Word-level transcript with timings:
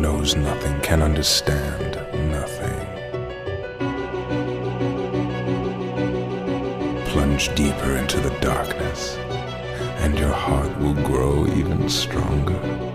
knows 0.00 0.36
nothing 0.36 0.80
can 0.80 1.02
understand 1.02 1.96
nothing. 2.30 2.80
Plunge 7.06 7.54
deeper 7.54 7.96
into 7.96 8.20
the 8.20 8.36
darkness, 8.40 9.16
and 9.98 10.18
your 10.18 10.32
heart 10.32 10.76
will 10.78 10.94
grow 10.94 11.46
even 11.46 11.88
stronger. 11.88 12.93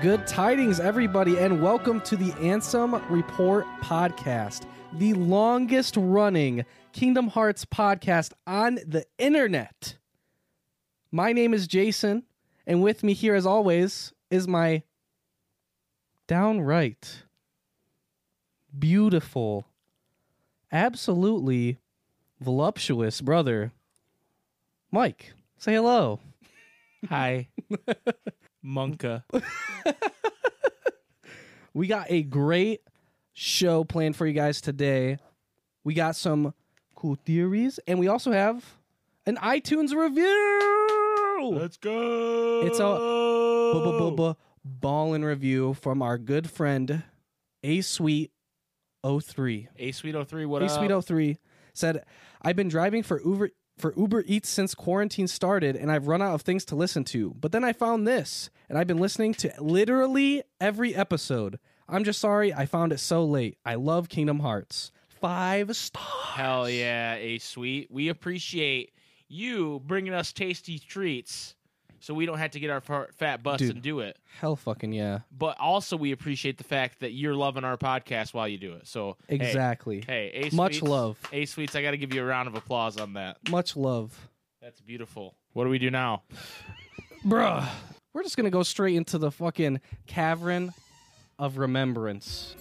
Good 0.00 0.28
tidings, 0.28 0.78
everybody, 0.78 1.38
and 1.38 1.60
welcome 1.60 2.00
to 2.02 2.16
the 2.16 2.30
Ansem 2.34 3.02
Report 3.10 3.66
podcast, 3.82 4.64
the 4.92 5.12
longest 5.14 5.96
running 5.96 6.64
Kingdom 6.92 7.26
Hearts 7.26 7.64
podcast 7.64 8.32
on 8.46 8.76
the 8.86 9.04
internet. 9.18 9.96
My 11.10 11.32
name 11.32 11.52
is 11.52 11.66
Jason, 11.66 12.22
and 12.64 12.80
with 12.80 13.02
me 13.02 13.12
here, 13.12 13.34
as 13.34 13.44
always, 13.44 14.12
is 14.30 14.46
my 14.46 14.84
downright 16.28 17.24
beautiful, 18.78 19.66
absolutely 20.70 21.78
voluptuous 22.38 23.20
brother, 23.20 23.72
Mike. 24.92 25.32
Say 25.56 25.74
hello. 25.74 26.20
Hi. 27.08 27.48
Monka. 28.68 29.22
We 31.74 31.86
got 31.86 32.06
a 32.08 32.24
great 32.24 32.80
show 33.34 33.84
planned 33.84 34.16
for 34.16 34.26
you 34.26 34.32
guys 34.32 34.60
today. 34.60 35.18
We 35.84 35.94
got 35.94 36.16
some 36.16 36.54
cool 36.96 37.16
theories, 37.24 37.78
and 37.86 38.00
we 38.00 38.08
also 38.08 38.32
have 38.32 38.64
an 39.26 39.36
iTunes 39.36 39.94
review. 39.94 41.50
Let's 41.52 41.76
go. 41.76 42.62
It's 42.64 42.80
a 42.80 42.88
bu- 43.78 44.10
bu- 44.10 44.34
bu- 44.80 45.24
review 45.24 45.74
from 45.74 46.02
our 46.02 46.18
good 46.18 46.50
friend 46.50 47.04
A 47.62 47.80
Sweet 47.80 48.32
03. 49.04 49.68
A 49.78 49.92
Sweet 49.92 50.28
03, 50.28 50.46
what 50.46 50.62
A? 50.62 50.68
Sweet 50.68 51.04
03 51.04 51.36
said, 51.74 52.04
I've 52.42 52.56
been 52.56 52.68
driving 52.68 53.04
for 53.04 53.20
Uber 53.22 53.50
for 53.78 53.94
Uber 53.96 54.24
Eats 54.26 54.48
since 54.48 54.74
quarantine 54.74 55.28
started 55.28 55.76
and 55.76 55.92
I've 55.92 56.08
run 56.08 56.20
out 56.20 56.34
of 56.34 56.42
things 56.42 56.64
to 56.64 56.74
listen 56.74 57.04
to. 57.04 57.34
But 57.38 57.52
then 57.52 57.62
I 57.62 57.72
found 57.72 58.04
this 58.04 58.50
and 58.68 58.78
I've 58.78 58.86
been 58.86 58.98
listening 58.98 59.34
to 59.34 59.52
literally 59.58 60.42
every 60.60 60.94
episode. 60.94 61.58
I'm 61.88 62.04
just 62.04 62.20
sorry 62.20 62.52
I 62.52 62.66
found 62.66 62.92
it 62.92 62.98
so 62.98 63.24
late. 63.24 63.58
I 63.64 63.76
love 63.76 64.08
Kingdom 64.08 64.40
Hearts. 64.40 64.92
Five 65.20 65.74
stars. 65.74 66.06
Hell 66.34 66.70
yeah, 66.70 67.14
A 67.14 67.38
Sweet. 67.38 67.90
We 67.90 68.08
appreciate 68.08 68.92
you 69.28 69.80
bringing 69.84 70.14
us 70.14 70.32
tasty 70.32 70.78
treats 70.78 71.54
so 72.00 72.14
we 72.14 72.26
don't 72.26 72.38
have 72.38 72.52
to 72.52 72.60
get 72.60 72.70
our 72.70 72.80
fat 73.16 73.42
butts 73.42 73.58
Dude. 73.58 73.74
and 73.74 73.82
do 73.82 74.00
it. 74.00 74.16
Hell 74.38 74.56
fucking 74.56 74.92
yeah. 74.92 75.20
But 75.36 75.58
also, 75.58 75.96
we 75.96 76.12
appreciate 76.12 76.58
the 76.58 76.64
fact 76.64 77.00
that 77.00 77.12
you're 77.12 77.34
loving 77.34 77.64
our 77.64 77.76
podcast 77.76 78.34
while 78.34 78.46
you 78.46 78.58
do 78.58 78.74
it. 78.74 78.86
So, 78.86 79.16
Exactly. 79.28 80.04
Hey, 80.06 80.30
A 80.50 80.54
Much 80.54 80.82
love. 80.82 81.18
A 81.32 81.44
Sweets, 81.44 81.74
I 81.74 81.82
got 81.82 81.92
to 81.92 81.96
give 81.96 82.14
you 82.14 82.22
a 82.22 82.26
round 82.26 82.48
of 82.48 82.54
applause 82.54 82.98
on 82.98 83.14
that. 83.14 83.38
Much 83.50 83.76
love. 83.76 84.28
That's 84.62 84.80
beautiful. 84.80 85.34
What 85.54 85.64
do 85.64 85.70
we 85.70 85.78
do 85.78 85.90
now? 85.90 86.22
Bruh. 87.24 87.68
We're 88.18 88.24
just 88.24 88.36
gonna 88.36 88.50
go 88.50 88.64
straight 88.64 88.96
into 88.96 89.16
the 89.16 89.30
fucking 89.30 89.80
cavern 90.08 90.74
of 91.38 91.56
remembrance. 91.56 92.56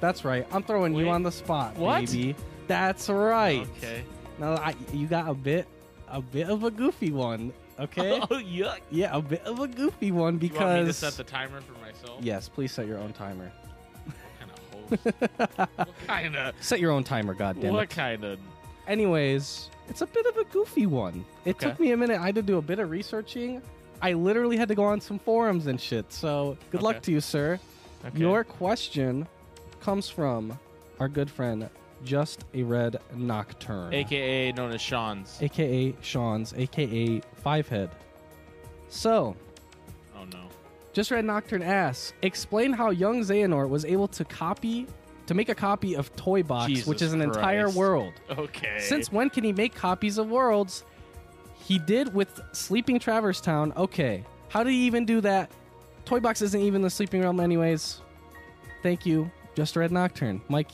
That's 0.00 0.24
right. 0.24 0.44
I'm 0.50 0.64
throwing 0.64 0.96
you 0.96 1.08
on 1.10 1.22
the 1.22 1.30
spot, 1.30 1.76
What? 1.76 2.06
baby. 2.06 2.34
That's 2.66 3.08
right. 3.08 3.68
Okay. 3.76 4.02
Now 4.40 4.54
I, 4.54 4.74
you 4.92 5.06
got 5.06 5.28
a 5.28 5.34
bit, 5.34 5.68
a 6.08 6.20
bit 6.20 6.48
of 6.48 6.64
a 6.64 6.72
goofy 6.72 7.12
one. 7.12 7.52
Okay. 7.78 8.18
Oh, 8.22 8.26
yuck. 8.34 8.80
yeah, 8.90 9.16
a 9.16 9.22
bit 9.22 9.44
of 9.44 9.60
a 9.60 9.68
goofy 9.68 10.10
one 10.10 10.36
because. 10.36 10.58
You 10.58 10.66
want 10.66 10.80
me 10.80 10.86
to 10.88 10.92
set 10.92 11.12
the 11.12 11.22
timer 11.22 11.60
for 11.60 11.78
myself? 11.80 12.18
yes, 12.24 12.48
please 12.48 12.72
set 12.72 12.88
your 12.88 12.98
own 12.98 13.12
timer. 13.12 13.52
What 14.06 14.16
kind 14.40 14.50
of 14.50 15.04
host? 15.04 15.68
what 15.76 16.06
kind 16.08 16.34
of... 16.34 16.54
Set 16.60 16.80
your 16.80 16.90
own 16.90 17.04
timer, 17.04 17.34
goddamn 17.34 17.74
What 17.74 17.90
kind 17.90 18.24
of... 18.24 18.40
Anyways, 18.88 19.70
it's 19.90 20.00
a 20.00 20.06
bit 20.06 20.24
of 20.26 20.36
a 20.38 20.44
goofy 20.44 20.86
one. 20.86 21.24
It 21.44 21.56
Okay. 21.56 21.68
took 21.68 21.78
me 21.80 21.90
a 21.92 21.96
minute. 21.96 22.18
I 22.20 22.24
had 22.26 22.34
to 22.36 22.42
do 22.42 22.56
a 22.58 22.62
bit 22.62 22.78
of 22.78 22.88
researching. 22.90 23.60
I 24.00 24.14
literally 24.14 24.56
had 24.56 24.68
to 24.68 24.74
go 24.74 24.84
on 24.84 25.00
some 25.00 25.18
forums 25.18 25.66
and 25.66 25.78
shit. 25.78 26.10
So 26.12 26.56
good 26.70 26.80
luck 26.82 27.02
to 27.02 27.12
you, 27.12 27.20
sir. 27.20 27.58
Okay. 28.06 28.18
Your 28.18 28.44
question 28.44 29.28
comes 29.80 30.08
from 30.08 30.58
our 30.98 31.08
good 31.08 31.30
friend, 31.30 31.68
Just 32.04 32.44
a 32.54 32.62
Red 32.62 32.96
Nocturne, 33.14 33.92
AKA 33.92 34.52
known 34.52 34.72
as 34.72 34.80
Sean's. 34.80 35.36
aka 35.42 35.94
Sean's, 36.00 36.54
aka 36.56 37.20
Fivehead. 37.44 37.90
So, 38.88 39.36
Oh 40.16 40.24
no. 40.32 40.44
Just 40.92 41.10
Red 41.10 41.24
Nocturne 41.26 41.62
asks, 41.62 42.12
explain 42.22 42.72
how 42.72 42.90
young 42.90 43.20
Xehanort 43.20 43.68
was 43.68 43.84
able 43.84 44.08
to 44.08 44.24
copy, 44.24 44.86
to 45.30 45.34
make 45.34 45.48
a 45.48 45.54
copy 45.54 45.94
of 45.94 46.14
Toy 46.16 46.42
Box, 46.42 46.66
Jesus 46.66 46.86
which 46.88 47.02
is 47.02 47.12
an 47.12 47.22
entire 47.22 47.70
world. 47.70 48.14
Okay. 48.28 48.80
Since 48.80 49.12
when 49.12 49.30
can 49.30 49.44
he 49.44 49.52
make 49.52 49.76
copies 49.76 50.18
of 50.18 50.28
worlds? 50.28 50.82
He 51.62 51.78
did 51.78 52.12
with 52.12 52.40
Sleeping 52.50 52.98
Traverse 52.98 53.40
Town. 53.40 53.72
Okay. 53.76 54.24
How 54.48 54.64
did 54.64 54.72
he 54.72 54.78
even 54.86 55.04
do 55.04 55.20
that? 55.20 55.52
Toy 56.04 56.18
Box 56.18 56.42
isn't 56.42 56.60
even 56.60 56.82
the 56.82 56.90
sleeping 56.90 57.22
realm, 57.22 57.38
anyways. 57.38 58.00
Thank 58.82 59.06
you, 59.06 59.30
Just 59.54 59.76
Red 59.76 59.92
Nocturne. 59.92 60.40
Mike, 60.48 60.72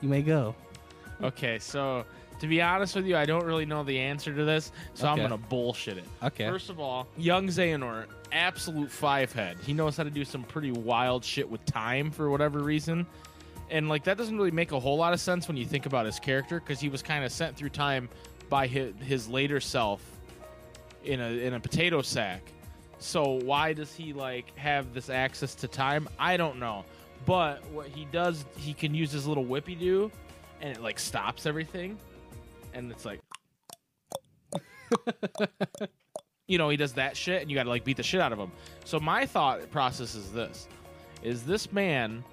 you 0.00 0.08
may 0.08 0.22
go. 0.22 0.54
Okay, 1.20 1.58
so 1.58 2.04
to 2.38 2.46
be 2.46 2.62
honest 2.62 2.94
with 2.94 3.04
you, 3.04 3.16
I 3.16 3.24
don't 3.24 3.44
really 3.44 3.66
know 3.66 3.82
the 3.82 3.98
answer 3.98 4.32
to 4.32 4.44
this, 4.44 4.70
so 4.94 5.08
I'm 5.08 5.16
gonna 5.16 5.36
bullshit 5.36 5.98
it. 5.98 6.04
Okay. 6.22 6.48
First 6.48 6.70
of 6.70 6.78
all, 6.78 7.08
young 7.16 7.48
Xehanort, 7.48 8.06
absolute 8.30 8.92
five 8.92 9.32
head. 9.32 9.56
He 9.66 9.72
knows 9.72 9.96
how 9.96 10.04
to 10.04 10.10
do 10.10 10.24
some 10.24 10.44
pretty 10.44 10.70
wild 10.70 11.24
shit 11.24 11.50
with 11.50 11.64
time 11.64 12.12
for 12.12 12.30
whatever 12.30 12.60
reason. 12.60 13.04
And 13.70 13.88
like 13.88 14.04
that 14.04 14.16
doesn't 14.16 14.36
really 14.36 14.50
make 14.50 14.72
a 14.72 14.80
whole 14.80 14.96
lot 14.96 15.12
of 15.12 15.20
sense 15.20 15.46
when 15.46 15.56
you 15.56 15.66
think 15.66 15.86
about 15.86 16.06
his 16.06 16.18
character 16.18 16.60
because 16.60 16.80
he 16.80 16.88
was 16.88 17.02
kind 17.02 17.24
of 17.24 17.32
sent 17.32 17.56
through 17.56 17.70
time 17.70 18.08
by 18.48 18.66
his, 18.66 18.94
his 19.02 19.28
later 19.28 19.60
self 19.60 20.00
in 21.04 21.20
a 21.20 21.28
in 21.46 21.54
a 21.54 21.60
potato 21.60 22.02
sack. 22.02 22.42
So 22.98 23.40
why 23.44 23.72
does 23.72 23.94
he 23.94 24.12
like 24.12 24.56
have 24.56 24.92
this 24.94 25.10
access 25.10 25.54
to 25.56 25.68
time? 25.68 26.08
I 26.18 26.36
don't 26.36 26.58
know. 26.58 26.84
But 27.26 27.64
what 27.70 27.88
he 27.88 28.06
does, 28.06 28.44
he 28.56 28.72
can 28.72 28.94
use 28.94 29.12
his 29.12 29.26
little 29.26 29.44
whippy 29.44 29.78
do, 29.78 30.10
and 30.60 30.76
it 30.76 30.82
like 30.82 30.98
stops 30.98 31.46
everything, 31.46 31.98
and 32.72 32.90
it's 32.90 33.04
like, 33.04 33.20
you 36.46 36.58
know, 36.58 36.68
he 36.68 36.76
does 36.76 36.94
that 36.94 37.16
shit, 37.16 37.42
and 37.42 37.50
you 37.50 37.54
got 37.54 37.64
to 37.64 37.68
like 37.68 37.84
beat 37.84 37.96
the 37.96 38.02
shit 38.02 38.20
out 38.20 38.32
of 38.32 38.38
him. 38.38 38.50
So 38.84 38.98
my 38.98 39.26
thought 39.26 39.70
process 39.70 40.14
is 40.14 40.32
this: 40.32 40.68
is 41.22 41.44
this 41.44 41.72
man 41.72 42.24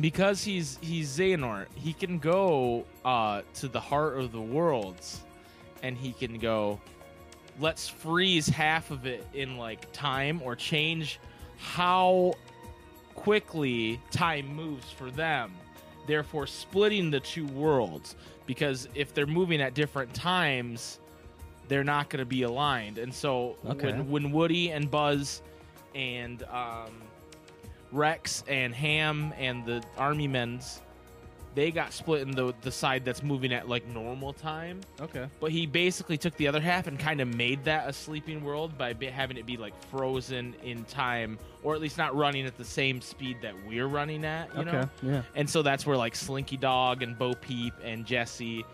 because 0.00 0.42
he's 0.42 0.78
he's 0.80 1.16
Xehanort, 1.16 1.66
he 1.74 1.92
can 1.92 2.18
go 2.18 2.84
uh, 3.04 3.42
to 3.54 3.68
the 3.68 3.80
heart 3.80 4.18
of 4.18 4.32
the 4.32 4.40
worlds, 4.40 5.22
and 5.82 5.96
he 5.96 6.12
can 6.12 6.38
go. 6.38 6.80
Let's 7.60 7.88
freeze 7.88 8.48
half 8.48 8.90
of 8.90 9.06
it 9.06 9.24
in 9.32 9.56
like 9.56 9.90
time, 9.92 10.42
or 10.42 10.56
change 10.56 11.20
how 11.58 12.34
quickly 13.14 14.00
time 14.10 14.54
moves 14.54 14.90
for 14.90 15.10
them. 15.10 15.52
Therefore, 16.06 16.46
splitting 16.46 17.10
the 17.10 17.20
two 17.20 17.46
worlds 17.46 18.16
because 18.46 18.88
if 18.94 19.14
they're 19.14 19.26
moving 19.26 19.62
at 19.62 19.74
different 19.74 20.12
times, 20.12 20.98
they're 21.68 21.84
not 21.84 22.10
going 22.10 22.18
to 22.18 22.26
be 22.26 22.42
aligned. 22.42 22.98
And 22.98 23.14
so 23.14 23.56
Okay. 23.66 23.86
when 23.86 24.10
when 24.10 24.32
Woody 24.32 24.70
and 24.72 24.90
Buzz 24.90 25.40
and 25.94 26.42
um, 26.44 26.90
Rex 27.94 28.42
and 28.48 28.74
Ham 28.74 29.32
and 29.38 29.64
the 29.64 29.82
army 29.96 30.28
men's 30.28 30.80
they 31.54 31.70
got 31.70 31.92
split 31.92 32.22
in 32.22 32.32
the 32.32 32.52
the 32.62 32.70
side 32.72 33.04
that's 33.04 33.22
moving 33.22 33.52
at 33.52 33.68
like 33.68 33.86
normal 33.86 34.32
time. 34.32 34.80
Okay. 35.00 35.26
But 35.38 35.52
he 35.52 35.66
basically 35.66 36.18
took 36.18 36.34
the 36.36 36.48
other 36.48 36.60
half 36.60 36.88
and 36.88 36.98
kind 36.98 37.20
of 37.20 37.32
made 37.32 37.62
that 37.66 37.88
a 37.88 37.92
sleeping 37.92 38.42
world 38.42 38.76
by 38.76 38.92
be, 38.92 39.06
having 39.06 39.36
it 39.36 39.46
be 39.46 39.56
like 39.56 39.72
frozen 39.84 40.56
in 40.64 40.82
time, 40.86 41.38
or 41.62 41.76
at 41.76 41.80
least 41.80 41.96
not 41.96 42.16
running 42.16 42.44
at 42.44 42.58
the 42.58 42.64
same 42.64 43.00
speed 43.00 43.36
that 43.42 43.54
we're 43.68 43.86
running 43.86 44.24
at. 44.24 44.52
You 44.56 44.62
Okay. 44.62 44.72
know. 44.72 44.88
Yeah. 45.04 45.22
And 45.36 45.48
so 45.48 45.62
that's 45.62 45.86
where 45.86 45.96
like 45.96 46.16
Slinky 46.16 46.56
Dog 46.56 47.04
and 47.04 47.16
Bo 47.16 47.34
Peep 47.34 47.74
and 47.84 48.04
Jesse 48.04 48.64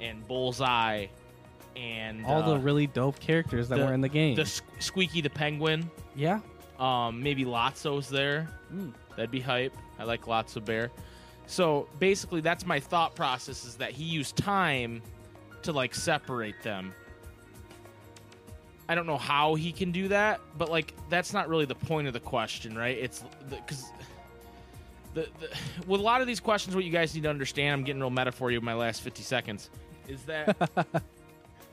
and 0.00 0.24
Bullseye 0.28 1.06
and 1.74 2.24
All 2.24 2.42
the 2.44 2.54
uh, 2.54 2.58
really 2.58 2.86
dope 2.86 3.18
characters 3.18 3.68
that 3.68 3.78
the- 3.80 3.84
were 3.84 3.94
in 3.94 4.00
the 4.00 4.08
game. 4.08 4.36
the 4.36 4.42
Squ- 4.42 4.62
Squeaky 4.78 5.22
the 5.22 5.30
Penguin. 5.30 5.90
yeah. 6.14 6.38
Um, 6.78 7.22
maybe 7.22 7.44
Lotso's 7.44 8.08
there. 8.08 8.48
Mm. 8.72 8.92
That'd 9.16 9.30
be 9.30 9.40
hype. 9.40 9.76
I 9.98 10.04
like 10.04 10.26
Lotso 10.26 10.64
Bear. 10.64 10.90
So 11.46 11.88
basically, 11.98 12.40
that's 12.40 12.66
my 12.66 12.78
thought 12.78 13.14
process: 13.14 13.64
is 13.64 13.76
that 13.76 13.92
he 13.92 14.04
used 14.04 14.36
time 14.36 15.02
to 15.62 15.72
like 15.72 15.94
separate 15.94 16.62
them. 16.62 16.92
I 18.88 18.94
don't 18.94 19.06
know 19.06 19.18
how 19.18 19.54
he 19.54 19.72
can 19.72 19.92
do 19.92 20.08
that, 20.08 20.40
but 20.56 20.70
like 20.70 20.94
that's 21.10 21.32
not 21.32 21.48
really 21.48 21.66
the 21.66 21.74
point 21.74 22.06
of 22.06 22.14
the 22.14 22.20
question, 22.20 22.76
right? 22.76 22.96
It's 22.96 23.24
because 23.50 23.84
the, 25.14 25.28
the 25.40 25.48
with 25.86 26.00
a 26.00 26.04
lot 26.04 26.20
of 26.20 26.26
these 26.26 26.40
questions, 26.40 26.74
what 26.74 26.84
you 26.84 26.90
guys 26.90 27.14
need 27.14 27.24
to 27.24 27.30
understand, 27.30 27.74
I'm 27.74 27.84
getting 27.84 28.00
real 28.00 28.10
meta 28.10 28.32
for 28.32 28.50
you 28.50 28.58
in 28.58 28.64
my 28.64 28.74
last 28.74 29.02
50 29.02 29.22
seconds, 29.22 29.70
is 30.06 30.22
that 30.22 30.56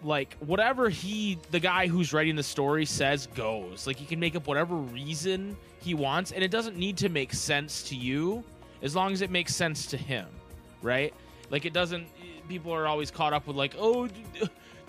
like 0.06 0.38
whatever 0.38 0.88
he, 0.90 1.38
the 1.52 1.60
guy 1.60 1.88
who's 1.88 2.14
writing 2.14 2.36
the 2.36 2.44
story 2.44 2.86
says 2.86 3.28
goes. 3.36 3.88
Like 3.88 3.98
he 3.98 4.06
can 4.06 4.20
make 4.20 4.36
up 4.36 4.48
whatever 4.48 4.76
reason 4.76 5.58
he 5.82 5.94
wants, 5.94 6.32
and 6.32 6.44
it 6.44 6.52
doesn't 6.52 6.78
need 6.78 6.98
to 6.98 7.10
make 7.10 7.34
sense 7.34 7.84
to 7.90 7.96
you 7.96 8.44
as 8.82 8.96
long 8.96 9.12
as 9.12 9.22
it 9.22 9.32
makes 9.32 9.56
sense 9.56 9.88
to 9.88 9.98
him, 9.98 10.28
right? 10.82 11.14
Like 11.50 11.66
it 11.66 11.74
doesn't. 11.74 12.08
People 12.48 12.72
are 12.72 12.86
always 12.88 13.10
caught 13.10 13.34
up 13.34 13.48
with 13.48 13.56
like, 13.56 13.76
oh. 13.78 14.08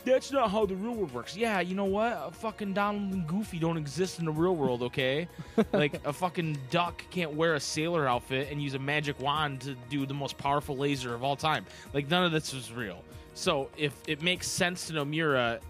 That's 0.04 0.30
not 0.30 0.52
how 0.52 0.66
the 0.66 0.76
real 0.76 0.94
world 0.94 1.12
works. 1.12 1.36
Yeah, 1.36 1.58
you 1.58 1.74
know 1.74 1.86
what? 1.86 2.12
a 2.12 2.30
fucking 2.30 2.74
Donald 2.74 3.12
and 3.12 3.26
Goofy 3.26 3.58
don't 3.58 3.76
exist 3.76 4.20
in 4.20 4.24
the 4.24 4.30
real 4.30 4.54
world, 4.54 4.84
okay? 4.84 5.26
like 5.72 6.00
a 6.06 6.12
fucking 6.12 6.56
duck 6.70 7.02
can't 7.10 7.32
wear 7.32 7.56
a 7.56 7.60
sailor 7.60 8.06
outfit 8.06 8.46
and 8.52 8.62
use 8.62 8.74
a 8.74 8.78
magic 8.78 9.18
wand 9.18 9.62
to 9.62 9.74
do 9.90 10.06
the 10.06 10.14
most 10.14 10.38
powerful 10.38 10.76
laser 10.76 11.12
of 11.12 11.24
all 11.24 11.34
time. 11.34 11.66
Like 11.92 12.08
none 12.08 12.24
of 12.24 12.30
this 12.30 12.54
is 12.54 12.70
real. 12.70 13.02
So 13.36 13.68
if 13.76 13.92
it 14.06 14.22
makes 14.22 14.48
sense 14.48 14.86
to 14.86 14.94
Nomura, 14.94 15.60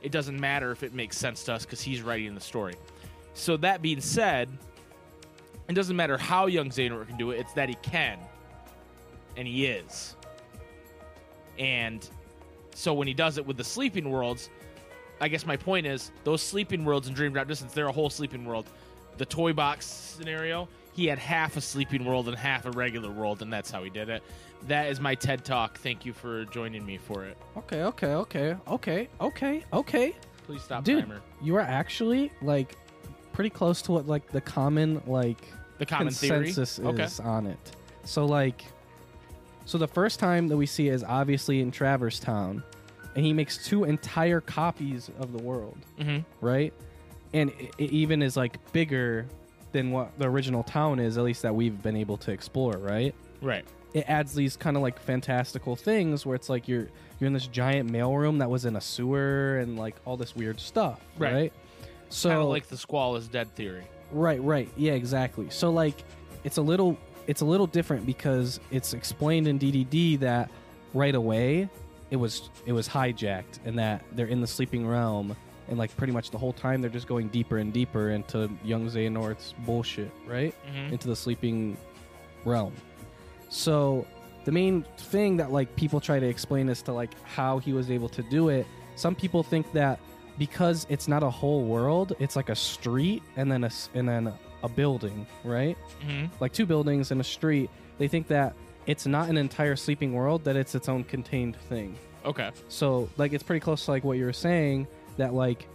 it 0.00 0.10
doesn't 0.10 0.40
matter 0.40 0.72
if 0.72 0.82
it 0.82 0.94
makes 0.94 1.18
sense 1.18 1.44
to 1.44 1.52
us 1.52 1.66
because 1.66 1.82
he's 1.82 2.00
writing 2.00 2.34
the 2.34 2.40
story. 2.40 2.76
So 3.34 3.58
that 3.58 3.82
being 3.82 4.00
said, 4.00 4.48
it 5.68 5.74
doesn't 5.74 5.96
matter 5.96 6.16
how 6.16 6.46
young 6.46 6.70
Xehanort 6.70 7.06
can 7.06 7.18
do 7.18 7.30
it; 7.30 7.40
it's 7.40 7.52
that 7.52 7.68
he 7.68 7.74
can, 7.82 8.18
and 9.36 9.46
he 9.46 9.66
is. 9.66 10.16
And 11.58 12.08
so 12.74 12.94
when 12.94 13.06
he 13.06 13.14
does 13.14 13.36
it 13.36 13.46
with 13.46 13.58
the 13.58 13.64
sleeping 13.64 14.10
worlds, 14.10 14.48
I 15.20 15.28
guess 15.28 15.44
my 15.44 15.58
point 15.58 15.86
is 15.86 16.10
those 16.24 16.40
sleeping 16.40 16.86
worlds 16.86 17.06
in 17.06 17.12
Dream 17.12 17.34
Drop 17.34 17.48
Distance, 17.48 17.74
they're 17.74 17.88
a 17.88 17.92
whole 17.92 18.10
sleeping 18.10 18.46
world. 18.46 18.66
The 19.18 19.26
toy 19.26 19.52
box 19.52 19.84
scenario, 19.84 20.68
he 20.94 21.06
had 21.06 21.18
half 21.18 21.58
a 21.58 21.60
sleeping 21.60 22.06
world 22.06 22.28
and 22.28 22.36
half 22.36 22.64
a 22.64 22.70
regular 22.70 23.10
world, 23.10 23.42
and 23.42 23.52
that's 23.52 23.70
how 23.70 23.84
he 23.84 23.90
did 23.90 24.08
it. 24.08 24.22
That 24.68 24.88
is 24.88 24.98
my 25.00 25.14
TED 25.14 25.44
talk. 25.44 25.78
Thank 25.78 26.06
you 26.06 26.12
for 26.12 26.44
joining 26.46 26.84
me 26.86 26.96
for 26.96 27.24
it. 27.24 27.36
Okay, 27.56 27.82
okay, 27.82 28.14
okay, 28.14 28.56
okay, 28.66 29.08
okay, 29.20 29.64
okay. 29.72 30.14
Please 30.46 30.62
stop 30.62 30.84
Dude, 30.84 31.04
timer. 31.04 31.20
you 31.42 31.54
are 31.56 31.60
actually 31.60 32.30
like 32.42 32.76
pretty 33.32 33.50
close 33.50 33.82
to 33.82 33.92
what 33.92 34.06
like 34.06 34.26
the 34.28 34.40
common 34.40 35.02
like 35.06 35.38
The 35.78 35.86
common 35.86 36.12
theory. 36.12 36.46
consensus 36.46 36.78
Okay. 36.84 37.02
is 37.04 37.20
on 37.20 37.46
it. 37.46 37.72
So 38.04 38.24
like, 38.24 38.64
so 39.66 39.76
the 39.78 39.88
first 39.88 40.18
time 40.20 40.48
that 40.48 40.56
we 40.56 40.66
see 40.66 40.88
it 40.88 40.94
is 40.94 41.04
obviously 41.04 41.60
in 41.60 41.70
Traverse 41.70 42.18
Town, 42.20 42.62
and 43.16 43.24
he 43.24 43.32
makes 43.32 43.66
two 43.66 43.84
entire 43.84 44.40
copies 44.40 45.10
of 45.20 45.32
the 45.36 45.42
world, 45.42 45.78
hmm 46.00 46.18
right? 46.40 46.72
And 47.32 47.50
it, 47.58 47.74
it 47.78 47.90
even 47.90 48.22
is 48.22 48.36
like 48.36 48.58
bigger 48.72 49.26
than 49.72 49.90
what 49.90 50.16
the 50.18 50.26
original 50.28 50.62
town 50.62 51.00
is, 51.00 51.18
at 51.18 51.24
least 51.24 51.42
that 51.42 51.54
we've 51.54 51.82
been 51.82 51.96
able 51.96 52.16
to 52.18 52.30
explore, 52.32 52.72
right? 52.78 53.14
Right. 53.42 53.64
It 53.94 54.04
adds 54.08 54.34
these 54.34 54.56
kind 54.56 54.76
of 54.76 54.82
like 54.82 54.98
fantastical 54.98 55.76
things 55.76 56.26
where 56.26 56.34
it's 56.34 56.48
like 56.50 56.66
you're 56.68 56.88
you're 57.20 57.26
in 57.28 57.32
this 57.32 57.46
giant 57.46 57.90
mailroom 57.90 58.40
that 58.40 58.50
was 58.50 58.64
in 58.64 58.74
a 58.76 58.80
sewer 58.80 59.58
and 59.58 59.78
like 59.78 59.94
all 60.04 60.16
this 60.16 60.34
weird 60.36 60.58
stuff, 60.60 61.00
Right. 61.16 61.32
right? 61.32 61.52
So 62.08 62.28
kind 62.28 62.42
of 62.42 62.48
like 62.48 62.66
the 62.68 62.76
squall 62.76 63.16
is 63.16 63.28
dead 63.28 63.54
theory. 63.54 63.84
Right, 64.10 64.42
right. 64.42 64.68
Yeah, 64.76 64.92
exactly. 64.92 65.48
So 65.50 65.70
like 65.70 65.94
it's 66.42 66.56
a 66.58 66.62
little 66.62 66.98
it's 67.28 67.40
a 67.40 67.44
little 67.44 67.66
different 67.68 68.04
because 68.04 68.60
it's 68.70 68.92
explained 68.94 69.46
in 69.48 69.58
DDD 69.58 70.18
that 70.20 70.50
right 70.92 71.14
away 71.14 71.68
it 72.10 72.16
was 72.16 72.50
it 72.66 72.72
was 72.72 72.88
hijacked 72.88 73.60
and 73.64 73.78
that 73.78 74.04
they're 74.12 74.26
in 74.26 74.40
the 74.40 74.46
sleeping 74.46 74.86
realm 74.86 75.34
and 75.68 75.78
like 75.78 75.96
pretty 75.96 76.12
much 76.12 76.30
the 76.30 76.36
whole 76.38 76.52
time 76.52 76.80
they're 76.82 76.90
just 76.90 77.08
going 77.08 77.28
deeper 77.28 77.58
and 77.58 77.72
deeper 77.72 78.10
into 78.10 78.50
young 78.64 78.86
Xehanort's 78.90 79.54
bullshit, 79.64 80.10
right? 80.26 80.54
Mhm. 80.70 80.92
Into 80.92 81.08
the 81.08 81.16
sleeping 81.16 81.76
realm. 82.44 82.74
So 83.48 84.06
the 84.44 84.52
main 84.52 84.84
thing 84.98 85.36
that 85.38 85.52
like 85.52 85.74
people 85.76 86.00
try 86.00 86.18
to 86.20 86.26
explain 86.26 86.68
as 86.68 86.82
to 86.82 86.92
like 86.92 87.10
how 87.24 87.58
he 87.58 87.72
was 87.72 87.90
able 87.90 88.08
to 88.10 88.22
do 88.24 88.48
it, 88.48 88.66
some 88.96 89.14
people 89.14 89.42
think 89.42 89.70
that 89.72 89.98
because 90.38 90.86
it's 90.88 91.06
not 91.08 91.22
a 91.22 91.30
whole 91.30 91.62
world, 91.64 92.14
it's 92.18 92.36
like 92.36 92.48
a 92.48 92.56
street 92.56 93.22
and 93.36 93.50
then 93.50 93.64
a 93.64 93.70
and 93.94 94.08
then 94.08 94.32
a 94.62 94.68
building, 94.68 95.26
right? 95.44 95.76
Mhm. 96.06 96.30
Like 96.40 96.52
two 96.52 96.66
buildings 96.66 97.10
and 97.10 97.20
a 97.20 97.24
street. 97.24 97.70
They 97.98 98.08
think 98.08 98.28
that 98.28 98.54
it's 98.86 99.06
not 99.06 99.28
an 99.28 99.36
entire 99.36 99.76
sleeping 99.76 100.12
world, 100.12 100.44
that 100.44 100.56
it's 100.56 100.74
its 100.74 100.88
own 100.88 101.04
contained 101.04 101.56
thing. 101.56 101.96
Okay. 102.24 102.50
So 102.68 103.08
like 103.16 103.32
it's 103.32 103.42
pretty 103.44 103.60
close 103.60 103.84
to 103.84 103.90
like 103.92 104.04
what 104.04 104.18
you 104.18 104.24
were 104.24 104.32
saying 104.32 104.88
that 105.16 105.34
like 105.34 105.66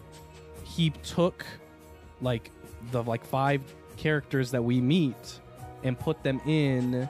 he 0.63 0.89
took 1.04 1.45
like 2.22 2.51
the 2.92 3.01
like 3.04 3.24
five 3.25 3.62
characters 3.98 4.51
that 4.51 4.63
we 4.63 4.81
meet 4.81 5.39
and 5.83 5.98
put 5.98 6.22
them 6.24 6.42
in 6.45 7.07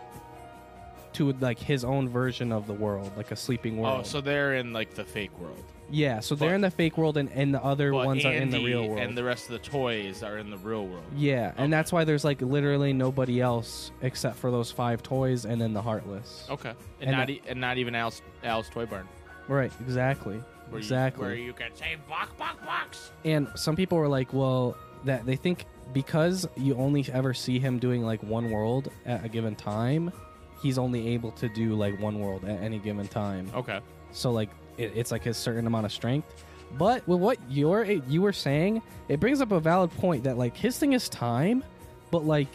to 1.14 1.34
like 1.34 1.60
his 1.60 1.84
own 1.84 2.08
version 2.10 2.52
of 2.52 2.68
the 2.68 2.74
world, 2.74 3.12
like 3.18 3.32
a 3.32 3.36
sleeping 3.36 3.80
oh, 3.80 3.82
world. 3.84 4.00
Oh, 4.02 4.04
so 4.04 4.22
they're 4.22 4.56
in 4.56 4.74
like 4.74 4.94
the 4.94 5.04
fake 5.04 5.38
world. 5.40 5.64
yeah, 5.90 6.20
so 6.20 6.36
they're 6.36 6.50
but- 6.50 6.56
in 6.56 6.62
the 6.62 6.72
fake 6.72 6.98
world 6.98 7.18
and, 7.18 7.30
and 7.34 7.54
the 7.54 7.64
other 7.64 7.92
But 7.92 8.06
ones 8.06 8.26
are 8.26 8.32
in 8.32 8.50
the 8.52 8.58
Andy 8.58 8.70
real 8.72 8.88
world. 8.88 9.00
And 9.00 9.18
the 9.18 9.24
rest 9.24 9.46
of 9.46 9.52
the 9.54 9.60
toys 9.60 10.22
are 10.24 10.38
in 10.38 10.50
the 10.50 10.58
real 10.58 10.86
world. 10.86 11.04
yeah, 11.16 11.50
Okay. 11.54 11.64
and 11.64 11.74
that's 11.74 11.92
why 11.92 12.04
there's 12.04 12.24
like 12.24 12.42
literally 12.42 12.94
nobody 12.94 13.42
else 13.42 13.92
except 14.02 14.38
for 14.38 14.52
those 14.52 14.72
five 14.72 15.02
toys 15.04 15.46
and 15.46 15.60
then 15.60 15.74
the 15.74 15.82
heartless. 15.82 16.46
Okay. 16.50 16.70
And, 16.70 16.78
And 17.02 17.12
not 17.12 17.28
that- 17.28 17.34
e- 17.34 17.42
and 17.48 17.60
not 17.60 17.78
even 17.78 17.96
Al's, 17.96 18.22
Al's 18.44 18.70
Toy 18.70 18.86
Barn. 18.86 19.08
Right, 19.48 19.72
exactly. 19.82 20.42
Where 20.70 20.78
exactly. 20.80 21.24
You, 21.24 21.28
where 21.30 21.36
you 21.36 21.54
can 21.54 21.76
say 21.76 21.96
box, 22.08 22.32
box, 22.38 22.64
box. 22.64 23.12
And 23.26 23.48
some 23.56 23.76
people 23.76 23.98
were 23.98 24.08
like, 24.08 24.32
well, 24.34 24.78
that 25.06 25.26
they 25.26 25.36
think 25.36 25.66
because 25.94 26.48
you 26.56 26.76
only 26.76 27.04
ever 27.12 27.34
see 27.34 27.58
him 27.58 27.80
doing 27.80 28.04
like 28.04 28.22
one 28.22 28.52
world 28.52 28.90
at 29.08 29.26
a 29.26 29.30
given 29.30 29.56
time, 29.56 30.12
he's 30.62 30.78
only 30.78 31.10
able 31.10 31.32
to 31.32 31.50
do 31.50 31.76
like 31.76 32.00
one 32.00 32.20
world 32.20 32.46
at 32.46 32.62
any 32.62 32.80
given 32.80 33.08
time. 33.08 33.50
Okay. 33.56 33.80
So 34.12 34.32
like 34.32 34.50
it, 34.78 34.94
it's 34.96 35.12
like 35.12 35.26
a 35.26 35.34
certain 35.34 35.68
amount 35.68 35.86
of 35.86 35.92
strength. 35.92 36.46
But 36.78 37.08
with 37.08 37.20
what 37.20 37.38
you're 37.50 37.84
you 37.84 38.22
were 38.22 38.34
saying, 38.34 38.82
it 39.08 39.20
brings 39.20 39.42
up 39.42 39.52
a 39.52 39.60
valid 39.60 39.92
point 39.92 40.24
that 40.24 40.38
like 40.38 40.56
his 40.56 40.78
thing 40.78 40.94
is 40.94 41.10
time, 41.10 41.64
but 42.12 42.26
like 42.26 42.50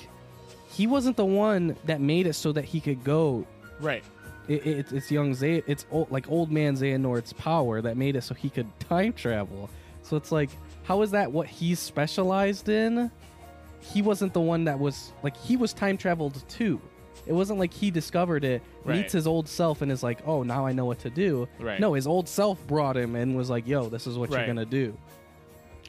he 0.70 0.86
wasn't 0.86 1.16
the 1.16 1.24
one 1.24 1.76
that 1.84 2.00
made 2.00 2.26
it 2.26 2.34
so 2.34 2.52
that 2.52 2.64
he 2.64 2.80
could 2.80 3.02
go. 3.04 3.46
Right. 3.80 4.04
It, 4.46 4.66
it, 4.66 4.92
it's 4.92 5.10
young 5.10 5.34
Zay, 5.34 5.62
it's 5.66 5.86
old, 5.90 6.10
like 6.10 6.30
old 6.30 6.52
man 6.52 6.76
Xehanort's 6.76 7.32
power 7.32 7.80
that 7.80 7.96
made 7.96 8.14
it 8.14 8.22
so 8.22 8.34
he 8.34 8.50
could 8.50 8.66
time 8.88 9.12
travel. 9.12 9.70
So 10.02 10.16
it's 10.16 10.30
like, 10.30 10.50
how 10.82 11.00
is 11.02 11.12
that 11.12 11.32
what 11.32 11.46
he's 11.46 11.80
specialized 11.80 12.68
in? 12.68 13.10
He 13.80 14.02
wasn't 14.02 14.32
the 14.32 14.40
one 14.40 14.64
that 14.64 14.78
was 14.78 15.12
like 15.22 15.36
he 15.36 15.56
was 15.56 15.72
time 15.72 15.96
traveled 15.96 16.42
too. 16.48 16.80
It 17.26 17.32
wasn't 17.32 17.58
like 17.58 17.72
he 17.72 17.90
discovered 17.90 18.44
it, 18.44 18.62
Right. 18.84 18.98
meets 18.98 19.12
his 19.12 19.26
old 19.26 19.48
self, 19.48 19.80
and 19.82 19.90
is 19.90 20.02
like, 20.02 20.18
"Oh, 20.26 20.42
now 20.42 20.66
I 20.66 20.72
know 20.72 20.84
what 20.84 20.98
to 21.00 21.10
do." 21.10 21.48
Right. 21.58 21.80
No, 21.80 21.94
his 21.94 22.06
old 22.06 22.28
self 22.28 22.64
brought 22.66 22.96
him 22.96 23.16
and 23.16 23.34
was 23.36 23.48
like, 23.50 23.66
"Yo, 23.66 23.88
this 23.88 24.06
is 24.06 24.18
what 24.18 24.30
Right. 24.30 24.38
you're 24.40 24.46
gonna 24.46 24.66
do." 24.66 24.96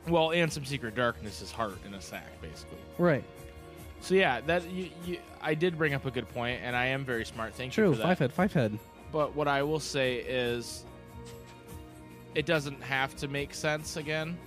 Well, 0.07 0.31
and 0.31 0.51
some 0.51 0.63
secret 0.65 0.95
darkness 0.95 1.41
is 1.41 1.51
heart 1.51 1.77
in 1.85 1.93
a 1.93 2.01
sack, 2.01 2.39
basically. 2.41 2.77
Right. 2.97 3.23
So 4.01 4.13
yeah, 4.13 4.39
that 4.41 4.69
you, 4.69 4.89
you, 5.05 5.17
I 5.41 5.55
did 5.55 5.77
bring 5.77 5.93
up 5.93 6.05
a 6.05 6.11
good 6.11 6.29
point, 6.29 6.61
and 6.63 6.75
I 6.75 6.85
am 6.87 7.03
very 7.03 7.25
smart. 7.25 7.53
Thank 7.55 7.73
True. 7.73 7.89
you 7.89 7.95
that. 7.95 8.03
Five 8.03 8.19
head. 8.19 8.31
Five 8.33 8.53
head. 8.53 8.77
But 9.11 9.35
what 9.35 9.47
I 9.47 9.63
will 9.63 9.79
say 9.79 10.17
is, 10.17 10.85
it 12.35 12.45
doesn't 12.45 12.81
have 12.83 13.15
to 13.17 13.27
make 13.27 13.53
sense 13.53 13.97
again. 13.97 14.37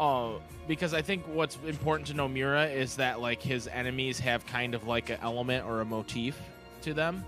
Oh, 0.00 0.40
because 0.66 0.94
I 0.94 1.02
think 1.02 1.24
what's 1.28 1.58
important 1.66 2.08
to 2.08 2.14
Nomura 2.14 2.72
is 2.74 2.96
that 2.96 3.20
like 3.20 3.42
his 3.42 3.68
enemies 3.68 4.18
have 4.20 4.46
kind 4.46 4.74
of 4.74 4.86
like 4.86 5.10
an 5.10 5.18
element 5.22 5.66
or 5.66 5.80
a 5.80 5.84
motif 5.84 6.40
to 6.82 6.94
them. 6.94 7.24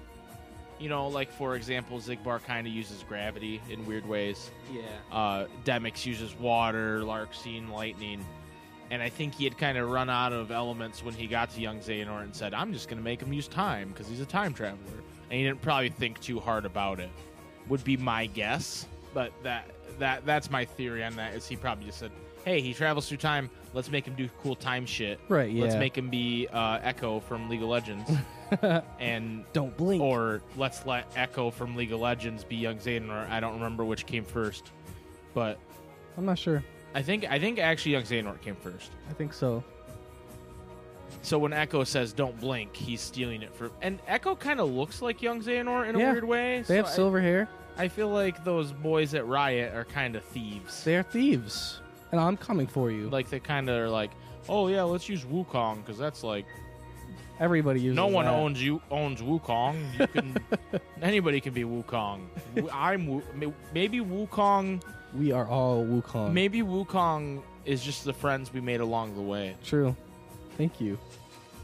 You 0.78 0.88
know, 0.90 1.08
like 1.08 1.30
for 1.32 1.56
example, 1.56 1.98
Xigbar 1.98 2.44
kind 2.44 2.66
of 2.66 2.72
uses 2.72 3.02
gravity 3.02 3.62
in 3.70 3.86
weird 3.86 4.06
ways. 4.06 4.50
Yeah. 4.72 4.82
Uh, 5.10 5.46
Demyx 5.64 6.04
uses 6.04 6.34
water, 6.38 7.00
Larxene 7.00 7.70
lightning. 7.70 8.24
And 8.90 9.02
I 9.02 9.08
think 9.08 9.34
he 9.34 9.44
had 9.44 9.58
kind 9.58 9.78
of 9.78 9.90
run 9.90 10.08
out 10.08 10.32
of 10.32 10.50
elements 10.50 11.02
when 11.02 11.14
he 11.14 11.26
got 11.26 11.50
to 11.50 11.60
young 11.60 11.80
Xehanort 11.80 12.22
and 12.22 12.36
said, 12.36 12.54
I'm 12.54 12.72
just 12.72 12.88
going 12.88 12.98
to 12.98 13.04
make 13.04 13.20
him 13.20 13.32
use 13.32 13.48
time 13.48 13.88
because 13.88 14.06
he's 14.06 14.20
a 14.20 14.26
time 14.26 14.54
traveler. 14.54 15.02
And 15.30 15.40
he 15.40 15.42
didn't 15.44 15.60
probably 15.60 15.88
think 15.88 16.20
too 16.20 16.38
hard 16.38 16.64
about 16.64 17.00
it, 17.00 17.10
would 17.68 17.82
be 17.82 17.96
my 17.96 18.26
guess. 18.26 18.86
But 19.12 19.32
that 19.42 19.70
that 19.98 20.24
that's 20.26 20.50
my 20.50 20.64
theory 20.64 21.02
on 21.02 21.16
that 21.16 21.34
is 21.34 21.48
he 21.48 21.56
probably 21.56 21.86
just 21.86 21.98
said, 21.98 22.12
hey, 22.46 22.60
he 22.62 22.72
travels 22.72 23.08
through 23.08 23.18
time. 23.18 23.50
Let's 23.74 23.90
make 23.90 24.06
him 24.06 24.14
do 24.14 24.30
cool 24.42 24.54
time 24.54 24.86
shit. 24.86 25.20
Right. 25.28 25.50
Yeah. 25.50 25.64
Let's 25.64 25.74
make 25.74 25.98
him 25.98 26.08
be 26.08 26.48
uh, 26.50 26.78
Ekko 26.78 27.22
from 27.24 27.50
League 27.50 27.62
of 27.62 27.68
Legends. 27.68 28.10
and 29.00 29.44
Don't 29.52 29.76
blink. 29.76 30.02
or 30.02 30.40
let's 30.56 30.86
let 30.86 31.12
Ekko 31.14 31.52
from 31.52 31.76
League 31.76 31.92
of 31.92 32.00
Legends 32.00 32.44
be 32.44 32.56
young 32.56 32.76
Xehanort. 32.78 33.28
I 33.28 33.40
don't 33.40 33.54
remember 33.54 33.84
which 33.84 34.06
came 34.06 34.24
first. 34.24 34.70
But 35.34 35.58
I'm 36.16 36.24
not 36.24 36.38
sure. 36.38 36.64
I 36.94 37.02
think 37.02 37.26
I 37.28 37.38
think 37.38 37.58
actually 37.58 37.92
Young 37.92 38.04
Xehanort 38.04 38.40
came 38.40 38.56
first. 38.56 38.90
I 39.10 39.12
think 39.12 39.34
so. 39.34 39.62
So 41.20 41.38
when 41.38 41.50
Ekko 41.50 41.86
says 41.86 42.14
"Don't 42.14 42.40
blink," 42.40 42.74
he's 42.74 43.02
stealing 43.02 43.42
it 43.42 43.52
from. 43.54 43.70
And 43.82 44.00
Ekko 44.06 44.38
kind 44.38 44.60
of 44.60 44.70
looks 44.70 45.02
like 45.02 45.20
Young 45.20 45.42
Xehanort 45.42 45.88
in 45.88 45.96
a 45.96 45.98
weird 45.98 46.24
way. 46.24 46.62
They 46.66 46.76
have 46.76 46.88
so 46.88 46.94
silver 46.94 47.20
hair. 47.20 47.50
I, 47.76 47.84
I 47.84 47.88
feel 47.88 48.08
like 48.08 48.44
those 48.44 48.72
boys 48.72 49.12
at 49.12 49.26
Riot 49.26 49.74
are 49.74 49.84
kind 49.84 50.16
of 50.16 50.24
thieves. 50.24 50.84
They 50.84 50.96
are 50.96 51.02
thieves, 51.02 51.80
and 52.12 52.20
I'm 52.20 52.36
coming 52.36 52.66
for 52.66 52.90
you. 52.90 53.08
like 53.10 53.28
they 53.30 53.40
kind 53.40 53.68
of 53.68 53.76
are 53.78 53.88
like, 53.88 54.10
"Oh 54.48 54.68
yeah, 54.68 54.82
let's 54.82 55.08
use 55.08 55.24
Wukong 55.24 55.76
because 55.84 55.98
that's 55.98 56.22
like 56.24 56.46
Everybody 57.38 57.80
uses. 57.80 57.96
No 57.96 58.06
one 58.06 58.24
that. 58.24 58.32
owns 58.32 58.62
you 58.62 58.80
owns 58.90 59.20
Wukong. 59.20 59.76
You 59.98 60.06
can 60.14 60.36
anybody 61.02 61.40
can 61.40 61.52
be 61.52 61.64
Wukong. 61.64 62.20
Wu- 62.54 62.70
I'm 62.72 63.06
Wu, 63.06 63.22
may- 63.34 63.52
maybe 63.74 63.98
Wukong. 64.00 64.82
We 65.14 65.32
are 65.32 65.46
all 65.46 65.84
Wukong. 65.84 66.32
Maybe 66.32 66.62
Wukong 66.62 67.42
is 67.66 67.82
just 67.84 68.04
the 68.04 68.14
friends 68.14 68.52
we 68.54 68.60
made 68.62 68.80
along 68.80 69.14
the 69.16 69.20
way. 69.22 69.54
True. 69.64 69.94
Thank 70.56 70.80
you, 70.80 70.98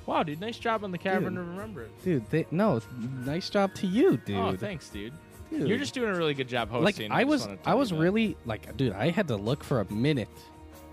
Wow, 0.05 0.23
dude, 0.25 0.41
nice 0.43 0.59
job 0.59 0.85
on 0.85 0.91
the 0.91 0.99
Cavern 0.99 1.35
Dude. 1.37 1.43
of 1.43 1.49
Remembrance. 1.49 1.93
dude. 2.05 2.29
They, 2.29 2.45
no, 2.51 2.83
nice 3.25 3.49
job 3.49 3.73
to 3.77 3.87
you, 3.87 4.11
oh, 4.13 4.17
dude. 4.27 4.37
Oh, 4.37 4.55
thanks, 4.57 4.91
dude. 4.91 5.15
Dude. 5.53 5.69
You're 5.69 5.79
just 5.79 5.95
doing 5.95 6.11
a 6.11 6.15
really 6.17 6.35
good 6.35 6.49
job 6.49 6.71
hosting. 6.71 6.85
like 6.85 6.95
hosting. 6.95 7.13
I 7.13 7.25
was. 7.25 7.49
I 7.65 7.75
was 7.75 7.93
really 7.93 8.37
like, 8.47 8.77
dude. 8.77 8.93
I 8.93 9.11
had 9.11 9.29
to 9.29 9.37
look 9.37 9.63
for 9.63 9.81
a 9.81 9.93
minute 9.93 10.29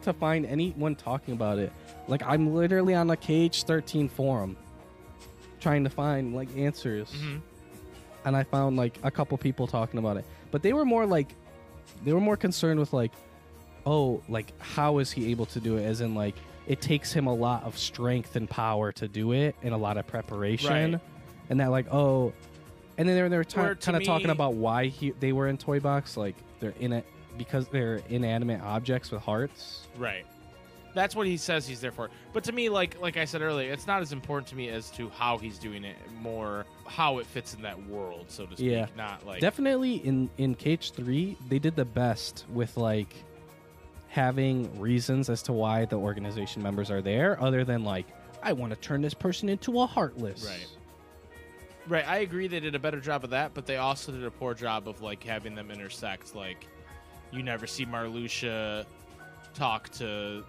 to 0.03 0.13
find 0.13 0.45
anyone 0.45 0.95
talking 0.95 1.33
about 1.33 1.59
it. 1.59 1.71
Like 2.07 2.23
I'm 2.25 2.53
literally 2.55 2.95
on 2.95 3.09
a 3.09 3.15
KH13 3.17 4.09
forum 4.09 4.55
trying 5.59 5.83
to 5.83 5.89
find 5.89 6.33
like 6.35 6.49
answers. 6.57 7.11
Mhm. 7.11 7.41
and 8.25 8.35
I 8.35 8.43
found 8.43 8.75
like 8.77 8.97
a 9.03 9.11
couple 9.11 9.37
people 9.37 9.65
talking 9.67 9.97
about 9.99 10.17
it. 10.17 10.25
But 10.51 10.61
they 10.61 10.73
were 10.73 10.85
more 10.85 11.05
like 11.05 11.33
they 12.05 12.13
were 12.13 12.19
more 12.21 12.37
concerned 12.37 12.79
with 12.79 12.93
like 12.93 13.11
oh, 13.85 14.21
like 14.29 14.53
how 14.59 14.99
is 14.99 15.11
he 15.11 15.31
able 15.31 15.45
to 15.47 15.59
do 15.59 15.77
it 15.77 15.83
as 15.83 16.01
in 16.01 16.13
like 16.15 16.35
it 16.67 16.81
takes 16.81 17.11
him 17.11 17.25
a 17.27 17.33
lot 17.33 17.63
of 17.63 17.77
strength 17.77 18.35
and 18.35 18.47
power 18.49 18.91
to 18.91 19.07
do 19.07 19.31
it 19.31 19.55
and 19.63 19.73
a 19.73 19.77
lot 19.77 19.97
of 19.97 20.05
preparation. 20.07 20.91
Right. 20.93 21.01
And 21.49 21.59
that 21.59 21.71
like 21.71 21.91
oh 21.93 22.33
and 22.99 23.07
then 23.07 23.15
they 23.15 23.21
were, 23.21 23.29
they 23.29 23.37
were 23.37 23.43
ta- 23.45 23.61
Where 23.61 23.75
to 23.75 23.85
kind 23.85 23.97
of 23.97 24.03
talking 24.03 24.29
about 24.29 24.55
why 24.55 24.87
he, 24.87 25.11
they 25.11 25.31
were 25.31 25.47
in 25.47 25.57
toy 25.57 25.79
box 25.79 26.17
like 26.17 26.35
they're 26.59 26.73
in 26.79 26.91
it 26.91 27.05
because 27.37 27.67
they're 27.69 28.01
inanimate 28.09 28.61
objects 28.61 29.09
with 29.09 29.21
hearts. 29.21 29.87
Right. 29.97 30.25
That's 30.93 31.15
what 31.15 31.25
he 31.25 31.37
says 31.37 31.65
he's 31.65 31.79
there 31.79 31.93
for. 31.93 32.09
But 32.33 32.43
to 32.45 32.51
me, 32.51 32.67
like 32.67 32.99
like 32.99 33.15
I 33.15 33.23
said 33.23 33.41
earlier, 33.41 33.71
it's 33.71 33.87
not 33.87 34.01
as 34.01 34.11
important 34.11 34.47
to 34.49 34.55
me 34.55 34.67
as 34.69 34.89
to 34.91 35.09
how 35.09 35.37
he's 35.37 35.57
doing 35.57 35.85
it, 35.85 35.95
more 36.21 36.65
how 36.87 37.19
it 37.19 37.25
fits 37.25 37.53
in 37.53 37.61
that 37.61 37.81
world, 37.87 38.25
so 38.27 38.45
to 38.45 38.55
speak. 38.57 38.71
Yeah. 38.71 38.87
Not 38.97 39.25
like 39.25 39.39
Definitely 39.39 39.95
in 39.95 40.29
in 40.37 40.55
KH3, 40.55 41.37
they 41.47 41.59
did 41.59 41.77
the 41.77 41.85
best 41.85 42.45
with 42.51 42.75
like 42.75 43.15
having 44.09 44.77
reasons 44.77 45.29
as 45.29 45.41
to 45.43 45.53
why 45.53 45.85
the 45.85 45.95
organization 45.95 46.61
members 46.61 46.91
are 46.91 47.01
there 47.01 47.41
other 47.41 47.63
than 47.63 47.83
like 47.83 48.07
I 48.43 48.51
want 48.53 48.73
to 48.73 48.79
turn 48.79 49.01
this 49.01 49.13
person 49.13 49.47
into 49.47 49.79
a 49.79 49.85
heartless. 49.85 50.43
Right. 50.45 50.67
Right, 51.89 52.07
I 52.07 52.17
agree 52.19 52.47
they 52.47 52.59
did 52.59 52.75
a 52.75 52.79
better 52.79 52.99
job 52.99 53.23
of 53.23 53.31
that, 53.31 53.55
but 53.55 53.65
they 53.65 53.77
also 53.77 54.11
did 54.11 54.23
a 54.23 54.29
poor 54.29 54.53
job 54.53 54.87
of 54.87 55.01
like 55.01 55.23
having 55.23 55.55
them 55.55 55.71
intersect. 55.71 56.35
Like, 56.35 56.67
you 57.31 57.41
never 57.41 57.65
see 57.65 57.83
Marluxia 57.85 58.85
talk 59.55 59.89
to 59.93 60.43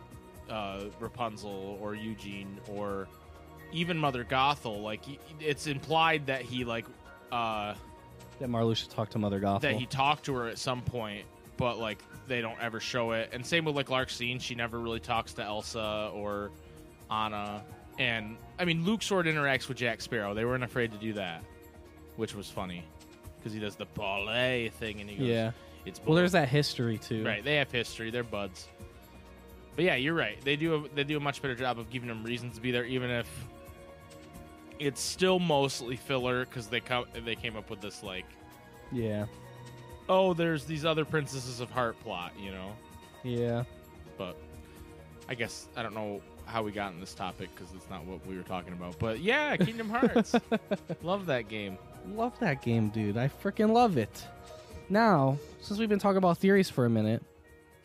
uh, 0.51 0.85
Rapunzel 1.01 1.79
or 1.81 1.95
Eugene 1.95 2.59
or 2.69 3.09
even 3.73 3.97
Mother 3.97 4.23
Gothel. 4.23 4.83
Like, 4.83 5.01
it's 5.41 5.67
implied 5.67 6.27
that 6.27 6.43
he 6.43 6.65
like 6.65 6.85
uh, 7.33 7.75
That 8.39 8.51
Marluxia 8.51 8.93
talked 8.93 9.13
to 9.13 9.19
Mother 9.19 9.41
Gothel. 9.41 9.63
that 9.63 9.77
he 9.77 9.87
talked 9.87 10.27
to 10.27 10.35
her 10.35 10.49
at 10.49 10.59
some 10.59 10.83
point, 10.83 11.25
but 11.57 11.79
like 11.79 12.03
they 12.29 12.43
don't 12.43 12.61
ever 12.61 12.81
show 12.81 13.13
it. 13.13 13.31
And 13.33 13.47
same 13.47 13.65
with 13.65 13.77
like 13.77 13.89
Larxene, 13.89 14.43
she 14.43 14.55
never 14.55 14.79
really 14.79 15.01
talks 15.01 15.33
to 15.35 15.43
Elsa 15.43 16.11
or 16.13 16.51
Anna. 17.11 17.63
And 18.01 18.39
I 18.59 18.65
mean, 18.65 18.83
Luxord 18.85 19.29
of 19.29 19.35
interacts 19.35 19.69
with 19.69 19.77
Jack 19.77 20.01
Sparrow. 20.01 20.33
They 20.33 20.47
weren't 20.47 20.65
afraid 20.65 20.91
to 20.93 20.99
do 20.99 21.13
that, 21.13 21.45
which 22.17 22.35
was 22.35 22.49
funny 22.51 22.83
because 23.37 23.53
he 23.53 23.61
does 23.61 23.77
the 23.77 23.85
ballet 23.85 24.71
thing 24.71 25.03
and 25.03 25.09
he 25.11 25.17
goes, 25.17 25.27
yeah. 25.29 25.51
it's 25.85 26.01
Well, 26.05 26.17
there's 26.17 26.33
that 26.33 26.49
history 26.49 26.97
too. 26.97 27.25
right." 27.25 27.45
They 27.45 27.57
have 27.57 27.71
history. 27.71 28.11
They're 28.11 28.25
buds. 28.25 28.69
But 29.77 29.85
yeah, 29.85 29.97
you're 29.97 30.15
right. 30.15 30.43
They 30.43 30.57
do 30.57 30.75
a, 30.77 30.89
they 30.95 31.05
do 31.05 31.19
a 31.19 31.21
much 31.21 31.43
better 31.43 31.55
job 31.55 31.79
of 31.79 31.91
giving 31.91 32.09
them 32.09 32.25
reasons 32.25 32.55
to 32.57 32.63
be 32.63 32.71
there, 32.71 32.87
even 32.87 33.11
if 33.11 33.29
it's 34.79 35.01
still 35.03 35.39
mostly 35.39 35.95
filler 35.97 36.47
because 36.47 36.69
they 36.69 36.81
come 36.81 37.05
they 37.25 37.37
came 37.37 37.55
up 37.55 37.69
with 37.69 37.83
this 37.83 38.03
like 38.03 38.25
Yeah. 38.91 39.27
oh, 40.09 40.33
there's 40.33 40.65
these 40.65 40.87
other 40.87 41.05
princesses 41.05 41.61
of 41.61 41.71
heart 41.71 42.01
plot, 42.01 42.33
you 42.41 42.51
know. 42.51 42.73
Yeah. 43.23 43.65
But 44.17 44.37
I 45.29 45.35
guess 45.35 45.69
I 45.77 45.83
don't 45.83 45.95
know 45.95 46.23
how 46.51 46.63
we 46.63 46.73
got 46.73 46.93
in 46.93 47.01
this 47.01 47.15
topic 47.15 47.49
because 47.55 47.73
it's 47.75 47.89
not 47.91 48.05
what 48.05 48.25
we 48.27 48.37
were 48.37 48.43
talking 48.43 48.73
about. 48.73 48.99
But 48.99 49.21
yeah, 49.21 49.57
Kingdom 49.59 49.89
Hearts, 49.91 50.35
love 51.03 51.27
that 51.27 51.49
game. 51.49 51.79
Love 52.15 52.39
that 52.41 52.63
game, 52.63 52.89
dude. 52.89 53.17
I 53.17 53.29
freaking 53.29 53.73
love 53.73 53.97
it. 53.97 54.25
Now, 54.89 55.39
since 55.61 55.79
we've 55.79 55.89
been 55.89 55.99
talking 55.99 56.17
about 56.19 56.39
theories 56.39 56.69
for 56.69 56.85
a 56.85 56.91
minute, 56.91 57.23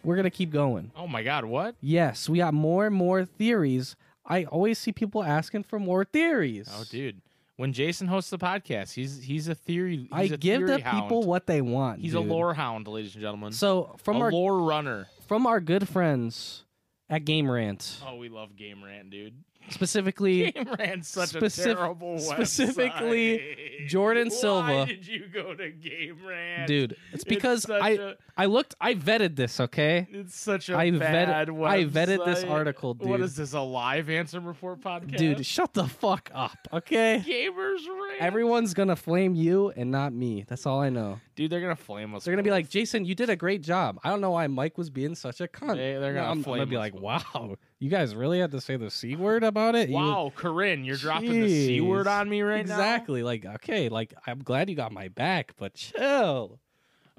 we're 0.03 0.15
gonna 0.15 0.29
keep 0.29 0.51
going. 0.51 0.91
Oh 0.95 1.07
my 1.07 1.23
God, 1.23 1.45
what? 1.45 1.75
Yes, 1.81 2.27
we 2.29 2.37
got 2.39 2.53
more 2.53 2.85
and 2.87 2.95
more 2.95 3.25
theories. 3.25 3.95
I 4.25 4.45
always 4.45 4.79
see 4.79 4.91
people 4.91 5.23
asking 5.23 5.63
for 5.63 5.79
more 5.79 6.03
theories. 6.03 6.67
Oh, 6.73 6.83
dude, 6.89 7.21
when 7.57 7.73
Jason 7.73 8.07
hosts 8.07 8.31
the 8.31 8.37
podcast, 8.39 8.93
he's 8.93 9.21
he's 9.23 9.47
a 9.47 9.55
theory. 9.55 9.97
He's 9.97 10.07
I 10.11 10.23
a 10.33 10.37
give 10.37 10.65
the 10.65 10.81
hound. 10.81 11.03
people 11.03 11.23
what 11.23 11.45
they 11.47 11.61
want. 11.61 11.99
He's 12.01 12.13
dude. 12.13 12.25
a 12.25 12.33
lore 12.33 12.53
hound, 12.53 12.87
ladies 12.87 13.13
and 13.13 13.21
gentlemen. 13.21 13.51
So 13.53 13.95
from 14.03 14.17
a 14.17 14.25
our 14.25 14.31
lore 14.31 14.61
runner. 14.63 15.07
from 15.27 15.45
our 15.47 15.59
good 15.59 15.87
friends 15.87 16.63
at 17.09 17.25
Game 17.25 17.49
Rant, 17.49 17.99
Oh, 18.05 18.15
we 18.15 18.29
love 18.29 18.55
Game 18.55 18.83
Rant, 18.83 19.09
dude. 19.09 19.43
Specifically 19.69 20.51
Game 20.55 20.67
Rant's 20.77 21.09
such 21.09 21.29
Specif- 21.33 21.59
a 21.61 21.63
terrible 21.75 22.19
specifically 22.19 23.39
website. 23.39 23.87
Jordan 23.87 24.27
Why 24.29 24.35
Silva. 24.35 24.85
did 24.85 25.07
you 25.07 25.25
go 25.31 25.53
to 25.53 25.69
Game 25.71 26.17
Rant, 26.25 26.67
dude, 26.67 26.95
it's 27.13 27.23
because 27.23 27.63
such 27.63 27.81
I 27.81 27.89
a- 27.91 28.13
I 28.37 28.45
looked 28.45 28.75
I 28.81 28.95
vetted 28.95 29.35
this, 29.35 29.59
okay? 29.59 30.07
It's 30.11 30.35
such 30.37 30.69
a 30.69 30.77
I 30.77 30.91
vetted- 30.91 30.99
bad 30.99 31.29
I 31.49 31.85
vetted 31.85 32.25
this 32.25 32.43
article, 32.43 32.93
What 32.95 33.17
dude. 33.17 33.21
is 33.25 33.35
this? 33.35 33.53
A 33.53 33.59
live 33.61 34.07
Ansem 34.07 34.45
Report 34.45 34.81
podcast, 34.81 35.17
Dude, 35.17 35.45
shut 35.45 35.73
the 35.73 35.87
fuck 35.87 36.29
up, 36.33 36.57
okay? 36.73 37.23
Gamers 37.25 37.85
rant. 37.87 38.21
Everyone's 38.21 38.73
gonna 38.73 38.95
flame 38.95 39.35
you 39.35 39.71
and 39.75 39.91
not 39.91 40.13
me. 40.13 40.45
That's 40.47 40.65
all 40.65 40.81
I 40.81 40.89
know. 40.89 41.19
dude, 41.35 41.51
they're 41.51 41.61
gonna 41.61 41.75
flame 41.75 42.13
us. 42.15 42.23
They're 42.25 42.33
gonna 42.33 42.43
be 42.43 42.51
like, 42.51 42.69
Jason, 42.69 43.05
you 43.05 43.15
did 43.15 43.29
a 43.29 43.35
great 43.35 43.61
job. 43.61 43.99
I 44.03 44.09
don't 44.09 44.21
know 44.21 44.31
why 44.31 44.47
Mike 44.47 44.77
was 44.77 44.89
being 44.89 45.15
such 45.15 45.41
a 45.41 45.47
cunt. 45.47 45.75
They- 45.75 45.93
they're 45.99 46.13
gonna 46.13 46.25
I'm, 46.29 46.37
I'm 46.39 46.43
gonna 46.43 46.65
be 46.65 46.77
like, 46.77 46.93
both. 46.93 47.01
wow, 47.01 47.55
you 47.85 47.91
guys 47.91 48.15
really 48.15 48.39
had 48.39 48.49
to 48.49 48.59
say 48.59 48.77
the 48.77 48.89
c 48.89 49.15
word 49.15 49.43
about 49.43 49.75
it. 49.75 49.89
You- 49.89 49.95
"Wow, 49.95 50.31
Corinne, 50.35 50.83
you're 50.83 50.95
dropping 50.97 51.39
the 51.39 51.47
c 51.67 51.81
word 51.81 52.07
on 52.07 52.27
me 52.27 52.41
right 52.41 52.65
now. 52.65 52.73
exactly. 52.73 53.21
Like, 53.21 53.45
okay, 53.45 53.89
like 53.89 54.11
I'm 54.25 54.39
glad 54.39 54.69
you 54.71 54.75
got 54.75 54.91
my 54.91 55.07
back, 55.09 55.53
but 55.57 55.75
chill. 55.75 56.59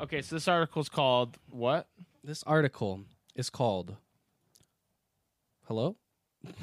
Okay, 0.01 0.21
so 0.23 0.35
this 0.35 0.49
article's 0.49 0.89
called 0.89 1.39
what? 1.51 1.87
This 2.25 2.43
article 2.43 3.05
is 3.37 3.49
called 3.49 3.97
Hello? 5.69 5.97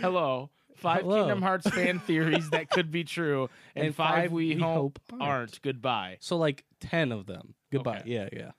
Hello. 0.00 0.50
Five 0.76 1.02
Hello. 1.02 1.16
Kingdom 1.18 1.42
Hearts 1.42 1.68
fan 1.70 1.98
theories 2.06 2.50
that 2.50 2.68
could 2.70 2.90
be 2.90 3.04
true, 3.04 3.48
and, 3.76 3.86
And 3.86 3.94
five, 3.94 4.14
five 4.24 4.32
we, 4.32 4.54
we 4.56 4.60
hope, 4.60 4.74
hope 4.74 5.00
aren't. 5.12 5.22
aren't. 5.22 5.62
Goodbye. 5.62 6.16
So 6.20 6.36
like 6.36 6.64
ten 6.80 7.12
of 7.12 7.26
them. 7.26 7.54
Goodbye. 7.70 7.98
Okay. 8.00 8.10
Yeah, 8.10 8.28
yeah. 8.32 8.50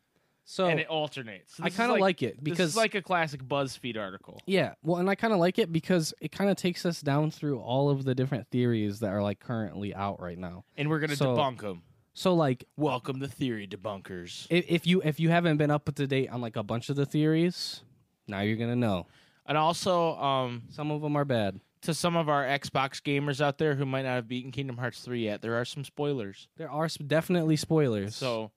So 0.53 0.65
and 0.67 0.79
it 0.79 0.87
alternates. 0.87 1.55
So 1.55 1.63
I 1.63 1.71
kind 1.71 1.91
of 1.91 1.97
like, 1.97 2.21
it 2.21 2.35
this 2.35 2.43
because 2.43 2.69
is 2.71 2.75
like 2.77 2.93
a 2.93 3.01
classic 3.01 3.43
BuzzFeed 3.43 3.97
article. 3.97 4.39
Yeah, 4.45 4.75
well, 4.83 4.97
and 4.97 5.09
I 5.09 5.15
kind 5.15 5.33
of 5.33 5.39
like 5.39 5.57
it 5.57 5.71
because 5.71 6.13
it 6.21 6.31
kind 6.31 6.51
of 6.51 6.57
takes 6.57 6.85
us 6.85 7.01
down 7.01 7.31
through 7.31 7.59
all 7.59 7.89
of 7.89 8.03
the 8.03 8.13
different 8.13 8.47
theories 8.51 8.99
that 8.99 9.09
are 9.09 9.23
like 9.23 9.39
currently 9.39 9.95
out 9.95 10.21
right 10.21 10.37
now. 10.37 10.63
And 10.77 10.89
we're 10.89 10.99
gonna 10.99 11.15
So- 11.15 11.35
debunk 11.35 11.61
them. 11.61 11.81
So 12.13 12.35
like 12.35 12.65
Welcome 12.77 13.19
to 13.21 13.27
Theory 13.27 13.67
Debunkers. 13.67 14.45
if, 14.51 14.65
if 14.69 14.85
you 14.85 15.01
if 15.03 15.19
you 15.19 15.29
haven't 15.29 15.57
been 15.57 15.71
up 15.71 15.91
to 15.95 16.05
date 16.05 16.29
on 16.29 16.39
like 16.41 16.55
a 16.55 16.61
bunch 16.61 16.89
of 16.89 16.95
the 16.95 17.07
theories, 17.07 17.81
now 18.27 18.41
you're 18.41 18.57
gonna 18.57 18.75
know. 18.75 19.07
And 19.47 19.57
also, 19.57 20.15
um, 20.17 20.63
Some 20.69 20.91
of 20.91 21.01
them 21.01 21.15
are 21.15 21.25
bad. 21.25 21.59
to 21.81 21.93
some 21.95 22.15
of 22.15 22.29
our 22.29 22.43
Xbox 22.45 23.01
gamers 23.01 23.41
out 23.41 23.57
there 23.57 23.73
who 23.75 23.85
might 23.87 24.03
not 24.03 24.13
have 24.15 24.27
beaten 24.27 24.51
Kingdom 24.51 24.77
Hearts 24.77 24.99
3 25.01 25.23
yet, 25.23 25.41
there 25.41 25.55
are 25.55 25.65
some 25.65 25.83
spoilers. 25.83 26.47
There 26.57 26.69
are 26.69 26.85
s- 26.85 26.95
definitely 26.97 27.55
spoilers. 27.57 28.15
So, 28.15 28.51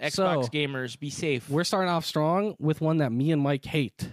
Xbox 0.00 0.12
So- 0.12 0.42
gamers, 0.50 0.98
be 0.98 1.10
safe. 1.10 1.48
we're 1.50 1.64
starting 1.64 1.90
off 1.90 2.04
strong 2.04 2.54
with 2.58 2.80
one 2.80 2.98
that 2.98 3.10
me 3.12 3.32
and 3.32 3.42
Mike 3.42 3.64
hate. 3.64 4.08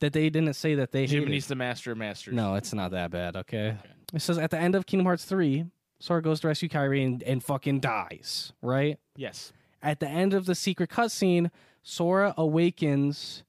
That 0.00 0.12
they 0.12 0.28
didn't 0.28 0.54
say 0.54 0.74
that 0.74 0.92
they 0.92 1.02
hated. 1.06 1.24
Jiminy's 1.24 1.46
the 1.46 1.54
master 1.54 1.92
of 1.92 1.98
masters. 1.98 2.34
No, 2.34 2.54
it's 2.54 2.74
not 2.74 2.90
that 2.90 3.10
bad. 3.10 3.34
Okay. 3.36 3.76
It 4.12 4.20
says 4.20 4.36
at 4.38 4.50
the 4.50 4.58
end 4.58 4.74
of 4.74 4.84
Kingdom 4.86 5.06
Hearts 5.06 5.24
three, 5.24 5.64
Sora 6.00 6.20
goes 6.20 6.40
to 6.40 6.48
rescue 6.48 6.68
Kairi 6.68 7.04
and, 7.04 7.22
and 7.22 7.42
fucking 7.42 7.80
dies. 7.80 8.52
Right. 8.60 8.98
Yes. 9.16 9.52
at 9.82 10.00
the 10.00 10.08
end 10.08 10.34
of 10.34 10.44
the 10.46 10.54
secret 10.54 10.90
cutscene, 10.90 11.50
Sora 11.82 12.34
awakens. 12.36 13.42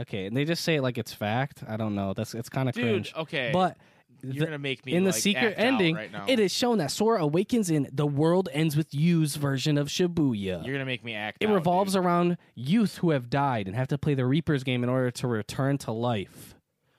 Okay, 0.00 0.24
and 0.26 0.34
they 0.36 0.44
just 0.46 0.64
say 0.64 0.76
it 0.76 0.82
like 0.82 0.96
it's 0.96 1.12
fact. 1.12 1.62
I 1.68 1.76
don't 1.76 1.94
know. 1.94 2.14
That's 2.14 2.34
it's 2.34 2.48
kind 2.48 2.68
of 2.68 2.74
cringe. 2.74 3.12
okay. 3.14 3.50
But 3.52 3.76
you're 4.22 4.32
the- 4.34 4.38
going 4.40 4.50
to 4.52 4.58
make 4.58 4.84
me 4.86 4.94
in 4.94 5.04
the 5.04 5.12
secret 5.12 5.54
ending, 5.56 5.94
right 5.96 6.10
now. 6.12 6.24
it 6.28 6.38
is 6.40 6.52
shown 6.52 6.78
that 6.78 6.90
Sora 6.90 7.22
awakens 7.22 7.70
in 7.70 7.88
the 7.92 8.06
world 8.06 8.48
ends 8.52 8.76
with 8.76 8.94
you's 8.94 9.36
version 9.36 9.76
of 9.78 9.88
Shibuya. 9.88 10.34
You're 10.64 10.74
going 10.74 10.78
to 10.78 10.84
make 10.84 11.04
me 11.04 11.14
act 11.14 11.38
it 11.40 11.48
out, 11.48 11.54
revolves 11.54 11.94
dude. 11.94 12.04
around 12.04 12.36
youth 12.54 12.98
who 12.98 13.10
have 13.10 13.28
died 13.30 13.66
and 13.66 13.76
have 13.76 13.88
to 13.88 13.98
play 13.98 14.14
the 14.14 14.26
Reaper's 14.26 14.62
game 14.64 14.82
in 14.84 14.88
order 14.90 15.10
to 15.10 15.26
return 15.26 15.78
to 15.78 15.92
life, 15.92 16.54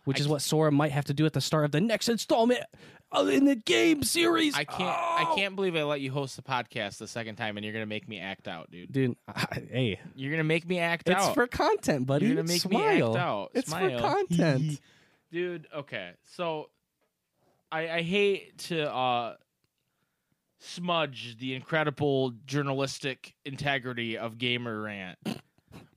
which 0.05 0.17
I 0.19 0.21
is 0.21 0.27
what 0.27 0.41
Sora 0.41 0.71
might 0.71 0.91
have 0.91 1.05
to 1.05 1.13
do 1.13 1.25
at 1.25 1.33
the 1.33 1.41
start 1.41 1.65
of 1.65 1.71
the 1.71 1.81
next 1.81 2.09
installment 2.09 2.61
in 3.15 3.45
the 3.45 3.55
game 3.55 4.01
series. 4.01 4.55
I 4.55 4.63
can't 4.63 4.81
I 4.81 5.27
Oh! 5.29 5.35
can't 5.35 5.55
believe 5.55 5.75
I 5.75 5.83
let 5.83 6.01
you 6.01 6.11
host 6.11 6.35
the 6.35 6.41
podcast 6.41 6.97
the 6.97 7.07
second 7.07 7.35
time 7.35 7.57
and 7.57 7.63
you're 7.63 7.71
going 7.73 7.83
to 7.83 7.87
make 7.89 8.09
me 8.09 8.19
act 8.19 8.47
out, 8.47 8.71
dude. 8.71 8.91
dude. 8.91 9.15
I, 9.27 9.61
hey, 9.71 9.99
You're 10.15 10.31
going 10.31 10.39
to 10.39 10.43
make 10.43 10.67
me 10.67 10.79
act 10.79 11.07
it's 11.07 11.21
out. 11.21 11.27
It's 11.27 11.33
for 11.35 11.45
content, 11.47 12.07
buddy. 12.07 12.25
You're 12.25 12.35
going 12.35 12.47
to 12.47 12.51
make 12.53 12.61
Smile. 12.61 12.81
me 12.81 13.01
act 13.11 13.15
out. 13.17 13.51
It's 13.53 13.69
Smile. 13.69 13.97
for 13.99 13.99
content. 13.99 14.79
dude. 15.31 15.67
Okay, 15.75 16.11
so 16.35 16.69
I, 17.73 17.89
I 17.97 18.01
hate 18.03 18.57
to 18.69 18.93
uh, 18.93 19.35
smudge 20.59 21.37
the 21.39 21.55
incredible 21.55 22.31
journalistic 22.45 23.33
integrity 23.45 24.17
of 24.17 24.37
Gamer 24.37 24.81
Rant, 24.81 25.17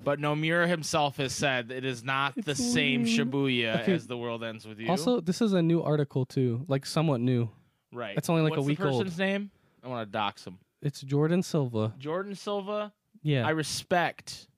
but 0.02 0.18
Nomura 0.18 0.66
himself 0.66 1.18
has 1.18 1.32
said 1.32 1.70
it 1.70 1.84
is 1.84 2.02
not 2.02 2.34
the 2.34 2.52
It's 2.52 2.72
same 2.72 3.02
weird. 3.02 3.28
Shibuya 3.30 3.82
Okay. 3.82 3.92
as 3.94 4.06
the 4.06 4.16
world 4.16 4.42
ends 4.42 4.66
with 4.66 4.78
you. 4.80 4.88
Also, 4.88 5.20
this 5.20 5.40
is 5.40 5.52
a 5.52 5.62
new 5.62 5.82
article 5.82 6.24
too, 6.26 6.64
like 6.68 6.86
somewhat 6.86 7.20
new. 7.20 7.48
right? 7.92 8.16
it's 8.16 8.28
only 8.28 8.42
like 8.42 8.54
a 8.54 8.56
What's 8.56 8.66
week 8.66 8.78
the 8.78 8.88
old. 8.88 9.02
person's 9.04 9.18
name? 9.18 9.50
I 9.84 9.88
want 9.88 10.06
to 10.06 10.10
dox 10.10 10.44
him. 10.46 10.58
It's 10.82 11.00
Jordan 11.00 11.42
Silva. 11.42 11.94
Jordan 11.98 12.34
Silva. 12.34 12.92
Yeah, 13.22 13.46
I 13.46 13.50
respect 13.50 14.48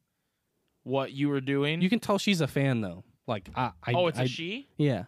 what 0.84 1.12
you 1.12 1.28
were 1.28 1.40
doing. 1.40 1.80
you 1.82 1.90
can 1.90 2.00
tell 2.00 2.18
she's 2.18 2.40
a 2.40 2.46
fan 2.46 2.80
though. 2.80 3.04
Like 3.26 3.48
I, 3.54 3.72
I 3.84 3.92
oh, 3.92 4.06
it's 4.06 4.18
a 4.18 4.22
I- 4.22 4.26
she. 4.26 4.68
Yeah, 4.78 5.04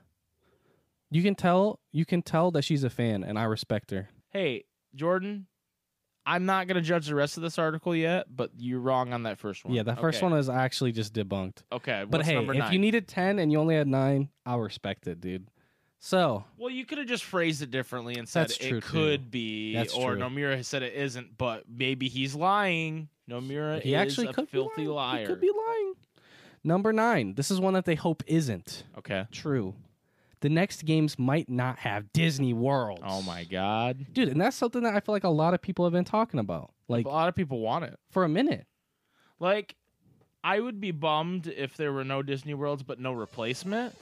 you 1.11 1.23
can 1.23 1.35
tell. 1.35 1.81
You 1.93 2.05
can 2.05 2.23
tell 2.23 2.51
that 2.53 2.63
she's 2.63 2.85
a 2.85 2.91
fan, 2.91 3.23
and 3.25 3.39
I 3.39 3.45
respect 3.45 3.91
her. 3.91 4.09
Hey, 4.31 4.65
Jordan, 4.95 5.47
I'm 6.27 6.47
not 6.47 6.67
going 6.67 6.77
to 6.77 6.83
judge 6.83 7.07
the 7.07 7.15
rest 7.15 7.37
of 7.37 7.43
this 7.43 7.59
article 7.59 7.95
yet, 7.97 8.27
but 8.35 8.51
you're 8.57 8.81
wrong 8.81 9.13
on 9.13 9.25
that 9.25 9.39
first 9.39 9.65
one. 9.65 9.75
Yeah, 9.75 9.83
that 9.85 10.01
first 10.01 10.19
Okay. 10.19 10.27
one 10.31 10.39
is 10.39 10.49
actually 10.49 10.93
just 10.93 11.13
debunked. 11.13 11.63
Okay, 11.73 12.05
But 12.09 12.25
hey, 12.25 12.37
if 12.37 12.73
you 12.73 12.79
needed 12.79 13.09
ten 13.09 13.39
and 13.39 13.51
you 13.51 13.59
only 13.59 13.75
had 13.75 13.89
nine, 13.89 14.29
I'll 14.47 14.61
respect 14.61 15.07
it, 15.07 15.21
dude. 15.21 15.49
So 16.03 16.45
well, 16.57 16.71
you 16.71 16.87
could 16.87 16.99
have 16.99 17.07
just 17.07 17.25
phrased 17.25 17.61
it 17.61 17.71
differently 17.71 18.15
and 18.15 18.27
said 18.27 18.51
it 18.51 18.55
too. 18.61 18.81
could 18.81 19.31
be, 19.31 19.75
That's 19.75 19.93
or 19.93 20.15
true. 20.15 20.23
Nomura 20.23 20.57
has 20.57 20.67
said 20.67 20.83
it 20.83 20.95
isn't, 20.95 21.37
but 21.37 21.65
maybe 21.69 22.09
he's 22.09 22.35
lying. 22.35 23.09
Nomura 23.29 23.83
he 23.83 23.95
is 23.95 24.01
actually 24.01 24.29
a 24.29 24.33
could 24.33 24.49
filthy 24.49 24.87
liar. 24.87 25.21
He 25.21 25.27
could 25.27 25.41
be 25.41 25.51
lying. 25.55 25.95
Number 26.65 26.93
nine. 26.93 27.35
This 27.35 27.51
is 27.51 27.61
one 27.61 27.75
that 27.75 27.85
they 27.85 27.95
hope 27.97 28.23
isn't 28.27 28.85
okay. 28.99 29.27
true. 29.31 29.75
The 30.41 30.49
next 30.49 30.85
games 30.87 31.19
might 31.19 31.49
not 31.51 31.79
have 31.81 32.13
Disney 32.13 32.55
World. 32.55 33.01
Oh 33.05 33.21
my 33.23 33.45
god. 33.45 34.07
dude! 34.13 34.29
And 34.29 34.41
that's 34.41 34.57
something 34.57 34.83
that 34.85 34.95
I 34.95 35.01
feel 35.01 35.15
like 35.15 35.25
a 35.25 35.29
lot 35.29 35.53
of 35.55 35.61
people 35.61 35.85
have 35.85 35.93
been 35.93 36.05
talking 36.05 36.41
about, 36.41 36.73
like 36.89 37.05
a 37.05 37.09
lot 37.11 37.29
of 37.29 37.35
people 37.35 37.61
want 37.61 37.85
it. 37.85 37.99
for 38.11 38.25
a 38.25 38.29
minute. 38.29 38.67
Like, 39.39 39.75
I 40.43 40.61
would 40.61 40.81
be 40.81 40.91
bummed 40.93 41.47
if 41.47 41.77
there 41.77 41.93
were 41.93 42.05
no 42.05 42.23
Disney 42.23 42.55
Worlds, 42.55 42.83
but 42.83 42.99
no 42.99 43.13
replacement. 43.13 43.95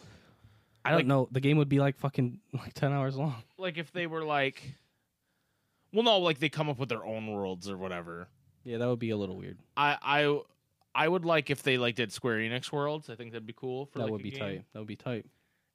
I 0.85 0.91
don't 0.91 0.99
Like- 1.01 1.07
know. 1.07 1.29
The 1.33 1.41
game 1.41 1.59
would 1.59 1.69
be 1.69 1.81
like 1.81 1.97
fucking 1.99 2.39
like 2.53 2.73
ten 2.75 2.93
hours 2.93 3.17
long. 3.17 3.43
Like 3.59 3.77
if 3.79 3.91
they 3.93 4.07
were 4.07 4.25
like, 4.25 4.63
well, 5.93 6.05
no, 6.05 6.19
like 6.19 6.39
they 6.39 6.49
come 6.49 6.69
up 6.69 6.79
with 6.79 6.89
their 6.89 7.05
own 7.05 7.27
worlds 7.33 7.69
or 7.69 7.77
whatever. 7.77 8.29
Yeah, 8.65 8.79
that 8.79 8.87
would 8.89 8.99
be 8.99 9.11
a 9.11 9.17
little 9.17 9.37
weird. 9.37 9.59
I 9.77 9.97
I 10.03 10.41
I 10.95 11.09
would 11.09 11.25
like 11.25 11.51
if 11.51 11.63
they 11.63 11.79
like 11.79 11.95
did 11.97 12.13
Square 12.13 12.39
Enix 12.39 12.71
worlds. 12.71 13.11
I 13.11 13.15
think 13.17 13.33
that'd 13.33 13.47
be 13.47 13.53
cool 13.57 13.87
for 13.87 13.99
that 13.99 14.05
like, 14.05 14.13
would 14.13 14.23
be 14.23 14.31
game. 14.31 14.39
tight. 14.41 14.65
That 14.73 14.79
would 14.79 14.89
be 14.89 14.97
tight. 14.97 15.27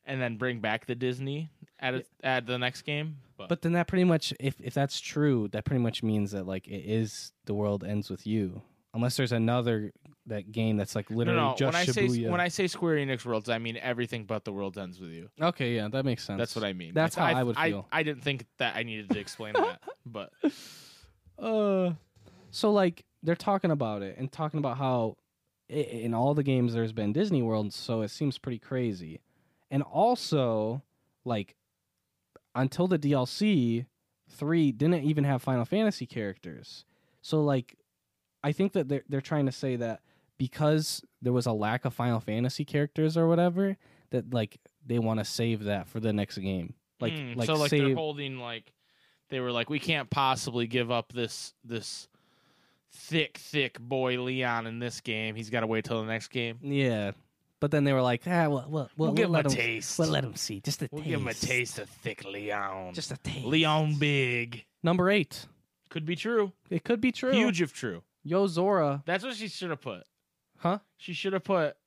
And 0.05 0.21
then 0.21 0.35
bring 0.37 0.59
back 0.59 0.85
the 0.85 0.95
Disney 0.95 1.49
at 1.79 1.93
a, 1.95 2.03
at 2.23 2.45
the 2.45 2.57
next 2.57 2.81
game. 2.81 3.17
But, 3.37 3.47
But 3.49 3.61
then 3.61 3.71
that 3.73 3.87
pretty 3.87 4.03
much, 4.03 4.33
if 4.39 4.55
if 4.59 4.73
that's 4.73 4.99
true, 4.99 5.47
that 5.53 5.63
pretty 5.65 5.81
much 5.81 6.03
means 6.03 6.31
that 6.31 6.45
like 6.45 6.67
it 6.67 6.83
is 6.85 7.31
the 7.45 7.53
world 7.53 7.83
ends 7.85 8.09
with 8.09 8.27
you, 8.27 8.61
unless 8.93 9.15
there's 9.15 9.31
another 9.31 9.93
that 10.27 10.51
game 10.51 10.77
that's 10.77 10.95
like 10.95 11.09
literally 11.09 11.39
no. 11.39 11.55
just 11.57 11.73
When 11.73 11.75
I 11.81 11.85
say 11.85 12.07
Shibuya. 12.07 12.29
when 12.29 12.39
I 12.41 12.47
say 12.49 12.67
Square 12.67 12.97
Enix 12.97 13.25
worlds, 13.25 13.49
I 13.49 13.59
mean 13.59 13.77
everything 13.77 14.25
but 14.25 14.43
the 14.45 14.51
world 14.53 14.77
ends 14.77 14.99
with 14.99 15.11
you. 15.11 15.29
okay, 15.41 15.75
yeah, 15.75 15.87
that 15.89 16.03
makes 16.05 16.23
sense. 16.25 16.37
That's 16.37 16.55
what 16.55 16.63
I 16.65 16.73
mean. 16.73 16.93
That's 16.93 17.15
how 17.15 17.25
I, 17.25 17.39
I 17.39 17.43
would 17.43 17.57
feel. 17.57 17.87
I, 17.91 18.03
didn't 18.03 18.23
think 18.23 18.45
that 18.57 18.75
I 18.75 18.83
needed 18.83 19.09
to 19.11 19.19
explain 19.19 19.53
that, 19.53 19.81
but 20.05 20.31
Uh, 21.37 21.93
so 22.51 22.71
like 22.71 23.05
they're 23.23 23.35
talking 23.35 23.71
about 23.71 24.01
it 24.01 24.17
and 24.17 24.31
talking 24.31 24.57
about 24.59 24.77
how 24.77 25.17
i- 25.69 25.73
in 25.75 26.13
all 26.13 26.33
the 26.33 26.43
games 26.43 26.73
there's 26.73 26.93
been 26.93 27.13
Disney 27.13 27.41
World, 27.41 27.73
so 27.73 28.01
it 28.01 28.09
seems 28.09 28.37
pretty 28.37 28.59
crazy. 28.59 29.19
And 29.73 29.81
also, 29.81 30.83
like 31.25 31.55
until 32.53 32.87
the 32.87 32.99
DLC, 32.99 33.87
three 34.29 34.71
didn't 34.71 35.03
even 35.03 35.23
have 35.23 35.41
Final 35.41 35.65
Fantasy 35.65 36.05
characters. 36.05 36.85
So 37.23 37.41
like, 37.43 37.75
I 38.43 38.51
think 38.51 38.73
that 38.73 38.87
they're 38.87 39.01
they're 39.09 39.19
trying 39.19 39.47
to 39.47 39.51
say 39.51 39.75
that 39.77 40.01
because 40.37 41.01
there 41.23 41.33
was 41.33 41.47
a 41.47 41.51
lack 41.51 41.85
of 41.85 41.93
Final 41.95 42.19
Fantasy 42.19 42.63
characters 42.63 43.17
or 43.17 43.27
whatever, 43.27 43.75
that 44.11 44.31
like 44.31 44.59
they 44.85 44.99
want 44.99 45.19
to 45.19 45.25
save 45.25 45.63
that 45.63 45.87
for 45.87 45.99
the 45.99 46.13
next 46.13 46.37
game. 46.37 46.75
Like 46.99 47.17
Hmm, 47.17 47.33
like 47.33 47.47
so 47.47 47.55
like 47.55 47.71
they're 47.71 47.95
holding 47.95 48.37
like 48.37 48.73
they 49.31 49.39
were 49.39 49.51
like 49.51 49.71
we 49.71 49.79
can't 49.79 50.07
possibly 50.11 50.67
give 50.67 50.91
up 50.91 51.11
this 51.11 51.55
this 51.63 52.07
thick 52.91 53.39
thick 53.39 53.79
boy 53.79 54.21
Leon 54.21 54.67
in 54.67 54.77
this 54.77 55.01
game. 55.01 55.33
He's 55.33 55.49
got 55.49 55.61
to 55.61 55.67
wait 55.67 55.85
till 55.85 55.99
the 55.99 56.07
next 56.07 56.27
game. 56.27 56.59
Yeah, 56.61 57.13
but 57.63 57.71
then 57.71 57.85
they 57.85 57.93
were 57.93 58.01
like, 58.01 58.23
ah, 58.27 58.49
well, 58.49 58.65
well, 58.67 58.89
We'll, 58.97 59.13
give 59.13 59.27
him 59.27 59.31
let 59.31 59.45
a 59.45 59.49
him, 59.49 59.55
taste. 59.55 59.97
We'll 59.97 60.09
let 60.09 60.25
him 60.25 60.35
see, 60.35 60.59
just 60.59 60.81
a 60.81 60.89
We'll 60.91 60.99
taste. 61.01 61.09
give 61.11 61.21
him 61.21 61.27
a 61.29 61.33
taste 61.33 61.79
of 61.79 61.87
thick 61.87 62.25
Leon. 62.25 62.93
just 62.93 63.09
a 63.13 63.15
taste. 63.15 63.45
Leon 63.45 63.95
big. 63.95 64.65
Number 64.83 65.09
eight. 65.09 65.45
Could 65.89 66.05
be 66.05 66.17
true. 66.17 66.51
It 66.69 66.83
could 66.83 66.99
be 66.99 67.13
true. 67.13 67.31
Huge 67.31 67.61
if 67.61 67.71
true. 67.71 68.03
Yozora, 68.27 69.01
That's 69.05 69.23
what 69.23 69.35
she 69.37 69.47
should 69.47 69.69
have 69.69 69.79
put. 69.79 70.03
huh? 70.57 70.79
She 70.97 71.13
should 71.13 71.31
have 71.31 71.45
put 71.45 71.77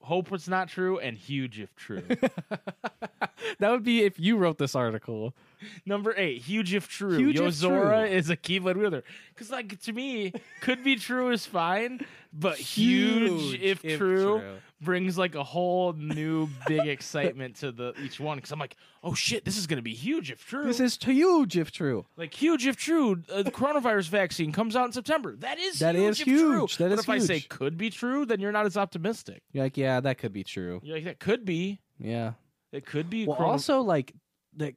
hope 0.00 0.32
it's 0.32 0.48
not 0.48 0.68
true 0.70 0.98
and 0.98 1.18
huge 1.18 1.60
if 1.60 1.74
true. 1.76 2.02
that 3.58 3.70
would 3.70 3.84
be 3.84 4.02
if 4.04 4.18
you 4.18 4.38
wrote 4.38 4.56
this 4.56 4.74
article. 4.74 5.34
Number 5.86 6.14
eight, 6.16 6.42
huge 6.42 6.74
if 6.74 6.88
true. 6.88 7.16
Huge 7.18 7.36
if 7.36 7.42
Yozora 7.42 8.06
true. 8.06 8.16
is 8.16 8.30
a 8.30 8.36
Keyblade 8.36 8.76
wielder. 8.76 9.04
Because, 9.34 9.50
like, 9.50 9.80
to 9.82 9.92
me, 9.92 10.32
could 10.60 10.82
be 10.84 10.96
true 10.96 11.30
is 11.30 11.46
fine, 11.46 12.00
but 12.32 12.56
huge, 12.58 13.60
if, 13.60 13.82
true, 13.82 14.42
brings 14.80 15.18
like 15.18 15.34
a 15.34 15.44
whole 15.44 15.92
new 15.92 16.48
big 16.66 16.86
excitement 16.86 17.56
to 17.56 17.72
the 17.72 17.92
each 18.02 18.18
one. 18.20 18.38
Because 18.38 18.52
I'm 18.52 18.58
like, 18.58 18.76
oh 19.02 19.14
shit, 19.14 19.44
this 19.44 19.56
is 19.56 19.66
gonna 19.66 19.82
be 19.82 19.94
huge 19.94 20.30
if 20.30 20.44
true. 20.46 20.64
This 20.64 20.80
is 20.80 20.96
huge 21.00 21.56
if 21.56 21.70
true. 21.70 22.06
like 22.16 22.32
huge 22.34 22.66
if 22.66 22.76
true. 22.76 23.22
Uh, 23.30 23.42
the 23.42 23.50
coronavirus 23.50 24.08
vaccine 24.08 24.52
comes 24.52 24.76
out 24.76 24.86
in 24.86 24.92
September. 24.92 25.36
That 25.36 25.58
is 25.58 25.78
That 25.80 25.94
huge 25.94 26.10
is 26.12 26.20
if 26.20 26.26
true. 26.26 26.60
huge. 26.60 26.76
That 26.78 26.88
but 26.90 26.94
is 26.94 27.00
if 27.00 27.08
I 27.10 27.18
say 27.18 27.40
could 27.40 27.76
be 27.76 27.90
true, 27.90 28.24
then 28.24 28.40
you're 28.40 28.52
not 28.52 28.66
as 28.66 28.76
optimistic. 28.76 29.42
You're 29.52 29.64
like, 29.64 29.76
yeah, 29.76 30.00
that 30.00 30.18
could 30.18 30.32
be 30.32 30.44
true. 30.44 30.80
You're 30.82 30.96
like, 30.96 31.04
that 31.04 31.18
could 31.20 31.44
be. 31.44 31.80
Yeah. 31.98 32.32
It 32.72 32.86
could 32.86 33.10
be. 33.10 33.26
Well, 33.26 33.36
corona- 33.36 33.52
also 33.52 33.80
like, 33.82 34.12
like 34.56 34.76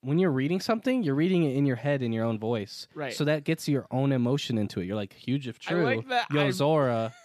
when 0.00 0.18
you're 0.18 0.30
reading 0.30 0.60
something, 0.60 1.02
you're 1.02 1.14
reading 1.14 1.44
it 1.44 1.56
in 1.56 1.66
your 1.66 1.76
head 1.76 2.02
in 2.02 2.12
your 2.12 2.24
own 2.24 2.38
voice. 2.38 2.86
Right. 2.94 3.12
So 3.12 3.24
that 3.24 3.44
gets 3.44 3.68
your 3.68 3.86
own 3.90 4.12
emotion 4.12 4.58
into 4.58 4.80
it. 4.80 4.86
You're 4.86 4.96
like, 4.96 5.12
huge 5.12 5.48
if 5.48 5.58
I 5.66 5.70
true. 5.72 5.84
like 5.84 6.08
that. 6.08 6.26
Yo 6.30 6.42
I'm- 6.42 6.52
Zora. 6.52 7.14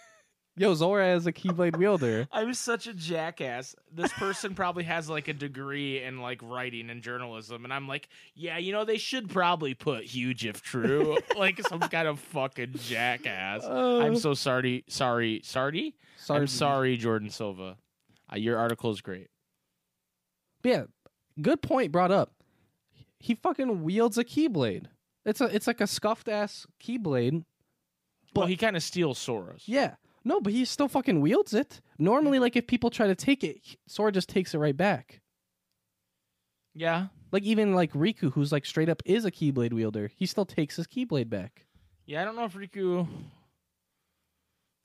Yozora 0.58 1.16
is 1.16 1.26
a 1.26 1.32
Keyblade 1.32 1.76
wielder. 1.76 2.28
I'm 2.32 2.54
such 2.54 2.86
a 2.86 2.94
jackass. 2.94 3.74
This 3.92 4.12
person 4.12 4.54
probably 4.54 4.84
has 4.84 5.08
like 5.08 5.26
a 5.26 5.32
degree 5.32 6.00
in 6.02 6.20
like 6.20 6.40
writing 6.42 6.90
and 6.90 7.02
journalism, 7.02 7.64
and 7.64 7.72
I'm 7.72 7.88
like, 7.88 8.08
yeah, 8.34 8.58
you 8.58 8.72
know, 8.72 8.84
they 8.84 8.98
should 8.98 9.28
probably 9.28 9.74
put 9.74 10.04
huge 10.04 10.46
if 10.46 10.62
true, 10.62 11.18
like 11.36 11.60
some 11.66 11.80
kind 11.80 12.06
of 12.06 12.20
fucking 12.20 12.74
jackass. 12.74 13.64
I'm 13.64 14.16
so 14.16 14.34
sorry, 14.34 14.84
sorry, 14.88 15.40
sorry. 15.42 15.94
Sorry. 16.16 16.40
I'm 16.40 16.46
sorry, 16.46 16.96
Jordan 16.96 17.30
Silva. 17.30 17.76
Uh, 18.32 18.36
your 18.36 18.56
article 18.56 18.90
is 18.92 19.00
great. 19.00 19.28
But 20.62 20.68
yeah, 20.68 20.82
good 21.42 21.62
point 21.62 21.90
brought 21.90 22.12
up. 22.12 22.32
He 23.24 23.34
fucking 23.34 23.82
wields 23.82 24.18
a 24.18 24.24
keyblade. 24.24 24.86
It's 25.24 25.40
a 25.40 25.46
it's 25.46 25.66
like 25.66 25.80
a 25.80 25.86
scuffed 25.86 26.28
ass 26.28 26.66
keyblade. 26.82 27.44
well, 28.36 28.46
he 28.46 28.56
kind 28.56 28.76
of 28.76 28.82
steals 28.82 29.18
Sora's. 29.18 29.62
Yeah. 29.66 29.94
No, 30.26 30.40
but 30.42 30.52
he 30.52 30.64
still 30.66 30.88
fucking 30.88 31.20
wields 31.22 31.54
it. 31.54 31.80
Normally, 31.98 32.38
like 32.38 32.54
if 32.56 32.66
people 32.66 32.90
try 32.90 33.06
to 33.06 33.14
take 33.14 33.42
it, 33.42 33.60
Sora 33.86 34.12
just 34.12 34.28
takes 34.28 34.52
it 34.54 34.58
right 34.58 34.76
back. 34.76 35.20
yeah, 36.74 37.06
Like 37.32 37.44
even 37.44 37.74
like 37.74 37.92
Riku, 37.92 38.32
who's 38.32 38.52
like 38.52 38.66
straight 38.66 38.88
up 38.88 39.02
is 39.06 39.24
a 39.24 39.30
keyblade 39.30 39.72
wielder, 39.72 40.10
he 40.14 40.26
still 40.26 40.44
takes 40.46 40.76
his 40.76 40.86
keyblade 40.86 41.30
back. 41.30 41.66
yeah. 42.06 42.20
I 42.20 42.24
don't 42.26 42.36
know 42.36 42.44
if 42.44 42.54
Riku 42.54 43.06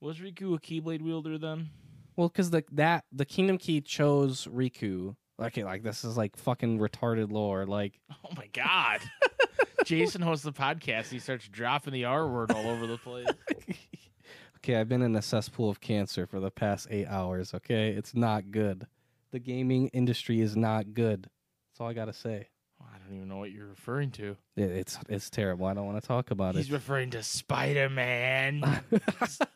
was 0.01 0.19
Riku 0.19 0.55
a 0.55 0.59
Keyblade 0.59 1.01
wielder 1.01 1.37
then. 1.37 1.69
Well, 2.15 2.29
because 2.29 2.51
the 2.51 2.63
that 2.71 3.03
the 3.11 3.25
Kingdom 3.25 3.57
Key 3.57 3.81
chose 3.81 4.45
Riku. 4.47 5.15
Like, 5.39 5.55
like 5.57 5.83
this 5.83 6.03
is 6.03 6.17
like 6.17 6.35
fucking 6.35 6.79
retarded 6.79 7.31
lore. 7.31 7.65
Like, 7.65 7.99
Oh 8.25 8.29
my 8.35 8.47
god. 8.53 8.99
Jason 9.85 10.21
hosts 10.21 10.43
the 10.43 10.51
podcast. 10.51 11.09
He 11.09 11.19
starts 11.19 11.47
dropping 11.47 11.93
the 11.93 12.05
R 12.05 12.27
word 12.27 12.51
all 12.51 12.67
over 12.67 12.85
the 12.85 12.97
place. 12.97 13.27
okay, 14.57 14.75
I've 14.75 14.89
been 14.89 15.01
in 15.01 15.15
a 15.15 15.21
cesspool 15.21 15.69
of 15.69 15.79
cancer 15.79 16.27
for 16.27 16.39
the 16.39 16.51
past 16.51 16.87
eight 16.91 17.07
hours. 17.07 17.53
Okay, 17.53 17.89
it's 17.89 18.13
not 18.13 18.51
good. 18.51 18.85
The 19.31 19.39
gaming 19.39 19.87
industry 19.89 20.41
is 20.41 20.57
not 20.57 20.93
good. 20.93 21.23
That's 21.23 21.79
all 21.79 21.87
I 21.87 21.93
gotta 21.93 22.13
say. 22.13 22.49
I 22.81 22.97
don't 22.97 23.15
even 23.15 23.27
know 23.29 23.37
what 23.37 23.51
you're 23.51 23.67
referring 23.67 24.11
to. 24.11 24.35
It, 24.55 24.71
it's 24.71 24.99
it's 25.07 25.29
terrible. 25.29 25.65
I 25.65 25.73
don't 25.73 25.85
want 25.85 26.01
to 26.01 26.07
talk 26.07 26.31
about 26.31 26.55
He's 26.55 26.65
it. 26.65 26.67
He's 26.67 26.73
referring 26.73 27.11
to 27.11 27.23
Spider 27.23 27.89
Man 27.89 28.61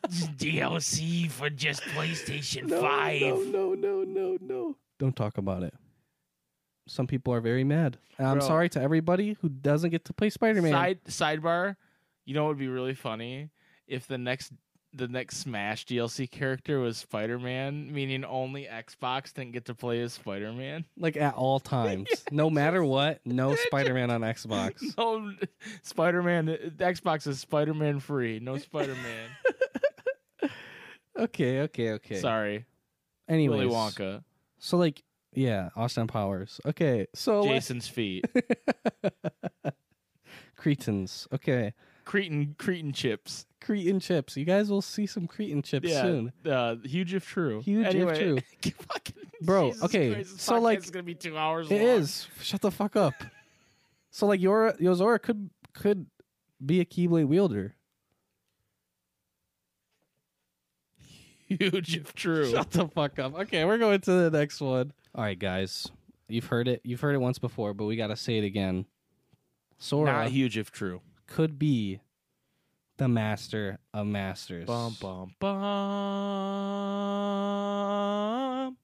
DLC 0.08 1.30
for 1.30 1.50
just 1.50 1.82
PlayStation 1.82 2.66
no, 2.66 2.80
5. 2.80 3.20
No, 3.20 3.36
no, 3.44 3.74
no, 3.74 4.04
no, 4.04 4.38
no. 4.40 4.76
Don't 4.98 5.16
talk 5.16 5.38
about 5.38 5.62
it. 5.62 5.74
Some 6.86 7.06
people 7.06 7.32
are 7.32 7.40
very 7.40 7.64
mad. 7.64 7.98
And 8.18 8.26
I'm 8.26 8.38
Bro. 8.38 8.46
sorry 8.46 8.68
to 8.70 8.80
everybody 8.80 9.36
who 9.40 9.48
doesn't 9.48 9.90
get 9.90 10.04
to 10.06 10.12
play 10.12 10.30
Spider 10.30 10.60
Man. 10.62 10.72
Side 10.72 11.04
sidebar, 11.04 11.76
you 12.24 12.34
know 12.34 12.44
what 12.44 12.50
would 12.50 12.58
be 12.58 12.68
really 12.68 12.94
funny 12.94 13.50
if 13.86 14.06
the 14.06 14.18
next 14.18 14.52
the 14.96 15.08
next 15.08 15.38
Smash 15.38 15.86
DLC 15.86 16.30
character 16.30 16.78
was 16.78 16.96
Spider 16.98 17.38
Man, 17.38 17.92
meaning 17.92 18.24
only 18.24 18.66
Xbox 18.66 19.32
didn't 19.32 19.52
get 19.52 19.64
to 19.64 19.74
play 19.74 20.00
as 20.02 20.12
Spider 20.12 20.52
Man. 20.52 20.84
Like 20.96 21.16
at 21.16 21.34
all 21.34 21.58
times, 21.58 22.08
no 22.30 22.48
matter 22.48 22.84
what, 22.84 23.20
no 23.24 23.54
Spider-Man 23.56 24.10
on 24.10 24.20
Xbox. 24.20 24.82
No, 24.96 25.32
Spider 25.82 26.22
Man. 26.22 26.46
Xbox 26.76 27.26
is 27.26 27.40
Spider 27.40 27.74
Man 27.74 27.98
free. 27.98 28.38
No 28.40 28.58
Spider 28.58 28.94
Man. 28.94 30.50
Okay, 31.16 31.60
okay, 31.60 31.92
okay. 31.92 32.16
Sorry, 32.16 32.64
Anyways, 33.28 33.60
Willy 33.60 33.72
Wonka. 33.72 34.24
So 34.64 34.78
like, 34.78 35.02
yeah, 35.34 35.68
Austin 35.76 36.06
Powers. 36.06 36.58
Okay, 36.64 37.06
so 37.14 37.44
Jason's 37.44 37.86
feet. 37.86 38.24
Cretans. 40.56 41.28
Okay, 41.34 41.74
Cretan 42.06 42.56
Cretan 42.58 42.94
chips. 42.94 43.44
Cretan 43.60 44.00
chips. 44.00 44.38
You 44.38 44.46
guys 44.46 44.70
will 44.70 44.80
see 44.80 45.04
some 45.04 45.26
Cretan 45.26 45.60
chips 45.62 45.90
Yeah, 45.90 46.02
soon. 46.02 46.32
uh, 46.46 46.76
huge 46.82 47.14
if 47.14 47.26
true. 47.26 47.60
Huge 47.60 47.94
if 47.94 48.18
true. 48.18 48.38
fucking- 48.88 49.14
Bro, 49.42 49.72
Jesus 49.72 49.84
okay, 49.84 50.14
Christ, 50.14 50.40
so, 50.40 50.58
like, 50.58 50.78
it's 50.78 50.90
gonna 50.90 51.02
be 51.02 51.14
two 51.14 51.36
hours. 51.36 51.70
It 51.70 51.80
long. 51.80 51.88
is. 52.00 52.26
Shut 52.40 52.62
the 52.62 52.70
fuck 52.70 52.96
up. 52.96 53.12
so 54.10 54.26
like 54.26 54.40
your 54.40 54.72
Yozora 54.80 55.20
could 55.20 55.50
could 55.74 56.06
be 56.64 56.80
a 56.80 56.86
Keyblade 56.86 57.26
wielder. 57.26 57.74
Huge 61.58 61.96
if 61.96 62.14
true. 62.14 62.50
Shut 62.50 62.70
the 62.70 62.88
fuck 62.88 63.18
up. 63.18 63.34
Okay, 63.40 63.64
we're 63.64 63.78
going 63.78 64.00
to 64.00 64.10
the 64.30 64.30
next 64.38 64.60
one. 64.60 64.92
All 65.14 65.24
right, 65.24 65.38
guys. 65.38 65.90
You've 66.28 66.46
heard 66.46 66.68
it. 66.68 66.80
You've 66.84 67.00
heard 67.00 67.14
it 67.14 67.18
once 67.18 67.38
before, 67.38 67.74
but 67.74 67.84
we 67.84 67.96
got 67.96 68.06
to 68.08 68.16
say 68.16 68.38
it 68.38 68.44
again. 68.44 68.86
Sora 69.78 70.12
Not 70.12 70.28
huge 70.28 70.56
if 70.56 70.70
true. 70.70 71.00
could 71.26 71.58
be 71.58 72.00
the 72.96 73.08
master 73.08 73.78
of 73.92 74.06
masters. 74.06 74.66
Bum 74.66 74.96
bum 75.00 75.34
bum. 78.64 78.76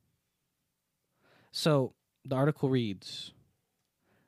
So 1.52 1.94
the 2.24 2.34
article 2.36 2.68
reads 2.68 3.32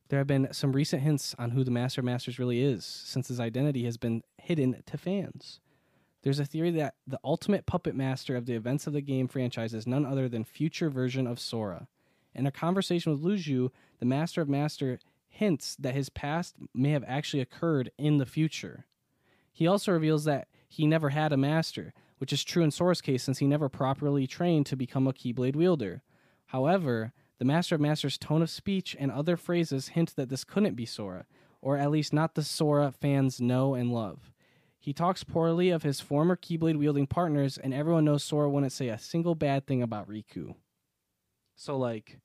There 0.08 0.18
have 0.18 0.26
been 0.26 0.52
some 0.52 0.72
recent 0.72 1.02
hints 1.02 1.34
on 1.38 1.50
who 1.50 1.64
the 1.64 1.70
Master 1.70 2.00
of 2.00 2.04
Masters 2.04 2.38
really 2.38 2.62
is, 2.62 2.84
since 2.84 3.28
his 3.28 3.40
identity 3.40 3.84
has 3.84 3.96
been 3.96 4.22
hidden 4.38 4.82
to 4.86 4.96
fans. 4.98 5.60
There's 6.22 6.38
a 6.38 6.44
theory 6.44 6.70
that 6.72 6.94
the 7.06 7.18
ultimate 7.24 7.66
puppet 7.66 7.96
master 7.96 8.36
of 8.36 8.46
the 8.46 8.54
events 8.54 8.86
of 8.86 8.92
the 8.92 9.00
game 9.00 9.26
franchise 9.26 9.74
is 9.74 9.86
none 9.86 10.06
other 10.06 10.28
than 10.28 10.44
future 10.44 10.88
version 10.88 11.26
of 11.26 11.40
Sora. 11.40 11.88
In 12.34 12.46
a 12.46 12.52
conversation 12.52 13.12
with 13.12 13.22
Luxu, 13.22 13.70
the 13.98 14.06
Master 14.06 14.40
of 14.40 14.48
Master 14.48 14.98
hints 15.28 15.76
that 15.76 15.94
his 15.94 16.08
past 16.08 16.56
may 16.74 16.90
have 16.90 17.04
actually 17.06 17.40
occurred 17.40 17.90
in 17.98 18.18
the 18.18 18.26
future. 18.26 18.86
He 19.52 19.66
also 19.66 19.92
reveals 19.92 20.24
that 20.24 20.48
he 20.68 20.86
never 20.86 21.10
had 21.10 21.32
a 21.32 21.36
master, 21.36 21.92
which 22.18 22.32
is 22.32 22.44
true 22.44 22.62
in 22.62 22.70
Sora's 22.70 23.00
case 23.00 23.22
since 23.22 23.38
he 23.38 23.46
never 23.46 23.68
properly 23.68 24.26
trained 24.26 24.66
to 24.66 24.76
become 24.76 25.06
a 25.06 25.12
Keyblade 25.12 25.56
wielder. 25.56 26.02
However, 26.46 27.12
the 27.38 27.44
Master 27.44 27.74
of 27.74 27.80
Masters' 27.80 28.16
tone 28.16 28.42
of 28.42 28.50
speech 28.50 28.94
and 28.98 29.10
other 29.10 29.36
phrases 29.36 29.88
hint 29.88 30.14
that 30.16 30.28
this 30.28 30.44
couldn't 30.44 30.76
be 30.76 30.86
Sora, 30.86 31.26
or 31.60 31.76
at 31.76 31.90
least 31.90 32.12
not 32.12 32.34
the 32.34 32.42
Sora 32.42 32.92
fans 32.92 33.40
know 33.40 33.74
and 33.74 33.92
love. 33.92 34.30
He 34.82 34.92
talks 34.92 35.22
poorly 35.22 35.70
of 35.70 35.84
his 35.84 36.00
former 36.00 36.34
Keyblade 36.34 36.76
wielding 36.76 37.06
partners, 37.06 37.56
and 37.56 37.72
everyone 37.72 38.04
knows 38.04 38.24
Sora 38.24 38.50
wouldn't 38.50 38.72
say 38.72 38.88
a 38.88 38.98
single 38.98 39.36
bad 39.36 39.64
thing 39.64 39.80
about 39.80 40.08
Riku. 40.08 40.56
So, 41.54 41.78
like, 41.78 42.18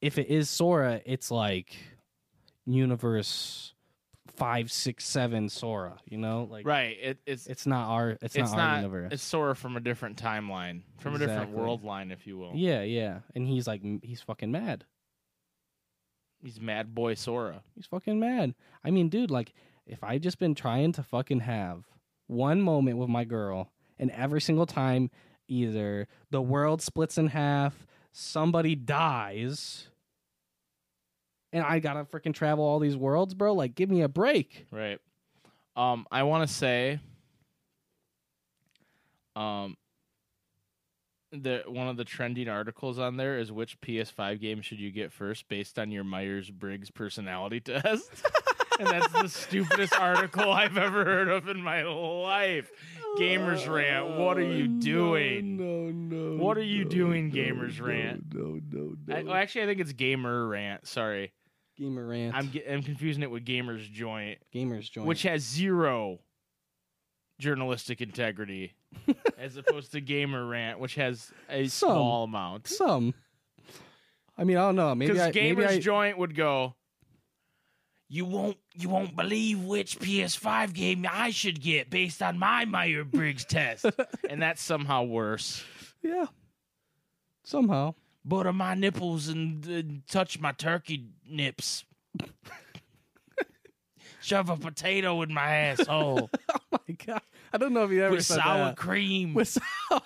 if 0.00 0.16
it 0.16 0.28
is 0.28 0.48
Sora, 0.48 1.00
it's 1.04 1.32
like 1.32 1.74
universe 2.66 3.74
five, 4.28 4.70
six, 4.70 5.04
seven 5.04 5.48
Sora. 5.48 5.98
You 6.08 6.18
know, 6.18 6.46
like 6.48 6.64
Right. 6.64 6.96
It, 7.02 7.18
it's 7.26 7.48
it's 7.48 7.66
not 7.66 7.88
our 7.88 8.10
it's, 8.22 8.36
it's 8.36 8.52
not, 8.52 8.56
not. 8.56 8.70
our 8.70 8.76
universe. 8.76 9.12
It's 9.14 9.22
Sora 9.24 9.56
from 9.56 9.76
a 9.76 9.80
different 9.80 10.22
timeline, 10.22 10.82
from 10.98 11.16
a 11.16 11.18
different 11.18 11.50
world 11.50 11.82
line, 11.82 12.12
if 12.12 12.28
you 12.28 12.38
will. 12.38 12.52
yeah, 12.54 12.82
yeah, 12.82 13.18
and 13.34 13.44
he's 13.44 13.66
like 13.66 13.82
he's 14.04 14.22
fucking 14.22 14.52
mad. 14.52 14.84
He's 16.44 16.60
Mad 16.60 16.94
Boy 16.94 17.14
Sora. 17.14 17.62
He's 17.74 17.86
fucking 17.86 18.20
mad. 18.20 18.54
I 18.84 18.90
mean, 18.92 19.08
dude, 19.08 19.32
like 19.32 19.52
if 19.86 20.02
I 20.02 20.18
just 20.18 20.38
been 20.38 20.54
trying 20.54 20.92
to 20.92 21.02
fucking 21.02 21.40
have 21.40 21.84
one 22.26 22.60
moment 22.60 22.98
with 22.98 23.08
my 23.08 23.24
girl, 23.24 23.70
and 23.98 24.10
every 24.10 24.40
single 24.40 24.66
time 24.66 25.10
either 25.48 26.08
the 26.30 26.42
world 26.42 26.82
splits 26.82 27.18
in 27.18 27.28
half, 27.28 27.86
somebody 28.12 28.74
dies, 28.74 29.88
and 31.52 31.64
I 31.64 31.78
gotta 31.78 32.04
freaking 32.04 32.34
travel 32.34 32.64
all 32.64 32.78
these 32.78 32.96
worlds, 32.96 33.34
bro. 33.34 33.52
Like, 33.54 33.74
give 33.74 33.90
me 33.90 34.02
a 34.02 34.08
break. 34.08 34.66
Right. 34.70 34.98
Um, 35.76 36.06
I 36.10 36.22
want 36.24 36.48
to 36.48 36.52
say, 36.52 37.00
um, 39.36 39.76
the 41.32 41.62
one 41.66 41.88
of 41.88 41.96
the 41.96 42.04
trending 42.04 42.48
articles 42.48 42.98
on 42.98 43.16
there 43.16 43.38
is 43.38 43.50
which 43.50 43.80
PS5 43.80 44.40
game 44.40 44.60
should 44.60 44.78
you 44.78 44.90
get 44.90 45.12
first 45.12 45.48
based 45.48 45.78
on 45.78 45.90
your 45.90 46.04
Myers 46.04 46.50
Briggs 46.50 46.90
personality 46.90 47.60
test. 47.60 48.22
And 48.82 48.90
that's 49.02 49.12
the 49.12 49.28
stupidest 49.28 49.94
article 49.94 50.52
I've 50.52 50.76
ever 50.76 51.04
heard 51.04 51.28
of 51.28 51.48
in 51.48 51.62
my 51.62 51.82
life. 51.82 52.70
Gamers 53.18 53.68
rant. 53.68 54.18
What 54.18 54.38
are 54.38 54.42
you 54.42 54.76
oh, 54.76 54.80
doing? 54.80 55.56
No, 55.56 55.90
no. 55.90 56.42
What 56.42 56.56
are 56.56 56.62
you 56.62 56.84
doing, 56.84 57.30
Gamers 57.30 57.80
rant? 57.80 58.34
No, 58.34 58.58
no, 58.70 58.94
I, 59.14 59.22
well, 59.22 59.34
actually, 59.34 59.62
I 59.62 59.66
think 59.66 59.80
it's 59.80 59.92
Gamer 59.92 60.46
rant. 60.46 60.86
Sorry, 60.86 61.32
Gamer 61.76 62.06
rant. 62.06 62.34
I'm 62.34 62.50
I'm 62.68 62.82
confusing 62.82 63.22
it 63.22 63.30
with 63.30 63.44
Gamers 63.44 63.90
Joint. 63.90 64.38
Gamers 64.54 64.90
joint. 64.90 65.06
which 65.06 65.22
has 65.22 65.42
zero 65.42 66.20
journalistic 67.38 68.00
integrity, 68.00 68.74
as 69.38 69.56
opposed 69.56 69.92
to 69.92 70.00
Gamer 70.00 70.46
Rant, 70.46 70.78
which 70.78 70.94
has 70.94 71.30
a 71.50 71.66
Some. 71.68 71.90
small 71.90 72.24
amount. 72.24 72.68
some. 72.68 73.14
I 74.38 74.44
mean, 74.44 74.56
I 74.56 74.60
don't 74.60 74.76
know. 74.76 74.94
Maybe 74.94 75.12
Because 75.12 75.28
I. 75.28 75.32
Maybe 75.32 75.60
Gamers 75.62 75.68
I, 75.68 75.78
Joint 75.78 76.18
would 76.18 76.34
go, 76.34 76.76
"You 78.14 78.26
won't, 78.26 78.58
you 78.74 78.90
won't 78.90 79.16
believe 79.16 79.60
which 79.64 79.98
PS5 79.98 80.74
game 80.74 81.06
I 81.10 81.30
should 81.30 81.62
get 81.62 81.88
based 81.88 82.20
on 82.22 82.38
my 82.38 82.66
Meyer 82.66 83.04
Briggs 83.04 83.46
test," 83.46 83.86
and 84.28 84.42
that's 84.42 84.60
somehow 84.60 85.04
worse. 85.04 85.64
yeah. 86.02 86.26
Somehow. 87.44 87.94
Butter 88.24 88.52
my 88.52 88.74
nipples 88.74 89.28
and 89.28 89.66
uh, 89.66 89.82
touch 90.12 90.38
my 90.38 90.52
turkey 90.52 91.06
nips. 91.28 91.84
Shove 94.20 94.50
a 94.50 94.56
potato 94.56 95.20
in 95.22 95.34
my 95.34 95.52
asshole 95.56 96.30
Oh 96.54 96.78
my 96.88 96.94
god! 97.04 97.22
I 97.52 97.58
don't 97.58 97.72
know 97.72 97.84
if 97.84 97.90
you 97.90 98.04
ever 98.04 98.14
with 98.14 98.26
said 98.26 98.36
sour 98.36 98.66
that. 98.66 98.76
cream. 98.76 99.34
With 99.34 99.48
sour. 99.48 100.00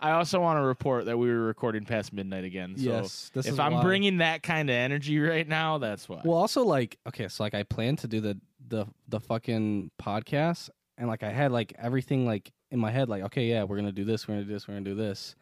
I 0.00 0.12
also 0.12 0.40
want 0.40 0.56
to 0.58 0.62
report 0.62 1.04
that 1.04 1.18
we 1.18 1.28
were 1.28 1.40
recording 1.40 1.84
past 1.84 2.12
midnight 2.12 2.44
again. 2.44 2.74
So 2.76 2.82
Yes, 2.82 3.30
this 3.34 3.46
if 3.46 3.52
is 3.54 3.58
I'm 3.58 3.74
why. 3.74 3.82
bringing 3.82 4.18
that 4.18 4.42
kind 4.42 4.70
of 4.70 4.74
energy 4.74 5.18
right 5.18 5.46
now, 5.46 5.78
that's 5.78 6.08
why. 6.08 6.22
Well, 6.24 6.36
also 6.38 6.64
like 6.64 6.98
okay, 7.06 7.28
so 7.28 7.42
like 7.42 7.54
I 7.54 7.62
planned 7.64 7.98
to 7.98 8.08
do 8.08 8.20
the 8.20 8.40
the 8.68 8.86
the 9.08 9.20
fucking 9.20 9.90
podcast, 10.00 10.70
and 10.96 11.06
like 11.08 11.22
I 11.22 11.30
had 11.30 11.52
like 11.52 11.74
everything 11.78 12.24
like 12.26 12.50
in 12.70 12.78
my 12.78 12.90
head, 12.90 13.08
like 13.08 13.22
okay, 13.24 13.46
yeah, 13.46 13.64
we're 13.64 13.76
gonna 13.76 13.92
do 13.92 14.04
this, 14.04 14.26
we're 14.26 14.34
gonna 14.34 14.46
do 14.46 14.52
this, 14.54 14.66
we're 14.66 14.74
gonna 14.74 14.84
do 14.84 14.94
this, 14.94 15.34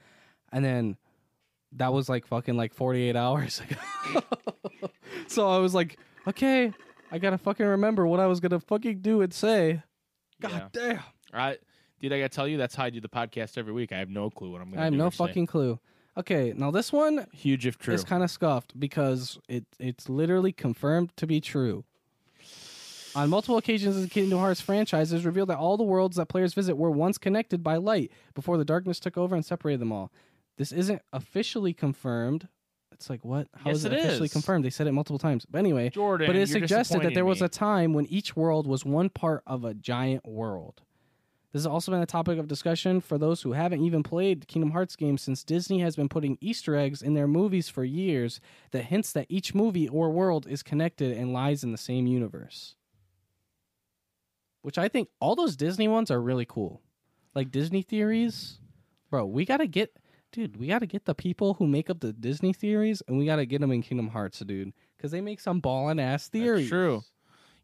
and 0.52 0.64
then 0.64 0.96
that 1.72 1.92
was 1.92 2.08
like 2.08 2.26
fucking 2.26 2.56
like 2.56 2.72
48 2.74 3.14
hours 3.16 3.60
ago. 3.60 4.20
so 5.28 5.48
I 5.48 5.58
was 5.58 5.74
like, 5.74 5.98
okay, 6.26 6.72
I 7.12 7.18
gotta 7.18 7.38
fucking 7.38 7.66
remember 7.66 8.06
what 8.06 8.18
I 8.20 8.26
was 8.26 8.40
gonna 8.40 8.60
fucking 8.60 9.00
do 9.00 9.20
and 9.22 9.32
say. 9.32 9.82
God 10.40 10.70
damn. 10.72 11.00
I, 11.32 11.58
dude, 12.00 12.12
I 12.12 12.18
gotta 12.18 12.28
tell 12.28 12.48
you, 12.48 12.56
that's 12.56 12.74
how 12.74 12.84
I 12.84 12.90
do 12.90 13.00
the 13.00 13.08
podcast 13.08 13.58
every 13.58 13.72
week. 13.72 13.92
I 13.92 13.98
have 13.98 14.10
no 14.10 14.30
clue 14.30 14.50
what 14.50 14.60
I'm 14.60 14.70
gonna. 14.70 14.80
I 14.82 14.84
have 14.84 14.92
do 14.92 14.98
no 14.98 15.06
or 15.06 15.10
say. 15.12 15.16
fucking 15.18 15.46
clue. 15.46 15.78
Okay, 16.16 16.52
now 16.56 16.70
this 16.72 16.92
one 16.92 17.26
huge 17.32 17.66
if 17.66 17.78
true. 17.78 17.94
is 17.94 18.02
kind 18.04 18.22
of 18.24 18.30
scuffed 18.30 18.78
because 18.78 19.38
it 19.48 19.64
it's 19.78 20.08
literally 20.08 20.52
confirmed 20.52 21.16
to 21.16 21.26
be 21.26 21.40
true. 21.40 21.84
On 23.14 23.30
multiple 23.30 23.56
occasions 23.56 23.96
in 23.96 24.02
the 24.02 24.08
Kingdom 24.08 24.38
Hearts 24.38 24.60
franchise, 24.60 25.12
it's 25.12 25.24
revealed 25.24 25.48
that 25.48 25.58
all 25.58 25.76
the 25.76 25.82
worlds 25.84 26.16
that 26.16 26.26
players 26.26 26.54
visit 26.54 26.76
were 26.76 26.90
once 26.90 27.18
connected 27.18 27.62
by 27.64 27.76
light 27.76 28.12
before 28.34 28.58
the 28.58 28.64
darkness 28.64 29.00
took 29.00 29.16
over 29.16 29.34
and 29.34 29.44
separated 29.44 29.80
them 29.80 29.92
all. 29.92 30.12
This 30.56 30.72
isn't 30.72 31.02
officially 31.12 31.72
confirmed. 31.72 32.48
It's 32.92 33.08
like 33.08 33.24
what? 33.24 33.48
How 33.54 33.70
Yes, 33.70 33.78
is 33.78 33.84
it, 33.86 33.92
it 33.92 34.00
officially 34.00 34.26
is. 34.26 34.32
confirmed? 34.32 34.64
They 34.64 34.70
said 34.70 34.86
it 34.88 34.92
multiple 34.92 35.18
times. 35.18 35.46
But 35.46 35.58
anyway, 35.58 35.90
Jordan, 35.90 36.26
but 36.26 36.36
it 36.36 36.40
you're 36.40 36.46
suggested 36.46 37.02
that 37.02 37.14
there 37.14 37.24
was 37.24 37.40
a 37.42 37.48
time 37.48 37.92
when 37.92 38.06
each 38.06 38.36
world 38.36 38.66
was 38.66 38.84
one 38.84 39.08
part 39.08 39.42
of 39.46 39.64
a 39.64 39.72
giant 39.72 40.26
world. 40.26 40.82
This 41.52 41.60
has 41.60 41.66
also 41.66 41.92
been 41.92 42.02
a 42.02 42.06
topic 42.06 42.38
of 42.38 42.46
discussion 42.46 43.00
for 43.00 43.16
those 43.16 43.40
who 43.40 43.52
haven't 43.52 43.82
even 43.82 44.02
played 44.02 44.46
Kingdom 44.48 44.72
Hearts 44.72 44.96
games 44.96 45.22
since 45.22 45.42
Disney 45.42 45.80
has 45.80 45.96
been 45.96 46.08
putting 46.08 46.36
Easter 46.42 46.76
eggs 46.76 47.00
in 47.00 47.14
their 47.14 47.26
movies 47.26 47.70
for 47.70 47.84
years 47.84 48.38
that 48.72 48.84
hints 48.84 49.12
that 49.12 49.26
each 49.30 49.54
movie 49.54 49.88
or 49.88 50.10
world 50.10 50.46
is 50.46 50.62
connected 50.62 51.16
and 51.16 51.32
lies 51.32 51.64
in 51.64 51.72
the 51.72 51.78
same 51.78 52.06
universe. 52.06 52.74
Which 54.60 54.76
I 54.76 54.88
think 54.88 55.08
all 55.20 55.34
those 55.34 55.56
Disney 55.56 55.88
ones 55.88 56.10
are 56.10 56.20
really 56.20 56.44
cool. 56.44 56.82
Like 57.34 57.50
Disney 57.50 57.80
theories. 57.80 58.58
Bro, 59.10 59.26
we 59.26 59.46
got 59.46 59.58
to 59.58 59.66
get 59.66 59.96
dude, 60.32 60.58
we 60.58 60.66
got 60.66 60.80
to 60.80 60.86
get 60.86 61.06
the 61.06 61.14
people 61.14 61.54
who 61.54 61.66
make 61.66 61.88
up 61.88 62.00
the 62.00 62.12
Disney 62.12 62.52
theories 62.52 63.02
and 63.08 63.16
we 63.16 63.24
got 63.24 63.36
to 63.36 63.46
get 63.46 63.62
them 63.62 63.70
in 63.70 63.80
Kingdom 63.80 64.08
Hearts, 64.08 64.40
dude, 64.40 64.74
cuz 64.98 65.12
they 65.12 65.22
make 65.22 65.40
some 65.40 65.60
ballin' 65.60 65.98
ass 65.98 66.28
theories. 66.28 66.64
That's 66.64 66.68
true. 66.68 67.02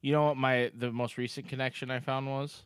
You 0.00 0.12
know 0.12 0.24
what 0.28 0.38
my 0.38 0.70
the 0.74 0.90
most 0.90 1.18
recent 1.18 1.48
connection 1.48 1.90
I 1.90 2.00
found 2.00 2.26
was? 2.28 2.62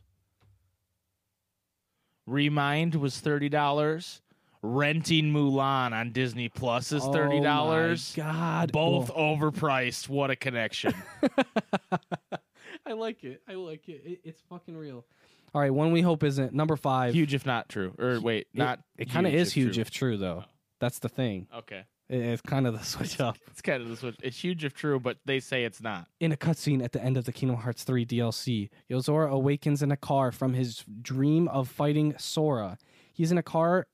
Re 2.29 2.49
Mind 2.49 2.95
was 2.95 3.19
thirty 3.19 3.49
dollars. 3.49 4.21
Renting 4.61 5.31
Mulan 5.33 5.93
on 5.93 6.11
Disney 6.11 6.49
Plus 6.49 6.91
is 6.91 7.03
oh 7.03 7.13
thirty 7.13 7.39
dollars. 7.39 8.13
Oh 8.17 8.21
God, 8.23 8.71
Both 8.71 9.09
Oh, 9.15 9.35
overpriced. 9.35 10.09
What 10.09 10.29
a 10.31 10.35
connection. 10.35 10.93
I 12.85 12.93
like 12.93 13.23
it. 13.23 13.41
I 13.47 13.53
like 13.53 13.87
it. 13.87 14.01
it. 14.05 14.19
It's 14.23 14.41
fucking 14.49 14.75
real. 14.75 15.05
All 15.53 15.61
right, 15.61 15.73
one 15.73 15.91
we 15.91 16.01
hope 16.01 16.23
isn't 16.23 16.53
number 16.53 16.75
five. 16.75 17.13
huge 17.13 17.33
if 17.33 17.45
not 17.45 17.69
true. 17.69 17.93
Or 17.97 18.19
wait, 18.19 18.47
not 18.53 18.79
It, 18.97 19.09
kind 19.09 19.25
of 19.25 19.33
is 19.33 19.51
huge 19.51 19.75
true. 19.75 19.81
if 19.81 19.89
true, 19.91 20.17
though. 20.17 20.43
Oh. 20.45 20.49
That's 20.79 20.99
the 20.99 21.09
thing. 21.09 21.47
Okay. 21.55 21.83
It- 22.09 22.21
it's 22.21 22.41
kind 22.41 22.65
of 22.67 22.73
the 22.77 22.83
switch 22.83 23.19
up. 23.19 23.37
It's 23.47 23.61
kind 23.61 23.81
of 23.83 23.89
the 23.89 23.95
switch. 23.97 24.15
It's 24.21 24.37
huge 24.37 24.65
if 24.65 24.73
true, 24.73 24.99
but 24.99 25.17
they 25.25 25.39
say 25.39 25.63
it's 25.63 25.81
not. 25.81 26.07
In 26.19 26.31
a 26.31 26.37
cutscene 26.37 26.83
at 26.83 26.91
the 26.91 27.03
end 27.03 27.17
of 27.17 27.25
the 27.25 27.31
Kingdom 27.31 27.57
Hearts 27.57 27.83
3 27.83 28.05
DLC, 28.05 28.69
Yozora 28.89 29.29
awakens 29.29 29.81
in 29.81 29.91
a 29.91 29.97
car 29.97 30.31
from 30.31 30.53
his 30.53 30.83
dream 31.01 31.47
of 31.47 31.69
fighting 31.69 32.15
Sora. 32.17 32.77
He's 33.13 33.31
in 33.31 33.37
a 33.37 33.43
car. 33.43 33.87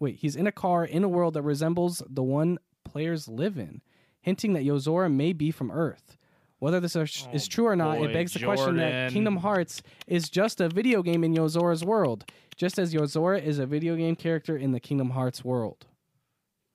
Wait, 0.00 0.16
he's 0.16 0.36
in 0.36 0.46
a 0.46 0.52
car 0.52 0.84
in 0.84 1.02
a 1.04 1.08
world 1.08 1.34
that 1.34 1.42
resembles 1.42 2.02
the 2.08 2.22
one 2.22 2.58
players 2.84 3.28
live 3.28 3.58
in, 3.58 3.82
hinting 4.20 4.52
that 4.54 4.62
Yozora 4.64 5.12
may 5.12 5.32
be 5.32 5.50
from 5.50 5.70
Earth. 5.70 6.16
Whether 6.60 6.80
this 6.80 6.96
is, 6.96 7.26
Oh, 7.28 7.34
is 7.34 7.46
true 7.46 7.66
or 7.66 7.76
not, 7.76 7.98
boy, 7.98 8.06
it 8.06 8.12
begs 8.12 8.32
the 8.32 8.40
question 8.40 8.76
that 8.78 9.12
Kingdom 9.12 9.36
Hearts 9.36 9.80
is 10.08 10.28
just 10.28 10.60
a 10.60 10.68
video 10.68 11.02
game 11.02 11.22
in 11.22 11.32
Yozora's 11.34 11.84
world, 11.84 12.24
just 12.56 12.78
as 12.80 12.92
Yozora 12.92 13.40
is 13.40 13.60
a 13.60 13.66
video 13.66 13.94
game 13.94 14.16
character 14.16 14.56
in 14.56 14.72
the 14.72 14.80
Kingdom 14.80 15.10
Hearts 15.10 15.44
world. 15.44 15.86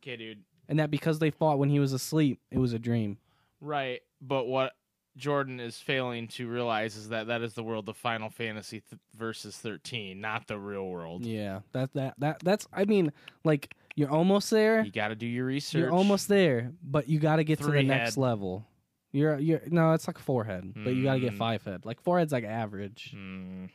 Okay, 0.01 0.15
dude. 0.15 0.43
And 0.73 0.79
that 0.79 0.89
because 0.89 1.19
they 1.19 1.29
fought 1.29 1.59
when 1.59 1.69
he 1.69 1.77
was 1.77 1.93
asleep, 1.93 2.39
it 2.49 2.57
was 2.57 2.73
a 2.73 2.79
dream. 2.79 3.19
Right, 3.61 4.01
but 4.19 4.47
what 4.47 4.71
Jordan 5.15 5.59
is 5.59 5.77
failing 5.77 6.27
to 6.29 6.47
realize 6.47 6.95
is 6.95 7.09
that 7.09 7.27
that 7.27 7.43
is 7.43 7.53
the 7.53 7.61
world 7.61 7.87
of 7.89 7.95
Final 7.95 8.31
Fantasy 8.31 8.81
th- 8.81 8.99
versus 9.15 9.55
13, 9.57 10.19
not 10.19 10.47
the 10.47 10.57
real 10.57 10.87
world. 10.87 11.23
Yeah, 11.23 11.59
that 11.73 11.93
that 11.93 12.15
that 12.17 12.39
that's. 12.43 12.67
I 12.73 12.85
mean, 12.85 13.11
like 13.43 13.75
you're 13.93 14.09
almost 14.09 14.49
there. 14.49 14.81
You 14.83 14.91
got 14.91 15.09
to 15.09 15.15
do 15.15 15.27
your 15.27 15.45
research. 15.45 15.79
You're 15.81 15.91
almost 15.91 16.27
there, 16.27 16.71
but 16.83 17.07
you 17.07 17.19
got 17.19 17.35
to 17.35 17.43
get 17.43 17.59
to 17.59 17.65
the 17.65 17.69
Three 17.73 17.83
next 17.83 18.17
level. 18.17 18.65
You're 19.11 19.37
you're 19.37 19.61
no, 19.67 19.93
it's 19.93 20.07
like 20.07 20.17
forehead, 20.17 20.63
head, 20.75 20.83
but 20.83 20.95
you 20.95 21.03
got 21.03 21.13
to 21.13 21.19
get 21.19 21.33
Mm. 21.33 21.37
five 21.37 21.63
head. 21.63 21.85
Like 21.85 22.01
forehead's 22.01 22.33
like 22.33 22.45
average. 22.45 23.11
Hmm. 23.13 23.65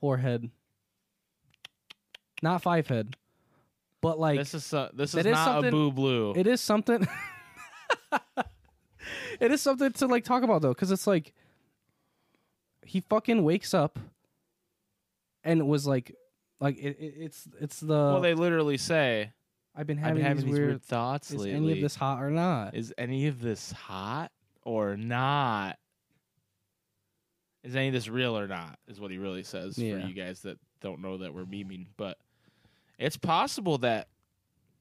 Four 0.00 0.18
head, 0.18 0.50
not 2.42 2.60
five 2.62 2.86
head, 2.88 3.16
but 4.00 4.18
like 4.18 4.38
this 4.38 4.54
is 4.54 4.64
so, 4.64 4.90
this 4.92 5.14
is 5.14 5.26
is 5.26 5.32
not 5.32 5.64
a 5.64 5.70
boo 5.70 5.92
blue. 5.92 6.32
it 6.36 6.46
is 6.46 6.60
something. 6.60 7.06
it 9.40 9.50
is 9.50 9.60
something 9.60 9.92
to 9.92 10.06
like 10.06 10.24
talk 10.24 10.42
about 10.42 10.62
though, 10.62 10.72
because 10.74 10.90
it's 10.90 11.06
like 11.06 11.32
he 12.84 13.00
fucking 13.00 13.42
wakes 13.44 13.74
up 13.74 13.98
and 15.44 15.66
was 15.68 15.86
like, 15.86 16.14
like 16.60 16.76
it, 16.78 16.96
it, 16.98 17.14
it's 17.18 17.48
it's 17.60 17.80
the 17.80 17.88
well, 17.94 18.20
they 18.20 18.34
literally 18.34 18.76
say, 18.78 19.32
I've 19.74 19.86
been 19.86 19.98
"I've 19.98 20.04
having, 20.04 20.16
been 20.16 20.26
having 20.26 20.36
these 20.36 20.44
these 20.46 20.52
weird. 20.58 20.68
weird 20.70 20.82
thoughts 20.82 21.30
is 21.30 21.36
lately. 21.36 21.52
any 21.54 21.72
of 21.72 21.80
this 21.80 21.94
hot 21.94 22.22
or 22.22 22.30
not? 22.30 22.74
is 22.74 22.92
any 22.98 23.26
of 23.26 23.40
this 23.40 23.72
hot 23.72 24.30
or 24.64 24.96
not? 24.96 25.78
Is 27.62 27.76
any 27.76 27.88
of 27.88 27.92
this 27.94 28.08
real 28.08 28.38
or 28.38 28.46
not? 28.48 28.78
Is 28.88 28.98
what 29.00 29.10
he 29.10 29.18
really 29.18 29.42
says 29.42 29.76
Yeah. 29.78 30.00
for 30.00 30.06
you 30.06 30.14
guys 30.14 30.40
that 30.42 30.58
don't 30.80 31.00
know 31.02 31.18
that 31.18 31.34
we're 31.34 31.44
memeing. 31.44 31.86
But 31.98 32.16
it's 33.00 33.16
possible 33.16 33.78
that 33.78 34.08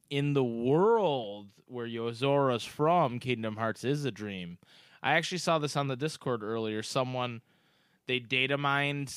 in 0.09 0.33
the 0.33 0.43
world 0.43 1.47
where 1.65 1.87
Yozora's 1.87 2.65
from, 2.65 3.17
Kingdom 3.19 3.55
Hearts 3.55 3.83
is 3.83 4.03
a 4.05 4.11
dream. 4.11 4.57
I 5.01 5.13
actually 5.13 5.37
saw 5.37 5.57
this 5.57 5.77
on 5.77 5.87
the 5.87 5.95
Discord 5.95 6.43
earlier. 6.43 6.83
Someone 6.83 7.41
they 8.07 8.19
data 8.19 8.57
mined 8.57 9.15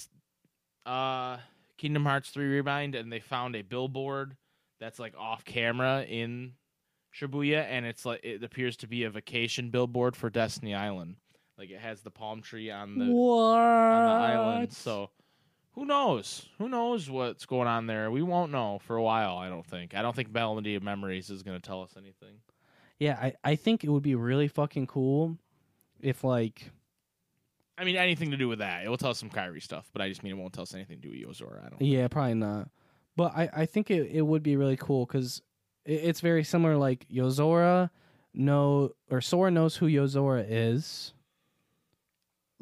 uh, 0.87 1.39
Kingdom 1.79 2.05
Hearts 2.05 2.31
3 2.31 2.47
Re 2.47 2.63
Mind 2.63 2.95
and 2.95 3.13
they 3.13 3.21
found 3.21 3.57
a 3.57 3.63
billboard 3.63 4.37
that's 4.79 4.99
like 4.99 5.15
off 5.19 5.45
camera 5.45 6.05
in 6.09 6.53
Shibuya 7.13 7.65
and 7.69 7.85
it's 7.85 8.07
like 8.07 8.21
it 8.23 8.45
appears 8.45 8.77
to 8.79 8.87
be 8.87 9.05
a 9.05 9.11
vacation 9.11 9.71
billboard 9.71 10.15
for 10.15 10.31
Destiny 10.31 10.75
Island. 10.75 11.17
Like 11.59 11.71
it 11.71 11.81
has 11.81 12.03
the 12.03 12.11
palm 12.11 12.41
tree 12.41 12.71
on 12.71 12.99
the 12.99 13.07
on 13.07 14.05
the 14.07 14.27
island. 14.27 14.73
So 14.73 15.11
who 15.75 15.85
knows? 15.85 16.49
Who 16.59 16.69
knows 16.69 17.09
what's 17.09 17.47
going 17.47 17.69
on 17.69 17.87
there? 17.87 18.11
We 18.11 18.23
won't 18.23 18.53
know 18.53 18.79
for 18.85 18.97
a 18.97 19.03
while, 19.03 19.39
I 19.39 19.49
don't 19.49 19.67
think. 19.67 19.95
I 19.95 20.03
don't 20.03 20.15
think 20.15 20.33
Melody 20.33 20.75
of 20.75 20.83
Memories 20.83 21.31
is 21.31 21.43
going 21.43 21.59
to 21.59 21.67
tell 21.67 21.83
us 21.83 21.95
anything. 21.97 22.37
Yeah, 22.99 23.19
I, 23.21 23.35
I 23.43 23.57
think 23.57 23.83
it 23.83 23.89
would 23.89 24.03
be 24.03 24.15
really 24.15 24.49
fucking 24.49 24.87
cool 24.87 25.39
if 26.01 26.25
like 26.25 26.71
I 27.79 27.85
mean, 27.85 27.97
anything 27.97 28.31
to 28.31 28.37
do 28.37 28.49
with 28.49 28.59
that. 28.59 28.85
It 28.85 28.89
will 28.89 28.99
tell 28.99 29.11
us 29.11 29.19
some 29.19 29.31
Kairi 29.31 29.63
stuff, 29.63 29.89
but 29.93 30.03
I 30.03 30.09
just 30.09 30.23
mean 30.23 30.33
it 30.33 30.37
won't 30.37 30.53
tell 30.53 30.63
us 30.63 30.75
anything 30.75 31.01
to 31.01 31.09
do 31.09 31.11
with 31.11 31.39
Yozora. 31.39 31.67
I 31.67 31.69
don't. 31.71 31.83
yeah, 31.83 32.07
probably 32.09 32.35
not. 32.35 32.69
But 33.17 33.33
I, 33.37 33.51
I 33.53 33.67
think 33.67 33.91
it, 33.91 34.11
it 34.13 34.23
would 34.23 34.43
be 34.43 34.57
really 34.57 34.77
cool 34.77 35.07
because 35.07 35.43
it, 35.85 35.95
it's 36.05 36.21
very 36.21 36.45
similar. 36.45 36.77
Like 36.77 37.07
Yozora 37.09 37.91
know 38.35 38.93
or 39.11 39.21
Sora 39.21 39.51
knows 39.51 39.77
who 39.77 39.87
Yozora 39.87 40.45
is, 40.49 41.15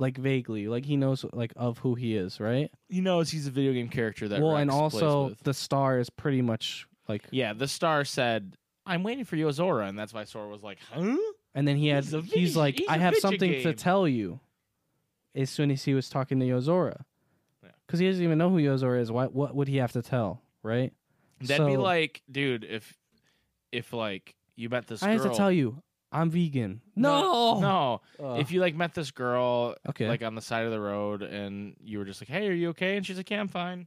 like 0.00 0.16
vaguely, 0.18 0.66
like 0.66 0.84
he 0.84 0.96
knows 0.96 1.24
like 1.32 1.52
of 1.56 1.78
who 1.78 1.94
he 1.94 2.16
is, 2.16 2.40
right? 2.40 2.70
He 2.88 3.00
knows 3.00 3.30
he's 3.30 3.46
a 3.46 3.50
video 3.50 3.72
game 3.72 3.88
character 3.88 4.26
that. 4.28 4.40
well, 4.40 4.52
Rex 4.54 4.62
and 4.62 4.70
plays 4.70 4.80
also 4.80 5.28
with. 5.28 5.42
the 5.44 5.54
star 5.54 5.98
is 6.00 6.10
pretty 6.10 6.42
much 6.42 6.86
like, 7.06 7.24
yeah, 7.30 7.52
the 7.52 7.68
star 7.68 8.04
said, 8.04 8.56
"I'm 8.86 9.02
waiting 9.02 9.24
for 9.24 9.36
you, 9.36 9.46
Yozora," 9.46 9.88
and 9.88 9.98
that's 9.98 10.12
why 10.14 10.24
Sora 10.24 10.48
was 10.48 10.62
like, 10.62 10.78
"Huh." 10.90 11.16
and 11.54 11.68
then 11.68 11.76
he 11.76 11.88
had 11.88 12.04
He's 12.04 12.14
a 12.14 12.20
he's 12.22 12.56
like, 12.56 12.76
he's 12.78 12.88
I 12.88 12.96
have 12.98 13.16
something 13.16 13.62
to 13.62 13.74
tell 13.74 14.08
you. 14.08 14.40
As 15.34 15.48
soon 15.48 15.70
as 15.70 15.84
he 15.84 15.94
was 15.94 16.08
talking 16.08 16.40
to 16.40 16.46
Yozora, 16.46 17.02
Yeah. 17.62 17.70
because 17.86 18.00
he 18.00 18.06
doesn't 18.08 18.24
even 18.24 18.36
know 18.36 18.50
who 18.50 18.56
Yozora 18.56 19.00
is. 19.00 19.12
What 19.12 19.32
what 19.32 19.54
would 19.54 19.68
he 19.68 19.76
have 19.76 19.92
to 19.92 20.02
tell, 20.02 20.42
right? 20.64 20.92
That'd 21.40 21.66
be 21.68 21.76
like, 21.76 22.22
dude, 22.30 22.64
if 22.64 22.96
if 23.70 23.92
like 23.92 24.34
you 24.56 24.68
met 24.68 24.88
this 24.88 25.02
I 25.04 25.14
girl. 25.14 25.22
have 25.24 25.32
to 25.32 25.36
tell 25.36 25.52
you, 25.52 25.80
I'm 26.12 26.28
vegan. 26.30 26.80
No, 26.96 27.60
no. 27.60 28.00
Ugh. 28.22 28.40
If 28.40 28.50
you 28.50 28.60
like 28.60 28.74
met 28.74 28.94
this 28.94 29.10
girl 29.12 29.76
okay, 29.88 30.08
like 30.08 30.22
on 30.22 30.34
the 30.34 30.40
side 30.42 30.64
of 30.64 30.72
the 30.72 30.80
road 30.80 31.22
and 31.22 31.76
you 31.82 31.98
were 31.98 32.04
just 32.04 32.20
like, 32.20 32.28
"Hey, 32.28 32.48
are 32.48 32.52
you 32.52 32.70
okay?" 32.70 32.96
and 32.96 33.06
she's 33.06 33.16
like, 33.16 33.30
"Yeah, 33.30 33.40
I'm 33.40 33.48
fine." 33.48 33.86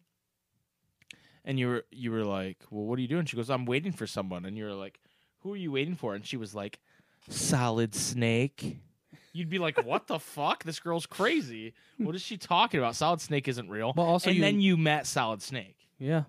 And 1.46 1.60
you 1.60 1.68
were 1.68 1.86
you 1.92 2.12
were 2.12 2.24
like, 2.24 2.58
"Well, 2.72 2.86
what 2.86 2.98
are 2.98 3.02
you 3.02 3.08
doing?" 3.08 3.26
She 3.26 3.36
goes, 3.36 3.50
"I'm 3.50 3.66
waiting 3.66 3.92
for 3.92 4.08
someone." 4.08 4.46
And 4.46 4.58
you 4.58 4.64
were 4.66 4.74
like, 4.74 5.02
"Who 5.40 5.54
are 5.54 5.58
you 5.58 5.72
waiting 5.72 5.96
for?" 5.96 6.16
And 6.16 6.26
she 6.26 6.38
was 6.38 6.56
like, 6.56 6.80
"Solid 7.30 7.94
Snake." 7.94 8.78
You'd 9.34 9.50
be 9.50 9.60
like, 9.60 9.84
"What 9.86 10.08
the 10.08 10.20
fuck? 10.20 10.64
This 10.64 10.80
girl's 10.80 11.06
crazy. 11.06 11.74
What 11.98 12.16
is 12.16 12.22
she 12.22 12.38
talking 12.38 12.80
about? 12.80 12.96
Solid 12.96 13.20
Snake 13.20 13.48
isn't 13.50 13.70
real." 13.70 13.92
But 13.94 14.04
also, 14.04 14.30
and 14.30 14.38
you, 14.38 14.42
then 14.42 14.62
you 14.62 14.78
met 14.78 15.06
Solid 15.08 15.42
Snake, 15.42 15.90
yeah, 16.00 16.24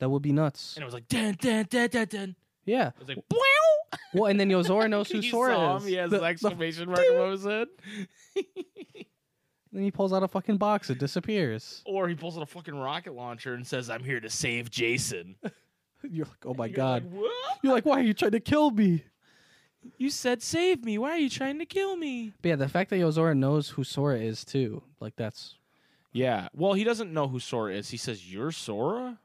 that 0.00 0.10
would 0.10 0.22
be 0.22 0.32
nuts. 0.32 0.74
and 0.76 0.82
it 0.82 0.84
was 0.84 0.92
like, 0.94 1.08
"Dun 1.08 1.36
dun 1.40 1.64
dun 1.70 1.88
dun 1.88 2.06
dun." 2.06 2.36
Yeah. 2.66 2.88
It 2.88 2.98
was 2.98 3.08
like, 3.08 3.24
Well, 4.14 4.26
and 4.30 4.38
then 4.38 4.48
Yozora 4.50 4.88
knows 4.90 5.10
who 5.10 5.22
Sora 5.22 5.76
is. 5.76 5.84
He 5.84 5.94
has 5.94 6.10
The- 6.10 6.16
an 6.16 6.22
the- 6.22 6.28
exclamation 6.28 6.88
mark 6.88 7.00
above 7.10 7.32
his 7.32 7.44
head. 7.44 7.68
then 9.72 9.82
he 9.82 9.90
pulls 9.90 10.12
out 10.12 10.22
a 10.22 10.28
fucking 10.28 10.56
box. 10.56 10.90
It 10.90 10.98
disappears. 10.98 11.82
Or 11.86 12.08
he 12.08 12.14
pulls 12.14 12.36
out 12.36 12.42
a 12.42 12.46
fucking 12.46 12.74
rocket 12.74 13.14
launcher 13.14 13.54
and 13.54 13.66
says, 13.66 13.90
"I'm 13.90 14.02
here 14.04 14.20
to 14.20 14.30
save 14.30 14.70
Jason." 14.70 15.36
You're 16.02 16.26
like, 16.26 16.46
oh 16.46 16.54
my 16.54 16.66
You're 16.66 16.76
god. 16.76 17.12
like, 17.12 17.30
You're 17.62 17.72
like, 17.72 17.84
why 17.84 17.98
are 17.98 18.02
you 18.04 18.14
trying 18.14 18.30
to 18.30 18.40
kill 18.40 18.70
me? 18.70 19.04
You 19.96 20.10
said 20.10 20.42
save 20.42 20.84
me. 20.84 20.96
Why 20.96 21.10
are 21.12 21.18
you 21.18 21.28
trying 21.30 21.58
to 21.58 21.66
kill 21.66 21.96
me? 21.96 22.32
But 22.40 22.48
yeah, 22.50 22.56
the 22.56 22.68
fact 22.68 22.90
that 22.90 22.96
Yozora 22.96 23.36
knows 23.36 23.70
who 23.70 23.84
Sora 23.84 24.18
is 24.18 24.44
too, 24.44 24.82
like 25.00 25.16
that's. 25.16 25.56
Yeah. 26.12 26.48
Well, 26.54 26.72
he 26.72 26.84
doesn't 26.84 27.12
know 27.12 27.28
who 27.28 27.38
Sora 27.38 27.74
is. 27.74 27.90
He 27.90 27.96
says, 27.96 28.30
"You're 28.32 28.52
Sora." 28.52 29.18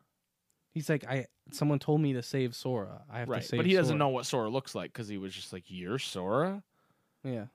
He's 0.71 0.89
like, 0.89 1.05
I. 1.07 1.27
Someone 1.51 1.79
told 1.79 2.01
me 2.01 2.13
to 2.13 2.23
save 2.23 2.55
Sora. 2.55 3.03
I 3.09 3.19
have 3.19 3.29
Right. 3.29 3.41
to 3.41 3.47
save. 3.47 3.57
But 3.59 3.65
he 3.65 3.73
doesn't 3.73 3.89
Sora." 3.93 3.99
know 3.99 4.09
what 4.09 4.25
Sora 4.25 4.49
looks 4.49 4.73
like 4.75 4.93
because 4.93 5.07
he 5.07 5.17
was 5.17 5.33
just 5.33 5.51
like, 5.53 5.63
"You're 5.67 5.99
Sora." 5.99 6.63
Yeah. 7.23 7.45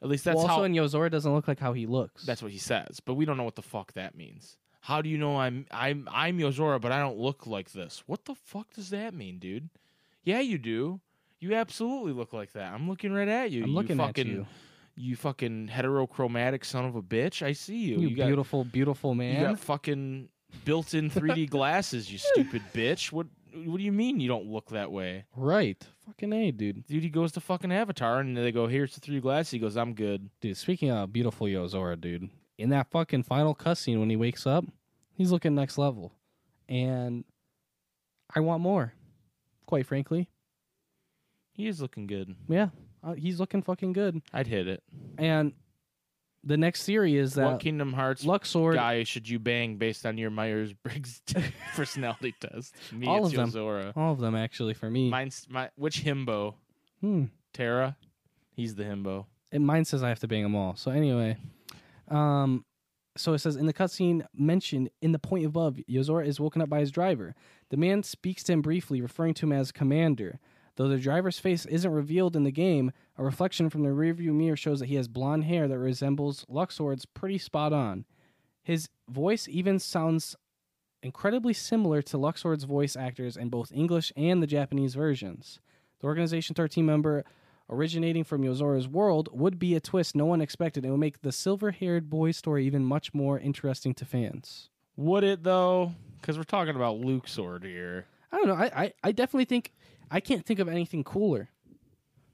At 0.00 0.08
least 0.08 0.24
that's 0.24 0.36
well, 0.36 0.46
also, 0.46 0.56
how. 0.58 0.62
and 0.62 0.74
Yozora 0.76 1.10
doesn't 1.10 1.32
look 1.32 1.48
like 1.48 1.58
how 1.58 1.72
he 1.72 1.86
looks. 1.86 2.24
that's 2.24 2.42
what 2.42 2.52
he 2.52 2.58
says. 2.58 3.00
But 3.00 3.14
we 3.14 3.24
don't 3.24 3.36
know 3.36 3.42
what 3.44 3.56
the 3.56 3.62
fuck 3.62 3.92
that 3.94 4.14
means. 4.14 4.56
How 4.80 5.02
do 5.02 5.08
you 5.08 5.18
know 5.18 5.36
I'm 5.38 5.66
I'm 5.72 6.08
I'm 6.10 6.38
Yozora, 6.38 6.80
but 6.80 6.92
I 6.92 7.00
don't 7.00 7.18
look 7.18 7.46
like 7.46 7.72
this? 7.72 8.04
What 8.06 8.24
the 8.24 8.34
fuck 8.34 8.72
does 8.74 8.90
that 8.90 9.12
mean, 9.12 9.38
dude? 9.38 9.68
Yeah, 10.22 10.40
you 10.40 10.56
do. 10.58 11.00
You 11.40 11.54
absolutely 11.54 12.12
look 12.12 12.32
like 12.32 12.52
that. 12.52 12.72
I'm 12.72 12.88
looking 12.88 13.12
right 13.12 13.28
at 13.28 13.50
you. 13.50 13.62
I'm 13.64 13.70
you 13.70 13.74
looking 13.74 13.96
fucking, 13.98 14.26
at 14.28 14.32
you. 14.32 14.46
You 14.96 15.16
fucking 15.16 15.68
heterochromatic 15.68 16.64
son 16.64 16.84
of 16.84 16.96
a 16.96 17.02
bitch. 17.02 17.42
I 17.42 17.52
see 17.52 17.76
you. 17.78 17.98
You, 17.98 18.16
got, 18.16 18.26
beautiful, 18.26 18.64
beautiful 18.64 19.10
You 19.12 19.16
man. 19.16 19.42
got 19.42 19.58
fucking 19.60 20.28
built-in 20.64 21.10
3D 21.10 21.48
glasses. 21.50 22.10
You 22.10 22.18
stupid 22.18 22.62
bitch. 22.72 23.12
What 23.12 23.26
What 23.54 23.78
do 23.78 23.82
you 23.84 23.92
mean 23.92 24.20
you 24.20 24.28
don't 24.28 24.46
look 24.46 24.70
that 24.70 24.90
way? 24.92 25.24
right. 25.36 25.82
Fucking 26.06 26.32
a, 26.32 26.50
dude. 26.52 26.86
Dude, 26.86 27.02
he 27.02 27.10
goes 27.10 27.32
to 27.32 27.40
fucking 27.40 27.70
Avatar 27.70 28.20
and 28.20 28.34
they 28.36 28.50
go, 28.50 28.66
"Here's 28.66 28.94
the 28.94 29.00
3D 29.00 29.20
glasses." 29.20 29.50
He 29.50 29.58
goes, 29.58 29.76
"I'm 29.76 29.92
good." 29.94 30.30
Dude, 30.40 30.56
speaking 30.56 30.90
of 30.90 31.12
beautiful 31.12 31.46
Yozora, 31.46 32.00
dude, 32.00 32.30
in 32.56 32.70
that 32.70 32.90
fucking 32.90 33.24
final 33.24 33.54
cutscene 33.54 33.98
when 34.00 34.08
he 34.08 34.16
wakes 34.16 34.46
up, 34.46 34.64
he's 35.12 35.30
looking 35.30 35.54
next 35.54 35.76
level. 35.76 36.12
And 36.66 37.24
I 38.34 38.40
want 38.40 38.62
more, 38.62 38.94
quite 39.66 39.84
frankly. 39.86 40.28
He 41.52 41.66
is 41.66 41.80
looking 41.82 42.06
good. 42.06 42.34
Yeah, 42.48 42.68
uh, 43.02 43.12
he's 43.14 43.38
looking 43.40 43.60
fucking 43.62 43.92
good. 43.92 44.22
I'd 44.32 44.46
hit 44.46 44.66
it. 44.68 44.82
And 45.18 45.52
the 46.48 46.56
next 46.56 46.84
theory 46.84 47.16
is 47.16 47.36
what 47.36 47.42
that 47.44 47.60
Kingdom 47.60 47.92
Hearts 47.92 48.24
Luxord. 48.24 48.74
guy 48.74 49.04
should 49.04 49.28
you 49.28 49.38
bang 49.38 49.76
based 49.76 50.06
on 50.06 50.16
your 50.16 50.30
Myers 50.30 50.72
Briggs 50.72 51.20
personality 51.76 52.34
test? 52.40 52.74
Me, 52.90 53.06
All 53.06 53.26
of 53.26 53.32
them. 53.32 53.50
Yozora. 53.50 53.92
All 53.96 54.12
of 54.12 54.18
them 54.18 54.34
actually 54.34 54.74
for 54.74 54.90
me. 54.90 55.10
Mine's 55.10 55.46
my 55.48 55.68
which 55.76 56.02
himbo? 56.04 56.54
Hmm. 57.00 57.26
Terra. 57.52 57.96
He's 58.56 58.74
the 58.74 58.84
himbo. 58.84 59.26
And 59.52 59.66
mine 59.66 59.84
says 59.84 60.02
I 60.02 60.08
have 60.08 60.20
to 60.20 60.28
bang 60.28 60.42
them 60.42 60.56
all. 60.56 60.74
So 60.74 60.90
anyway, 60.90 61.36
um, 62.08 62.64
so 63.16 63.34
it 63.34 63.38
says 63.38 63.56
in 63.56 63.66
the 63.66 63.74
cutscene 63.74 64.24
mentioned 64.34 64.90
in 65.02 65.12
the 65.12 65.18
point 65.18 65.44
above, 65.44 65.78
Yozora 65.88 66.26
is 66.26 66.40
woken 66.40 66.62
up 66.62 66.70
by 66.70 66.80
his 66.80 66.90
driver. 66.90 67.34
The 67.70 67.76
man 67.76 68.02
speaks 68.02 68.42
to 68.44 68.52
him 68.52 68.62
briefly, 68.62 69.00
referring 69.00 69.34
to 69.34 69.46
him 69.46 69.52
as 69.52 69.70
Commander. 69.70 70.40
Though 70.78 70.86
the 70.86 70.96
driver's 70.96 71.40
face 71.40 71.66
isn't 71.66 71.90
revealed 71.90 72.36
in 72.36 72.44
the 72.44 72.52
game, 72.52 72.92
a 73.16 73.24
reflection 73.24 73.68
from 73.68 73.82
the 73.82 73.88
rearview 73.88 74.32
mirror 74.32 74.54
shows 74.54 74.78
that 74.78 74.86
he 74.86 74.94
has 74.94 75.08
blonde 75.08 75.42
hair 75.42 75.66
that 75.66 75.76
resembles 75.76 76.44
Luxord's 76.48 77.04
pretty 77.04 77.36
spot 77.36 77.72
on. 77.72 78.04
His 78.62 78.88
voice 79.08 79.48
even 79.48 79.80
sounds 79.80 80.36
incredibly 81.02 81.52
similar 81.52 82.00
to 82.02 82.16
Luxord's 82.16 82.62
voice 82.62 82.94
actors 82.94 83.36
in 83.36 83.48
both 83.48 83.72
English 83.72 84.12
and 84.16 84.40
the 84.40 84.46
Japanese 84.46 84.94
versions. 84.94 85.58
The 85.98 86.06
Organization 86.06 86.54
13 86.54 86.86
member 86.86 87.24
originating 87.68 88.22
from 88.22 88.44
Yozora's 88.44 88.86
world 88.86 89.28
would 89.32 89.58
be 89.58 89.74
a 89.74 89.80
twist 89.80 90.14
no 90.14 90.26
one 90.26 90.40
expected 90.40 90.84
and 90.84 90.92
would 90.92 91.00
make 91.00 91.22
the 91.22 91.32
silver 91.32 91.72
haired 91.72 92.08
boy 92.08 92.30
story 92.30 92.64
even 92.66 92.84
much 92.84 93.12
more 93.12 93.40
interesting 93.40 93.94
to 93.94 94.04
fans. 94.04 94.70
Would 94.94 95.24
it 95.24 95.42
though? 95.42 95.96
Because 96.20 96.38
we're 96.38 96.44
talking 96.44 96.76
about 96.76 97.00
Luxord 97.00 97.64
here. 97.64 98.06
I 98.30 98.36
don't 98.36 98.46
know. 98.46 98.54
I, 98.54 98.70
I, 98.76 98.92
I 99.02 99.10
definitely 99.10 99.46
think 99.46 99.72
I 100.10 100.20
can't 100.20 100.44
think 100.44 100.60
of 100.60 100.68
anything 100.68 101.04
cooler. 101.04 101.48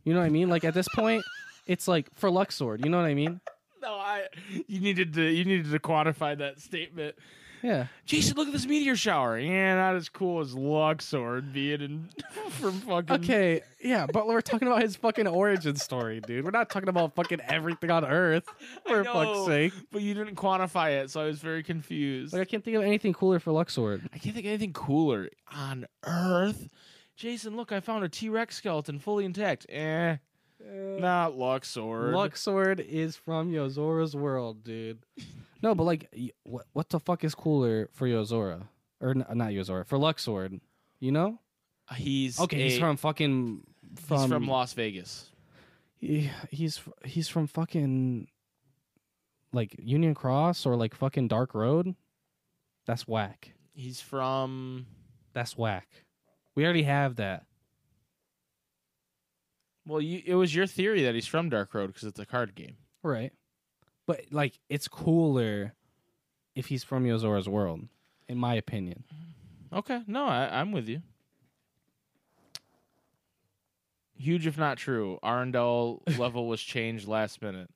You 0.05 0.13
know 0.13 0.21
what 0.21 0.27
I 0.27 0.31
mean? 0.31 0.49
Like 0.49 0.65
at 0.65 0.75
this 0.75 0.89
point, 0.95 1.25
it's 1.67 1.89
like 1.89 2.09
for 2.15 2.31
Luxord. 2.31 2.85
You 2.85 2.91
know 2.91 2.99
what 2.99 3.07
I 3.07 3.15
mean? 3.15 3.41
No, 3.83 3.95
I. 3.95 4.27
You 4.67 4.81
needed 4.81 5.15
to. 5.15 5.23
You 5.23 5.45
needed 5.45 5.71
to 5.71 5.79
quantify 5.79 6.37
that 6.39 6.61
statement. 6.61 7.17
Yeah. 7.65 7.87
Jason, 8.05 8.37
look 8.37 8.49
at 8.49 8.53
this 8.53 8.67
meteor 8.67 8.95
shower. 8.95 9.39
Yeah, 9.39 9.77
not 9.77 9.95
as 9.95 10.11
cool 10.11 10.43
as 10.43 10.55
Luxord 10.55 11.51
being 11.55 11.81
in 11.81 12.09
from 12.51 12.73
fucking. 12.81 13.17
Okay. 13.17 13.63
Yeah, 13.83 14.07
but 14.07 14.27
we're 14.27 14.43
talking 14.43 14.69
about 14.69 14.83
his 14.83 14.97
fucking 14.97 15.27
origin 15.27 15.75
story, 15.77 16.21
dude. 16.21 16.45
We're 16.45 16.51
not 16.51 16.69
talking 16.69 16.91
about 16.91 17.15
fucking 17.15 17.41
everything 17.41 17.91
on 17.91 18.05
Earth. 18.05 18.47
For 18.87 19.03
know. 19.03 19.13
fuck's 19.15 19.47
sake. 19.47 19.73
But 19.91 20.03
you 20.03 20.13
didn't 20.13 20.35
quantify 20.35 21.03
it, 21.03 21.11
so 21.11 21.23
I 21.23 21.25
was 21.25 21.41
very 21.41 21.63
confused. 21.63 22.35
Like 22.35 22.43
I 22.43 22.45
can't 22.45 22.63
think 22.63 22.77
of 22.77 22.83
anything 22.83 23.15
cooler 23.15 23.39
for 23.39 23.51
Luxord. 23.53 24.03
I 24.13 24.19
can't 24.19 24.35
think 24.35 24.45
of 24.45 24.51
anything 24.51 24.75
cooler 24.75 25.31
on 25.51 25.87
Earth. 26.05 26.69
Jason, 27.17 27.57
look, 27.57 27.73
I 27.73 27.81
found 27.81 28.05
a 28.05 28.09
T 28.09 28.29
Rex 28.29 28.57
skeleton 28.57 28.99
fully 28.99 29.25
intact. 29.25 29.67
Eh, 29.69 30.17
not 30.61 31.33
Luxord. 31.33 32.13
Luxord 32.13 32.81
is 32.81 33.17
from 33.17 33.53
Yozora's 33.53 34.17
world, 34.17 34.65
dude. 34.65 34.99
No, 35.63 35.75
but 35.75 35.85
like, 35.85 36.09
y- 36.17 36.31
what 36.43 36.67
what 36.73 36.89
the 36.91 36.99
fuck 37.01 37.25
is 37.25 37.35
cooler 37.35 37.89
for 37.93 38.07
Yozora 38.09 38.67
or 39.01 39.11
n- 39.11 39.25
not 39.35 39.51
Yozora 39.51 39.87
for 39.87 39.99
Luxord? 39.99 40.61
You 41.01 41.13
know? 41.13 41.39
He's 41.97 42.41
Okay, 42.41 42.65
he's 42.71 42.79
from 42.79 42.97
fucking 42.97 43.63
from 43.97 44.21
he's 44.21 44.29
from 44.29 44.47
Las 44.49 44.73
Vegas. 44.73 45.31
he- 45.99 46.31
he's 46.51 46.81
he's 47.05 47.29
from 47.29 47.47
fucking 47.47 48.29
like 49.53 49.77
Union 49.79 50.15
Cross 50.15 50.67
or 50.67 50.77
like 50.77 50.95
fucking 50.95 51.29
Dark 51.29 51.55
Road. 51.55 51.95
That's 52.87 53.07
whack. 53.07 53.53
He's 53.73 54.01
from. 54.01 54.87
That's 55.33 55.57
whack. 55.57 55.87
We 56.55 56.65
already 56.65 56.85
have 56.85 57.17
that. 57.17 57.45
Well, 59.87 60.01
you, 60.01 60.23
it 60.25 60.35
was 60.35 60.55
your 60.55 60.67
theory 60.67 61.03
that 61.03 61.15
he's 61.15 61.27
from 61.27 61.49
Dark 61.49 61.75
Road 61.75 61.89
because 61.89 62.05
it's 62.05 62.19
a 62.19 62.27
card 62.27 62.55
game. 62.55 62.77
Right. 63.03 63.33
But 64.07 64.27
like 64.31 64.61
it's 64.69 64.89
cooler 64.89 65.75
if 66.55 66.67
he's 66.67 66.85
from 66.85 67.05
Yozora's 67.05 67.49
world, 67.49 67.89
in 68.29 68.39
my 68.39 68.55
opinion. 68.55 69.05
Okay, 69.73 70.03
no, 70.07 70.25
I, 70.27 70.61
I'm 70.61 70.73
with 70.73 70.89
you. 70.89 71.03
Huge, 74.17 74.47
if 74.47 74.57
not 74.57 74.79
true. 74.79 75.19
Arendelle 75.23 76.01
level 76.19 76.47
was 76.47 76.63
changed 76.63 77.09
last 77.09 77.43
minute. 77.43 77.71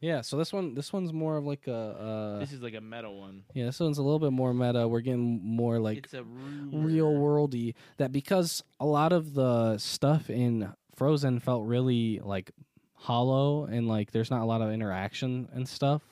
Yeah, 0.00 0.20
so 0.20 0.36
this 0.36 0.52
one 0.52 0.74
this 0.74 0.92
one's 0.92 1.12
more 1.12 1.36
of 1.38 1.44
like 1.44 1.66
a 1.66 1.74
uh 1.74 2.38
This 2.40 2.52
is 2.52 2.60
like 2.60 2.74
a 2.74 2.80
meta 2.80 3.10
one. 3.10 3.44
yeah, 3.54 3.64
this 3.66 3.80
one's 3.80 3.98
a 3.98 4.02
little 4.02 4.18
bit 4.18 4.32
more 4.32 4.52
meta. 4.52 4.86
We're 4.86 5.00
getting 5.00 5.40
more 5.42 5.78
like 5.78 5.98
it's 5.98 6.14
a 6.14 6.24
rumor. 6.24 6.86
real 6.86 7.12
worldy 7.12 7.74
that 7.96 8.12
because 8.12 8.62
a 8.80 8.86
lot 8.86 9.12
of 9.12 9.34
the 9.34 9.78
stuff 9.78 10.28
in 10.28 10.72
Frozen 10.94 11.40
felt 11.40 11.64
really 11.66 12.20
like 12.22 12.50
hollow 12.94 13.64
and 13.64 13.88
like 13.88 14.10
there's 14.12 14.30
not 14.30 14.42
a 14.42 14.44
lot 14.44 14.60
of 14.60 14.70
interaction 14.70 15.48
and 15.52 15.68
stuff. 15.68 16.02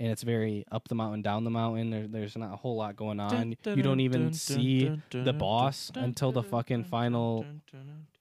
And 0.00 0.12
it's 0.12 0.22
very 0.22 0.64
up 0.70 0.86
the 0.86 0.94
mountain, 0.94 1.22
down 1.22 1.42
the 1.42 1.50
mountain. 1.50 1.90
There, 1.90 2.06
there's 2.06 2.36
not 2.36 2.52
a 2.52 2.56
whole 2.56 2.76
lot 2.76 2.94
going 2.94 3.18
on. 3.18 3.56
You 3.64 3.82
don't 3.82 3.98
even 3.98 4.32
see 4.32 4.92
the 5.10 5.32
boss 5.32 5.90
until 5.96 6.30
the 6.30 6.44
fucking 6.44 6.84
final, 6.84 7.44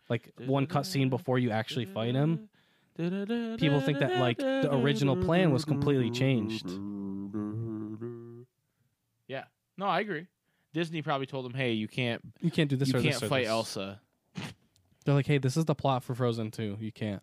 like 0.09 0.33
one 0.47 0.65
cutscene 0.65 1.11
before 1.11 1.37
you 1.37 1.51
actually 1.51 1.85
fight 1.85 2.15
him. 2.15 2.49
People 2.97 3.81
think 3.81 3.99
that 3.99 4.17
like 4.19 4.37
the 4.39 4.73
original 4.73 5.15
plan 5.15 5.51
was 5.51 5.65
completely 5.65 6.09
changed. 6.09 6.67
Yeah, 9.27 9.43
no, 9.77 9.85
I 9.85 9.99
agree. 9.99 10.27
Disney 10.73 11.01
probably 11.01 11.27
told 11.27 11.45
them, 11.45 11.53
"Hey, 11.53 11.73
you 11.73 11.87
can't, 11.87 12.21
You 12.41 12.51
can't 12.51 12.69
do 12.69 12.75
this 12.75 12.89
you 12.89 12.97
or 12.97 13.01
can't 13.01 13.13
this 13.13 13.23
or 13.23 13.27
fight 13.27 13.43
this. 13.43 13.49
Elsa." 13.49 14.01
They're 15.05 15.15
like, 15.15 15.25
hey, 15.25 15.37
this 15.37 15.55
is 15.55 15.63
the 15.63 15.73
plot 15.73 16.03
for 16.03 16.13
Frozen 16.13 16.51
2. 16.51 16.79
You 16.81 16.91
can't 16.91 17.21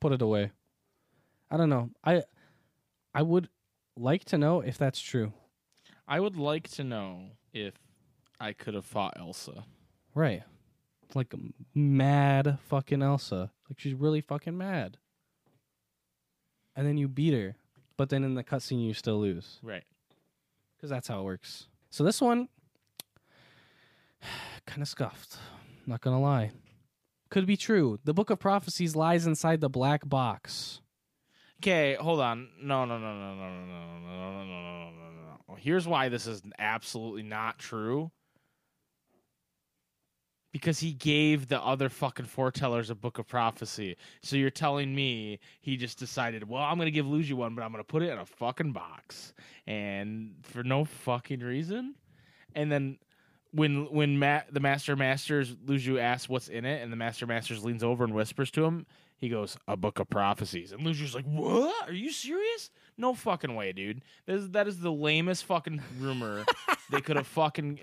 put 0.00 0.10
it 0.10 0.20
away. 0.20 0.50
I 1.48 1.56
don't 1.56 1.68
know. 1.68 1.90
I 2.02 2.24
I 3.14 3.22
would 3.22 3.48
like 3.96 4.24
to 4.26 4.38
know 4.38 4.62
if 4.62 4.76
that's 4.76 5.00
true. 5.00 5.32
I 6.08 6.18
would 6.18 6.36
like 6.36 6.68
to 6.70 6.82
know 6.82 7.26
if 7.52 7.74
I 8.40 8.52
could 8.52 8.74
have 8.74 8.84
fought 8.84 9.14
Elsa. 9.16 9.64
Right. 10.12 10.42
Like 11.14 11.32
mad 11.72 12.58
fucking 12.68 13.00
Elsa. 13.00 13.52
Like 13.68 13.78
she's 13.78 13.94
really 13.94 14.20
fucking 14.20 14.58
mad. 14.58 14.96
And 16.80 16.88
then 16.88 16.96
you 16.96 17.08
beat 17.08 17.34
her, 17.34 17.56
but 17.98 18.08
then 18.08 18.24
in 18.24 18.32
the 18.36 18.42
cutscene 18.42 18.82
you 18.82 18.94
still 18.94 19.20
lose 19.20 19.58
Right. 19.62 19.84
because 20.74 20.88
that's 20.88 21.08
how 21.08 21.20
it 21.20 21.24
works. 21.24 21.66
So 21.90 22.04
this 22.04 22.22
one 22.22 22.48
kind 24.64 24.80
of 24.80 24.88
scuffed. 24.88 25.36
Not 25.86 26.00
gonna 26.00 26.18
lie. 26.22 26.52
Could 27.28 27.44
be 27.44 27.58
true. 27.58 27.98
The 28.04 28.14
Book 28.14 28.30
of 28.30 28.38
Prophecies 28.38 28.96
lies 28.96 29.26
inside 29.26 29.60
the 29.60 29.68
black 29.68 30.08
box. 30.08 30.80
Okay, 31.58 31.96
hold 32.00 32.18
on. 32.20 32.48
No, 32.58 32.86
no, 32.86 32.96
no, 32.98 33.12
no, 33.14 33.34
no, 33.34 33.50
no, 33.50 33.66
no, 33.66 34.00
no, 34.06 34.42
no, 34.42 34.42
no, 34.42 34.44
no, 34.44 34.90
no, 34.90 35.10
no, 35.10 35.38
no. 35.50 35.54
Here's 35.56 35.86
why 35.86 36.08
this 36.08 36.26
is 36.26 36.40
absolutely 36.58 37.24
not 37.24 37.58
true. 37.58 38.10
Because 40.52 40.80
he 40.80 40.92
gave 40.92 41.46
the 41.46 41.60
other 41.60 41.88
fucking 41.88 42.26
foretellers 42.26 42.90
a 42.90 42.94
book 42.94 43.18
of 43.18 43.28
prophecy. 43.28 43.96
So 44.22 44.34
you're 44.36 44.50
telling 44.50 44.92
me 44.94 45.38
he 45.60 45.76
just 45.76 45.98
decided, 45.98 46.48
well, 46.48 46.62
I'm 46.62 46.76
gonna 46.76 46.90
give 46.90 47.06
Luxu 47.06 47.34
one, 47.34 47.54
but 47.54 47.62
I'm 47.62 47.70
gonna 47.70 47.84
put 47.84 48.02
it 48.02 48.10
in 48.10 48.18
a 48.18 48.26
fucking 48.26 48.72
box, 48.72 49.32
and 49.66 50.34
for 50.42 50.64
no 50.64 50.84
fucking 50.84 51.40
reason. 51.40 51.94
And 52.56 52.70
then 52.72 52.98
when 53.52 53.86
when 53.92 54.18
the 54.18 54.60
Master 54.60 54.96
Masters 54.96 55.54
Luxu 55.54 56.00
asks 56.00 56.28
what's 56.28 56.48
in 56.48 56.64
it, 56.64 56.82
and 56.82 56.92
the 56.92 56.96
Master 56.96 57.26
Masters 57.26 57.64
leans 57.64 57.84
over 57.84 58.02
and 58.02 58.12
whispers 58.14 58.50
to 58.52 58.64
him, 58.64 58.86
he 59.18 59.28
goes, 59.28 59.56
"A 59.68 59.76
book 59.76 60.00
of 60.00 60.10
prophecies." 60.10 60.72
And 60.72 60.82
Luxu's 60.82 61.14
like, 61.14 61.26
"What? 61.26 61.88
Are 61.88 61.92
you 61.92 62.10
serious? 62.10 62.70
No 63.00 63.14
fucking 63.14 63.54
way, 63.54 63.72
dude. 63.72 64.02
That 64.26 64.36
is, 64.36 64.50
that 64.50 64.68
is 64.68 64.78
the 64.80 64.92
lamest 64.92 65.44
fucking 65.46 65.80
rumor 65.98 66.44
they 66.90 67.00
could 67.00 67.16
have 67.16 67.26
fucking. 67.38 67.80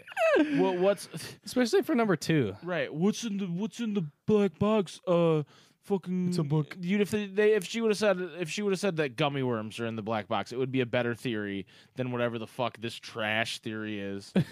What, 0.56 0.78
what's 0.78 1.10
Especially 1.46 1.82
for 1.82 1.96
number 1.96 2.16
two. 2.16 2.56
right? 2.64 2.94
What's 2.94 3.24
in 3.24 3.38
the 3.38 3.46
What's 3.48 3.80
in 3.80 3.94
the 3.96 4.06
black 4.28 4.60
box? 4.60 5.02
Uh, 5.08 5.44
fucking. 5.84 6.28
It's 6.30 6.38
a 6.38 6.44
book. 6.44 6.78
Dude, 6.80 7.02
if 7.02 7.10
they, 7.10 7.26
they 7.26 7.54
if 7.54 7.66
she 7.66 7.82
would 7.82 7.90
have 7.90 7.98
said 7.98 8.20
if 8.40 8.50
she 8.50 8.62
would 8.62 8.72
have 8.74 8.80
said 8.80 8.98
that 8.98 9.16
gummy 9.16 9.42
worms 9.42 9.80
are 9.80 9.88
in 9.88 9.96
the 9.96 10.04
black 10.04 10.28
box, 10.28 10.52
it 10.52 10.58
would 10.60 10.72
be 10.72 10.82
a 10.82 10.86
better 10.86 11.16
theory 11.16 11.66
than 11.96 12.12
whatever 12.12 12.38
the 12.38 12.48
fuck 12.48 12.80
this 12.80 12.94
trash 12.96 13.60
theory 13.60 14.00
is. 14.00 14.34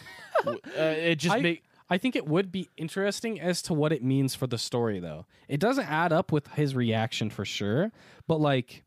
Uh, 0.46 0.54
it 0.80 1.16
just 1.16 1.36
I- 1.36 1.40
make 1.40 1.64
I 1.90 1.98
think 1.98 2.16
it 2.16 2.28
would 2.28 2.52
be 2.52 2.70
interesting 2.78 3.40
as 3.40 3.62
to 3.64 3.74
what 3.74 3.92
it 3.92 4.04
means 4.04 4.36
for 4.36 4.46
the 4.48 4.58
story, 4.60 5.00
though. 5.00 5.26
It 5.48 5.60
doesn't 5.60 5.90
add 5.90 6.12
up 6.14 6.32
with 6.32 6.48
his 6.50 6.76
reaction 6.76 7.30
for 7.32 7.46
sure, 7.46 7.92
but 8.28 8.40
like 8.42 8.84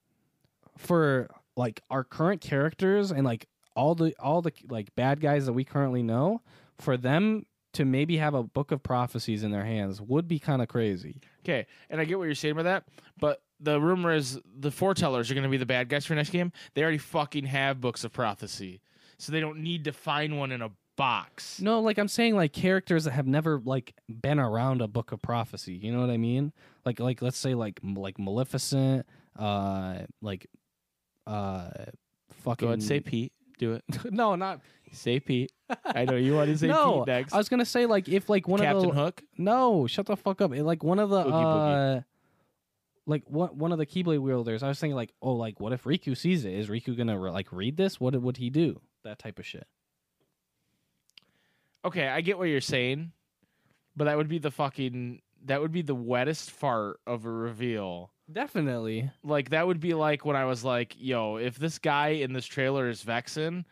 for 0.76 1.28
like 1.59 1.82
our 1.90 2.04
current 2.04 2.40
characters 2.40 3.11
and 3.11 3.24
like 3.24 3.48
all 3.74 3.94
the 3.94 4.14
all 4.18 4.40
the 4.40 4.52
like 4.70 4.94
bad 4.94 5.20
guys 5.20 5.46
that 5.46 5.52
we 5.52 5.64
currently 5.64 6.02
know, 6.02 6.40
for 6.78 6.96
them 6.96 7.44
to 7.74 7.84
maybe 7.84 8.16
have 8.16 8.32
a 8.34 8.42
book 8.42 8.72
of 8.72 8.82
prophecies 8.82 9.42
in 9.42 9.50
their 9.50 9.64
hands 9.64 10.00
would 10.00 10.26
be 10.26 10.38
kind 10.38 10.62
of 10.62 10.68
crazy. 10.68 11.20
Okay, 11.44 11.66
and 11.90 12.00
I 12.00 12.04
get 12.04 12.18
what 12.18 12.24
you're 12.24 12.34
saying 12.34 12.52
about 12.52 12.64
that, 12.64 12.84
but 13.20 13.42
the 13.61 13.80
rumor 13.80 14.12
is 14.14 14.38
the 14.59 14.70
foretellers 14.70 15.30
are 15.30 15.34
going 15.34 15.44
to 15.44 15.50
be 15.50 15.56
the 15.56 15.66
bad 15.66 15.88
guys 15.88 16.06
for 16.06 16.14
next 16.14 16.30
game. 16.30 16.52
They 16.74 16.82
already 16.82 16.98
fucking 16.98 17.44
have 17.44 17.80
books 17.80 18.04
of 18.04 18.12
prophecy, 18.12 18.80
so 19.18 19.32
they 19.32 19.40
don't 19.40 19.59
need 19.59 19.84
to 19.84 19.92
find 19.92 20.38
one 20.38 20.52
in 20.52 20.62
a 20.62 20.70
box. 20.96 21.61
No, 21.61 21.80
like 21.80 21.98
I'm 21.98 22.09
saying, 22.09 22.36
like 22.36 22.52
characters 22.52 23.04
that 23.04 23.12
have 23.12 23.26
never 23.26 23.61
like 23.64 23.94
been 24.09 24.38
around 24.38 24.80
a 24.80 24.88
book 24.88 25.11
of 25.12 25.20
prophecy. 25.20 25.74
You 25.74 25.92
know 25.92 26.00
what 26.00 26.11
I 26.11 26.18
mean? 26.18 26.52
Like, 26.84 27.00
like 27.00 27.20
let's 27.20 27.38
say 27.38 27.54
like 27.54 27.80
like 27.82 28.18
Maleficent, 28.18 29.06
uh, 29.36 29.98
like 30.22 30.46
uh 31.29 31.70
fucking 32.43 32.66
Go 32.66 32.72
ahead, 32.72 32.83
say 32.83 33.01
Pete. 33.01 33.33
Do 33.59 33.72
it. 33.74 33.85
no, 34.12 34.35
not 34.37 34.61
Say 34.93 35.20
Pete. 35.20 35.53
I 35.85 36.05
know 36.05 36.16
you 36.16 36.35
want 36.35 36.51
to 36.51 36.59
say 36.59 36.66
no. 36.68 37.01
Pete 37.01 37.07
next. 37.09 37.33
I 37.33 37.39
was 37.39 37.49
gonna 37.49 37.64
say 37.64 37.87
like 37.87 38.09
if 38.09 38.29
like 38.29 38.49
one 38.49 38.61
Captain 38.61 38.89
of 38.89 38.95
the 38.95 39.01
Hook. 39.01 39.22
no, 39.37 39.87
shut 39.87 40.07
the 40.07 40.16
fuck 40.16 40.41
up. 40.41 40.53
It, 40.53 40.64
like 40.64 40.83
one 40.83 40.99
of 40.99 41.11
the 41.11 41.18
uh 41.18 42.01
like 43.07 43.22
one 43.26 43.51
one 43.59 43.72
of 43.72 43.79
the 43.79 43.87
Keyblade 43.87 44.20
wielders. 44.20 44.62
I 44.62 44.68
was 44.68 44.79
thinking 44.79 44.97
like 44.97 45.12
oh 45.22 45.33
like 45.33 45.61
what 45.61 45.72
if 45.72 45.85
Riku 45.85 46.16
sees 46.16 46.45
it? 46.45 46.55
Is 46.55 46.68
Riku 46.68 46.97
gonna 46.97 47.18
like 47.18 47.53
read 47.53 47.76
this? 47.76 48.01
What 48.01 48.20
would 48.20 48.37
he 48.37 48.51
do? 48.51 48.81
That 49.05 49.18
type 49.18 49.39
of 49.39 49.47
shit. 49.47 49.66
Okay, 51.85 52.09
I 52.09 52.20
get 52.20 52.39
what 52.39 52.45
you're 52.45 52.61
saying, 52.61 53.12
but 53.97 54.05
that 54.05 54.16
would 54.16 54.29
be 54.29 54.39
the 54.39 54.51
fucking. 54.51 55.20
That 55.45 55.61
would 55.61 55.70
be 55.70 55.83
the 55.83 55.95
wettest 55.95 56.51
fart 56.51 56.99
of 57.07 57.24
a 57.24 57.31
reveal. 57.31 58.11
Definitely. 58.31 59.11
Like 59.24 59.51
that 59.51 59.66
would 59.66 59.81
be 59.81 59.95
like 59.95 60.24
when 60.24 60.37
I 60.37 60.45
was 60.45 60.62
like, 60.62 60.95
"Yo, 60.99 61.37
if 61.37 61.57
this 61.59 61.79
guy 61.79 62.09
in 62.09 62.33
this 62.35 62.45
trailer 62.45 62.89
is 62.89 63.03
Vexen, 63.03 63.64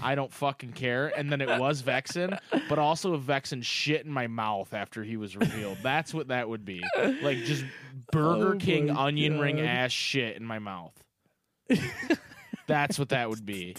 I 0.00 0.14
don't 0.14 0.32
fucking 0.32 0.72
care." 0.72 1.08
And 1.18 1.30
then 1.32 1.40
it 1.40 1.58
was 1.58 1.82
Vexen, 1.82 2.38
but 2.68 2.78
also 2.78 3.14
if 3.14 3.22
Vexen 3.22 3.62
shit 3.64 4.04
in 4.06 4.12
my 4.12 4.28
mouth 4.28 4.72
after 4.72 5.02
he 5.02 5.16
was 5.16 5.36
revealed. 5.36 5.78
That's 5.82 6.14
what 6.14 6.28
that 6.28 6.48
would 6.48 6.64
be. 6.64 6.82
Like 7.22 7.38
just 7.38 7.64
Burger 8.12 8.54
Oh 8.54 8.58
King 8.58 8.90
onion 8.90 9.40
ring 9.40 9.60
ass 9.60 9.90
shit 9.90 10.36
in 10.36 10.44
my 10.44 10.60
mouth. 10.60 10.92
That's 12.66 12.98
what 12.98 13.10
that 13.10 13.28
would 13.28 13.44
be. 13.44 13.76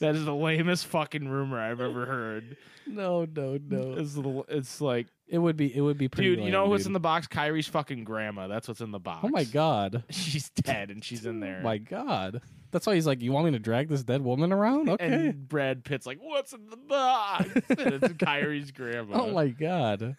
That 0.00 0.14
is 0.16 0.24
the 0.24 0.34
lamest 0.34 0.86
fucking 0.86 1.28
rumor 1.28 1.58
I've 1.60 1.80
ever 1.80 2.04
heard. 2.06 2.56
No, 2.86 3.24
no, 3.24 3.58
no. 3.68 3.94
It's, 3.94 4.14
the- 4.14 4.44
it's 4.48 4.80
like, 4.80 5.06
It 5.28 5.38
would 5.38 5.56
be 5.56 5.74
it 5.74 5.80
would 5.80 5.98
be 5.98 6.08
pretty 6.08 6.36
dude, 6.36 6.44
you 6.44 6.52
know 6.52 6.62
lame, 6.62 6.70
what's 6.70 6.84
dude. 6.84 6.90
in 6.90 6.92
the 6.92 7.00
box? 7.00 7.26
Kairi's 7.26 7.66
fucking 7.66 8.04
grandma. 8.04 8.46
That's 8.46 8.68
what's 8.68 8.80
in 8.80 8.92
the 8.92 9.00
box. 9.00 9.20
Oh 9.24 9.28
my 9.28 9.42
god. 9.44 10.04
She's 10.10 10.50
dead 10.50 10.90
and 10.90 11.04
she's 11.04 11.26
in 11.26 11.40
there. 11.40 11.58
Oh 11.60 11.64
my 11.64 11.78
god. 11.78 12.42
That's 12.70 12.86
why 12.86 12.94
he's 12.94 13.06
like, 13.06 13.22
You 13.22 13.32
want 13.32 13.46
me 13.46 13.50
to 13.52 13.58
drag 13.58 13.88
this 13.88 14.04
dead 14.04 14.22
woman 14.22 14.52
around? 14.52 14.88
Okay. 14.88 15.04
And 15.04 15.48
Brad 15.48 15.82
Pitt's 15.84 16.06
like, 16.06 16.18
"What's 16.20 16.52
in 16.52 16.68
the 16.70 16.76
box?" 16.76 17.48
and 17.70 17.80
it's 17.94 18.08
Kairi's 18.14 18.70
grandma. 18.70 19.20
oh 19.22 19.32
my 19.32 19.48
god. 19.48 20.16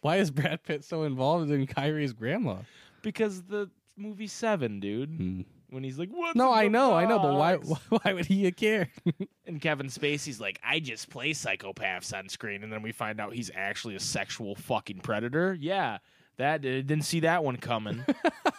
Why 0.00 0.16
is 0.16 0.30
Brad 0.30 0.62
Pitt 0.64 0.84
so 0.84 1.02
involved 1.02 1.50
in 1.50 1.66
Kairi's 1.66 2.12
grandma? 2.12 2.56
Because 3.02 3.42
the 3.42 3.70
movie 3.96 4.26
Seven, 4.28 4.80
dude. 4.80 5.10
Hmm. 5.10 5.40
When 5.72 5.82
he's 5.82 5.98
like, 5.98 6.10
"What's 6.10 6.36
No, 6.36 6.52
I 6.52 6.64
the 6.64 6.70
know, 6.70 6.92
I 6.94 7.06
know, 7.06 7.18
but 7.18 7.34
why 7.34 7.56
box?" 7.56 7.80
why 7.88 8.12
would 8.12 8.26
he 8.26 8.50
care? 8.52 8.90
And 9.44 9.60
Kevin 9.60 9.88
Spacey's 9.88 10.40
like, 10.40 10.60
"I 10.64 10.78
just 10.78 11.10
play 11.10 11.32
psychopaths 11.32 12.16
on 12.16 12.28
screen," 12.28 12.62
and 12.62 12.72
then 12.72 12.80
we 12.82 12.92
find 12.92 13.20
out 13.20 13.34
he's 13.34 13.50
actually 13.54 13.96
a 13.96 14.00
sexual 14.00 14.54
fucking 14.54 15.00
predator. 15.00 15.56
Yeah, 15.58 15.98
that 16.36 16.60
uh, 16.60 16.82
didn't 16.82 17.02
see 17.02 17.20
that 17.20 17.42
one 17.42 17.56
coming. 17.56 18.04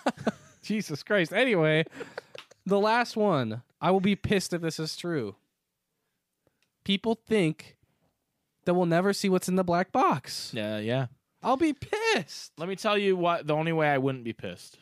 Jesus 0.61 1.01
Christ. 1.03 1.31
Anyway, 1.31 1.85
the 2.65 2.79
last 2.79 3.15
one. 3.15 3.61
I 3.79 3.91
will 3.91 3.99
be 4.01 4.15
pissed 4.15 4.53
if 4.53 4.61
this 4.61 4.79
is 4.79 4.95
true. 4.95 5.35
People 6.83 7.19
think 7.27 7.75
that 8.65 8.73
we'll 8.73 8.85
never 8.85 9.13
see 9.13 9.29
what's 9.29 9.49
in 9.49 9.55
the 9.55 9.63
black 9.63 9.91
box. 9.91 10.51
yeah, 10.53 10.79
yeah. 10.79 11.07
I'll 11.41 11.57
be 11.57 11.73
pissed. 11.73 12.53
Let 12.57 12.69
me 12.69 12.75
tell 12.77 12.97
you 12.97 13.17
what. 13.17 13.45
The 13.47 13.53
only 13.55 13.73
way 13.73 13.89
I 13.89 13.97
wouldn't 13.97 14.23
be 14.23 14.31
pissed. 14.33 14.77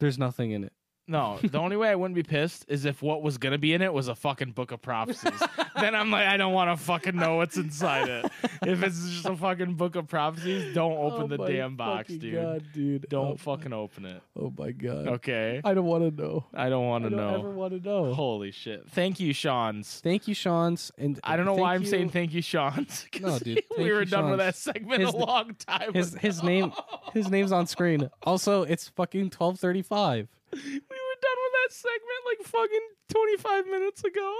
There's 0.00 0.18
nothing 0.18 0.50
in 0.50 0.64
it. 0.64 0.75
No, 1.08 1.38
the 1.42 1.58
only 1.58 1.76
way 1.76 1.88
I 1.88 1.94
wouldn't 1.94 2.16
be 2.16 2.24
pissed 2.24 2.64
is 2.68 2.84
if 2.84 3.00
what 3.00 3.22
was 3.22 3.38
gonna 3.38 3.58
be 3.58 3.72
in 3.74 3.80
it 3.82 3.92
was 3.92 4.08
a 4.08 4.14
fucking 4.14 4.52
book 4.52 4.72
of 4.72 4.82
prophecies. 4.82 5.40
then 5.80 5.94
I'm 5.94 6.10
like, 6.10 6.26
I 6.26 6.36
don't 6.36 6.52
want 6.52 6.76
to 6.76 6.84
fucking 6.84 7.14
know 7.14 7.36
what's 7.36 7.56
inside 7.56 8.08
it. 8.08 8.30
If 8.62 8.82
it's 8.82 9.08
just 9.08 9.24
a 9.26 9.36
fucking 9.36 9.74
book 9.74 9.94
of 9.94 10.08
prophecies, 10.08 10.74
don't 10.74 10.96
open 10.98 11.32
Oh 11.32 11.36
the 11.36 11.46
damn 11.46 11.76
box, 11.76 12.12
dude. 12.12 12.34
God, 12.34 12.64
dude. 12.72 13.06
Don't 13.08 13.34
oh, 13.34 13.36
fucking 13.36 13.72
open 13.72 14.04
it. 14.06 14.20
Oh 14.36 14.52
my 14.58 14.72
god. 14.72 15.06
Okay, 15.06 15.60
I 15.62 15.74
don't 15.74 15.86
want 15.86 16.16
to 16.16 16.22
know. 16.22 16.44
I 16.52 16.68
don't 16.68 16.86
want 16.88 17.04
I 17.04 17.08
to 17.10 17.16
don't 17.16 17.24
know. 17.32 17.38
ever 17.38 17.50
want 17.50 17.72
to 17.82 17.88
know. 17.88 18.12
Holy 18.12 18.50
shit! 18.50 18.88
Thank 18.90 19.20
you, 19.20 19.32
Sean's. 19.32 20.00
Thank 20.02 20.26
you, 20.26 20.34
Sean's. 20.34 20.90
And 20.98 21.20
I 21.22 21.36
don't 21.36 21.46
know 21.46 21.54
why 21.54 21.74
I'm 21.74 21.82
thank 21.82 21.90
saying 21.90 22.08
thank 22.10 22.34
you, 22.34 22.42
Sean's. 22.42 23.06
'cause 23.12 23.22
No, 23.22 23.38
dude, 23.38 23.56
we 23.70 23.76
thank 23.76 23.92
were 23.92 24.00
you, 24.00 24.06
done 24.06 24.30
with 24.30 24.40
that 24.40 24.56
segment 24.56 25.02
His- 25.02 25.14
a 25.14 25.16
long 25.16 25.54
time. 25.54 25.94
his 25.94 26.12
ago. 26.14 26.20
his 26.20 26.42
name 26.42 26.72
his 27.14 27.28
name's 27.30 27.52
on 27.52 27.66
screen. 27.68 28.10
Also, 28.24 28.62
it's 28.64 28.88
fucking 28.88 29.30
twelve 29.30 29.60
thirty 29.60 29.82
five. 29.82 30.28
We 30.52 30.58
were 30.58 31.18
done 31.22 31.38
with 31.42 31.52
that 31.52 31.72
segment 31.72 32.22
like 32.26 32.46
fucking 32.46 32.88
25 33.10 33.66
minutes 33.66 34.04
ago. 34.04 34.36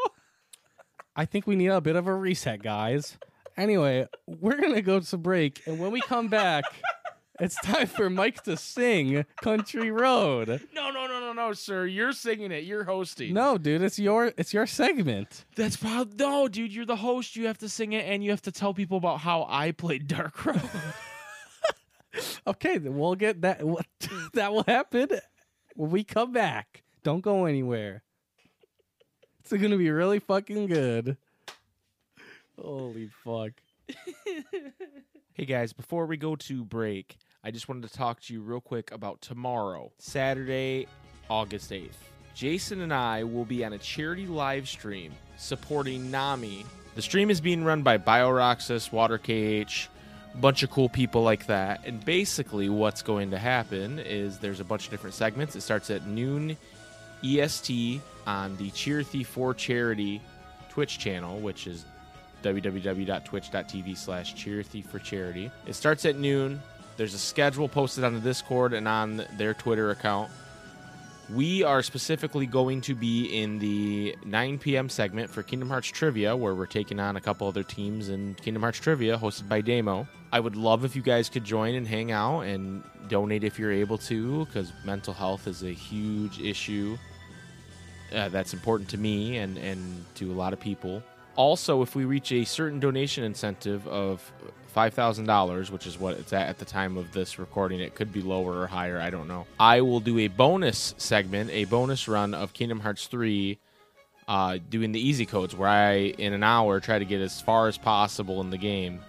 I 1.14 1.24
think 1.24 1.46
we 1.46 1.56
need 1.56 1.68
a 1.68 1.80
bit 1.80 1.96
of 1.96 2.06
a 2.06 2.14
reset, 2.14 2.62
guys. 2.62 3.16
Anyway, 3.56 4.06
we're 4.26 4.60
gonna 4.60 4.82
go 4.82 5.00
to 5.00 5.16
break, 5.16 5.62
and 5.66 5.78
when 5.78 5.90
we 5.90 6.02
come 6.02 6.28
back, 6.28 6.64
it's 7.40 7.54
time 7.62 7.86
for 7.86 8.10
Mike 8.10 8.42
to 8.44 8.56
sing 8.56 9.24
"Country 9.40 9.90
Road." 9.90 10.60
No, 10.74 10.90
no, 10.90 11.06
no, 11.06 11.20
no, 11.20 11.32
no, 11.32 11.52
sir. 11.54 11.86
You're 11.86 12.12
singing 12.12 12.52
it. 12.52 12.64
You're 12.64 12.84
hosting. 12.84 13.32
No, 13.32 13.56
dude, 13.56 13.80
it's 13.80 13.98
your 13.98 14.32
it's 14.36 14.52
your 14.52 14.66
segment. 14.66 15.46
That's 15.56 15.76
probably 15.76 16.16
no, 16.18 16.48
dude. 16.48 16.72
You're 16.72 16.84
the 16.84 16.96
host. 16.96 17.34
You 17.34 17.46
have 17.46 17.58
to 17.58 17.68
sing 17.68 17.94
it, 17.94 18.04
and 18.04 18.22
you 18.22 18.30
have 18.30 18.42
to 18.42 18.52
tell 18.52 18.74
people 18.74 18.98
about 18.98 19.20
how 19.20 19.46
I 19.48 19.72
played 19.72 20.06
Dark 20.06 20.44
Road. 20.44 20.60
Okay, 22.46 22.78
then 22.78 22.96
we'll 22.96 23.14
get 23.14 23.42
that. 23.42 23.60
That 24.32 24.50
will 24.52 24.64
happen 24.66 25.08
when 25.76 25.90
we 25.90 26.02
come 26.02 26.32
back. 26.32 26.82
Don't 27.02 27.20
go 27.20 27.44
anywhere. 27.44 28.02
It's 29.40 29.52
gonna 29.52 29.76
be 29.76 29.90
really 29.90 30.18
fucking 30.18 30.66
good. 30.66 31.16
Holy 32.60 33.10
fuck! 33.22 33.52
hey 35.34 35.44
guys, 35.44 35.72
before 35.72 36.06
we 36.06 36.16
go 36.16 36.34
to 36.34 36.64
break, 36.64 37.18
I 37.44 37.52
just 37.52 37.68
wanted 37.68 37.88
to 37.88 37.96
talk 37.96 38.20
to 38.22 38.32
you 38.32 38.40
real 38.40 38.60
quick 38.60 38.90
about 38.90 39.20
tomorrow, 39.20 39.92
Saturday, 39.98 40.88
August 41.30 41.70
8th. 41.70 41.90
Jason 42.34 42.80
and 42.80 42.92
I 42.92 43.22
will 43.22 43.44
be 43.44 43.64
on 43.64 43.74
a 43.74 43.78
charity 43.78 44.26
live 44.26 44.68
stream 44.68 45.12
supporting 45.36 46.10
NAMI. 46.10 46.66
The 46.94 47.02
stream 47.02 47.30
is 47.30 47.40
being 47.40 47.62
run 47.62 47.82
by 47.82 47.98
BioRoxus, 47.98 48.90
Water 48.90 49.18
KH, 49.18 49.88
a 49.95 49.95
bunch 50.40 50.62
of 50.62 50.70
cool 50.70 50.88
people 50.88 51.22
like 51.22 51.46
that. 51.46 51.86
And 51.86 52.04
basically, 52.04 52.68
what's 52.68 53.02
going 53.02 53.30
to 53.30 53.38
happen 53.38 53.98
is 53.98 54.38
there's 54.38 54.60
a 54.60 54.64
bunch 54.64 54.84
of 54.86 54.90
different 54.90 55.14
segments. 55.14 55.56
It 55.56 55.62
starts 55.62 55.90
at 55.90 56.06
noon 56.06 56.56
EST 57.24 58.00
on 58.26 58.56
the 58.56 58.70
Cheer 58.70 59.02
Thief 59.02 59.28
for 59.28 59.54
Charity 59.54 60.20
Twitch 60.68 60.98
channel, 60.98 61.38
which 61.40 61.66
is 61.66 61.86
www.twitch.tv 62.42 63.96
slash 63.96 64.34
cheer 64.34 64.62
thief 64.62 64.86
for 64.86 64.98
charity. 64.98 65.50
It 65.66 65.74
starts 65.74 66.04
at 66.04 66.16
noon. 66.16 66.60
There's 66.96 67.14
a 67.14 67.18
schedule 67.18 67.68
posted 67.68 68.04
on 68.04 68.14
the 68.14 68.20
Discord 68.20 68.72
and 68.72 68.86
on 68.86 69.24
their 69.36 69.54
Twitter 69.54 69.90
account. 69.90 70.30
We 71.28 71.64
are 71.64 71.82
specifically 71.82 72.46
going 72.46 72.82
to 72.82 72.94
be 72.94 73.26
in 73.42 73.58
the 73.58 74.16
9 74.24 74.58
p.m. 74.58 74.88
segment 74.88 75.28
for 75.28 75.42
Kingdom 75.42 75.68
Hearts 75.68 75.88
Trivia, 75.88 76.36
where 76.36 76.54
we're 76.54 76.66
taking 76.66 77.00
on 77.00 77.16
a 77.16 77.20
couple 77.20 77.48
other 77.48 77.64
teams 77.64 78.10
in 78.10 78.34
Kingdom 78.34 78.62
Hearts 78.62 78.78
Trivia, 78.78 79.18
hosted 79.18 79.48
by 79.48 79.60
Damo. 79.60 80.06
I 80.30 80.38
would 80.38 80.54
love 80.54 80.84
if 80.84 80.94
you 80.94 81.02
guys 81.02 81.28
could 81.28 81.44
join 81.44 81.74
and 81.74 81.86
hang 81.86 82.12
out 82.12 82.42
and 82.42 82.84
donate 83.08 83.42
if 83.42 83.58
you're 83.58 83.72
able 83.72 83.98
to, 83.98 84.46
because 84.46 84.72
mental 84.84 85.12
health 85.12 85.48
is 85.48 85.64
a 85.64 85.72
huge 85.72 86.40
issue 86.40 86.96
uh, 88.14 88.28
that's 88.28 88.54
important 88.54 88.88
to 88.90 88.98
me 88.98 89.38
and, 89.38 89.58
and 89.58 90.04
to 90.14 90.30
a 90.30 90.34
lot 90.34 90.52
of 90.52 90.60
people. 90.60 91.02
Also, 91.34 91.82
if 91.82 91.96
we 91.96 92.04
reach 92.04 92.30
a 92.30 92.44
certain 92.44 92.78
donation 92.78 93.24
incentive 93.24 93.86
of 93.88 94.32
$5,000, 94.76 95.70
which 95.70 95.86
is 95.86 95.98
what 95.98 96.18
it's 96.18 96.32
at 96.34 96.48
at 96.48 96.58
the 96.58 96.64
time 96.64 96.98
of 96.98 97.12
this 97.12 97.38
recording, 97.38 97.80
it 97.80 97.94
could 97.94 98.12
be 98.12 98.20
lower 98.20 98.60
or 98.60 98.66
higher, 98.66 99.00
I 99.00 99.08
don't 99.08 99.26
know. 99.26 99.46
I 99.58 99.80
will 99.80 100.00
do 100.00 100.18
a 100.18 100.28
bonus 100.28 100.94
segment, 100.98 101.50
a 101.50 101.64
bonus 101.64 102.06
run 102.06 102.34
of 102.34 102.52
Kingdom 102.52 102.80
Hearts 102.80 103.06
3, 103.06 103.58
uh, 104.28 104.58
doing 104.68 104.92
the 104.92 105.00
easy 105.00 105.24
codes, 105.24 105.56
where 105.56 105.68
I, 105.68 105.94
in 106.18 106.34
an 106.34 106.42
hour, 106.42 106.78
try 106.80 106.98
to 106.98 107.04
get 107.06 107.22
as 107.22 107.40
far 107.40 107.68
as 107.68 107.78
possible 107.78 108.40
in 108.42 108.50
the 108.50 108.58
game 108.58 109.00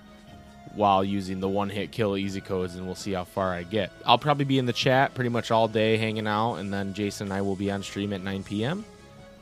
while 0.74 1.04
using 1.04 1.40
the 1.40 1.50
one 1.50 1.70
hit 1.70 1.92
kill 1.92 2.16
easy 2.16 2.40
codes, 2.40 2.76
and 2.76 2.86
we'll 2.86 2.96
see 2.96 3.12
how 3.12 3.26
far 3.26 3.52
I 3.52 3.64
get. 3.64 3.92
I'll 4.06 4.18
probably 4.18 4.46
be 4.46 4.60
in 4.60 4.66
the 4.66 4.74
chat 4.74 5.16
pretty 5.16 5.30
much 5.30 5.52
all 5.52 5.68
day 5.68 5.98
hanging 5.98 6.28
out, 6.28 6.56
and 6.56 6.74
then 6.74 6.94
Jason 6.94 7.28
and 7.28 7.34
I 7.34 7.42
will 7.42 7.56
be 7.56 7.72
on 7.72 7.84
stream 7.84 8.14
at 8.14 8.22
9 8.22 8.44
p.m. 8.44 8.86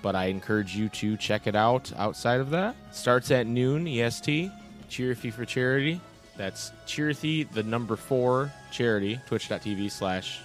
But 0.02 0.16
I 0.16 0.26
encourage 0.26 0.76
you 0.76 0.90
to 0.90 1.18
check 1.18 1.46
it 1.46 1.56
out 1.56 1.92
outside 1.98 2.40
of 2.40 2.50
that. 2.52 2.76
Starts 2.92 3.32
at 3.32 3.48
noon 3.48 3.88
EST. 3.88 4.52
Cheerthy 4.90 5.34
for 5.34 5.46
charity. 5.46 6.00
That's 6.38 6.72
Cheerthy, 6.86 7.50
the 7.52 7.64
number 7.64 7.96
four 7.96 8.52
charity. 8.72 9.20
Twitch.tv 9.28 9.92
slash 9.92 10.42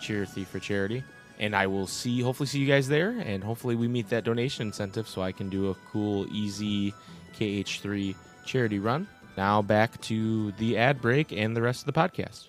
Cheerthy 0.00 0.46
for 0.46 0.58
charity. 0.58 1.04
And 1.38 1.56
I 1.56 1.66
will 1.66 1.86
see, 1.86 2.20
hopefully, 2.20 2.46
see 2.46 2.58
you 2.58 2.66
guys 2.66 2.86
there, 2.86 3.10
and 3.24 3.42
hopefully, 3.42 3.74
we 3.74 3.88
meet 3.88 4.10
that 4.10 4.24
donation 4.24 4.66
incentive 4.66 5.08
so 5.08 5.22
I 5.22 5.32
can 5.32 5.48
do 5.48 5.70
a 5.70 5.74
cool, 5.90 6.26
easy 6.30 6.92
KH3 7.38 8.14
charity 8.44 8.78
run. 8.78 9.08
Now 9.36 9.62
back 9.62 9.98
to 10.02 10.52
the 10.52 10.76
ad 10.76 11.00
break 11.00 11.32
and 11.32 11.56
the 11.56 11.62
rest 11.62 11.86
of 11.86 11.94
the 11.94 11.98
podcast. 11.98 12.48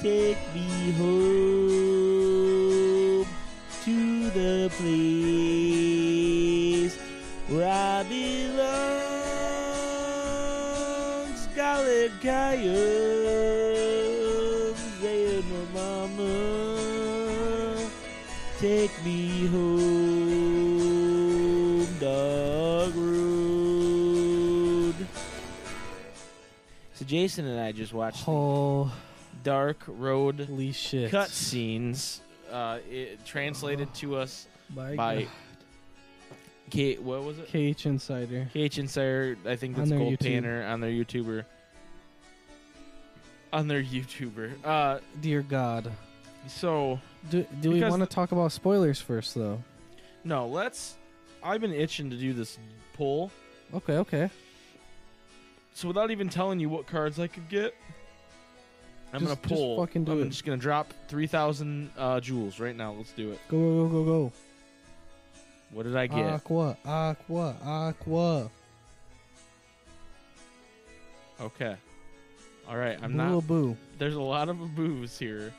take 0.01 0.39
me 0.55 0.93
home 0.93 1.99
to 3.85 4.31
the 4.31 4.71
place 4.79 5.69
where 7.49 7.69
I 7.69 8.05
belong. 8.05 9.09
Scarlet 11.37 12.13
coyotes, 12.23 12.71
they 15.03 15.43
my 15.51 15.65
mama. 15.75 16.33
Take 18.61 18.95
me 19.05 19.47
home, 19.49 19.88
Jason 27.09 27.47
and 27.47 27.59
I 27.59 27.73
just 27.73 27.95
watched 27.95 28.27
the 28.27 28.91
Dark 29.43 29.83
Road 29.87 30.47
shit. 30.75 31.11
cutscenes. 31.11 32.21
Uh, 32.53 32.79
it 32.91 33.25
translated 33.25 33.93
to 33.95 34.17
us 34.17 34.47
by, 34.69 34.95
by 34.95 35.15
God. 35.23 35.29
Kate. 36.69 37.01
What 37.01 37.25
was 37.25 37.39
it? 37.39 37.47
KH 37.49 37.87
Insider. 37.87 38.49
KH 38.53 38.79
Insider. 38.79 39.39
I 39.47 39.57
think 39.57 39.75
that's 39.75 39.89
Gold 39.91 40.19
YouTube. 40.19 40.43
Panner 40.43 40.71
on 40.71 40.81
their 40.81 40.91
YouTuber. 40.91 41.45
On 43.55 43.67
their 43.69 43.83
YouTuber. 43.83 44.53
Uh, 44.63 44.99
Dear 45.23 45.41
God. 45.41 45.91
so 46.47 47.01
Do, 47.31 47.47
do 47.63 47.71
we 47.71 47.81
want 47.81 48.03
to 48.03 48.07
talk 48.07 48.33
about 48.33 48.53
spoilers 48.53 49.01
first, 49.01 49.35
though? 49.35 49.63
no, 50.25 50.47
let's. 50.47 50.97
I've 51.43 51.63
been 51.63 51.73
itching 51.73 52.11
to 52.11 52.17
do 52.17 52.35
this 52.35 52.59
poll. 52.93 53.31
Okay, 53.73 53.95
okay. 53.95 54.31
So 55.79 55.87
without 55.87 56.11
even 56.11 56.29
telling 56.29 56.59
you 56.59 56.69
what 56.69 56.89
cards 56.89 57.21
I 57.21 57.29
could 57.29 57.49
get, 57.49 57.73
I'm 59.13 59.21
Just- 59.21 59.25
gonna 59.27 59.37
just 59.37 59.43
pull. 59.55 59.79
fucking 59.87 60.03
do 60.07 60.11
I'm 60.13 60.23
it. 60.23 60.31
just 60.31 60.45
gonna 60.45 60.57
drop 60.59 60.93
three 61.07 61.29
thousand 61.29 61.93
uh, 61.97 62.19
jewels 62.19 62.59
right 62.59 62.75
now. 62.75 62.95
Let's 62.95 63.13
do 63.13 63.31
it. 63.31 63.39
Go, 63.47 63.57
go, 63.57 63.89
go, 63.89 64.05
go, 64.05 64.33
What 65.71 65.85
did 65.85 65.95
I 65.95 66.09
get? 66.09 66.27
Aqua, 66.33 66.77
aqua, 66.85 67.55
aqua. 67.63 68.51
okay. 71.41 71.77
All 72.69 72.77
right. 72.77 72.99
I'm 73.01 73.13
Blue 73.13 73.17
not. 73.37 73.47
Boo. 73.47 73.77
There's 73.99 74.17
a 74.17 74.21
lot 74.21 74.49
of 74.49 74.57
aboos 74.57 75.17
here. 75.17 75.53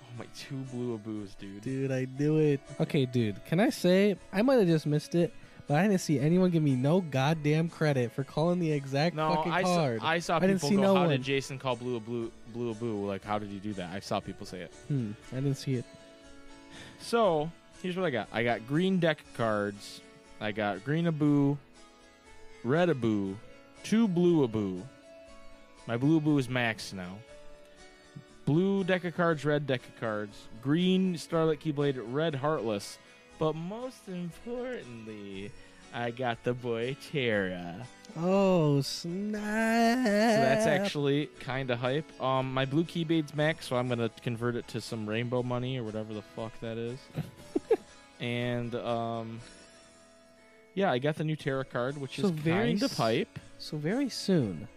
Oh 0.00 0.06
my, 0.18 0.24
two 0.34 0.56
blue 0.72 0.96
aboos, 0.98 1.36
dude. 1.38 1.60
Dude, 1.60 1.90
I 1.92 2.06
knew 2.18 2.38
it. 2.38 2.60
Okay, 2.80 3.04
dude, 3.04 3.44
can 3.44 3.60
I 3.60 3.68
say 3.68 4.16
I 4.32 4.40
might 4.40 4.60
have 4.60 4.66
just 4.66 4.86
missed 4.86 5.14
it, 5.14 5.34
but 5.66 5.78
I 5.78 5.82
didn't 5.86 6.00
see 6.00 6.18
anyone 6.18 6.50
give 6.50 6.62
me 6.62 6.74
no 6.74 7.00
goddamn 7.00 7.68
credit 7.68 8.12
for 8.12 8.24
calling 8.24 8.58
the 8.58 8.70
exact 8.72 9.16
No, 9.16 9.34
fucking 9.34 9.52
I 9.52 9.62
card. 9.62 10.00
saw, 10.00 10.06
I 10.06 10.18
saw 10.18 10.36
I 10.36 10.40
didn't 10.40 10.56
people 10.56 10.68
see 10.70 10.76
go, 10.76 10.82
no 10.82 10.94
how 10.94 11.00
one." 11.02 11.10
did 11.10 11.22
Jason 11.22 11.58
call 11.58 11.76
blue 11.76 11.96
a 11.96 12.00
blue, 12.00 12.30
blue 12.52 12.70
a 12.70 12.74
boo? 12.74 13.06
Like, 13.06 13.24
how 13.24 13.38
did 13.38 13.50
you 13.50 13.60
do 13.60 13.72
that? 13.74 13.92
I 13.92 14.00
saw 14.00 14.20
people 14.20 14.46
say 14.46 14.60
it. 14.60 14.72
hmm, 14.88 15.12
I 15.32 15.36
didn't 15.36 15.54
see 15.56 15.74
it. 15.74 15.84
So, 17.00 17.50
here's 17.82 17.96
what 17.96 18.04
I 18.06 18.10
got. 18.10 18.28
I 18.32 18.42
got 18.44 18.66
green 18.66 18.98
deck 18.98 19.18
cards. 19.36 20.00
I 20.40 20.52
got 20.52 20.84
green 20.84 21.06
a 21.06 21.12
boo, 21.12 21.56
red 22.64 22.88
a 22.88 22.94
boo, 22.94 23.36
two 23.82 24.08
blue 24.08 24.42
a 24.44 24.48
boo. 24.48 24.82
My 25.86 25.96
blue 25.96 26.20
boo 26.20 26.38
is 26.38 26.48
max 26.48 26.92
now. 26.92 27.16
Blue 28.46 28.84
deck 28.84 29.04
of 29.04 29.14
cards, 29.16 29.44
red 29.44 29.66
deck 29.66 29.80
of 29.86 29.98
cards, 30.00 30.36
green 30.62 31.16
Starlight 31.16 31.60
Keyblade, 31.60 31.98
red 32.10 32.34
Heartless. 32.34 32.98
But 33.38 33.54
most 33.54 34.06
importantly, 34.08 35.50
I 35.92 36.10
got 36.10 36.42
the 36.44 36.52
boy 36.54 36.96
Terra. 37.10 37.86
Oh 38.16 38.80
snap! 38.80 40.06
So 40.06 40.40
that's 40.40 40.66
actually 40.66 41.26
kind 41.40 41.70
of 41.70 41.78
hype. 41.78 42.04
Um, 42.22 42.52
my 42.54 42.64
blue 42.64 42.84
Keyblade's 42.84 43.34
max, 43.34 43.66
so 43.66 43.76
I'm 43.76 43.88
gonna 43.88 44.10
convert 44.22 44.54
it 44.56 44.66
to 44.68 44.80
some 44.80 45.06
rainbow 45.08 45.42
money 45.42 45.78
or 45.78 45.82
whatever 45.84 46.14
the 46.14 46.22
fuck 46.22 46.52
that 46.60 46.78
is. 46.78 46.98
and 48.20 48.74
um, 48.76 49.40
yeah, 50.74 50.90
I 50.92 50.98
got 50.98 51.16
the 51.16 51.24
new 51.24 51.36
Terra 51.36 51.64
card, 51.64 51.96
which 51.98 52.16
So 52.20 52.26
is 52.26 52.30
very 52.30 52.70
kind 52.70 52.82
of 52.82 52.92
hype. 52.96 53.38
so 53.58 53.76
very 53.76 54.08
soon. 54.08 54.68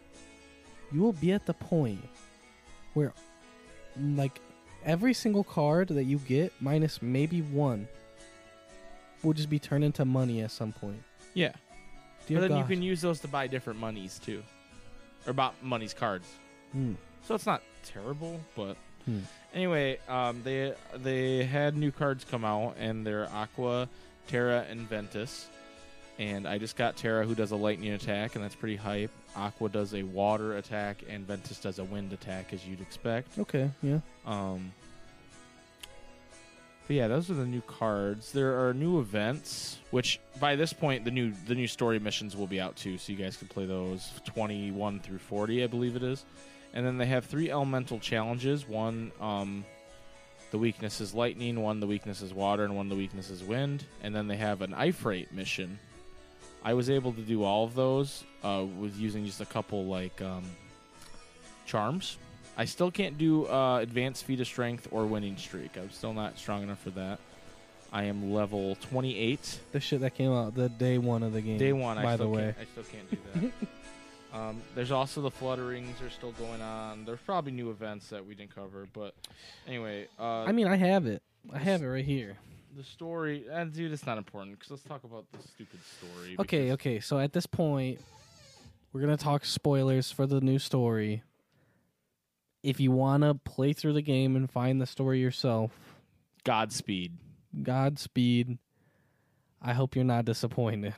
You 0.92 1.02
will 1.02 1.14
be 1.14 1.32
at 1.34 1.46
the 1.46 1.54
point 1.54 2.08
where, 2.94 3.12
like, 4.16 4.40
every 4.86 5.14
single 5.14 5.44
card 5.44 5.90
that 5.90 6.06
you 6.06 6.18
get, 6.20 6.54
minus 6.62 7.02
maybe 7.02 7.42
one, 7.42 7.88
will 9.24 9.34
just 9.34 9.50
be 9.50 9.60
turned 9.60 9.84
into 9.84 10.06
money 10.06 10.42
at 10.42 10.52
some 10.52 10.72
point. 10.72 11.02
Yeah, 11.34 11.54
Dear 12.28 12.40
but 12.42 12.50
then 12.50 12.58
you 12.58 12.64
can 12.66 12.82
use 12.82 13.02
those 13.02 13.20
to 13.22 13.28
buy 13.28 13.48
different 13.48 13.80
monies 13.80 14.20
too, 14.24 14.44
or 15.26 15.34
buy 15.34 15.52
money's 15.62 15.94
cards. 15.94 16.28
Hmm. 16.72 16.94
So 17.28 17.36
it's 17.36 17.46
not 17.46 17.62
terrible, 17.84 18.40
but 18.56 18.76
Hmm. 19.06 19.20
anyway, 19.54 20.00
um, 20.10 20.42
they 20.44 20.74
they 20.96 21.44
had 21.46 21.78
new 21.78 21.92
cards 21.92 22.26
come 22.26 22.44
out, 22.44 22.76
and 22.78 23.06
they're 23.08 23.30
Aqua, 23.32 23.88
Terra, 24.28 24.66
and 24.70 24.82
Ventus. 24.82 25.48
And 26.20 26.48
I 26.48 26.58
just 26.58 26.76
got 26.76 26.98
Terra, 26.98 27.26
who 27.28 27.36
does 27.36 27.52
a 27.52 27.56
lightning 27.56 27.92
attack, 27.92 28.34
and 28.36 28.44
that's 28.44 28.56
pretty 28.56 28.76
hype. 28.76 29.12
Aqua 29.36 29.70
does 29.70 29.94
a 29.94 30.02
water 30.02 30.58
attack, 30.58 31.04
and 31.08 31.28
Ventus 31.28 31.60
does 31.60 31.78
a 31.78 31.84
wind 31.84 32.12
attack, 32.12 32.54
as 32.54 32.66
you'd 32.66 32.82
expect. 32.82 33.38
Okay, 33.38 33.70
yeah. 33.84 34.00
Um, 34.26 34.74
but 36.88 36.96
yeah, 36.96 37.08
those 37.08 37.30
are 37.30 37.36
the 37.36 37.46
new 37.46 37.62
cards. 37.62 38.32
There 38.32 38.66
are 38.66 38.74
new 38.74 39.00
events, 39.00 39.78
which 39.92 40.20
by 40.40 40.56
this 40.56 40.74
point 40.74 41.04
the 41.06 41.12
new 41.12 41.34
the 41.46 41.56
new 41.56 41.68
story 41.68 42.00
missions 42.00 42.36
will 42.36 42.48
be 42.48 42.62
out 42.62 42.76
too, 42.78 42.98
so 42.98 43.12
you 43.12 43.18
guys 43.18 43.38
can 43.38 43.48
play 43.48 43.66
those 43.66 44.10
twenty 44.26 44.72
one 44.72 45.00
through 45.02 45.20
forty, 45.20 45.64
I 45.64 45.68
believe 45.68 45.96
it 45.96 46.04
is. 46.04 46.26
And 46.74 46.86
then 46.86 46.98
they 46.98 47.06
have 47.08 47.26
three 47.26 47.50
elemental 47.50 48.00
challenges. 48.00 48.68
One, 48.68 49.12
um, 49.20 49.66
the 50.52 50.58
weakness 50.58 51.02
is 51.02 51.14
lightning. 51.14 51.62
One, 51.62 51.80
the 51.80 51.88
weakness 51.88 52.22
is 52.22 52.34
water, 52.34 52.66
and 52.66 52.76
one, 52.76 52.88
the 52.88 52.96
weakness 52.96 53.30
is 53.30 53.44
wind. 53.44 53.84
And 54.04 54.16
then 54.16 54.28
they 54.28 54.38
have 54.38 54.62
an 54.62 54.74
Ifrate 54.74 55.32
mission. 55.32 55.80
I 56.64 56.74
was 56.74 56.90
able 56.90 57.14
to 57.14 57.22
do 57.22 57.44
all 57.44 57.64
of 57.64 57.74
those 57.74 58.24
uh, 58.44 58.66
with 58.78 58.96
using 58.98 59.26
just 59.26 59.42
a 59.42 59.46
couple 59.46 59.86
like 59.86 60.22
um, 60.22 60.44
charms. 61.66 62.18
I 62.58 62.66
still 62.66 62.90
can't 62.90 63.18
do 63.18 63.46
uh, 63.48 63.78
advanced 63.78 64.26
feat 64.26 64.42
of 64.42 64.48
strength 64.48 64.88
or 64.92 65.06
winning 65.06 65.38
streak. 65.38 65.78
I'm 65.78 65.92
still 65.92 66.14
not 66.14 66.40
strong 66.40 66.64
enough 66.64 66.82
for 66.82 66.90
that. 66.92 67.20
I 67.94 68.04
am 68.04 68.34
level 68.34 68.76
28. 68.90 69.60
The 69.72 69.80
shit 69.80 70.02
that 70.02 70.16
came 70.16 70.32
out 70.34 70.56
the 70.56 70.68
day 70.68 70.98
one 70.98 71.22
of 71.24 71.34
the 71.34 71.42
game. 71.42 71.58
Day 71.60 71.72
one. 71.72 71.98
by 72.02 72.14
I 72.14 72.16
the 72.18 72.28
way. 72.28 72.56
I 72.60 72.66
still 72.66 72.84
can't 72.84 73.10
do 73.12 73.18
that. 74.34 74.38
um, 74.38 74.62
there's 74.76 74.92
also 74.92 75.22
the 75.22 75.32
flutterings 75.32 76.02
are 76.06 76.10
still 76.10 76.32
going 76.34 76.62
on. 76.62 77.06
There's 77.06 77.20
probably 77.20 77.52
new 77.52 77.70
events 77.70 78.10
that 78.10 78.26
we 78.26 78.34
didn't 78.34 78.54
cover, 78.54 78.88
but 78.92 79.14
anyway. 79.68 80.08
Uh, 80.20 80.44
I 80.44 80.52
mean, 80.52 80.68
I 80.68 80.76
have 80.76 81.06
it. 81.06 81.22
I 81.54 81.60
have 81.60 81.82
it 81.84 81.88
right 81.88 82.04
here. 82.04 82.38
the 82.76 82.84
story, 82.84 83.46
uh, 83.50 83.64
dude, 83.66 83.92
it's 83.92 84.06
not 84.06 84.18
important 84.18 84.58
because 84.58 84.72
let's 84.72 84.84
talk 84.84 85.04
about 85.04 85.26
the 85.32 85.48
stupid 85.48 85.80
story. 85.98 86.36
Okay, 86.40 86.72
okay. 86.74 87.00
So 87.00 87.20
at 87.20 87.32
this 87.34 87.46
point, 87.46 88.02
we're 88.92 89.02
gonna 89.02 89.16
talk 89.16 89.46
spoilers 89.46 90.12
for 90.12 90.26
the 90.28 90.42
new 90.42 90.60
story. 90.60 91.24
If 92.68 92.80
you 92.82 92.92
wanna 92.92 93.34
play 93.36 93.72
through 93.72 93.94
the 93.94 94.02
game 94.02 94.36
and 94.36 94.52
find 94.52 94.82
the 94.82 94.86
story 94.86 95.20
yourself, 95.22 95.72
Godspeed. 96.44 97.14
Godspeed. 97.64 98.58
I 99.62 99.74
hope 99.74 99.96
you're 99.96 100.04
not 100.06 100.26
disappointed. 100.26 100.94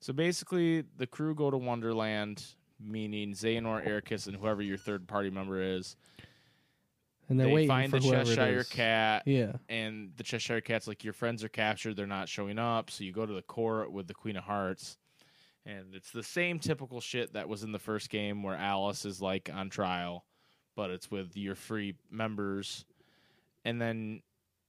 So 0.00 0.12
basically, 0.12 0.82
the 0.98 1.06
crew 1.06 1.34
go 1.34 1.50
to 1.50 1.56
Wonderland, 1.56 2.44
meaning 2.80 3.32
Xehanort, 3.32 3.86
Eraqus, 3.88 4.26
and 4.26 4.36
whoever 4.36 4.60
your 4.60 4.76
third 4.76 5.06
party 5.06 5.30
member 5.30 5.62
is. 5.62 5.96
And 7.28 7.38
they're 7.40 7.46
they 7.46 7.52
waiting 7.54 7.68
find 7.68 7.90
for 7.90 8.00
the 8.00 8.08
whoever 8.08 8.24
Cheshire 8.24 8.58
it 8.58 8.58
is. 8.58 8.68
Cat, 8.68 9.22
Yeah. 9.26 9.52
and 9.68 10.12
the 10.16 10.22
Cheshire 10.24 10.60
Cat's 10.60 10.86
like, 10.86 11.04
your 11.04 11.14
friends 11.14 11.42
are 11.42 11.48
captured, 11.48 11.96
they're 11.96 12.06
not 12.06 12.28
showing 12.28 12.58
up. 12.58 12.90
So 12.90 13.02
you 13.04 13.12
go 13.12 13.24
to 13.24 13.32
the 13.32 13.40
court 13.42 13.90
with 13.92 14.08
the 14.08 14.14
Queen 14.14 14.36
of 14.36 14.44
Hearts, 14.44 14.98
and 15.64 15.94
it's 15.94 16.10
the 16.10 16.22
same 16.24 16.58
typical 16.58 17.00
shit 17.00 17.32
that 17.32 17.48
was 17.48 17.62
in 17.62 17.72
the 17.72 17.78
first 17.78 18.10
game 18.10 18.42
where 18.42 18.56
Alice 18.56 19.04
is 19.06 19.22
like 19.22 19.48
on 19.52 19.70
trial, 19.70 20.24
but 20.76 20.90
it's 20.90 21.10
with 21.10 21.36
your 21.36 21.54
free 21.54 21.94
members. 22.10 22.84
And 23.64 23.80
then 23.80 24.22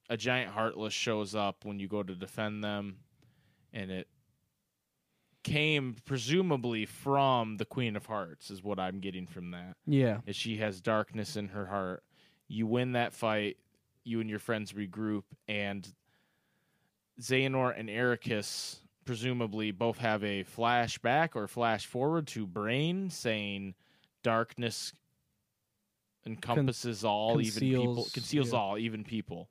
a 0.10 0.18
giant 0.18 0.51
heartless 0.51 0.93
shows 0.93 1.36
up 1.36 1.66
when 1.66 1.80
you 1.80 1.88
go 1.88 2.03
to 2.03 2.16
defend 2.16 2.64
them, 2.64 2.97
and 3.74 3.91
it 3.91 4.08
came 5.43 5.95
presumably 6.06 6.86
from 6.86 7.58
the 7.58 7.66
Queen 7.66 7.95
of 7.95 8.06
Hearts, 8.06 8.49
is 8.49 8.64
what 8.64 8.80
I'm 8.80 8.99
getting 8.99 9.28
from 9.28 9.51
that. 9.51 9.76
Yeah. 9.86 10.20
Is 10.26 10.36
she 10.36 10.58
has 10.58 10.82
darkness 10.82 11.36
in 11.36 11.49
her 11.49 11.68
heart. 11.68 12.03
You 12.47 12.68
win 12.68 12.93
that 12.93 13.14
fight, 13.14 13.58
you 14.03 14.22
and 14.22 14.30
your 14.30 14.39
friends 14.39 14.74
regroup, 14.74 15.24
and 15.47 15.88
Xehanort 17.20 17.80
and 17.80 17.89
Eraqus 17.89 18.80
presumably 19.06 19.72
both 19.72 19.99
have 19.99 20.24
a 20.24 20.43
flashback 20.43 21.36
or 21.36 21.47
flash 21.47 21.86
forward 21.86 22.28
to 22.28 22.47
Brain 22.47 23.10
saying 23.10 23.76
darkness 24.24 24.93
encompasses 26.26 27.03
all 27.03 27.39
even 27.41 27.59
people 27.59 27.86
conceals- 27.86 28.11
conceals 28.11 28.53
yeah. 28.53 28.59
all 28.59 28.78
even 28.78 29.03
people. 29.03 29.49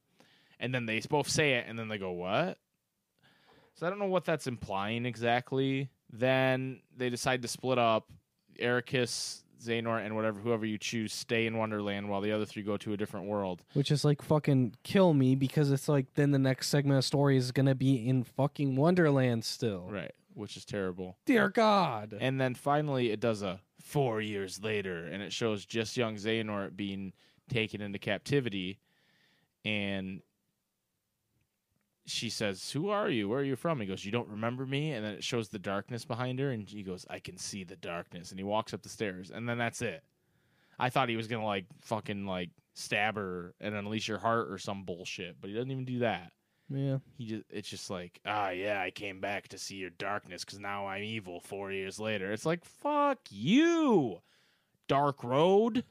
And 0.61 0.75
then 0.75 0.87
they 0.87 1.01
both 1.01 1.29
say 1.29 1.55
it 1.55 1.66
and 1.68 1.79
then 1.79 1.89
they 1.89 1.99
go 1.99 2.12
what? 2.12 2.59
So 3.75 3.87
i 3.87 3.91
don't 3.91 3.99
know 3.99 4.07
what 4.07 4.25
that's 4.25 4.47
implying 4.47 5.05
exactly. 5.05 5.91
Then 6.12 6.81
they 6.97 7.11
decide 7.11 7.43
to 7.43 7.49
split 7.49 7.79
up. 7.79 8.09
Eraqus 8.61 9.43
Xehanort 9.61 10.05
and 10.05 10.14
whatever 10.14 10.39
whoever 10.39 10.64
you 10.64 10.79
choose 10.79 11.12
stay 11.12 11.47
in 11.47 11.57
wonderland 11.57 12.09
while 12.09 12.20
the 12.20 12.31
other 12.31 12.45
three 12.45 12.62
go 12.62 12.77
to 12.77 12.93
a 12.93 12.97
different 12.97 13.27
world. 13.27 13.62
Which 13.72 13.91
is 13.91 14.05
like 14.05 14.22
fucking 14.22 14.75
kill 14.85 15.14
me 15.14 15.35
because 15.35 15.72
it's 15.72 15.89
like 15.89 16.07
then 16.14 16.31
the 16.31 16.39
next 16.39 16.68
segment 16.68 16.99
of 16.99 17.05
story 17.05 17.37
is 17.37 17.51
gonna 17.51 17.75
be 17.75 18.09
in 18.09 18.25
fucking 18.25 18.77
Wonderland 18.77 19.45
still. 19.45 19.89
right 19.91 20.14
which 20.35 20.57
is 20.57 20.64
terrible 20.64 21.18
Dear 21.26 21.49
God. 21.49 22.16
And 22.20 22.41
then 22.41 22.55
finally, 22.55 23.11
it 23.11 23.20
does 23.20 23.43
a 23.43 23.61
four 23.82 24.20
years 24.20 24.62
later, 24.62 25.07
and 25.07 25.22
it 25.22 25.32
shows 25.32 25.66
just 25.66 25.97
young 25.97 26.16
Xehanort 26.16 26.76
being 26.76 27.12
taken 27.49 27.80
into 27.80 27.99
captivity. 27.99 28.80
And 29.64 30.20
she 32.07 32.30
says, 32.30 32.70
Who 32.70 32.89
are 32.89 33.09
you? 33.09 33.28
Where 33.28 33.41
are 33.41 33.45
you 33.45 33.57
from? 33.57 33.80
He 33.80 33.87
goes, 33.87 34.05
You 34.05 34.12
don't 34.12 34.28
remember 34.28 34.66
me? 34.66 34.93
And 34.93 35.05
then 35.05 35.14
it 35.14 35.24
shows 35.24 35.49
the 35.49 35.59
darkness 35.59 36.05
behind 36.05 36.39
her, 36.41 36.51
and 36.51 36.68
he 36.68 36.82
goes, 36.82 37.07
I 37.09 37.18
can 37.18 37.37
see 37.37 37.64
the 37.64 37.76
darkness. 37.76 38.30
And 38.30 38.39
he 38.39 38.45
walks 38.45 38.74
up 38.74 38.82
the 38.82 38.89
stairs, 38.89 39.30
and 39.30 39.49
then 39.49 39.59
that's 39.59 39.82
it. 39.82 40.03
I 40.78 40.91
thought 40.91 41.09
he 41.09 41.16
was 41.16 41.28
going 41.28 41.41
to, 41.41 41.47
like, 41.47 41.66
fucking, 41.82 42.26
like, 42.26 42.51
stab 42.74 43.14
her 43.14 43.55
and 43.61 43.74
unleash 43.74 44.09
her 44.09 44.18
heart 44.18 44.51
or 44.51 44.59
some 44.59 44.85
bullshit, 44.85 45.37
but 45.41 45.49
he 45.49 45.55
doesn't 45.55 45.70
even 45.70 45.85
do 45.85 46.01
that 46.01 46.32
yeah. 46.71 46.99
he 47.19 47.27
just 47.27 47.45
it's 47.51 47.69
just 47.69 47.91
like 47.91 48.21
ah 48.27 48.51
yeah 48.51 48.81
i 48.81 48.91
came 48.91 49.21
back 49.21 49.49
to 49.49 49.59
see 49.59 49.77
your 49.77 49.91
darkness 49.91 50.45
because 50.45 50.59
now 50.59 50.87
i'm 50.87 51.03
evil 51.03 51.41
four 51.41 51.71
years 51.73 51.99
later 52.01 52.33
it's 52.33 52.47
like 52.47 52.65
fuck 52.65 53.19
you 53.31 54.21
dark 54.89 55.23
road 55.25 55.85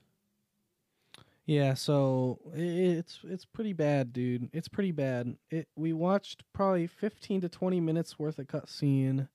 Yeah, 1.45 1.73
so 1.73 2.39
it's 2.55 3.19
it's 3.25 3.43
pretty 3.43 3.73
bad, 3.73 4.13
dude. 4.13 4.49
It's 4.53 4.69
pretty 4.69 4.93
bad. 4.93 5.35
It 5.51 5.67
we 5.75 5.91
watched 5.91 6.43
probably 6.53 6.87
15 6.87 7.41
to 7.41 7.49
20 7.49 7.81
minutes 7.81 8.17
worth 8.17 8.39
of 8.39 8.47
cutscene 8.47 9.27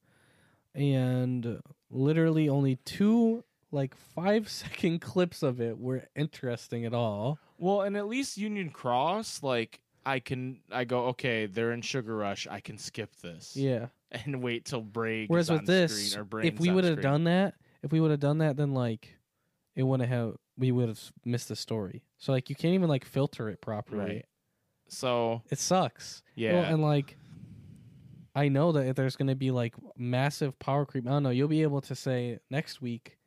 and 0.74 1.60
literally 1.90 2.48
only 2.48 2.76
two 2.84 3.44
like 3.70 3.94
5 3.94 4.48
second 4.62 5.00
clips 5.00 5.42
of 5.42 5.60
it 5.60 5.78
were 5.78 6.08
interesting 6.16 6.86
at 6.86 6.94
all. 6.94 7.38
well 7.58 7.82
and 7.82 7.96
at 7.96 8.06
least 8.08 8.38
union 8.38 8.70
cross 8.70 9.42
like 9.42 9.80
i 10.08 10.18
can 10.20 10.60
i 10.70 10.84
go 10.84 11.06
okay 11.06 11.46
they're 11.46 11.72
in 11.72 11.82
sugar 11.82 12.16
rush 12.16 12.46
i 12.50 12.60
can 12.60 12.78
skip 12.78 13.14
this 13.16 13.56
Yeah. 13.56 13.86
and 14.10 14.42
wait 14.42 14.64
till 14.64 14.80
break 14.80 15.28
Whereas 15.28 15.50
with 15.50 15.66
this, 15.66 16.16
or 16.16 16.26
if 16.40 16.58
we 16.58 16.70
would 16.70 16.84
have 16.84 17.02
done 17.02 17.24
that, 17.24 17.54
if 17.82 17.92
we 17.92 18.00
would 18.00 18.10
have 18.10 18.20
done 18.20 18.38
that, 18.38 18.56
then 18.56 18.72
like 18.72 19.14
it 19.76 19.82
wouldn't 19.82 20.08
have. 20.08 20.36
We 20.56 20.72
would 20.72 20.88
have 20.88 21.00
missed 21.24 21.48
the 21.48 21.54
story. 21.56 22.02
So 22.16 22.32
like 22.32 22.48
you 22.48 22.56
can't 22.56 22.72
even 22.74 22.88
like 22.88 23.04
filter 23.04 23.50
it 23.50 23.60
properly. 23.60 23.98
right 24.04 24.26
so 24.88 25.42
It 25.50 25.58
sucks. 25.58 26.22
yeah 26.34 26.54
Well, 26.54 26.64
and 26.64 26.80
like 26.82 27.18
I 28.34 28.48
know 28.48 28.72
that 28.72 28.86
if 28.86 28.96
there's 28.96 29.16
going 29.16 29.28
to 29.28 29.34
be 29.34 29.50
like 29.50 29.74
massive 29.96 30.58
power 30.58 30.86
creep. 30.86 31.06
I 31.06 31.10
don't 31.10 31.22
know. 31.24 31.30
You'll 31.30 31.48
be 31.48 31.62
able 31.62 31.82
to 31.82 31.94
say 31.94 32.38
next 32.50 32.80
week 32.80 33.17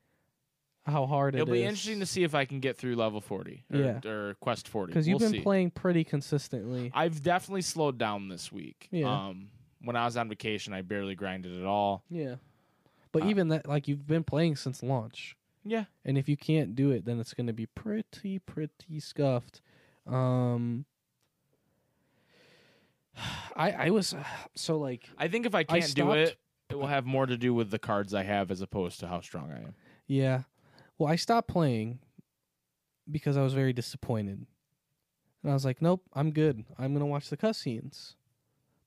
how 0.86 1.06
hard 1.06 1.36
it 1.36 1.38
is. 1.38 1.42
it'll 1.44 1.54
it 1.54 1.58
be 1.58 1.64
is. 1.64 1.70
interesting 1.70 2.00
to 2.00 2.06
see 2.06 2.24
if 2.24 2.34
i 2.36 2.44
can 2.46 2.60
get 2.60 2.76
through 2.78 2.96
level 2.96 3.22
40 3.22 3.64
or, 3.74 3.78
Yeah. 3.80 4.00
or 4.10 4.34
quest 4.40 4.68
40 4.68 4.92
because 4.92 5.08
you've 5.08 5.20
We'll 5.22 5.30
been 5.30 5.40
see. 5.40 5.44
playing 5.44 5.72
pretty 5.72 6.04
consistently. 6.04 6.92
i've 6.94 7.22
definitely 7.22 7.62
slowed 7.62 7.98
down 7.98 8.28
this 8.30 8.52
week 8.52 8.88
Yeah. 8.92 9.28
um 9.28 9.50
when 9.84 9.96
i 9.96 10.06
was 10.06 10.18
on 10.18 10.28
vacation 10.30 10.74
i 10.74 10.82
barely 10.82 11.16
grinded 11.16 11.58
at 11.60 11.66
all 11.66 12.04
yeah. 12.10 12.36
But 13.14 13.24
Uh, 13.24 13.28
even 13.28 13.50
that, 13.50 13.68
like 13.68 13.88
you've 13.90 14.08
been 14.08 14.24
playing 14.24 14.56
since 14.56 14.82
launch, 14.82 15.36
yeah 15.66 15.84
and 16.06 16.18
if 16.18 16.30
you 16.30 16.38
can't 16.38 16.76
do 16.76 16.92
it, 16.92 17.04
then 17.04 17.20
it's 17.20 17.34
going 17.34 17.48
to 17.48 17.52
be 17.54 17.66
pretty, 17.66 18.40
pretty 18.40 19.00
scuffed. 19.02 19.60
Um, 20.08 20.86
I 23.56 23.72
I 23.72 23.90
was 23.90 24.16
so 24.56 24.78
like 24.80 25.10
I 25.18 25.28
think 25.28 25.46
if 25.46 25.54
I 25.54 25.60
I 25.60 25.64
can't 25.64 25.84
do 25.84 25.90
stopped- 26.04 26.16
it, 26.18 26.38
it 26.70 26.76
will 26.78 26.88
have 26.88 27.06
more 27.06 27.26
to 27.26 27.36
do 27.38 27.54
with 27.54 27.70
the 27.70 27.80
cards 27.80 28.14
I 28.14 28.24
have 28.24 28.50
as 28.50 28.62
opposed 28.62 29.00
to 29.02 29.08
how 29.08 29.20
strong 29.20 29.52
I 29.52 29.58
am. 29.58 29.76
Yeah. 30.08 30.44
Well, 31.02 31.12
I 31.12 31.16
stopped 31.16 31.48
playing 31.48 31.98
because 33.10 33.36
I 33.36 33.42
was 33.42 33.56
very 33.56 33.74
disappointed. 33.74 34.46
And 35.42 35.52
I 35.52 35.56
was 35.56 35.66
like, 35.66 35.82
nope, 35.82 36.04
I'm 36.14 36.30
good. 36.30 36.64
I'm 36.78 36.94
going 36.94 37.00
to 37.00 37.08
watch 37.08 37.32
the 37.32 37.38
cutscenes. 37.38 38.14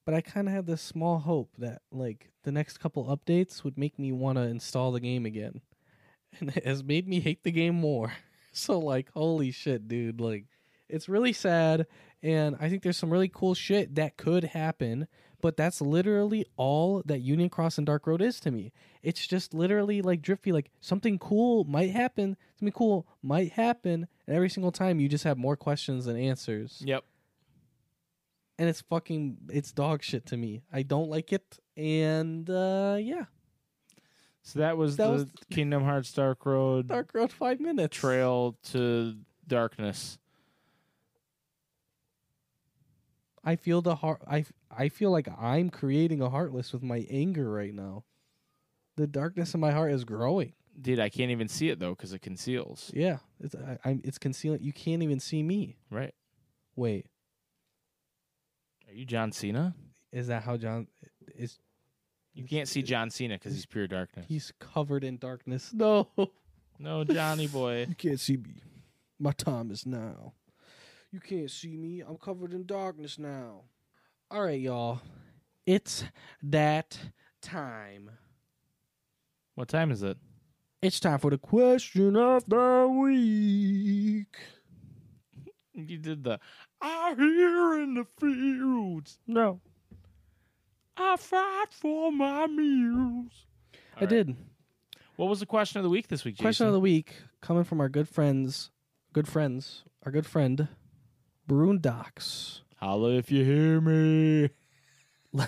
But 0.04 0.14
I 0.14 0.20
kind 0.20 0.46
of 0.46 0.54
had 0.54 0.68
this 0.68 0.80
small 0.80 1.18
hope 1.18 1.50
that, 1.58 1.82
like, 1.90 2.30
the 2.44 2.52
next 2.52 2.78
couple 2.78 3.06
updates 3.06 3.64
would 3.64 3.76
make 3.76 3.98
me 3.98 4.12
want 4.12 4.38
to 4.38 4.42
install 4.42 4.92
the 4.92 5.00
game 5.00 5.26
again. 5.26 5.60
And 6.38 6.56
it 6.56 6.64
has 6.64 6.84
made 6.84 7.08
me 7.08 7.18
hate 7.18 7.42
the 7.42 7.50
game 7.50 7.74
more. 7.74 8.12
So, 8.52 8.78
like, 8.78 9.10
holy 9.12 9.50
shit, 9.50 9.88
dude. 9.88 10.20
Like, 10.20 10.44
it's 10.88 11.08
really 11.08 11.32
sad. 11.32 11.88
And 12.22 12.56
I 12.60 12.68
think 12.68 12.84
there's 12.84 12.96
some 12.96 13.10
really 13.10 13.28
cool 13.28 13.54
shit 13.54 13.96
that 13.96 14.16
could 14.16 14.44
happen. 14.44 15.08
But 15.44 15.58
that's 15.58 15.82
literally 15.82 16.46
all 16.56 17.02
that 17.04 17.18
Union 17.20 17.50
Cross 17.50 17.76
and 17.76 17.86
Dark 17.86 18.06
Road 18.06 18.22
is 18.22 18.40
to 18.40 18.50
me. 18.50 18.72
It's 19.02 19.26
just 19.26 19.52
literally 19.52 20.00
like 20.00 20.22
Drifty, 20.22 20.52
like 20.52 20.70
something 20.80 21.18
cool 21.18 21.64
might 21.64 21.90
happen, 21.90 22.38
something 22.58 22.72
cool 22.72 23.06
might 23.22 23.52
happen, 23.52 24.08
and 24.26 24.34
every 24.34 24.48
single 24.48 24.72
time 24.72 25.00
you 25.00 25.06
just 25.06 25.24
have 25.24 25.36
more 25.36 25.54
questions 25.54 26.06
than 26.06 26.16
answers. 26.16 26.80
Yep. 26.82 27.04
And 28.58 28.70
it's 28.70 28.80
fucking 28.80 29.36
it's 29.50 29.70
dog 29.70 30.02
shit 30.02 30.24
to 30.28 30.38
me. 30.38 30.62
I 30.72 30.80
don't 30.80 31.10
like 31.10 31.30
it, 31.30 31.58
and 31.76 32.48
uh 32.48 32.96
yeah, 32.98 33.24
So 34.40 34.60
that 34.60 34.78
was 34.78 34.96
That 34.96 35.08
the 35.08 35.12
was- 35.12 35.26
Kingdom 35.50 35.84
Hearts 35.84 36.10
Dark 36.10 36.46
Road 36.46 36.86
Dark 36.86 37.12
Road 37.12 37.30
five 37.32 37.60
minutes 37.60 37.94
trail 37.98 38.56
to 38.72 39.14
darkness. 39.46 40.16
I 43.44 43.56
feel 43.56 43.82
the 43.82 43.96
heart. 43.96 44.22
I 44.26 44.44
I 44.76 44.88
feel 44.88 45.10
like 45.10 45.28
I'm 45.38 45.70
creating 45.70 46.20
a 46.22 46.30
heartless 46.30 46.72
with 46.72 46.82
my 46.82 47.06
anger 47.10 47.50
right 47.50 47.74
now. 47.74 48.04
The 48.96 49.06
darkness 49.06 49.54
in 49.54 49.60
my 49.60 49.72
heart 49.72 49.92
is 49.92 50.04
growing. 50.04 50.52
Dude, 50.80 50.98
I 51.00 51.08
can't 51.08 51.30
even 51.30 51.48
see 51.48 51.68
it 51.68 51.78
though 51.78 51.90
because 51.94 52.12
it 52.12 52.20
conceals. 52.22 52.90
Yeah, 52.94 53.18
it's 53.40 53.54
I, 53.54 53.78
I'm 53.84 54.00
it's 54.04 54.18
concealing. 54.18 54.62
You 54.62 54.72
can't 54.72 55.02
even 55.02 55.20
see 55.20 55.42
me. 55.42 55.76
Right. 55.90 56.14
Wait, 56.76 57.06
Are 58.88 58.94
you 58.94 59.04
John 59.04 59.30
Cena? 59.32 59.74
is 60.12 60.28
that 60.28 60.42
how 60.44 60.56
John 60.56 60.86
is? 61.36 61.58
You 62.32 62.44
can't 62.46 62.66
see 62.68 62.82
John 62.82 63.10
Cena 63.10 63.34
because 63.34 63.54
he's 63.54 63.66
pure 63.66 63.86
darkness. 63.86 64.26
He's 64.28 64.52
covered 64.58 65.04
in 65.04 65.18
darkness. 65.18 65.72
No, 65.74 66.08
No, 66.80 67.04
Johnny 67.04 67.46
boy. 67.46 67.86
you 67.88 67.94
can't 67.94 68.18
see 68.18 68.36
me. 68.36 68.54
My 69.20 69.30
time 69.32 69.70
is 69.70 69.86
now. 69.86 70.32
You 71.14 71.20
can't 71.20 71.48
see 71.48 71.76
me. 71.76 72.00
I'm 72.00 72.16
covered 72.16 72.52
in 72.52 72.66
darkness 72.66 73.20
now. 73.20 73.60
All 74.32 74.42
right, 74.42 74.58
y'all. 74.58 75.00
It's 75.64 76.02
that 76.42 76.98
time. 77.40 78.10
What 79.54 79.68
time 79.68 79.92
is 79.92 80.02
it? 80.02 80.16
It's 80.82 80.98
time 80.98 81.20
for 81.20 81.30
the 81.30 81.38
question 81.38 82.16
of 82.16 82.44
the 82.46 82.88
week. 83.00 84.36
You 85.76 85.98
did 85.98 86.24
the 86.24 86.40
I 86.80 87.14
hear 87.16 87.82
in 87.82 87.94
the 87.94 88.06
fields. 88.20 89.18
No, 89.26 89.60
I 90.96 91.16
fight 91.16 91.66
for 91.70 92.10
my 92.10 92.46
meals. 92.46 93.46
I 93.96 94.06
did. 94.06 94.36
What 95.16 95.28
was 95.28 95.40
the 95.40 95.46
question 95.46 95.78
of 95.78 95.84
the 95.84 95.90
week 95.90 96.06
this 96.08 96.24
week, 96.24 96.36
Jason? 96.36 96.44
Question 96.44 96.66
of 96.68 96.72
the 96.72 96.80
week 96.80 97.14
coming 97.40 97.64
from 97.64 97.80
our 97.80 97.88
good 97.88 98.08
friends, 98.08 98.70
good 99.12 99.26
friends, 99.26 99.82
our 100.04 100.12
good 100.12 100.26
friend, 100.26 100.68
Broondox. 101.48 102.60
Holla 102.76 103.10
if 103.16 103.30
you 103.30 103.44
hear 103.44 103.80
me. 103.80 104.50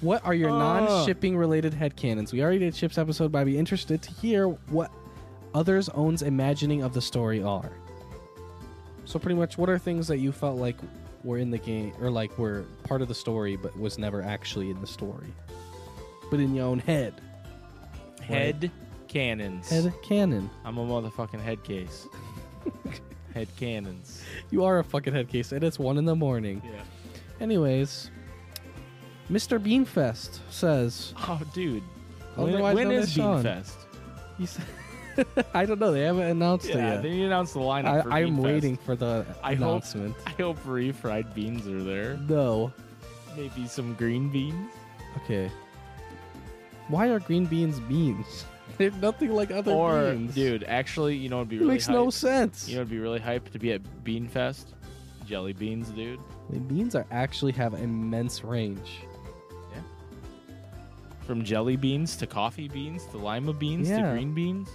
What 0.00 0.24
are 0.24 0.34
your 0.34 0.50
Ah. 0.50 0.78
non-shipping 0.86 1.36
related 1.36 1.72
headcanons? 1.72 2.32
We 2.32 2.40
already 2.40 2.60
did 2.60 2.72
Chip's 2.74 2.98
episode, 2.98 3.32
but 3.32 3.40
I'd 3.40 3.46
be 3.46 3.58
interested 3.58 4.00
to 4.02 4.10
hear 4.12 4.46
what 4.46 4.92
others' 5.54 5.88
owns 5.88 6.22
imagining 6.22 6.82
of 6.84 6.94
the 6.94 7.00
story 7.02 7.42
are. 7.42 7.72
So 9.04 9.18
pretty 9.18 9.34
much, 9.34 9.58
what 9.58 9.68
are 9.68 9.76
things 9.76 10.06
that 10.06 10.18
you 10.18 10.30
felt 10.30 10.58
like 10.60 10.76
were 11.24 11.38
in 11.38 11.50
the 11.50 11.58
game, 11.58 11.94
or 12.00 12.10
like 12.10 12.38
were 12.38 12.64
part 12.84 13.02
of 13.02 13.08
the 13.08 13.14
story, 13.14 13.56
but 13.56 13.76
was 13.76 13.98
never 13.98 14.22
actually 14.22 14.70
in 14.70 14.80
the 14.80 14.86
story, 14.86 15.34
but 16.30 16.38
in 16.38 16.54
your 16.54 16.66
own 16.66 16.78
head? 16.78 17.14
Head 18.22 18.70
cannons. 19.08 19.68
Head 19.68 19.92
cannon. 20.04 20.48
I'm 20.64 20.78
a 20.78 20.86
motherfucking 20.86 21.40
head 21.40 21.64
case. 21.64 22.06
Head 23.34 23.48
cannons. 23.56 24.22
You 24.50 24.64
are 24.64 24.78
a 24.78 24.84
fucking 24.84 25.12
head 25.14 25.28
case, 25.28 25.52
and 25.52 25.62
it's 25.62 25.78
one 25.78 25.98
in 25.98 26.04
the 26.04 26.16
morning. 26.16 26.62
Yeah. 26.64 26.80
Anyways, 27.40 28.10
Mr. 29.30 29.58
Beanfest 29.62 30.38
says 30.50 31.14
Oh, 31.18 31.40
dude. 31.54 31.82
When, 32.34 32.48
Otherwise 32.54 32.74
when 32.74 32.88
known 32.88 32.96
is 32.98 33.12
Sean. 33.12 33.44
Beanfest? 33.44 33.74
he 34.38 34.46
said, 34.46 34.64
I 35.54 35.66
don't 35.66 35.78
know. 35.78 35.92
They 35.92 36.02
haven't 36.02 36.26
announced 36.26 36.66
it 36.66 36.76
Yeah, 36.76 36.94
yet. 36.94 37.02
they 37.02 37.22
announced 37.22 37.54
the 37.54 37.60
lineup 37.60 38.04
for 38.04 38.12
I, 38.12 38.20
I'm 38.22 38.36
Beanfest. 38.36 38.42
waiting 38.42 38.76
for 38.76 38.96
the 38.96 39.26
I 39.42 39.54
hope- 39.54 39.66
announcement. 39.68 40.16
I 40.26 40.30
hope 40.30 40.58
refried 40.64 41.34
beans 41.34 41.66
are 41.68 41.82
there. 41.82 42.16
No. 42.28 42.72
Maybe 43.36 43.66
some 43.68 43.94
green 43.94 44.30
beans. 44.30 44.72
Okay. 45.24 45.50
Why 46.88 47.08
are 47.08 47.20
green 47.20 47.44
beans 47.46 47.78
beans? 47.80 48.44
They're 48.78 48.90
nothing 48.92 49.32
like 49.32 49.50
other 49.50 49.72
or, 49.72 50.12
beans. 50.12 50.34
dude, 50.34 50.64
actually, 50.64 51.16
you 51.16 51.28
know, 51.28 51.38
it'd 51.38 51.48
be 51.48 51.56
it 51.56 51.60
really 51.60 51.72
makes 51.72 51.88
no 51.88 52.10
sense. 52.10 52.68
You 52.68 52.76
know, 52.76 52.82
it'd 52.82 52.90
be 52.90 52.98
really 52.98 53.18
hype 53.20 53.50
to 53.52 53.58
be 53.58 53.72
at 53.72 53.82
Beanfest. 54.04 54.66
Jelly 55.26 55.52
beans, 55.52 55.88
dude. 55.90 56.20
The 56.50 56.58
beans 56.60 56.94
are 56.94 57.06
actually 57.10 57.52
have 57.52 57.74
immense 57.74 58.42
range. 58.44 59.00
Yeah. 59.72 59.80
From 61.26 61.44
jelly 61.44 61.76
beans 61.76 62.16
to 62.16 62.26
coffee 62.26 62.68
beans 62.68 63.04
to 63.06 63.18
lima 63.18 63.52
beans 63.52 63.88
Yeah. 63.90 64.02
to 64.06 64.12
green 64.12 64.32
beans. 64.32 64.68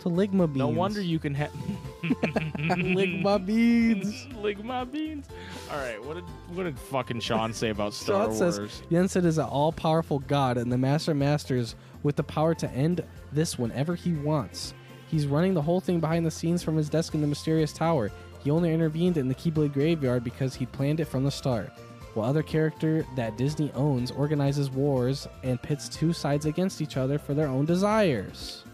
To 0.00 0.08
ligma 0.08 0.46
beans. 0.48 0.56
No 0.58 0.66
wonder 0.66 1.00
you 1.00 1.20
can 1.20 1.32
have 1.34 1.52
ligma 2.02 3.44
beans. 3.46 4.26
Ligma 4.42 4.90
beans. 4.90 5.28
All 5.70 5.76
right, 5.78 6.04
what 6.04 6.14
did 6.14 6.24
what 6.56 6.64
did 6.64 6.76
fucking 6.76 7.20
Sean 7.20 7.52
say 7.52 7.70
about 7.70 7.94
Star 7.94 8.24
Sean 8.26 8.34
says 8.34 8.58
Wars? 8.58 8.82
Yensid 8.90 9.24
is 9.24 9.38
an 9.38 9.44
all-powerful 9.44 10.18
god, 10.20 10.56
and 10.58 10.72
the 10.72 10.78
Master 10.78 11.14
Masters 11.14 11.76
with 12.02 12.16
the 12.16 12.22
power 12.22 12.54
to 12.54 12.70
end 12.70 13.04
this 13.32 13.58
whenever 13.58 13.94
he 13.94 14.12
wants. 14.12 14.74
He's 15.08 15.26
running 15.26 15.54
the 15.54 15.62
whole 15.62 15.80
thing 15.80 16.00
behind 16.00 16.24
the 16.24 16.30
scenes 16.30 16.62
from 16.62 16.76
his 16.76 16.88
desk 16.88 17.14
in 17.14 17.20
the 17.20 17.26
mysterious 17.26 17.72
tower. 17.72 18.10
He 18.42 18.50
only 18.50 18.72
intervened 18.72 19.18
in 19.18 19.28
the 19.28 19.34
Keyblade 19.34 19.72
graveyard 19.72 20.24
because 20.24 20.54
he 20.54 20.66
planned 20.66 21.00
it 21.00 21.04
from 21.04 21.24
the 21.24 21.30
start. 21.30 21.70
While 22.14 22.28
other 22.28 22.42
character 22.42 23.06
that 23.16 23.36
Disney 23.36 23.70
owns 23.74 24.10
organizes 24.10 24.70
wars 24.70 25.28
and 25.42 25.62
pits 25.62 25.88
two 25.88 26.12
sides 26.12 26.46
against 26.46 26.80
each 26.80 26.96
other 26.96 27.18
for 27.18 27.34
their 27.34 27.48
own 27.48 27.64
desires. 27.64 28.64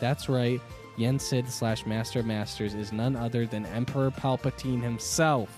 That's 0.00 0.28
right, 0.28 0.60
Yensid 0.98 1.50
slash 1.50 1.86
Master 1.86 2.20
of 2.20 2.26
Masters 2.26 2.74
is 2.74 2.92
none 2.92 3.16
other 3.16 3.46
than 3.46 3.66
Emperor 3.66 4.10
Palpatine 4.10 4.82
himself, 4.82 5.48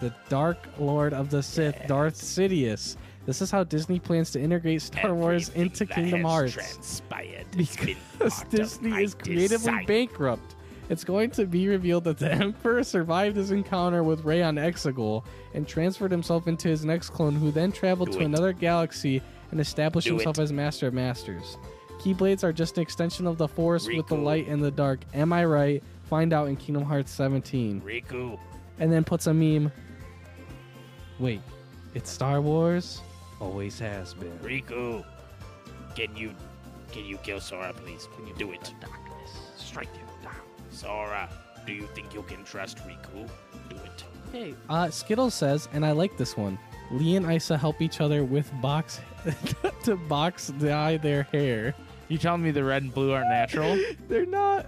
the 0.00 0.14
Dark 0.28 0.58
Lord 0.78 1.14
of 1.14 1.30
the 1.30 1.42
Sith, 1.42 1.80
Darth 1.86 2.16
Sidious. 2.16 2.96
This 3.26 3.40
is 3.40 3.50
how 3.50 3.64
Disney 3.64 3.98
plans 3.98 4.30
to 4.32 4.40
integrate 4.40 4.82
Star 4.82 5.14
Wars 5.14 5.48
into 5.50 5.86
Kingdom 5.86 6.22
Hearts. 6.24 6.52
transpired 6.52 7.46
Because 7.56 8.42
Disney 8.50 9.02
is 9.02 9.14
creatively 9.14 9.84
bankrupt. 9.86 10.56
It's 10.90 11.04
going 11.04 11.30
to 11.30 11.46
be 11.46 11.66
revealed 11.68 12.04
that 12.04 12.18
the 12.18 12.30
Emperor 12.32 12.84
survived 12.84 13.36
his 13.36 13.50
encounter 13.50 14.02
with 14.02 14.24
Rey 14.24 14.42
on 14.42 14.56
Exegol 14.56 15.24
and 15.54 15.66
transferred 15.66 16.10
himself 16.10 16.46
into 16.46 16.68
his 16.68 16.84
next 16.84 17.10
clone, 17.10 17.34
who 17.34 17.50
then 17.50 17.72
traveled 17.72 18.10
Do 18.10 18.18
to 18.18 18.22
it. 18.22 18.26
another 18.26 18.52
galaxy 18.52 19.22
and 19.50 19.58
established 19.60 20.06
Do 20.08 20.14
himself 20.14 20.38
it. 20.38 20.42
as 20.42 20.52
Master 20.52 20.88
of 20.88 20.92
Masters. 20.94 21.56
Keyblades 22.00 22.44
are 22.44 22.52
just 22.52 22.76
an 22.76 22.82
extension 22.82 23.26
of 23.26 23.38
the 23.38 23.48
Force 23.48 23.86
with 23.88 24.06
the 24.08 24.14
light 24.14 24.46
and 24.46 24.62
the 24.62 24.70
dark. 24.70 25.00
Am 25.14 25.32
I 25.32 25.46
right? 25.46 25.82
Find 26.02 26.34
out 26.34 26.48
in 26.48 26.56
Kingdom 26.56 26.82
Hearts 26.84 27.10
17. 27.12 27.80
Riku. 27.80 28.38
And 28.78 28.92
then 28.92 29.04
puts 29.04 29.26
a 29.26 29.32
meme. 29.32 29.72
Wait, 31.18 31.40
it's 31.94 32.10
Star 32.10 32.42
Wars? 32.42 33.00
Always 33.40 33.78
has 33.78 34.14
been. 34.14 34.38
Riku. 34.42 35.04
Can 35.94 36.14
you 36.16 36.34
can 36.92 37.04
you 37.04 37.16
kill 37.18 37.40
Sora, 37.40 37.72
please? 37.72 38.08
Can 38.16 38.26
you 38.26 38.34
do 38.34 38.52
it? 38.52 38.72
Darkness. 38.80 39.30
Strike 39.56 39.94
him 39.96 40.06
down. 40.22 40.32
Sora, 40.70 41.28
do 41.66 41.72
you 41.72 41.88
think 41.94 42.14
you 42.14 42.22
can 42.22 42.44
trust 42.44 42.78
Riku? 42.78 43.28
Do 43.68 43.76
it. 43.76 44.04
Hey, 44.32 44.54
uh, 44.68 44.90
Skittles 44.90 45.34
says, 45.34 45.68
and 45.72 45.84
I 45.84 45.92
like 45.92 46.16
this 46.16 46.36
one. 46.36 46.58
Lea 46.90 47.16
and 47.16 47.30
Isa 47.32 47.56
help 47.56 47.80
each 47.80 48.00
other 48.00 48.24
with 48.24 48.50
box 48.60 49.00
to 49.84 49.96
box 49.96 50.48
dye 50.48 50.96
their 50.98 51.24
hair. 51.24 51.74
You 52.08 52.18
telling 52.18 52.42
me 52.42 52.50
the 52.50 52.62
red 52.62 52.82
and 52.82 52.94
blue 52.94 53.12
aren't 53.12 53.28
natural? 53.28 53.78
They're 54.08 54.26
not, 54.26 54.66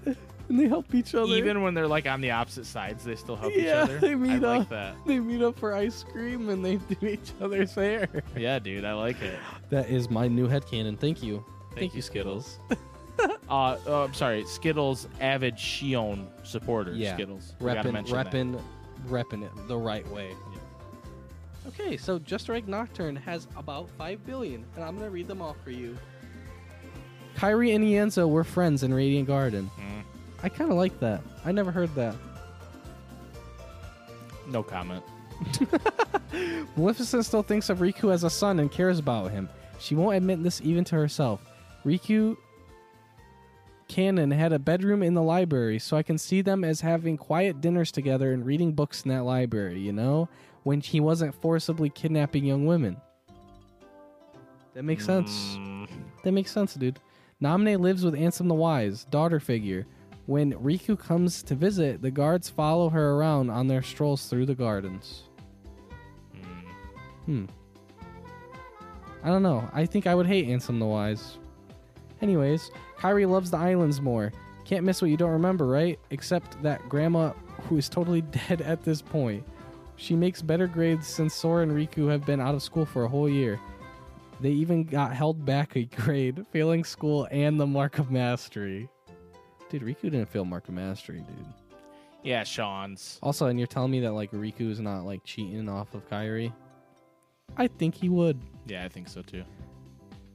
and 0.49 0.59
they 0.61 0.69
help 0.69 0.95
each 0.95 1.15
other. 1.15 1.33
Even 1.35 1.63
when 1.63 1.75
they're 1.75 1.89
like 1.89 2.07
on 2.07 2.21
the 2.21 2.31
opposite 2.31 2.67
sides, 2.67 3.05
they 3.05 3.17
still 3.17 3.37
help 3.37 3.53
yeah, 3.55 3.61
each 3.61 3.91
other. 3.91 3.99
they 3.99 4.13
I 4.13 4.15
meet 4.15 4.43
like 4.43 4.63
up. 4.63 4.69
that. 4.71 4.97
They 5.07 5.19
meet 5.19 5.43
up 5.43 5.59
for 5.59 5.75
ice 5.75 6.05
cream 6.05 6.49
and 6.49 6.65
they 6.65 6.77
do 6.77 7.07
each 7.07 7.33
other's 7.41 7.75
hair. 7.75 8.09
Yeah, 8.37 8.59
dude, 8.59 8.85
I 8.85 8.93
like 8.93 9.21
it. 9.23 9.39
That 9.71 9.91
is 9.91 10.11
my 10.11 10.29
new 10.29 10.47
head 10.47 10.65
headcanon. 10.65 10.99
Thank 10.99 11.23
you. 11.23 11.45
Thank 11.75 11.93
you, 11.93 11.99
you, 11.99 12.03
Skittles. 12.03 12.59
Uh, 13.49 13.79
oh, 13.87 14.05
I'm 14.05 14.13
sorry, 14.13 14.45
Skittles 14.45 15.09
avid 15.21 15.55
Xion 15.55 16.27
supporter. 16.43 16.93
Yeah. 16.93 17.15
Skittles. 17.15 17.55
We 17.61 17.73
gotta 17.73 17.89
repping, 17.89 18.11
that. 18.11 18.33
repping, 18.33 18.61
repping 19.09 19.45
it 19.45 19.69
the 19.69 19.77
right 19.77 20.07
way. 20.09 20.35
Okay, 21.69 21.97
so 21.97 22.19
Just 22.19 22.49
Right 22.49 22.67
Nocturne 22.67 23.17
has 23.17 23.49
about 23.57 23.89
five 23.91 24.25
billion, 24.27 24.65
and 24.75 24.85
I'm 24.85 24.97
gonna 24.97 25.11
read 25.11 25.29
them 25.29 25.41
all 25.41 25.57
for 25.65 25.71
you. 25.71 25.97
Kairi 27.37 27.75
and 27.75 27.85
Ienzo 27.85 28.29
were 28.29 28.45
friends 28.45 28.83
in 28.83 28.95
Radiant 28.95 29.27
Garden. 29.27 29.71
Mm, 29.79 29.96
I 30.43 30.49
kind 30.49 30.71
of 30.71 30.77
like 30.77 30.99
that. 31.01 31.21
I 31.45 31.53
never 31.53 31.71
heard 31.73 31.95
that. 31.95 32.15
no 34.49 34.63
comment. 34.63 35.03
Maleficent 36.77 37.25
still 37.25 37.43
thinks 37.43 37.69
of 37.69 37.79
Riku 37.79 38.13
as 38.13 38.25
a 38.25 38.31
son 38.31 38.61
and 38.61 38.71
cares 38.71 38.99
about 38.99 39.31
him. 39.31 39.49
She 39.79 39.95
won't 39.95 40.17
admit 40.17 40.43
this 40.43 40.61
even 40.63 40.85
to 40.85 40.95
herself. 40.97 41.45
Riku 41.85 42.37
Canon 43.89 44.31
had 44.31 44.53
a 44.53 44.59
bedroom 44.59 45.03
in 45.03 45.15
the 45.15 45.23
library, 45.23 45.79
so 45.79 45.97
I 45.97 46.03
can 46.03 46.19
see 46.19 46.43
them 46.43 46.65
as 46.65 46.81
having 46.81 47.17
quiet 47.17 47.61
dinners 47.61 47.91
together 47.93 48.33
and 48.33 48.45
reading 48.45 48.73
books 48.73 49.03
in 49.03 49.11
that 49.11 49.25
library, 49.25 49.81
you 49.81 49.93
know? 49.93 50.29
When 50.65 50.81
he 50.81 50.99
wasn't 51.01 51.35
forcibly 51.41 51.91
kidnapping 51.91 52.45
young 52.45 52.67
women. 52.67 52.97
That 54.75 54.83
makes 54.85 55.05
sense. 55.07 55.57
Mm, 55.57 55.89
That 56.25 56.33
makes 56.33 56.51
sense, 56.51 56.75
dude. 56.75 56.99
Namine 57.41 57.79
lives 57.81 58.05
with 58.05 58.15
Ansem 58.15 58.49
the 58.49 58.55
Wise, 58.55 59.05
daughter 59.05 59.39
figure. 59.39 59.87
When 60.27 60.55
Riku 60.55 60.99
comes 60.99 61.43
to 61.45 61.55
visit, 61.55 62.03
the 62.03 62.11
guards 62.11 62.51
follow 62.51 62.89
her 62.91 63.13
around 63.13 63.49
on 63.49 63.69
their 63.69 63.83
strolls 63.83 64.27
through 64.27 64.47
the 64.47 64.57
gardens. 64.57 65.23
Hmm. 67.27 67.47
I 69.23 69.29
don't 69.29 69.43
know. 69.43 69.69
I 69.73 69.87
think 69.87 70.07
I 70.07 70.15
would 70.15 70.27
hate 70.27 70.49
Ansem 70.49 70.81
the 70.81 70.87
Wise. 70.87 71.39
Anyways, 72.23 72.71
Kairi 72.99 73.29
loves 73.29 73.51
the 73.51 73.57
islands 73.57 74.01
more. 74.01 74.33
Can't 74.65 74.85
miss 74.85 75.01
what 75.01 75.13
you 75.13 75.17
don't 75.17 75.31
remember, 75.31 75.67
right? 75.67 75.99
Except 76.11 76.61
that 76.63 76.89
Grandma, 76.89 77.33
who 77.69 77.77
is 77.77 77.89
totally 77.89 78.21
dead 78.49 78.63
at 78.63 78.83
this 78.83 79.01
point. 79.01 79.45
She 79.95 80.17
makes 80.17 80.43
better 80.43 80.67
grades 80.67 81.07
since 81.07 81.35
Sora 81.35 81.63
and 81.63 81.73
Riku 81.73 82.11
have 82.11 82.27
been 82.27 82.41
out 82.41 82.55
of 82.55 82.63
school 82.63 82.85
for 82.85 83.05
a 83.05 83.09
whole 83.09 83.29
year. 83.29 83.61
They 84.41 84.51
even 84.51 84.85
got 84.85 85.15
held 85.15 85.45
back 85.45 85.77
a 85.77 85.85
grade, 85.97 86.45
failing 86.51 86.83
school 86.83 87.29
and 87.31 87.61
the 87.61 87.67
Mark 87.67 87.99
of 87.99 88.11
Mastery. 88.11 88.89
Dude, 89.69 89.83
Riku 89.83 90.03
didn't 90.03 90.27
fail 90.27 90.45
Mark 90.45 90.69
of 90.69 90.75
Mastery, 90.75 91.19
dude. 91.19 91.47
yeah, 92.23 92.45
Sean's. 92.45 93.19
Also, 93.23 93.47
and 93.47 93.59
you're 93.59 93.67
telling 93.67 93.91
me 93.91 94.01
that 94.01 94.13
like 94.13 94.31
Riku's 94.33 94.81
not 94.81 95.05
like 95.05 95.23
cheating 95.25 95.69
off 95.69 95.95
of 95.95 96.09
Kairi? 96.09 96.53
I 97.57 97.67
think 97.69 97.95
he 97.95 98.09
would. 98.09 98.39
Yeah, 98.67 98.85
I 98.85 98.89
think 98.89 99.09
so 99.09 99.23
too. 99.23 99.45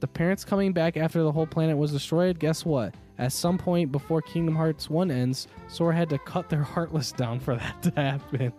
The 0.00 0.08
parents 0.08 0.44
coming 0.44 0.72
back 0.72 0.96
after 0.96 1.22
the 1.22 1.30
whole 1.30 1.46
planet 1.46 1.76
was 1.76 1.92
destroyed, 1.92 2.38
guess 2.38 2.64
what? 2.64 2.94
At 3.18 3.32
some 3.32 3.56
point 3.56 3.92
before 3.92 4.20
Kingdom 4.20 4.56
Hearts 4.56 4.90
1 4.90 5.10
ends, 5.12 5.46
Sora 5.68 5.94
had 5.94 6.08
to 6.10 6.18
cut 6.18 6.48
their 6.48 6.62
Heartless 6.74 7.12
down 7.12 7.38
for 7.38 7.54
that 7.56 7.82
to 7.82 7.90
happen. 7.94 8.52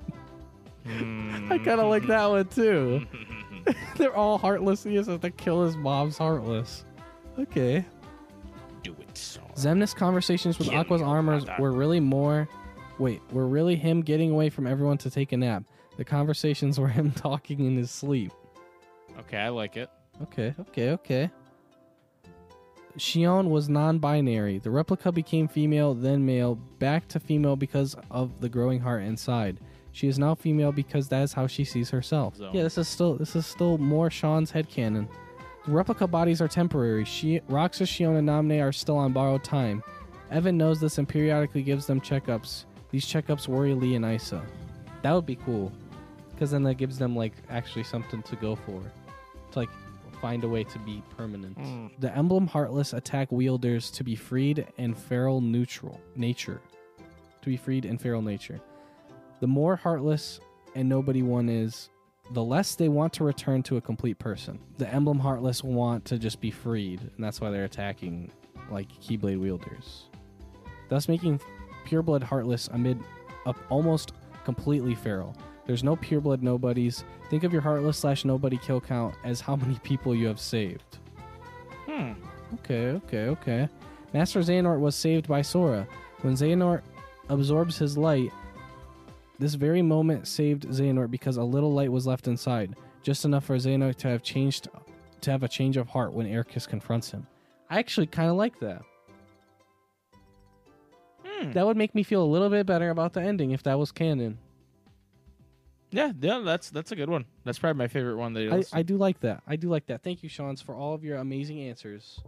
Hmm. 0.86 1.52
I 1.52 1.58
kind 1.58 1.80
of 1.82 1.88
like 1.90 2.08
that 2.08 2.26
one 2.26 2.46
too. 2.48 3.06
They're 3.98 4.16
all 4.16 4.38
Heartless. 4.38 4.84
He 4.84 4.96
has 4.96 5.08
to 5.08 5.18
kill 5.32 5.64
his 5.64 5.76
mom's 5.78 6.18
Heartless. 6.18 6.86
Okay. 7.40 7.86
Do 9.34 9.42
it, 9.42 9.56
Sora. 9.56 9.76
Xemnas 9.76 9.96
conversations 9.96 10.60
with 10.60 10.70
Aqua's 10.70 11.02
armors 11.02 11.44
were 11.60 11.72
really 11.72 12.00
more. 12.00 12.48
Wait, 13.00 13.22
were 13.32 13.48
really 13.48 13.76
him 13.76 14.02
getting 14.02 14.32
away 14.32 14.50
from 14.50 14.68
everyone 14.68 14.98
to 15.00 15.10
take 15.10 15.32
a 15.32 15.38
nap. 15.38 15.64
The 15.98 16.06
conversations 16.06 16.80
were 16.80 16.88
him 17.00 17.12
talking 17.12 17.66
in 17.66 17.76
his 17.78 17.92
sleep. 17.92 18.32
Okay, 19.20 19.38
I 19.38 19.50
like 19.50 19.78
it. 19.78 19.90
Okay, 20.24 20.54
okay, 20.60 20.92
okay. 20.92 21.30
Xion 22.98 23.50
was 23.50 23.70
non 23.70 23.98
binary. 23.98 24.60
The 24.60 24.70
replica 24.70 25.12
became 25.12 25.48
female, 25.48 25.94
then 25.96 26.26
male, 26.26 26.56
back 26.78 27.08
to 27.10 27.20
female 27.20 27.56
because 27.56 27.96
of 28.12 28.40
the 28.40 28.50
growing 28.50 28.80
heart 28.80 29.02
inside. 29.04 29.60
She 29.92 30.08
is 30.08 30.20
now 30.20 30.36
female 30.36 30.72
because 30.72 31.08
that 31.10 31.24
is 31.24 31.34
how 31.34 31.48
she 31.48 31.64
sees 31.64 31.90
herself. 31.90 32.38
So- 32.38 32.52
Yeah, 32.54 32.64
this 32.64 32.78
is 32.78 32.88
still 32.88 33.16
this 33.16 33.36
is 33.36 33.46
still 33.48 33.78
more 33.80 34.10
Sean's 34.10 34.52
headcanon. 34.52 35.08
Replica 35.68 36.08
bodies 36.08 36.42
are 36.42 36.48
temporary. 36.48 37.06
She 37.06 37.40
Roxas, 37.48 37.90
Xion, 37.90 38.18
and 38.18 38.28
Namine 38.28 38.62
are 38.62 38.74
still 38.74 38.98
on 38.98 39.14
borrowed 39.14 39.44
time. 39.44 39.82
Even 40.36 40.58
knows 40.58 40.80
this 40.80 40.98
and 40.98 41.08
periodically 41.08 41.64
gives 41.64 41.86
them 41.86 42.02
checkups. 42.02 42.66
These 42.92 43.06
checkups 43.06 43.48
worry 43.48 43.74
Lea 43.74 43.96
and 43.96 44.06
Isa. 44.06 44.44
That 45.04 45.14
would 45.14 45.26
be 45.26 45.36
cool. 45.38 45.72
Because 46.32 46.52
then 46.52 46.64
that 46.64 46.76
gives 46.76 46.98
them 46.98 47.16
like 47.16 47.34
actually 47.50 47.84
something 47.84 48.22
to 48.24 48.36
go 48.36 48.56
for. 48.56 48.82
To 49.52 49.60
like 49.60 49.70
find 50.22 50.44
a 50.44 50.48
way 50.50 50.64
to 50.66 50.80
be 50.80 51.02
permanent. 51.16 51.58
Hmm. 51.58 51.88
The 52.00 52.16
emblem 52.16 52.48
heartless 52.48 52.94
attack 52.94 53.32
wielders 53.32 53.90
to 53.92 54.04
be 54.04 54.16
freed 54.16 54.66
and 54.78 54.98
feral 54.98 55.40
neutral 55.40 56.02
nature. 56.16 56.62
To 57.42 57.50
be 57.50 57.58
freed 57.58 57.86
and 57.86 58.00
feral 58.02 58.22
nature. 58.22 58.60
The 59.40 59.48
more 59.48 59.76
heartless 59.76 60.40
and 60.76 60.90
nobody 60.90 61.22
one 61.22 61.50
is, 61.50 61.90
the 62.32 62.44
less 62.44 62.76
they 62.76 62.90
want 62.90 63.14
to 63.14 63.24
return 63.24 63.64
to 63.64 63.78
a 63.78 63.82
complete 63.82 64.18
person. 64.18 64.60
The 64.78 64.92
emblem 64.92 65.20
heartless 65.20 65.64
want 65.64 66.06
to 66.06 66.18
just 66.18 66.40
be 66.40 66.52
freed, 66.52 67.02
and 67.02 67.24
that's 67.24 67.42
why 67.42 67.52
they're 67.52 67.66
attacking 67.66 68.32
like 68.70 68.90
Keyblade 68.90 69.40
wielders. 69.40 70.06
Thus 70.90 71.08
making 71.08 71.42
pureblood 71.86 72.24
heartless 72.24 72.70
amid 72.70 73.00
up 73.46 73.58
almost 73.70 74.14
completely 74.46 74.96
feral. 74.96 75.36
There's 75.66 75.84
no 75.84 75.96
pureblood 75.96 76.42
nobodies. 76.42 77.04
Think 77.30 77.44
of 77.44 77.54
your 77.54 77.62
heartless 77.62 77.98
slash 77.98 78.26
nobody 78.26 78.58
kill 78.58 78.82
count 78.82 79.16
as 79.24 79.42
how 79.42 79.56
many 79.56 79.80
people 79.84 80.16
you 80.16 80.28
have 80.28 80.40
saved. 80.40 81.00
Hmm. 81.88 82.14
Okay, 82.56 82.88
okay, 82.88 83.28
okay. 83.28 83.70
Master 84.14 84.42
Xehanort 84.42 84.80
was 84.80 84.96
saved 84.96 85.28
by 85.28 85.42
Sora. 85.42 85.88
When 86.22 86.36
Xehanort 86.36 86.82
absorbs 87.30 87.78
his 87.78 87.98
light, 87.98 88.32
this 89.44 89.56
very 89.56 89.82
moment 89.82 90.26
saved 90.26 90.64
Xehanort 90.70 91.12
because 91.12 91.36
a 91.36 91.44
little 91.44 91.74
light 91.74 91.92
was 91.92 92.08
left 92.08 92.28
inside, 92.28 92.76
just 93.02 93.26
enough 93.26 93.44
for 93.44 93.58
Xehanort 93.58 93.98
to 93.98 94.08
have 94.08 94.24
changed 94.24 94.70
to 95.20 95.32
have 95.32 95.44
a 95.44 95.50
change 95.50 95.76
of 95.76 95.90
heart 95.90 96.14
when 96.14 96.26
Eraqus 96.26 96.66
confronts 96.66 97.12
him. 97.12 97.28
I 97.70 97.80
actually 97.80 98.08
kind 98.08 98.30
of 98.30 98.38
like 98.38 98.58
that. 98.62 98.82
Hmm. 101.26 101.52
That 101.52 101.66
would 101.66 101.76
make 101.76 101.94
me 101.94 102.04
feel 102.04 102.24
a 102.24 102.26
little 102.26 102.50
bit 102.50 102.66
better 102.66 102.90
about 102.90 103.12
the 103.12 103.22
ending 103.22 103.52
if 103.52 103.64
that 103.64 103.78
was 103.78 103.92
canon. 103.92 104.38
Yeah, 105.92 106.14
yeah, 106.22 106.40
that's 106.40 106.70
that's 106.70 106.94
a 106.94 106.96
good 106.96 107.10
one. 107.10 107.26
That's 107.44 107.60
probably 107.60 107.78
my 107.78 107.90
favorite 107.90 108.16
one 108.16 108.34
that 108.34 108.66
I. 108.74 108.80
I 108.80 108.82
do 108.82 108.96
like 108.96 109.20
that. 109.20 109.44
I 109.46 109.58
do 109.58 109.68
like 109.68 109.88
that. 109.88 110.04
Thank 110.04 110.24
you, 110.24 110.30
Sean's, 110.30 110.62
for 110.62 110.74
all 110.74 110.94
of 110.94 111.04
your 111.04 111.18
amazing 111.18 111.60
answers. 111.60 112.22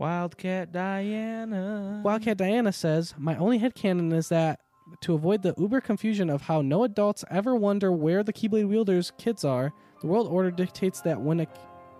Wildcat 0.00 0.72
Diana. 0.72 2.00
Wildcat 2.02 2.38
Diana 2.38 2.72
says, 2.72 3.14
My 3.18 3.36
only 3.36 3.58
headcanon 3.60 4.14
is 4.14 4.30
that 4.30 4.60
to 5.02 5.14
avoid 5.14 5.42
the 5.42 5.54
uber 5.58 5.82
confusion 5.82 6.30
of 6.30 6.40
how 6.40 6.62
no 6.62 6.84
adults 6.84 7.22
ever 7.30 7.54
wonder 7.54 7.92
where 7.92 8.24
the 8.24 8.32
Keyblade 8.32 8.66
wielders' 8.66 9.12
kids 9.18 9.44
are, 9.44 9.72
the 10.00 10.06
world 10.06 10.26
order 10.26 10.50
dictates 10.50 11.02
that 11.02 11.20
when 11.20 11.40
a 11.40 11.46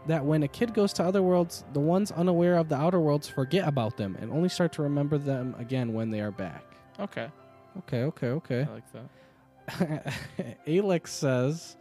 that 0.06 0.24
when 0.24 0.42
a 0.42 0.48
kid 0.48 0.72
goes 0.72 0.94
to 0.94 1.04
other 1.04 1.22
worlds, 1.22 1.62
the 1.74 1.80
ones 1.80 2.10
unaware 2.10 2.56
of 2.56 2.70
the 2.70 2.74
outer 2.74 2.98
worlds 2.98 3.28
forget 3.28 3.68
about 3.68 3.98
them 3.98 4.16
and 4.18 4.32
only 4.32 4.48
start 4.48 4.72
to 4.72 4.82
remember 4.82 5.18
them 5.18 5.54
again 5.58 5.92
when 5.92 6.10
they 6.10 6.20
are 6.20 6.30
back. 6.30 6.64
Okay, 6.98 7.28
Okay, 7.78 8.04
okay, 8.04 8.28
okay. 8.28 8.66
I 8.68 8.72
like 8.72 8.92
that. 8.92 10.56
Alex 10.66 11.12
says, 11.12 11.76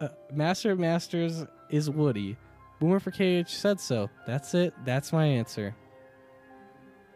uh, 0.00 0.08
Master 0.32 0.72
of 0.72 0.78
Masters 0.78 1.44
is 1.68 1.90
Woody. 1.90 2.36
Boomer 2.80 2.98
for 2.98 3.10
KH 3.10 3.48
said 3.48 3.78
so. 3.78 4.10
That's 4.26 4.54
it. 4.54 4.74
That's 4.84 5.12
my 5.12 5.24
answer. 5.26 5.74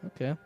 Okay. 0.06 0.36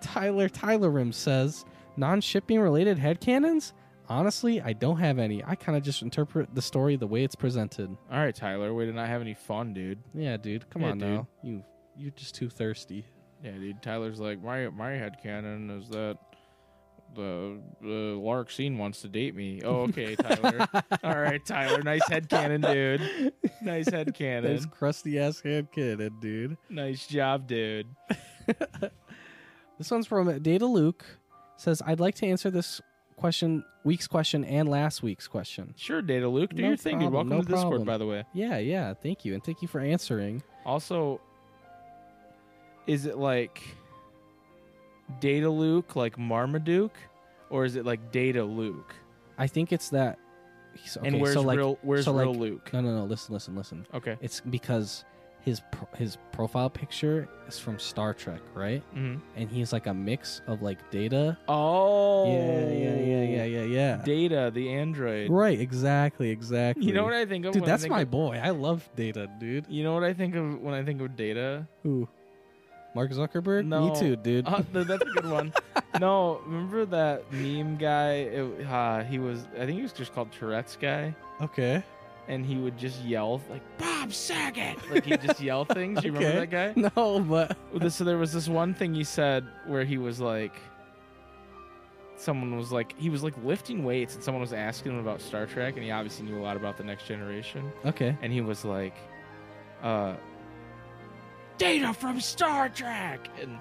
Tyler 0.00 0.48
Tyler 0.48 0.90
Rim 0.90 1.12
says, 1.12 1.64
non 1.96 2.20
shipping 2.20 2.58
related 2.58 2.98
headcanons? 2.98 3.72
Honestly, 4.08 4.60
I 4.60 4.72
don't 4.72 4.98
have 4.98 5.18
any. 5.18 5.44
I 5.44 5.54
kind 5.54 5.76
of 5.78 5.84
just 5.84 6.02
interpret 6.02 6.54
the 6.54 6.62
story 6.62 6.96
the 6.96 7.06
way 7.06 7.22
it's 7.22 7.36
presented. 7.36 7.96
All 8.10 8.18
right, 8.18 8.34
Tyler, 8.34 8.74
We 8.74 8.86
to 8.86 8.92
not 8.92 9.08
have 9.08 9.20
any 9.20 9.34
fun, 9.34 9.72
dude. 9.72 10.00
Yeah, 10.12 10.36
dude. 10.36 10.68
Come 10.70 10.82
Yeah, 10.82 10.90
on 10.90 10.98
now. 10.98 11.28
You 11.42 11.62
you're 11.96 12.10
just 12.12 12.34
too 12.34 12.48
thirsty. 12.48 13.04
Yeah, 13.44 13.52
dude. 13.52 13.82
Tyler's 13.82 14.18
like 14.18 14.42
my 14.42 14.68
my 14.70 14.92
headcanon 14.92 15.78
is 15.78 15.88
that 15.90 16.16
the 17.14 17.58
Larxene 18.18 18.76
wants 18.78 19.02
to 19.02 19.08
date 19.08 19.34
me. 19.34 19.60
Oh, 19.64 19.82
okay, 19.82 20.14
Tyler. 20.16 20.66
All 21.04 21.18
right, 21.18 21.44
Tyler. 21.44 21.82
Nice 21.82 22.02
headcanon, 22.04 22.70
dude. 22.72 23.32
Nice 23.62 23.86
That's 23.86 24.10
headcanon. 24.10 24.70
crusty 24.78 25.18
ass 25.18 25.40
headcanon, 25.44 26.20
dude. 26.20 26.56
Nice 26.68 27.06
job, 27.06 27.46
dude. 27.46 27.86
This 29.78 29.90
one's 29.90 30.06
from 30.06 30.38
Data 30.42 30.66
Luke. 30.66 31.04
Says, 31.56 31.82
I'd 31.84 31.98
like 31.98 32.14
to 32.16 32.26
answer 32.26 32.50
this 32.50 32.80
question, 33.16 33.64
week's 33.82 34.06
question, 34.06 34.44
and 34.44 34.68
last 34.68 35.02
week's 35.02 35.26
question. 35.26 35.74
Sure, 35.76 36.00
Data 36.00 36.28
Luke. 36.28 36.54
Do 36.54 36.62
No 36.62 36.68
your 36.68 36.76
thing, 36.76 37.00
dude. 37.00 37.10
Welcome 37.12 37.30
no 37.30 37.40
to 37.42 37.48
Discord, 37.48 37.62
problem. 37.68 37.84
by 37.86 37.98
the 37.98 38.06
way. 38.06 38.24
Yeah, 38.32 38.58
yeah. 38.58 38.94
Thank 38.94 39.24
you. 39.24 39.34
And 39.34 39.42
thank 39.42 39.60
you 39.60 39.66
for 39.66 39.80
answering. 39.80 40.42
Also, 40.64 41.20
is 42.86 43.06
it 43.06 43.18
like 43.18 43.60
Data 45.20 45.48
Luke, 45.50 45.96
like 45.96 46.18
Marmaduke, 46.18 46.96
or 47.50 47.64
is 47.64 47.76
it 47.76 47.84
like 47.84 48.12
Data 48.12 48.42
Luke? 48.44 48.94
I 49.38 49.46
think 49.46 49.72
it's 49.72 49.90
that. 49.90 50.18
he's- 50.74 50.96
and 50.96 51.08
okay, 51.08 51.20
where's 51.20 51.34
so 51.34 51.42
like, 51.42 51.58
real? 51.58 51.78
Where's 51.82 52.04
so 52.06 52.12
real 52.14 52.30
like- 52.32 52.38
Luke? 52.40 52.70
No, 52.72 52.80
no, 52.80 52.96
no. 52.96 53.04
Listen, 53.04 53.34
listen, 53.34 53.54
listen. 53.56 53.86
Okay. 53.92 54.16
It's 54.22 54.40
because 54.40 55.04
his 55.40 55.60
pro- 55.72 55.88
his 55.98 56.16
profile 56.30 56.70
picture 56.70 57.28
is 57.48 57.58
from 57.58 57.78
Star 57.78 58.14
Trek, 58.14 58.40
right? 58.54 58.82
Mm-hmm. 58.96 59.18
And 59.36 59.50
he's 59.50 59.72
like 59.72 59.86
a 59.88 59.92
mix 59.92 60.40
of 60.46 60.62
like 60.62 60.78
Data. 60.90 61.36
Oh. 61.48 62.32
Yeah, 62.32 62.68
yeah, 62.70 62.94
yeah, 62.96 63.22
yeah, 63.24 63.44
yeah, 63.44 63.62
yeah. 63.64 64.02
Data, 64.04 64.50
the 64.54 64.70
android. 64.72 65.30
Right. 65.30 65.58
Exactly. 65.60 66.30
Exactly. 66.30 66.84
You 66.86 66.92
know 66.94 67.04
what 67.04 67.12
I 67.14 67.26
think 67.26 67.44
of? 67.44 67.52
Dude, 67.52 67.62
when 67.62 67.68
I 67.70 67.72
that's 67.72 67.82
think 67.82 67.92
my 67.92 68.02
of- 68.02 68.10
boy. 68.10 68.40
I 68.42 68.50
love 68.50 68.88
Data, 68.96 69.28
dude. 69.40 69.66
You 69.68 69.82
know 69.84 69.94
what 69.94 70.04
I 70.04 70.12
think 70.14 70.34
of 70.36 70.60
when 70.60 70.74
I 70.74 70.82
think 70.84 71.00
of 71.02 71.16
Data? 71.16 71.66
Who? 71.82 72.08
Mark 72.94 73.10
Zuckerberg? 73.10 73.66
No. 73.66 73.88
Me 73.88 73.98
too, 73.98 74.16
dude. 74.16 74.46
Uh, 74.46 74.62
th- 74.72 74.86
that's 74.86 75.02
a 75.02 75.06
good 75.06 75.30
one. 75.30 75.52
no, 76.00 76.40
remember 76.46 76.84
that 76.86 77.30
meme 77.32 77.76
guy? 77.76 78.12
It, 78.12 78.66
uh, 78.66 79.02
he 79.04 79.18
was, 79.18 79.46
I 79.54 79.64
think 79.64 79.72
he 79.72 79.82
was 79.82 79.92
just 79.92 80.14
called 80.14 80.30
Tourette's 80.32 80.76
guy, 80.76 81.14
okay. 81.40 81.82
and 82.28 82.44
he 82.44 82.56
would 82.56 82.76
just 82.76 83.02
yell 83.02 83.40
like 83.48 83.62
"Bob 83.78 84.12
Saget," 84.12 84.76
like 84.90 85.04
he'd 85.04 85.22
just 85.22 85.40
yell 85.40 85.64
things. 85.64 86.04
You 86.04 86.12
remember 86.12 86.46
that 86.46 86.50
guy? 86.50 86.90
No, 86.96 87.20
but 87.20 87.56
So 87.92 88.04
there 88.04 88.18
was 88.18 88.32
this 88.32 88.48
one 88.48 88.74
thing 88.74 88.94
he 88.94 89.04
said 89.04 89.46
where 89.66 89.84
he 89.84 89.96
was 89.96 90.20
like, 90.20 90.54
someone 92.16 92.56
was 92.56 92.72
like, 92.72 92.94
he 92.98 93.08
was 93.08 93.22
like 93.22 93.34
lifting 93.42 93.84
weights, 93.84 94.14
and 94.16 94.22
someone 94.22 94.40
was 94.42 94.52
asking 94.52 94.92
him 94.92 94.98
about 94.98 95.20
Star 95.22 95.46
Trek, 95.46 95.74
and 95.76 95.82
he 95.84 95.90
obviously 95.90 96.26
knew 96.26 96.38
a 96.38 96.42
lot 96.42 96.56
about 96.58 96.76
the 96.76 96.84
Next 96.84 97.06
Generation, 97.06 97.72
okay. 97.86 98.16
and 98.20 98.32
he 98.32 98.42
was 98.42 98.64
like, 98.66 98.96
uh. 99.82 100.14
Data 101.58 101.92
from 101.94 102.20
Star 102.20 102.68
Trek, 102.68 103.28
and 103.40 103.58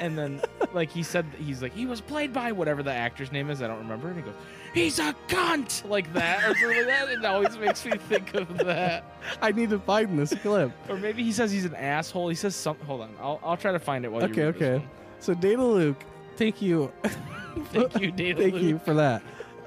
and 0.00 0.18
then 0.18 0.40
like 0.72 0.90
he 0.90 1.02
said, 1.02 1.26
he's 1.38 1.62
like 1.62 1.72
he 1.72 1.86
was 1.86 2.00
played 2.00 2.32
by 2.32 2.52
whatever 2.52 2.82
the 2.82 2.92
actor's 2.92 3.30
name 3.32 3.50
is, 3.50 3.62
I 3.62 3.66
don't 3.68 3.78
remember, 3.78 4.08
and 4.08 4.16
he 4.16 4.22
goes, 4.22 4.34
he's 4.74 4.98
a 4.98 5.14
cunt 5.28 5.88
like 5.88 6.12
that 6.14 6.42
or 6.44 6.54
something 6.56 6.68
like 6.78 6.86
that. 6.86 7.08
It 7.10 7.24
always 7.24 7.56
makes 7.58 7.84
me 7.84 7.92
think 7.92 8.34
of 8.34 8.58
that. 8.58 9.04
I 9.40 9.52
need 9.52 9.70
to 9.70 9.78
find 9.78 10.18
this 10.18 10.34
clip. 10.34 10.72
Or 10.88 10.96
maybe 10.96 11.22
he 11.22 11.32
says 11.32 11.52
he's 11.52 11.64
an 11.64 11.74
asshole. 11.74 12.28
He 12.28 12.34
says 12.34 12.56
something. 12.56 12.86
Hold 12.86 13.02
on, 13.02 13.14
I'll 13.20 13.40
I'll 13.42 13.56
try 13.56 13.72
to 13.72 13.78
find 13.78 14.04
it 14.04 14.12
while 14.12 14.24
Okay, 14.24 14.40
you 14.40 14.46
read 14.46 14.54
this 14.54 14.62
okay. 14.62 14.84
So 15.20 15.34
Data 15.34 15.64
Luke, 15.64 16.02
thank 16.36 16.60
you. 16.62 16.92
Thank 17.72 18.00
you, 18.00 18.12
Data 18.12 18.40
Thank 18.42 18.54
Luke. 18.54 18.62
you 18.62 18.78
for 18.78 18.94
that. 18.94 19.20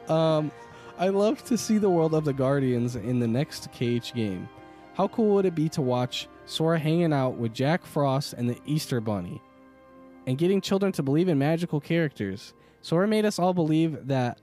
Um, 0.09 0.49
I 0.97 1.09
love 1.09 1.43
to 1.45 1.57
see 1.57 1.77
the 1.77 1.89
world 1.89 2.13
of 2.13 2.23
the 2.23 2.31
Guardians 2.31 2.95
in 2.95 3.19
the 3.19 3.27
next 3.27 3.67
KH 3.73 4.13
game. 4.13 4.47
How 4.93 5.09
cool 5.09 5.35
would 5.35 5.45
it 5.45 5.55
be 5.55 5.67
to 5.69 5.81
watch 5.81 6.29
Sora 6.45 6.79
hanging 6.79 7.13
out 7.13 7.37
with 7.37 7.53
Jack 7.53 7.85
Frost 7.85 8.33
and 8.33 8.49
the 8.49 8.57
Easter 8.65 8.99
Bunny, 8.99 9.41
and 10.27 10.37
getting 10.37 10.61
children 10.61 10.91
to 10.93 11.03
believe 11.03 11.29
in 11.29 11.37
magical 11.37 11.79
characters? 11.79 12.53
Sora 12.81 13.07
made 13.07 13.25
us 13.25 13.39
all 13.39 13.53
believe 13.53 14.07
that 14.07 14.39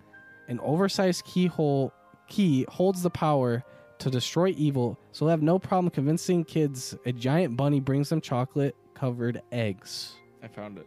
an 0.49 0.61
oversized 0.61 1.25
keyhole 1.25 1.93
key 2.29 2.65
holds 2.69 3.03
the 3.03 3.11
power 3.11 3.65
to 3.99 4.11
destroy 4.11 4.55
evil, 4.57 4.99
so 5.13 5.25
we'll 5.25 5.31
have 5.31 5.43
no 5.43 5.59
problem 5.59 5.91
convincing 5.91 6.45
kids 6.45 6.97
a 7.05 7.13
giant 7.13 7.57
bunny 7.57 7.81
brings 7.81 8.09
them 8.09 8.21
chocolate 8.21 8.77
covered 8.95 9.43
eggs. 9.51 10.15
I 10.43 10.49
found 10.49 10.79
it. 10.79 10.87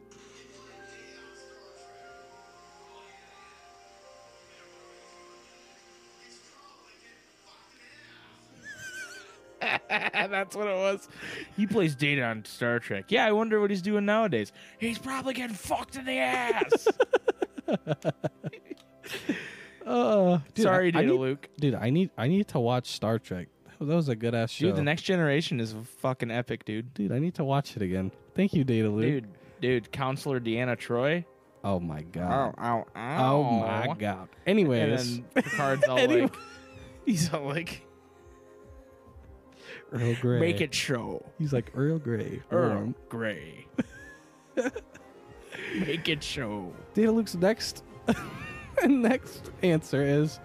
That's 10.29 10.55
what 10.55 10.67
it 10.67 10.75
was. 10.75 11.07
He 11.57 11.67
plays 11.67 11.95
Data 11.95 12.23
on 12.23 12.45
Star 12.45 12.79
Trek. 12.79 13.05
Yeah, 13.09 13.25
I 13.25 13.31
wonder 13.31 13.59
what 13.59 13.69
he's 13.69 13.81
doing 13.81 14.05
nowadays. 14.05 14.51
He's 14.79 14.97
probably 14.97 15.33
getting 15.33 15.55
fucked 15.55 15.95
in 15.97 16.05
the 16.05 16.17
ass. 16.19 16.87
Uh, 19.85 20.39
dude, 20.53 20.63
Sorry, 20.63 20.85
I- 20.85 20.87
I 20.89 20.91
Data 20.91 21.07
need- 21.07 21.19
Luke. 21.19 21.49
Dude, 21.59 21.73
I 21.75 21.89
need 21.89 22.11
I 22.17 22.27
need 22.27 22.47
to 22.49 22.59
watch 22.59 22.91
Star 22.91 23.17
Trek. 23.17 23.47
That 23.79 23.87
was 23.95 24.09
a 24.09 24.15
good 24.15 24.35
ass 24.35 24.51
show. 24.51 24.67
Dude, 24.67 24.75
the 24.75 24.83
next 24.83 25.01
generation 25.01 25.59
is 25.59 25.75
fucking 25.97 26.29
epic, 26.29 26.65
dude. 26.65 26.93
Dude, 26.93 27.11
I 27.11 27.17
need 27.17 27.33
to 27.35 27.43
watch 27.43 27.75
it 27.75 27.81
again. 27.81 28.11
Thank 28.35 28.53
you, 28.53 28.63
Data 28.63 28.89
Luke. 28.89 29.01
Dude, 29.03 29.27
dude, 29.59 29.91
Counselor 29.91 30.39
Deanna 30.39 30.77
Troi. 30.77 31.25
Oh 31.63 31.79
my 31.79 32.03
god. 32.03 32.53
ow, 32.59 32.85
Oh 32.95 33.43
my 33.43 33.95
god. 33.97 34.29
Anyways, 34.45 35.15
And 35.17 35.25
then 35.35 35.43
Picard's 35.43 35.83
all 35.87 35.97
Anyway. 35.97 36.21
like, 36.21 36.35
he's 37.07 37.33
all 37.33 37.45
like, 37.45 37.81
Earl 39.91 40.15
Grey. 40.21 40.39
make 40.39 40.61
it 40.61 40.73
show. 40.73 41.25
He's 41.37 41.53
like 41.53 41.71
Earl 41.75 41.99
Grey. 41.99 42.41
Earl. 42.51 42.93
Grey. 43.09 43.67
make 45.79 46.07
it 46.09 46.23
show. 46.23 46.73
Data 46.93 47.11
Luke's 47.11 47.35
next 47.35 47.83
next 48.85 49.51
answer 49.61 50.01
is 50.01 50.39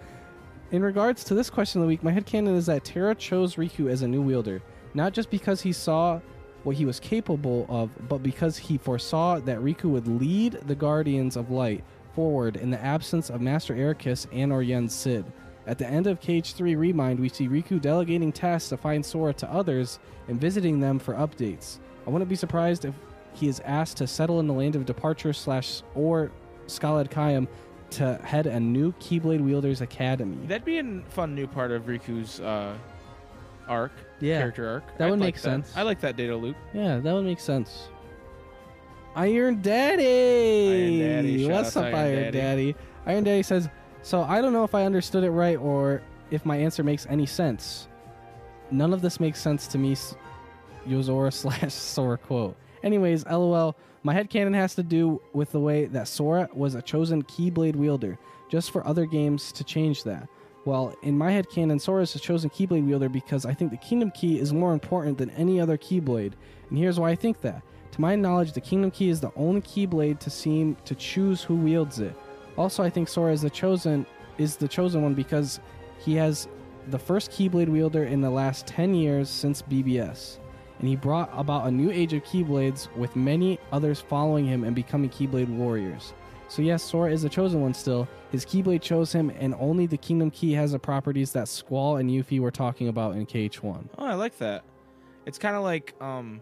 in 0.73 0.83
regards 0.83 1.23
to 1.25 1.35
this 1.35 1.49
question 1.49 1.81
of 1.81 1.85
the 1.85 1.89
week, 1.89 2.03
my 2.03 2.11
head 2.11 2.27
headcanon 2.27 2.57
is 2.57 2.67
that 2.67 2.85
Terra 2.85 3.15
chose 3.15 3.55
Riku 3.55 3.89
as 3.89 4.03
a 4.03 4.09
new 4.09 4.21
wielder, 4.21 4.61
not 4.95 5.13
just 5.13 5.31
because 5.31 5.61
he 5.61 5.73
saw 5.73 6.21
what 6.65 6.75
he 6.75 6.85
was 6.85 6.99
capable 6.99 7.67
of, 7.69 7.91
but 8.09 8.23
because 8.23 8.57
he 8.57 8.77
foresaw 8.77 9.39
that 9.39 9.61
Riku 9.61 9.85
would 9.85 10.09
lead 10.09 10.55
the 10.67 10.75
Guardians 10.75 11.37
of 11.37 11.51
Light 11.51 11.85
forward 12.15 12.57
in 12.57 12.71
the 12.71 12.83
absence 12.83 13.31
of 13.31 13.41
Master 13.41 13.75
Eraqus 13.75 14.27
and 14.33 14.53
or 14.53 14.63
Yen 14.63 14.89
Sid. 14.89 15.25
At 15.67 15.79
the 15.79 15.87
end 15.87 16.07
of 16.07 16.21
KH3 16.21 16.77
Remind, 16.79 17.19
we 17.19 17.29
see 17.29 17.49
Riku 17.49 17.81
delegating 17.81 18.33
tasks 18.33 18.69
to 18.69 18.77
find 18.77 19.05
Sora 19.05 19.33
to 19.35 19.51
others 19.53 19.99
and 20.29 20.41
visiting 20.41 20.79
them 20.81 20.99
for 20.99 21.14
updates. 21.14 21.79
I 22.07 22.11
wouldn't 22.11 22.29
be 22.29 22.37
surprised 22.37 22.85
if 22.85 22.95
he 23.33 23.49
is 23.49 23.61
asked 23.64 23.97
to 23.99 24.07
settle 24.07 24.39
in 24.41 24.47
the 24.47 24.55
land 24.55 24.77
of 24.77 24.87
departure 24.87 25.33
slash 25.33 25.83
or 25.95 26.31
Scala 26.69 27.01
ad 27.01 27.11
Caelum 27.11 27.49
to 27.91 28.14
head 28.25 28.47
a 28.47 28.59
new 28.61 28.93
Keyblade 28.95 29.41
Wielders 29.45 29.81
Academy. 29.81 30.39
That'd 30.47 30.64
be 30.64 30.79
a 30.79 31.03
fun 31.09 31.35
new 31.35 31.47
part 31.47 31.71
of 31.73 31.83
Riku's 31.87 32.41
uh, 32.41 32.77
arc, 33.69 33.93
Yeah, 34.21 34.39
character 34.39 34.69
arc. 34.69 34.99
that 34.99 35.07
would 35.11 35.14
I'd 35.14 35.21
make 35.21 35.35
like 35.35 35.39
sense. 35.39 35.73
I 35.77 35.83
like 35.83 36.01
that 36.01 36.17
Data 36.17 36.37
Luke. 36.37 36.57
Yeah, 36.75 36.99
that 36.99 37.12
would 37.12 37.25
make 37.25 37.41
sense. 37.41 37.89
Iron 39.14 39.62
Daddy. 39.62 40.03
Iron 40.05 40.99
Daddy, 40.99 41.49
What's 41.51 41.77
up, 41.77 41.85
Iron 41.87 41.95
Iron 41.97 42.14
Daddy. 42.33 42.39
Daddy? 42.39 42.77
Iron 43.07 43.25
Daddy 43.25 43.43
says, 43.43 43.69
"So 44.07 44.23
I 44.23 44.41
don't 44.41 44.53
know 44.53 44.63
if 44.63 44.73
I 44.73 44.85
understood 44.85 45.25
it 45.25 45.31
right 45.31 45.59
or 45.59 46.01
if 46.31 46.47
my 46.47 46.57
answer 46.57 46.85
makes 46.85 47.07
any 47.11 47.27
sense. 47.27 47.89
None 48.71 48.93
of 48.93 49.03
this 49.03 49.19
makes 49.19 49.41
sense 49.41 49.67
to 49.67 49.79
me." 49.79 49.97
Yozora 50.87 51.33
slash 51.43 51.75
Sora 51.75 52.17
quote. 52.17 52.57
Anyways, 52.85 53.27
lol. 53.27 53.75
My 54.05 54.15
headcanon 54.15 54.55
has 54.55 54.77
to 54.77 54.85
do 54.85 55.21
with 55.33 55.51
the 55.51 55.59
way 55.59 55.87
that 55.87 56.07
Sora 56.07 56.49
was 56.55 56.77
a 56.77 56.83
chosen 56.83 57.25
Keyblade 57.25 57.75
wielder, 57.75 58.17
just 58.49 58.71
for 58.71 58.87
other 58.87 59.07
games 59.07 59.51
to 59.51 59.65
change 59.65 60.05
that. 60.05 60.29
Well, 60.65 60.95
in 61.03 61.19
my 61.19 61.33
headcanon, 61.33 61.81
Sora 61.81 62.03
is 62.03 62.15
a 62.15 62.21
chosen 62.21 62.49
Keyblade 62.49 62.87
wielder 62.87 63.09
because 63.09 63.45
I 63.45 63.55
think 63.55 63.73
the 63.73 63.77
Kingdom 63.77 64.13
Key 64.13 64.39
is 64.39 64.53
more 64.53 64.73
important 64.73 65.19
than 65.19 65.31
any 65.31 65.61
other 65.61 65.77
Keyblade. 65.77 66.35
And 66.69 66.79
here's 66.79 67.01
why 67.01 67.11
I 67.11 67.17
think 67.17 67.41
that. 67.41 67.63
To 67.93 68.01
my 68.01 68.15
knowledge, 68.15 68.53
the 68.53 68.61
Kingdom 68.61 68.93
Key 68.93 69.09
is 69.09 69.21
the 69.21 69.33
only 69.35 69.63
Keyblade 69.63 70.21
to 70.21 70.31
seem 70.31 70.77
to 70.85 70.95
choose 70.95 71.43
who 71.43 71.57
wields 71.57 71.99
it. 71.99 72.15
Also, 72.57 72.83
I 72.83 72.91
think 72.91 73.09
Sora 73.09 73.33
is 73.33 73.43
the 73.43 73.51
chosen 73.51 74.07
is 74.39 74.57
the 74.57 74.69
chosen 74.69 75.03
one 75.03 75.15
because 75.15 75.61
he 75.99 76.15
has 76.15 76.49
the 76.89 76.99
first 76.99 77.31
Keyblade 77.31 77.69
wielder 77.69 78.05
in 78.05 78.21
the 78.21 78.31
last 78.31 78.67
10 78.67 78.95
years 78.95 79.29
since 79.29 79.63
BBS. 79.63 80.39
And 80.79 80.89
he 80.89 80.95
brought 80.95 81.31
about 81.33 81.67
a 81.67 81.71
new 81.71 81.91
age 81.91 82.13
of 82.13 82.23
Keyblades 82.23 82.95
with 82.97 83.17
many 83.17 83.59
others 83.73 84.01
following 84.01 84.47
him 84.47 84.63
and 84.65 84.77
becoming 84.77 85.09
Keyblade 85.09 85.49
warriors. 85.49 86.13
So 86.49 86.63
yes, 86.63 86.83
Sora 86.83 87.11
is 87.11 87.23
the 87.23 87.29
chosen 87.29 87.61
one 87.61 87.75
still. 87.75 88.07
His 88.31 88.45
Keyblade 88.45 88.83
chose 88.83 89.13
him, 89.13 89.31
and 89.31 89.55
only 89.59 89.87
the 89.87 89.97
Kingdom 89.97 90.31
Key 90.31 90.53
has 90.53 90.73
the 90.73 90.79
properties 90.79 91.33
that 91.33 91.49
Squall 91.49 91.97
and 91.97 92.09
Yuffie 92.11 92.41
were 92.41 92.51
talking 92.51 92.89
about 92.89 93.17
in 93.17 93.27
KH1. 93.27 93.89
Oh, 93.99 94.05
I 94.05 94.15
like 94.15 94.39
that. 94.39 94.65
It's 95.25 95.39
kind 95.39 95.57
of 95.57 95.65
like 95.65 95.95
um, 96.01 96.41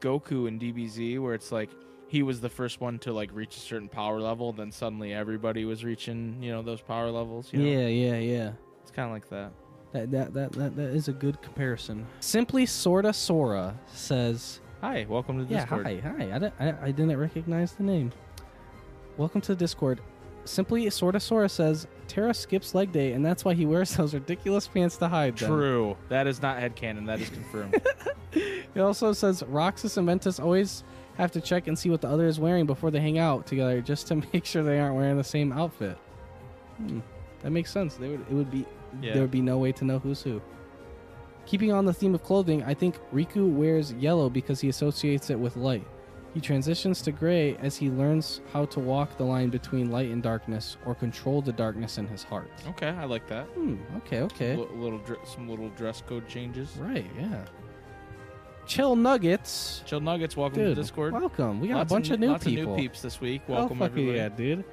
Goku 0.00 0.48
in 0.48 0.58
DBZ, 0.58 1.18
where 1.18 1.34
it's 1.34 1.52
like 1.52 1.70
he 2.12 2.22
was 2.22 2.42
the 2.42 2.48
first 2.50 2.78
one 2.78 2.98
to 2.98 3.10
like 3.10 3.30
reach 3.32 3.56
a 3.56 3.58
certain 3.58 3.88
power 3.88 4.20
level, 4.20 4.52
then 4.52 4.70
suddenly 4.70 5.14
everybody 5.14 5.64
was 5.64 5.82
reaching, 5.82 6.36
you 6.42 6.52
know, 6.52 6.60
those 6.60 6.82
power 6.82 7.10
levels. 7.10 7.48
You 7.50 7.60
know? 7.60 7.64
Yeah, 7.64 7.86
yeah, 7.86 8.18
yeah. 8.18 8.52
it's 8.82 8.90
kind 8.90 9.06
of 9.06 9.14
like 9.14 9.30
that. 9.30 9.50
That, 9.92 10.10
that 10.10 10.34
that 10.34 10.52
that 10.52 10.76
that 10.76 10.90
is 10.90 11.08
a 11.08 11.14
good 11.14 11.40
comparison. 11.40 12.06
Simply 12.20 12.66
sorta 12.66 13.14
Sora 13.14 13.74
says, 13.86 14.60
Hi, 14.82 15.06
welcome 15.08 15.38
to 15.38 15.50
"Yeah, 15.50 15.60
Discord. 15.60 15.86
hi, 15.86 16.02
hi. 16.04 16.34
I, 16.34 16.38
di- 16.38 16.52
I, 16.60 16.74
I 16.82 16.90
didn't 16.90 17.16
recognize 17.16 17.72
the 17.72 17.82
name. 17.82 18.12
Welcome 19.16 19.40
to 19.40 19.54
the 19.54 19.58
Discord." 19.58 20.02
Simply 20.44 20.90
sorta 20.90 21.18
Sora 21.18 21.48
says, 21.48 21.86
"Terra 22.08 22.34
skips 22.34 22.74
leg 22.74 22.92
day, 22.92 23.12
and 23.12 23.24
that's 23.24 23.42
why 23.42 23.54
he 23.54 23.64
wears 23.64 23.96
those 23.96 24.12
ridiculous 24.12 24.68
pants 24.68 24.98
to 24.98 25.08
hide 25.08 25.38
them." 25.38 25.48
True. 25.48 25.96
That 26.10 26.26
is 26.26 26.42
not 26.42 26.58
headcanon. 26.58 27.06
That 27.06 27.22
is 27.22 27.30
confirmed. 27.30 27.80
It 28.74 28.80
also 28.80 29.12
says 29.12 29.42
Roxas 29.42 29.98
and 29.98 30.06
Ventus 30.06 30.40
always 30.40 30.84
have 31.16 31.32
to 31.32 31.40
check 31.40 31.66
and 31.68 31.78
see 31.78 31.90
what 31.90 32.00
the 32.00 32.08
other 32.08 32.26
is 32.26 32.40
wearing 32.40 32.66
before 32.66 32.90
they 32.90 33.00
hang 33.00 33.18
out 33.18 33.46
together, 33.46 33.80
just 33.92 34.06
to 34.08 34.16
make 34.32 34.44
sure 34.44 34.62
they 34.62 34.78
aren't 34.80 34.94
wearing 34.96 35.16
the 35.16 35.24
same 35.24 35.52
outfit. 35.52 35.96
Hmm, 36.78 37.00
that 37.42 37.50
makes 37.50 37.70
sense. 37.70 37.94
They 37.96 38.08
would. 38.08 38.20
It 38.22 38.32
would 38.34 38.50
be. 38.50 38.64
Yeah. 39.00 39.14
There 39.14 39.22
would 39.22 39.30
be 39.30 39.40
no 39.40 39.58
way 39.58 39.72
to 39.72 39.84
know 39.84 39.98
who's 39.98 40.22
who. 40.22 40.40
Keeping 41.46 41.72
on 41.72 41.84
the 41.84 41.92
theme 41.92 42.14
of 42.14 42.22
clothing, 42.22 42.62
I 42.62 42.72
think 42.74 42.98
Riku 43.12 43.50
wears 43.52 43.92
yellow 43.94 44.28
because 44.30 44.60
he 44.60 44.68
associates 44.68 45.28
it 45.30 45.38
with 45.38 45.56
light. 45.56 45.86
He 46.34 46.40
transitions 46.40 47.02
to 47.02 47.12
gray 47.12 47.56
as 47.56 47.76
he 47.76 47.90
learns 47.90 48.40
how 48.52 48.64
to 48.66 48.80
walk 48.80 49.18
the 49.18 49.24
line 49.24 49.50
between 49.50 49.90
light 49.90 50.10
and 50.10 50.22
darkness, 50.22 50.76
or 50.86 50.94
control 50.94 51.42
the 51.42 51.52
darkness 51.52 51.98
in 51.98 52.06
his 52.06 52.22
heart. 52.22 52.50
okay, 52.68 52.88
I 52.90 53.04
like 53.04 53.26
that. 53.28 53.44
Hmm. 53.48 53.76
Okay. 53.98 54.20
Okay. 54.22 54.52
L- 54.54 54.68
little 54.74 54.98
dr- 55.00 55.26
some 55.26 55.48
little 55.48 55.68
dress 55.70 56.02
code 56.06 56.26
changes. 56.28 56.76
Right. 56.78 57.06
Yeah. 57.18 57.44
Chill 58.66 58.96
Nuggets. 58.96 59.82
Chill 59.86 60.00
Nuggets, 60.00 60.36
welcome 60.36 60.60
Dude, 60.62 60.76
to 60.76 60.82
Discord. 60.82 61.12
welcome. 61.12 61.60
We 61.60 61.68
got 61.68 61.78
Lots 61.78 61.92
a 61.92 61.94
bunch 61.94 62.10
of, 62.10 62.20
new 62.20 62.28
lots 62.28 62.44
people. 62.44 62.62
of 62.72 62.76
new 62.78 62.82
peeps 62.82 63.02
this 63.02 63.20
week. 63.20 63.42
Oh, 63.48 63.52
Welcome 63.54 63.78
fuck 63.78 63.90
everybody. 63.90 64.16
yeah, 64.18 64.28
dude. 64.28 64.64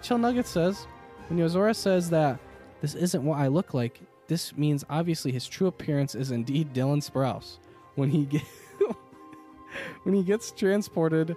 Chill 0.00 0.18
Nuggets 0.18 0.48
says, 0.50 0.86
when 1.28 1.38
Yozora 1.38 1.76
says 1.76 2.10
that 2.10 2.38
this 2.80 2.94
isn't 2.94 3.22
what 3.22 3.38
I 3.38 3.46
look 3.48 3.74
like, 3.74 4.00
this 4.28 4.56
means 4.56 4.84
obviously 4.88 5.30
his 5.30 5.46
true 5.46 5.66
appearance 5.66 6.14
is 6.14 6.30
indeed 6.30 6.72
Dylan 6.72 6.98
Sprouse. 7.08 7.58
When 7.94 8.08
he 8.08 8.24
get, 8.24 8.42
when 10.04 10.14
he 10.14 10.22
gets 10.22 10.50
transported 10.50 11.36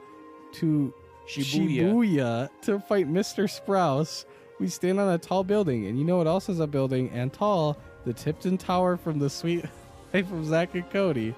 to 0.53 0.93
Shibuya. 1.28 1.91
Shibuya 1.91 2.49
to 2.61 2.80
fight 2.80 3.07
Mr. 3.11 3.43
Sprouse, 3.49 4.26
we 4.59 4.69
stand 4.69 4.99
on 4.99 5.09
a 5.13 5.17
tall 5.17 5.43
building, 5.43 5.88
and 5.88 5.99
you 5.99 6.05
know 6.05 6.17
what 6.17 6.28
else 6.28 6.47
is 6.47 6.61
a 6.61 6.67
building 6.67 7.09
and 7.09 7.34
tall? 7.34 7.78
The 8.05 8.13
Tipton 8.13 8.57
Tower 8.57 8.95
from 8.97 9.19
the 9.19 9.30
Sweet 9.30 9.65
Life 10.13 10.32
of 10.32 10.45
Zack 10.45 10.73
and 10.76 10.89
Cody. 10.89 11.36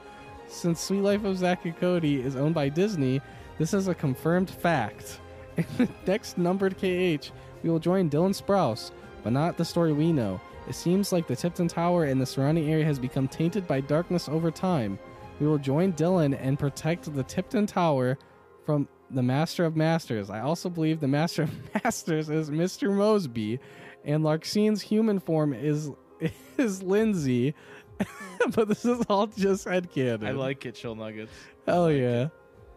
Since 0.47 0.81
Sweet 0.81 1.01
Life 1.01 1.25
of 1.25 1.37
Zack 1.37 1.65
and 1.65 1.77
Cody 1.77 2.21
is 2.21 2.35
owned 2.35 2.55
by 2.55 2.69
Disney, 2.69 3.21
this 3.57 3.73
is 3.73 3.87
a 3.87 3.95
confirmed 3.95 4.49
fact. 4.49 5.19
In 5.57 5.65
the 5.77 5.89
next 6.05 6.37
numbered 6.37 6.77
KH, 6.77 7.31
we 7.63 7.69
will 7.69 7.79
join 7.79 8.09
Dylan 8.09 8.33
Sprouse, 8.33 8.91
but 9.23 9.33
not 9.33 9.57
the 9.57 9.65
story 9.65 9.93
we 9.93 10.11
know. 10.11 10.39
It 10.67 10.75
seems 10.75 11.11
like 11.11 11.27
the 11.27 11.35
Tipton 11.35 11.67
Tower 11.67 12.05
and 12.05 12.19
the 12.19 12.25
surrounding 12.25 12.71
area 12.71 12.85
has 12.85 12.99
become 12.99 13.27
tainted 13.27 13.67
by 13.67 13.81
darkness 13.81 14.29
over 14.29 14.51
time. 14.51 14.99
We 15.39 15.47
will 15.47 15.57
join 15.57 15.93
Dylan 15.93 16.37
and 16.39 16.57
protect 16.57 17.13
the 17.13 17.23
Tipton 17.23 17.65
Tower 17.65 18.17
from 18.65 18.87
the 19.09 19.23
Master 19.23 19.65
of 19.65 19.75
Masters. 19.75 20.29
I 20.29 20.41
also 20.41 20.69
believe 20.69 20.99
the 20.99 21.07
Master 21.07 21.43
of 21.43 21.51
Masters 21.83 22.29
is 22.29 22.49
Mr. 22.49 22.93
Mosby, 22.93 23.59
and 24.03 24.23
Larxene's 24.23 24.81
human 24.81 25.19
form 25.19 25.53
is 25.53 25.91
is 26.57 26.83
Lindsay. 26.83 27.53
but 28.51 28.67
this 28.67 28.85
is 28.85 29.03
all 29.09 29.27
just 29.27 29.65
headcanon. 29.65 30.25
I 30.27 30.31
like 30.31 30.65
it, 30.65 30.75
Chill 30.75 30.95
Nuggets. 30.95 31.31
Hell 31.65 31.91
yeah. 31.91 32.27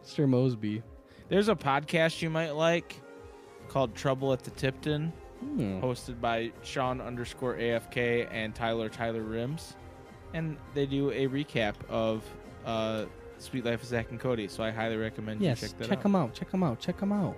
Mr. 0.05 0.29
Mosby. 0.29 0.83
There's 1.29 1.49
a 1.49 1.55
podcast 1.55 2.23
you 2.23 2.31
might 2.31 2.51
like 2.53 3.01
called 3.68 3.95
Trouble 3.95 4.33
at 4.33 4.43
the 4.43 4.51
Tipton, 4.51 5.12
Hmm. 5.41 5.81
hosted 5.81 6.21
by 6.21 6.53
Sean 6.62 7.01
underscore 7.01 7.55
AFK 7.57 8.29
and 8.31 8.55
Tyler 8.55 8.89
Tyler 8.91 9.23
Rims, 9.23 9.75
and 10.35 10.57
they 10.75 10.85
do 10.87 11.11
a 11.12 11.29
recap 11.29 11.75
of 11.89 12.23
uh, 12.66 13.07
Sweet 13.39 13.64
Life 13.64 13.83
of 13.83 13.89
Zack 13.89 14.11
and 14.11 14.21
Cody. 14.21 14.49
So 14.49 14.62
I 14.62 14.71
highly 14.71 14.97
recommend 14.97 15.41
Yes, 15.41 15.62
you 15.62 15.68
check 15.68 15.79
that 15.79 15.89
check 15.89 15.99
out. 15.99 16.03
them 16.03 16.14
out. 16.16 16.35
Check 16.35 16.51
them 16.51 16.62
out. 16.62 16.79
Check 16.81 16.99
them 16.99 17.12
out. 17.12 17.37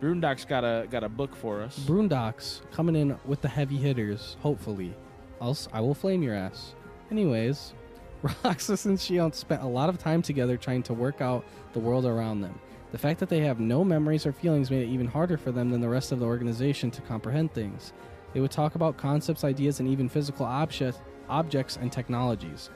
Broondoc's 0.00 0.44
got 0.44 0.64
a 0.64 0.86
got 0.90 1.04
a 1.04 1.08
book 1.08 1.34
for 1.34 1.62
us. 1.62 1.78
Broondocks 1.80 2.60
coming 2.72 2.96
in 2.96 3.18
with 3.24 3.40
the 3.40 3.48
heavy 3.48 3.76
hitters, 3.76 4.36
hopefully. 4.40 4.94
Else 5.40 5.68
I 5.72 5.80
will 5.80 5.94
flame 5.94 6.22
your 6.22 6.34
ass. 6.34 6.74
Anyways, 7.10 7.74
Roxas 8.44 8.86
and 8.86 8.98
Xion 8.98 9.34
spent 9.34 9.62
a 9.62 9.66
lot 9.66 9.88
of 9.88 9.98
time 9.98 10.22
together 10.22 10.56
trying 10.56 10.82
to 10.84 10.94
work 10.94 11.20
out 11.20 11.44
the 11.72 11.80
world 11.80 12.06
around 12.06 12.40
them. 12.40 12.58
The 12.92 12.98
fact 12.98 13.20
that 13.20 13.28
they 13.28 13.40
have 13.40 13.58
no 13.60 13.84
memories 13.84 14.24
or 14.24 14.32
feelings 14.32 14.70
made 14.70 14.88
it 14.88 14.92
even 14.92 15.06
harder 15.06 15.36
for 15.36 15.50
them 15.50 15.70
than 15.70 15.80
the 15.80 15.88
rest 15.88 16.12
of 16.12 16.20
the 16.20 16.26
organization 16.26 16.90
to 16.92 17.02
comprehend 17.02 17.52
things. 17.52 17.92
They 18.32 18.40
would 18.40 18.52
talk 18.52 18.76
about 18.76 18.96
concepts, 18.96 19.44
ideas, 19.44 19.80
and 19.80 19.88
even 19.88 20.08
physical 20.08 20.46
object, 20.46 21.00
objects 21.28 21.76
and 21.76 21.90
technologies. 21.90 22.70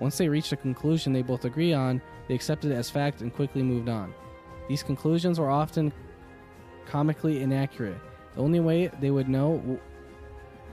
Once 0.00 0.16
they 0.16 0.28
reached 0.28 0.52
a 0.52 0.56
conclusion 0.56 1.12
they 1.12 1.22
both 1.22 1.44
agree 1.44 1.72
on, 1.72 2.00
they 2.28 2.34
accepted 2.34 2.70
it 2.70 2.74
as 2.74 2.90
fact 2.90 3.20
and 3.20 3.34
quickly 3.34 3.62
moved 3.62 3.88
on. 3.88 4.14
These 4.68 4.82
conclusions 4.82 5.38
were 5.38 5.50
often 5.50 5.92
comically 6.86 7.42
inaccurate. 7.42 7.98
The 8.34 8.40
only 8.40 8.60
way 8.60 8.88
they 9.00 9.10
would 9.10 9.28
know 9.28 9.78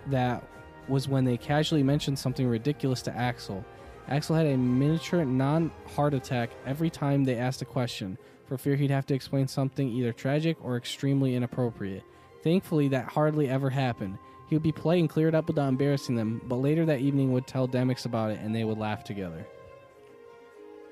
that 0.08 0.44
was 0.92 1.08
when 1.08 1.26
they 1.26 1.38
casually 1.38 1.82
mentioned 1.84 2.20
something 2.20 2.46
ridiculous 2.48 3.02
to 3.04 3.16
Axel. 3.16 3.66
Axel 4.08 4.36
had 4.36 4.46
a 4.46 4.58
miniature 4.58 5.24
non 5.26 5.72
heart 5.96 6.14
attack 6.14 6.52
every 6.68 6.90
time 6.90 7.24
they 7.24 7.38
asked 7.38 7.62
a 7.62 7.66
question, 7.66 8.18
for 8.46 8.58
fear 8.58 8.76
he'd 8.76 8.92
have 8.92 9.06
to 9.08 9.14
explain 9.16 9.48
something 9.48 9.88
either 9.88 10.12
tragic 10.14 10.58
or 10.64 10.76
extremely 10.78 11.36
inappropriate. 11.36 12.04
Thankfully, 12.44 12.90
that 12.90 13.06
hardly 13.06 13.48
ever 13.50 13.70
happened. 13.70 14.18
He 14.50 14.56
would 14.56 14.64
be 14.64 14.72
polite 14.74 15.00
and 15.00 15.10
clear 15.10 15.30
it 15.30 15.36
up 15.36 15.48
without 15.48 15.70
embarrassing 15.70 16.16
them, 16.16 16.42
but 16.46 16.58
later 16.58 16.86
that 16.86 17.00
evening 17.00 17.32
would 17.32 17.48
tell 17.48 17.68
Demyx 17.68 18.06
about 18.06 18.32
it 18.32 18.40
and 18.42 18.54
they 18.54 18.66
would 18.66 18.78
laugh 18.78 19.04
together. 19.04 19.48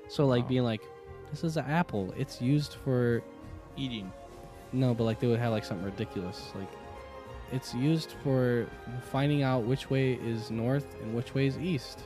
So, 0.07 0.25
like, 0.25 0.43
Wow. 0.43 0.49
being 0.49 0.63
like, 0.63 0.81
this 1.29 1.43
is 1.43 1.57
an 1.57 1.65
apple. 1.65 2.13
It's 2.17 2.41
used 2.41 2.73
for 2.85 3.21
Eating. 3.77 4.11
no, 4.71 4.93
but 4.93 5.03
like 5.03 5.19
they 5.19 5.27
would 5.27 5.39
have 5.39 5.51
like 5.51 5.63
something 5.65 5.85
ridiculous. 5.85 6.51
Like 6.55 6.69
it's 7.51 7.73
used 7.73 8.13
for 8.23 8.67
finding 9.11 9.43
out 9.43 9.63
which 9.63 9.89
way 9.89 10.13
is 10.13 10.51
north 10.51 10.95
and 11.01 11.15
which 11.15 11.33
way 11.33 11.47
is 11.47 11.57
east. 11.57 12.01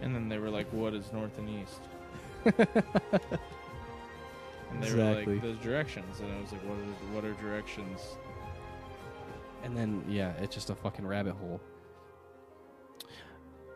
And 0.00 0.14
then 0.14 0.28
they 0.28 0.38
were 0.38 0.50
like, 0.50 0.66
"What 0.72 0.94
is 0.94 1.12
north 1.12 1.38
and 1.38 1.48
east?" 1.48 1.80
and 2.44 2.56
they 4.82 4.92
were 4.92 5.10
Exactly. 5.10 5.34
like, 5.34 5.42
"Those 5.42 5.58
directions." 5.58 6.20
And 6.20 6.32
I 6.32 6.40
was 6.40 6.52
like, 6.52 6.62
"What 6.62 6.78
are 6.78 7.14
what 7.14 7.24
are 7.24 7.34
directions?" 7.34 8.00
And 9.62 9.76
then, 9.76 10.04
yeah, 10.08 10.32
it's 10.40 10.54
just 10.54 10.70
a 10.70 10.74
fucking 10.74 11.06
rabbit 11.06 11.34
hole. 11.34 11.60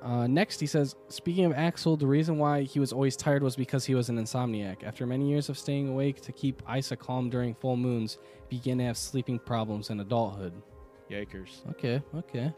Uh, 0.03 0.27
next, 0.27 0.61
he 0.61 0.67
says, 0.67 0.95
speaking 1.09 1.45
of 1.47 1.53
Axel, 1.53 1.97
the 1.97 2.07
reason 2.07 2.39
why 2.39 2.63
he 2.63 2.79
was 2.79 2.93
always 2.93 3.17
tired 3.17 3.43
was 3.43 3.57
because 3.57 3.85
he 3.85 3.95
was 3.95 4.09
an 4.09 4.19
insomniac. 4.19 4.85
After 4.85 5.07
many 5.07 5.29
years 5.29 5.49
of 5.49 5.59
staying 5.59 5.89
awake 5.89 6.21
to 6.23 6.33
keep 6.33 6.63
Isa 6.73 6.97
calm 6.97 7.29
during 7.31 7.55
full 7.55 7.77
moons, 7.77 8.19
he 8.49 8.59
began 8.59 8.79
to 8.79 8.85
have 8.85 8.97
sleeping 8.97 9.39
problems 9.39 9.91
in 9.91 10.01
adulthood. 10.01 10.53
Yikers! 11.11 11.69
Okay, 11.71 12.03
okay. 12.15 12.53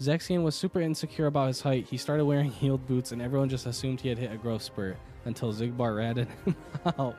Zexion 0.00 0.44
was 0.44 0.54
super 0.54 0.80
insecure 0.80 1.26
about 1.26 1.48
his 1.48 1.60
height. 1.60 1.86
He 1.86 1.96
started 1.96 2.24
wearing 2.24 2.50
heeled 2.60 2.86
boots, 2.86 3.12
and 3.12 3.20
everyone 3.20 3.48
just 3.48 3.66
assumed 3.66 4.00
he 4.00 4.08
had 4.08 4.18
hit 4.18 4.30
a 4.30 4.36
growth 4.36 4.62
spurt 4.62 4.96
until 5.24 5.52
Xigbar 5.52 5.96
ratted 5.96 6.28
him 6.44 6.56
out. 6.98 7.16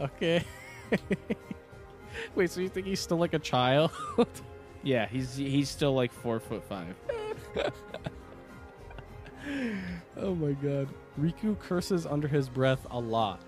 Okay. 0.00 0.42
Wait, 2.34 2.50
so 2.50 2.60
you 2.60 2.68
think 2.68 2.86
he's 2.86 3.00
still 3.00 3.16
like 3.16 3.34
a 3.34 3.38
child? 3.38 3.90
Yeah, 4.82 5.06
he's 5.06 5.36
he's 5.36 5.68
still 5.68 5.94
like 5.94 6.12
four 6.12 6.40
foot 6.40 6.64
five. 6.64 6.94
oh 10.16 10.34
my 10.34 10.52
god. 10.52 10.88
Riku 11.20 11.58
curses 11.58 12.06
under 12.06 12.28
his 12.28 12.48
breath 12.48 12.86
a 12.90 12.98
lot. 12.98 13.40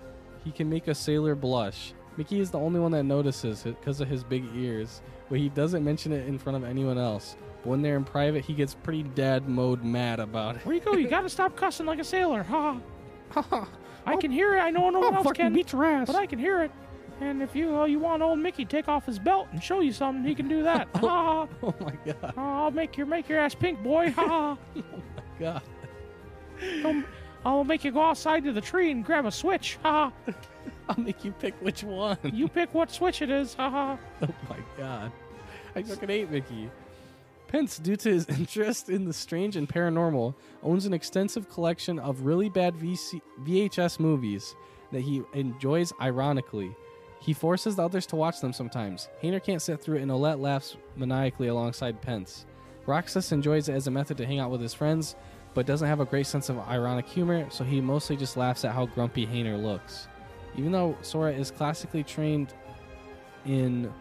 He 0.43 0.51
can 0.51 0.69
make 0.69 0.87
a 0.87 0.95
sailor 0.95 1.35
blush. 1.35 1.93
Mickey 2.17 2.39
is 2.39 2.51
the 2.51 2.59
only 2.59 2.79
one 2.79 2.91
that 2.91 3.03
notices 3.03 3.65
it 3.65 3.79
because 3.79 3.99
of 3.99 4.07
his 4.07 4.23
big 4.23 4.45
ears, 4.55 5.01
but 5.29 5.39
he 5.39 5.49
doesn't 5.49 5.83
mention 5.83 6.13
it 6.13 6.27
in 6.27 6.37
front 6.37 6.55
of 6.55 6.63
anyone 6.63 6.97
else. 6.97 7.35
But 7.63 7.71
when 7.71 7.81
they're 7.81 7.97
in 7.97 8.05
private, 8.05 8.45
he 8.45 8.53
gets 8.53 8.75
pretty 8.75 9.03
dad 9.03 9.49
mode 9.49 9.83
mad 9.83 10.19
about 10.19 10.55
it. 10.55 10.63
Riku, 10.63 11.01
you 11.01 11.07
gotta 11.07 11.29
stop 11.29 11.55
cussing 11.55 11.85
like 11.85 11.99
a 11.99 12.03
sailor. 12.03 12.43
Ha. 12.43 12.79
Ha 13.31 13.41
ha 13.41 13.67
I 14.05 14.15
can 14.17 14.31
hear 14.31 14.55
it. 14.55 14.59
I 14.59 14.69
know 14.69 14.89
no 14.91 14.99
one 14.99 15.15
oh, 15.15 15.17
else 15.17 15.31
can. 15.33 15.51
beat 15.51 15.71
your 15.71 15.83
ass. 15.83 16.07
But 16.07 16.15
I 16.15 16.27
can 16.27 16.37
hear 16.37 16.61
it. 16.61 16.71
And 17.21 17.41
if 17.41 17.55
you 17.55 17.77
uh, 17.77 17.85
you 17.85 17.99
want 17.99 18.21
old 18.21 18.39
Mickey 18.39 18.65
to 18.65 18.69
take 18.71 18.87
off 18.87 19.05
his 19.05 19.19
belt 19.19 19.47
and 19.51 19.63
show 19.63 19.79
you 19.79 19.93
something, 19.93 20.23
he 20.25 20.35
can 20.35 20.47
do 20.47 20.63
that. 20.63 20.87
Ha! 20.95 21.47
oh 21.63 21.73
my 21.79 21.93
god. 22.05 22.33
I'll 22.37 22.71
make 22.71 22.97
your 22.97 23.05
make 23.07 23.29
your 23.29 23.39
ass 23.39 23.55
pink, 23.55 23.81
boy. 23.83 24.11
Ha! 24.11 24.57
God. 25.39 25.61
Don't- 26.81 27.05
I'll 27.45 27.63
make 27.63 27.83
you 27.83 27.91
go 27.91 28.01
outside 28.01 28.43
to 28.45 28.51
the 28.53 28.61
tree 28.61 28.89
and 28.89 29.05
grab 29.05 29.25
a 29.25 29.31
switch. 29.31 29.77
Ha! 29.83 30.11
I'll 30.89 30.99
make 31.03 31.23
you 31.23 31.31
pick 31.31 31.53
which 31.61 31.83
one. 31.83 32.17
You 32.23 32.47
pick 32.47 32.73
what 32.73 32.91
switch 32.91 33.21
it 33.21 33.29
is. 33.29 33.53
Ha 33.55 33.69
ha! 33.69 33.97
Oh 34.21 34.27
my 34.49 34.57
god. 34.77 35.11
I 35.75 35.83
fucking 35.83 36.09
hate 36.09 36.31
Mickey. 36.31 36.69
Pence, 37.47 37.77
due 37.77 37.95
to 37.97 38.09
his 38.09 38.25
interest 38.27 38.89
in 38.89 39.05
the 39.05 39.13
strange 39.13 39.55
and 39.55 39.69
paranormal, 39.69 40.33
owns 40.63 40.85
an 40.85 40.93
extensive 40.93 41.49
collection 41.49 41.99
of 41.99 42.21
really 42.21 42.49
bad 42.49 42.73
VC- 42.75 43.21
VHS 43.43 43.99
movies 43.99 44.55
that 44.91 45.01
he 45.01 45.21
enjoys 45.33 45.93
ironically. 46.01 46.75
He 47.25 47.33
forces 47.33 47.75
the 47.75 47.83
others 47.83 48.05
to 48.07 48.15
watch 48.15 48.39
them 48.39 48.53
sometimes. 48.53 49.09
Hayner 49.23 49.43
can't 49.43 49.59
sit 49.59 49.81
through 49.81 49.97
it, 49.97 50.03
and 50.03 50.11
Olette 50.11 50.39
laughs 50.39 50.77
maniacally 50.95 51.47
alongside 51.47 51.99
Pence. 51.99 52.45
Roxas 52.85 53.31
enjoys 53.31 53.67
it 53.67 53.73
as 53.73 53.87
a 53.87 53.91
method 53.91 54.17
to 54.17 54.27
hang 54.27 54.37
out 54.37 54.51
with 54.51 54.61
his 54.61 54.75
friends, 54.75 55.15
but 55.55 55.65
doesn't 55.65 55.87
have 55.87 56.01
a 56.01 56.05
great 56.05 56.27
sense 56.27 56.49
of 56.49 56.59
ironic 56.59 57.07
humor, 57.07 57.47
so 57.49 57.63
he 57.63 57.81
mostly 57.81 58.15
just 58.15 58.37
laughs 58.37 58.63
at 58.63 58.73
how 58.73 58.85
grumpy 58.85 59.25
Hayner 59.25 59.59
looks. 59.59 60.07
Even 60.55 60.71
though 60.71 60.95
Sora 61.01 61.33
is 61.33 61.49
classically 61.49 62.03
trained 62.03 62.53
in 63.47 63.91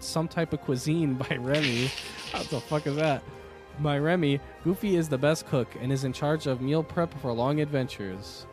some 0.00 0.26
type 0.26 0.52
of 0.52 0.60
cuisine 0.62 1.14
by 1.28 1.36
Remy. 1.36 1.92
what 2.32 2.48
the 2.48 2.60
fuck 2.60 2.88
is 2.88 2.96
that? 2.96 3.22
By 3.78 4.00
Remy, 4.00 4.40
Goofy 4.64 4.96
is 4.96 5.08
the 5.08 5.16
best 5.16 5.46
cook 5.46 5.68
and 5.80 5.92
is 5.92 6.02
in 6.02 6.12
charge 6.12 6.48
of 6.48 6.60
meal 6.60 6.82
prep 6.82 7.16
for 7.20 7.32
long 7.32 7.60
adventures. 7.60 8.46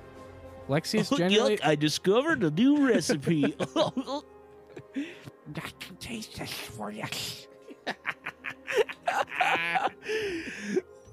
Lexaeus 0.68 1.14
oh, 1.14 1.18
generally 1.18 1.62
I 1.62 1.76
discovered 1.76 2.44
a 2.44 2.52
new 2.52 2.88
recipe. 2.88 3.56
I 5.56 5.62
can 5.80 5.96
taste 6.00 6.38
this 6.38 6.52
for 6.52 6.92
you. 6.92 7.04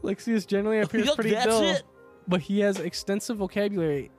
Lexaeus 0.03 0.47
generally 0.47 0.79
oh, 0.79 0.83
appears 0.83 1.07
Yup, 1.07 1.15
pretty 1.15 1.31
that's 1.31 1.47
dull, 1.47 1.63
it. 1.63 1.83
but 2.29 2.41
he 2.41 2.61
has 2.61 2.79
extensive 2.79 3.39
vocabulary 3.39 4.11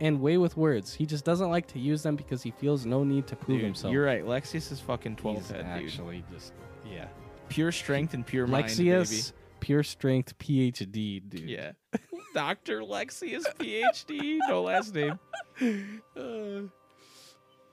and 0.00 0.20
way 0.20 0.36
with 0.36 0.56
words. 0.56 0.94
He 0.94 1.06
just 1.06 1.24
doesn't 1.24 1.50
like 1.50 1.66
to 1.68 1.78
use 1.78 2.02
them 2.02 2.16
because 2.16 2.42
he 2.42 2.50
feels 2.50 2.84
no 2.86 3.04
need 3.04 3.26
to 3.28 3.36
prove 3.36 3.58
Dude, 3.58 3.66
himself. 3.66 3.92
You're 3.92 4.04
right. 4.04 4.24
Lexaeus 4.24 4.72
is 4.72 4.80
fucking 4.80 5.16
twelve 5.16 5.38
He's 5.38 5.50
head, 5.50 5.66
dude. 5.76 5.86
actually 5.86 6.24
just 6.32 6.52
yeah. 6.90 7.06
Pure 7.48 7.72
strength 7.72 8.14
and 8.14 8.26
pure 8.26 8.46
mind, 8.46 8.66
Lexaeus, 8.66 9.32
pure 9.60 9.82
strength, 9.82 10.36
PhD, 10.38 11.22
dude. 11.28 11.40
Yeah. 11.48 11.72
Doctor 12.34 12.80
Lexaeus, 12.80 13.44
PhD, 13.58 14.38
no 14.48 14.62
last 14.62 14.94
name. 14.94 15.18
Uh, 16.16 16.68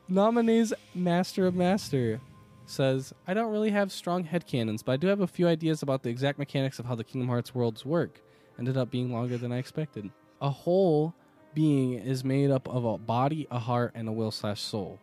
Nominee's 0.10 0.74
Master 0.93 1.47
of 1.47 1.55
Master 1.55 2.20
says, 2.66 3.14
I 3.28 3.34
don't 3.34 3.51
really 3.51 3.72
have 3.72 3.91
strong 3.91 4.24
headcanons, 4.24 4.84
but 4.84 4.93
I 4.93 4.97
do 4.97 5.07
have 5.07 5.22
a 5.22 5.28
few 5.28 5.47
ideas 5.47 5.82
about 5.82 6.03
the 6.03 6.10
exact 6.10 6.38
mechanics 6.38 6.80
of 6.80 6.86
how 6.86 6.95
the 6.95 7.03
Kingdom 7.03 7.30
Hearts 7.30 7.55
worlds 7.55 7.86
work. 7.86 8.22
Ended 8.57 8.78
up 8.78 8.91
being 8.91 9.12
longer 9.12 9.38
than 9.38 9.51
I 9.51 9.57
expected. 9.57 10.10
A 10.41 10.49
whole 10.49 11.14
being 11.53 11.93
is 11.93 12.24
made 12.24 12.51
up 12.51 12.68
of 12.68 12.86
a 12.86 12.97
body, 12.97 13.47
a 13.49 13.60
heart, 13.60 13.93
and 13.95 14.07
a 14.07 14.12
will 14.12 14.32
slash 14.32 14.62
soul. 14.62 14.99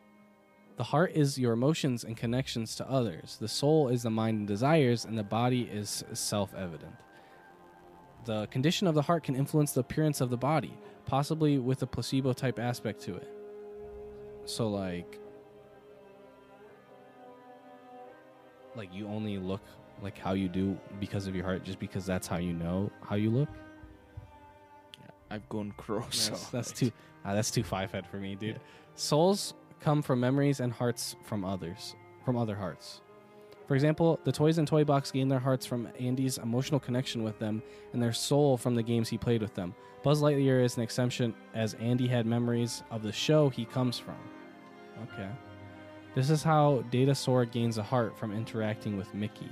The 0.76 0.84
heart 0.84 1.12
is 1.14 1.38
your 1.38 1.54
emotions 1.54 2.04
and 2.04 2.16
connections 2.16 2.76
to 2.76 2.88
others. 2.88 3.38
The 3.40 3.48
soul 3.48 3.88
is 3.88 4.02
the 4.02 4.10
mind 4.10 4.38
and 4.38 4.46
desires, 4.46 5.04
and 5.06 5.16
the 5.18 5.22
body 5.24 5.62
is 5.62 6.04
self 6.12 6.54
evident. 6.54 6.94
The 8.26 8.46
condition 8.48 8.88
of 8.88 8.96
the 8.96 9.02
heart 9.02 9.22
can 9.22 9.36
influence 9.36 9.70
the 9.72 9.80
appearance 9.80 10.20
of 10.20 10.30
the 10.30 10.36
body, 10.36 10.76
possibly 11.06 11.58
with 11.58 11.82
a 11.82 11.86
placebo 11.86 12.32
type 12.32 12.58
aspect 12.58 13.00
to 13.02 13.14
it. 13.14 13.28
So 14.46 14.68
like 14.68 15.20
like 18.74 18.92
you 18.92 19.06
only 19.06 19.38
look 19.38 19.62
like 20.02 20.18
how 20.18 20.32
you 20.32 20.48
do 20.48 20.78
because 21.00 21.26
of 21.28 21.34
your 21.36 21.44
heart 21.44 21.62
just 21.64 21.78
because 21.78 22.04
that's 22.04 22.26
how 22.26 22.36
you 22.36 22.52
know 22.52 22.90
how 23.00 23.14
you 23.14 23.30
look. 23.30 23.48
I've 25.30 25.48
gone 25.48 25.72
cross. 25.76 26.28
That's, 26.28 26.48
that's 26.48 26.72
too 26.72 26.90
ah, 27.24 27.32
that's 27.32 27.52
too 27.52 27.62
five 27.62 27.92
head 27.92 28.08
for 28.08 28.16
me, 28.16 28.34
dude. 28.34 28.60
Souls 28.96 29.54
come 29.78 30.02
from 30.02 30.18
memories 30.18 30.58
and 30.58 30.72
hearts 30.72 31.14
from 31.22 31.44
others, 31.44 31.94
from 32.24 32.36
other 32.36 32.56
hearts. 32.56 33.02
For 33.66 33.74
example, 33.74 34.20
the 34.24 34.32
toys 34.32 34.58
in 34.58 34.66
Toy 34.66 34.84
Box 34.84 35.10
gain 35.10 35.28
their 35.28 35.40
hearts 35.40 35.66
from 35.66 35.88
Andy's 35.98 36.38
emotional 36.38 36.78
connection 36.78 37.24
with 37.24 37.38
them 37.38 37.62
and 37.92 38.02
their 38.02 38.12
soul 38.12 38.56
from 38.56 38.74
the 38.74 38.82
games 38.82 39.08
he 39.08 39.18
played 39.18 39.42
with 39.42 39.54
them. 39.54 39.74
Buzz 40.04 40.22
Lightyear 40.22 40.62
is 40.62 40.76
an 40.76 40.84
exception 40.84 41.34
as 41.52 41.74
Andy 41.74 42.06
had 42.06 42.26
memories 42.26 42.84
of 42.92 43.02
the 43.02 43.12
show 43.12 43.48
he 43.48 43.64
comes 43.64 43.98
from. 43.98 44.18
Okay. 45.02 45.28
This 46.14 46.30
is 46.30 46.42
how 46.42 46.84
Data 46.90 47.14
Sora 47.14 47.44
gains 47.44 47.76
a 47.76 47.82
heart 47.82 48.16
from 48.16 48.32
interacting 48.32 48.96
with 48.96 49.12
Mickey. 49.14 49.50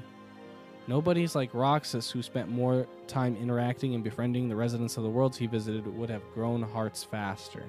Nobody's 0.86 1.34
like 1.34 1.52
Roxas, 1.52 2.10
who 2.10 2.22
spent 2.22 2.48
more 2.48 2.86
time 3.06 3.36
interacting 3.36 3.94
and 3.94 4.04
befriending 4.04 4.48
the 4.48 4.56
residents 4.56 4.96
of 4.96 5.02
the 5.02 5.10
worlds 5.10 5.36
he 5.36 5.46
visited, 5.46 5.86
would 5.86 6.10
have 6.10 6.22
grown 6.34 6.62
hearts 6.62 7.02
faster. 7.02 7.64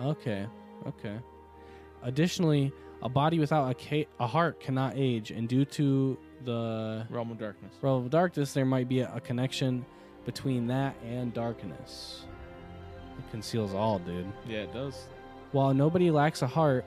Okay, 0.00 0.46
okay. 0.86 1.18
Additionally, 2.02 2.72
a 3.02 3.08
body 3.08 3.38
without 3.38 3.70
a, 3.70 3.74
ca- 3.74 4.08
a 4.18 4.26
heart 4.26 4.60
cannot 4.60 4.94
age, 4.96 5.30
and 5.30 5.48
due 5.48 5.64
to 5.64 6.18
the 6.44 7.06
Realm 7.10 7.30
of 7.30 7.38
Darkness. 7.38 7.72
realm 7.82 8.04
of 8.04 8.10
darkness, 8.10 8.52
there 8.52 8.64
might 8.64 8.88
be 8.88 9.00
a, 9.00 9.12
a 9.14 9.20
connection 9.20 9.84
between 10.24 10.66
that 10.68 10.94
and 11.04 11.32
darkness. 11.32 12.24
It 13.18 13.30
conceals 13.30 13.74
all, 13.74 13.98
dude. 13.98 14.30
Yeah, 14.46 14.60
it 14.60 14.72
does. 14.72 15.06
While 15.52 15.74
nobody 15.74 16.10
lacks 16.10 16.42
a 16.42 16.46
heart, 16.46 16.84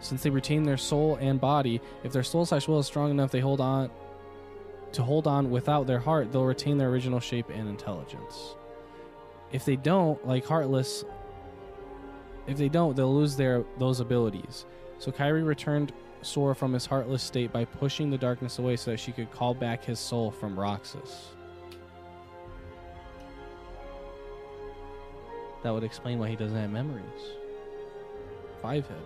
since 0.00 0.22
they 0.22 0.30
retain 0.30 0.64
their 0.64 0.76
soul 0.76 1.16
and 1.20 1.40
body, 1.40 1.80
if 2.02 2.12
their 2.12 2.24
soul 2.24 2.44
slash 2.44 2.66
will 2.66 2.80
is 2.80 2.86
strong 2.86 3.10
enough, 3.10 3.30
they 3.30 3.40
hold 3.40 3.60
on 3.60 3.90
to 4.92 5.02
hold 5.02 5.26
on 5.26 5.50
without 5.50 5.86
their 5.86 5.98
heart, 5.98 6.32
they'll 6.32 6.44
retain 6.44 6.76
their 6.76 6.90
original 6.90 7.20
shape 7.20 7.48
and 7.48 7.68
intelligence. 7.68 8.54
If 9.50 9.64
they 9.64 9.76
don't, 9.76 10.26
like 10.26 10.44
Heartless, 10.44 11.04
if 12.46 12.58
they 12.58 12.68
don't, 12.68 12.96
they'll 12.96 13.14
lose 13.14 13.36
their 13.36 13.64
those 13.78 14.00
abilities. 14.00 14.64
So 14.98 15.10
Kairi 15.10 15.44
returned 15.44 15.92
Sora 16.22 16.54
from 16.54 16.72
his 16.72 16.86
heartless 16.86 17.22
state 17.22 17.52
by 17.52 17.64
pushing 17.64 18.10
the 18.10 18.18
darkness 18.18 18.58
away 18.58 18.76
so 18.76 18.92
that 18.92 19.00
she 19.00 19.12
could 19.12 19.30
call 19.32 19.54
back 19.54 19.84
his 19.84 19.98
soul 19.98 20.30
from 20.30 20.58
Roxas. 20.58 21.28
That 25.62 25.72
would 25.72 25.84
explain 25.84 26.18
why 26.18 26.28
he 26.28 26.36
doesn't 26.36 26.56
have 26.56 26.70
memories. 26.70 27.04
Five 28.60 28.86
head. 28.86 28.98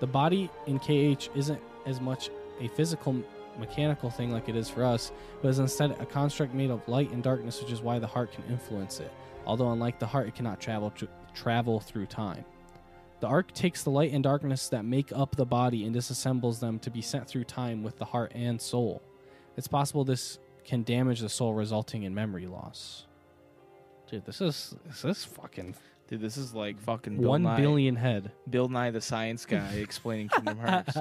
The 0.00 0.06
body 0.06 0.50
in 0.66 0.78
KH 0.78 1.28
isn't 1.36 1.60
as 1.86 2.00
much 2.00 2.30
a 2.60 2.68
physical 2.68 3.22
mechanical 3.58 4.10
thing 4.10 4.32
like 4.32 4.48
it 4.48 4.56
is 4.56 4.68
for 4.68 4.84
us, 4.84 5.12
but 5.40 5.48
is 5.48 5.58
instead 5.58 5.92
a 6.00 6.06
construct 6.06 6.54
made 6.54 6.70
of 6.70 6.86
light 6.88 7.10
and 7.10 7.22
darkness, 7.22 7.60
which 7.60 7.70
is 7.70 7.82
why 7.82 7.98
the 7.98 8.06
heart 8.06 8.32
can 8.32 8.44
influence 8.48 9.00
it. 9.00 9.12
Although 9.46 9.70
unlike 9.72 9.98
the 9.98 10.06
heart, 10.06 10.28
it 10.28 10.34
cannot 10.34 10.60
travel 10.60 10.90
tr- 10.90 11.06
travel 11.34 11.80
through 11.80 12.06
time. 12.06 12.44
The 13.20 13.26
arc 13.28 13.52
takes 13.52 13.84
the 13.84 13.90
light 13.90 14.12
and 14.12 14.22
darkness 14.24 14.68
that 14.70 14.84
make 14.84 15.12
up 15.12 15.36
the 15.36 15.46
body 15.46 15.84
and 15.86 15.94
disassembles 15.94 16.58
them 16.60 16.78
to 16.80 16.90
be 16.90 17.00
sent 17.00 17.28
through 17.28 17.44
time 17.44 17.82
with 17.84 17.98
the 17.98 18.04
heart 18.04 18.32
and 18.34 18.60
soul. 18.60 19.00
It's 19.56 19.68
possible 19.68 20.04
this 20.04 20.38
can 20.64 20.82
damage 20.82 21.20
the 21.20 21.28
soul, 21.28 21.54
resulting 21.54 22.02
in 22.02 22.14
memory 22.14 22.46
loss. 22.46 23.06
Dude, 24.10 24.24
this 24.24 24.40
is 24.40 24.74
this 24.86 25.04
is 25.04 25.24
fucking 25.24 25.74
Dude, 26.08 26.20
this 26.20 26.36
is 26.36 26.52
like 26.52 26.78
fucking 26.80 27.18
Bill 27.18 27.30
one 27.30 27.42
Nye, 27.44 27.56
billion 27.60 27.96
head. 27.96 28.32
Bill 28.50 28.68
Nye 28.68 28.90
the 28.90 29.00
Science 29.00 29.46
Guy 29.46 29.74
explaining 29.76 30.28
Kingdom 30.28 30.58
Hearts. 30.58 30.96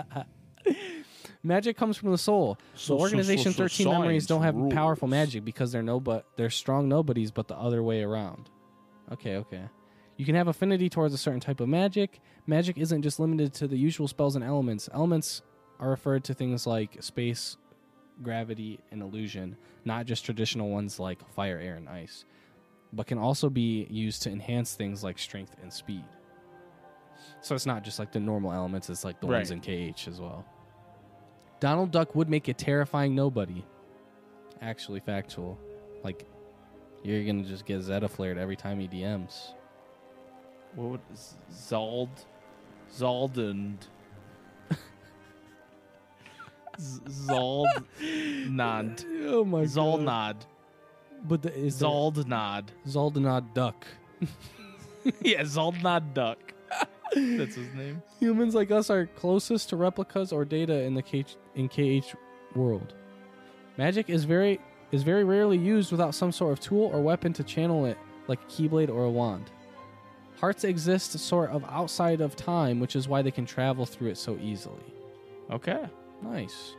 Magic 1.44 1.76
comes 1.76 1.98
from 1.98 2.12
the 2.12 2.18
soul. 2.18 2.58
So- 2.76 2.94
So, 2.94 2.98
so- 2.98 3.02
Organization 3.02 3.52
so- 3.52 3.68
so 3.68 3.84
13 3.84 3.90
memories 3.90 4.28
don't 4.28 4.44
have 4.44 4.56
rules. 4.56 4.74
powerful 4.74 5.08
magic 5.08 5.44
because 5.44 5.72
they're 5.72 5.82
no 5.84 6.00
but 6.00 6.26
they're 6.38 6.50
strong 6.52 6.88
nobodies, 6.88 7.32
but 7.32 7.48
the 7.48 7.56
other 7.58 7.82
way 7.82 8.04
around. 8.04 8.50
Okay, 9.12 9.38
okay. 9.38 9.64
You 10.22 10.26
can 10.26 10.36
have 10.36 10.48
affinity 10.48 10.88
towards 10.88 11.16
a 11.16 11.18
certain 11.18 11.40
type 11.40 11.62
of 11.62 11.68
magic. 11.68 12.20
Magic 12.46 12.78
isn't 12.78 13.02
just 13.02 13.20
limited 13.20 13.56
to 13.56 13.68
the 13.68 13.76
usual 13.76 14.08
spells 14.08 14.36
and 14.36 14.46
elements. 14.46 14.88
Elements 14.94 15.42
are 15.80 15.90
referred 15.90 16.24
to 16.26 16.36
things 16.36 16.68
like 16.68 17.02
space, 17.02 17.58
gravity, 18.22 18.80
and 18.92 19.02
illusion, 19.02 19.58
not 19.84 20.06
just 20.06 20.24
traditional 20.24 20.70
ones 20.70 21.00
like 21.00 21.28
fire, 21.34 21.58
air, 21.58 21.74
and 21.74 21.90
ice, 21.90 22.26
but 22.94 23.08
can 23.08 23.18
also 23.18 23.50
be 23.50 23.88
used 23.90 24.22
to 24.22 24.30
enhance 24.30 24.76
things 24.76 25.04
like 25.04 25.18
strength 25.18 25.56
and 25.64 25.74
speed. 25.74 26.06
So 27.42 27.56
it's 27.56 27.66
not 27.66 27.84
just 27.84 27.98
like 27.98 28.12
the 28.12 28.20
normal 28.20 28.54
elements, 28.54 28.92
it's 28.92 29.04
like 29.04 29.20
the 29.22 29.26
ones 29.26 29.50
in 29.50 29.60
KH 29.60 30.08
as 30.08 30.22
well. 30.22 30.46
Donald 31.60 31.90
Duck 31.90 32.14
would 32.14 32.30
make 32.30 32.48
a 32.48 32.54
terrifying 32.54 33.16
nobody. 33.16 33.66
Actually 34.62 35.00
factual. 35.00 35.58
Like 36.04 36.28
you're 37.02 37.26
gonna 37.26 37.42
just 37.42 37.66
get 37.66 37.80
Zettaflared 37.80 38.38
every 38.38 38.56
time 38.56 38.80
he 38.80 38.88
DMs. 38.88 39.54
What 40.76 40.90
would 40.90 41.02
Zald 41.54 42.10
Zaldund. 42.94 43.78
Z- 46.80 47.02
Zald 47.08 47.86
Nod 48.50 49.04
Oh 49.26 49.44
my 49.46 49.64
Zaldnod 49.64 50.38
But 51.24 51.42
the, 51.42 51.54
is 51.54 51.80
that 51.80 51.86
Zaldnod 51.86 53.54
Duck. 53.54 53.86
yeah 55.22 55.42
Zaldnod 55.42 56.14
Duck. 56.14 56.54
That's 57.16 57.56
his 57.56 57.74
name. 57.74 58.02
Humans 58.20 58.56
like 58.56 58.72
us 58.72 58.90
are 58.90 59.06
closest 59.06 59.70
to 59.70 59.76
replicas 59.76 60.32
or 60.32 60.46
data 60.46 60.82
in 60.84 60.94
the 60.94 61.02
KH, 61.02 61.36
in 61.56 61.68
KH 61.68 62.16
world. 62.56 62.94
Magic 63.78 64.10
is 64.10 64.24
very 64.24 64.60
is 64.92 65.04
very 65.04 65.24
rarely 65.24 65.58
used 65.58 65.92
without 65.92 66.14
some 66.14 66.32
sort 66.32 66.52
of 66.54 66.60
tool 66.60 66.90
or 66.94 67.02
weapon 67.02 67.32
to 67.34 67.44
channel 67.44 67.86
it, 67.86 67.98
like 68.28 68.40
a 68.42 68.46
keyblade 68.46 68.90
or 68.90 69.06
a 69.06 69.10
wand. 69.10 69.50
Hearts 70.42 70.64
exist 70.64 71.18
sort 71.20 71.52
of 71.52 71.64
outside 71.70 72.20
of 72.20 72.36
time, 72.36 72.80
which 72.80 72.96
is 72.96 73.08
why 73.08 73.22
they 73.22 73.30
can 73.32 73.46
travel 73.46 73.86
through 73.86 74.10
it 74.10 74.18
so 74.18 74.38
easily. 74.42 74.84
okay 75.52 75.86
Nice. 76.24 76.76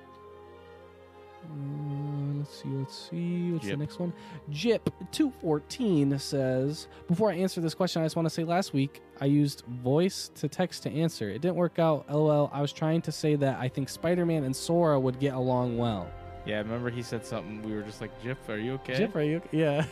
Uh, 1.45 2.39
let's 2.39 2.63
see, 2.63 2.69
let's 2.69 3.09
see. 3.11 3.53
What's 3.53 3.67
the 3.67 3.77
next 3.77 3.99
one? 3.99 4.13
Jip214 4.53 6.21
says 6.21 6.87
Before 7.09 7.31
I 7.33 7.35
answer 7.35 7.61
this 7.61 7.75
question, 7.75 8.01
I 8.03 8.05
just 8.05 8.15
want 8.15 8.27
to 8.27 8.31
say 8.31 8.45
last 8.45 8.73
week 8.73 9.01
I 9.21 9.25
used 9.25 9.65
voice 9.67 10.31
to 10.37 10.49
text 10.49 10.85
to 10.85 10.91
answer. 10.91 11.29
It 11.31 11.41
didn't 11.41 11.57
work 11.57 11.79
out. 11.81 12.09
LOL. 12.09 12.49
I 12.53 12.61
was 12.61 12.73
trying 12.73 13.03
to 13.03 13.13
say 13.13 13.35
that 13.37 13.59
I 13.59 13.69
think 13.69 13.89
Spider 13.89 14.25
Man 14.25 14.45
and 14.45 14.55
Sora 14.55 14.99
would 15.01 15.19
get 15.19 15.35
along 15.35 15.79
well. 15.79 16.09
yeah 16.47 16.59
remember 16.59 16.91
he 16.91 17.03
said 17.03 17.25
something 17.25 17.63
we 17.63 17.73
were 17.75 17.83
just 17.83 18.01
like 18.01 18.11
Jip 18.23 18.39
are 18.49 18.59
you 18.59 18.73
okay 18.75 18.97
Jip, 18.99 19.15
are 19.17 19.23
you? 19.23 19.37
okay? 19.39 19.49
Yeah. 19.53 19.85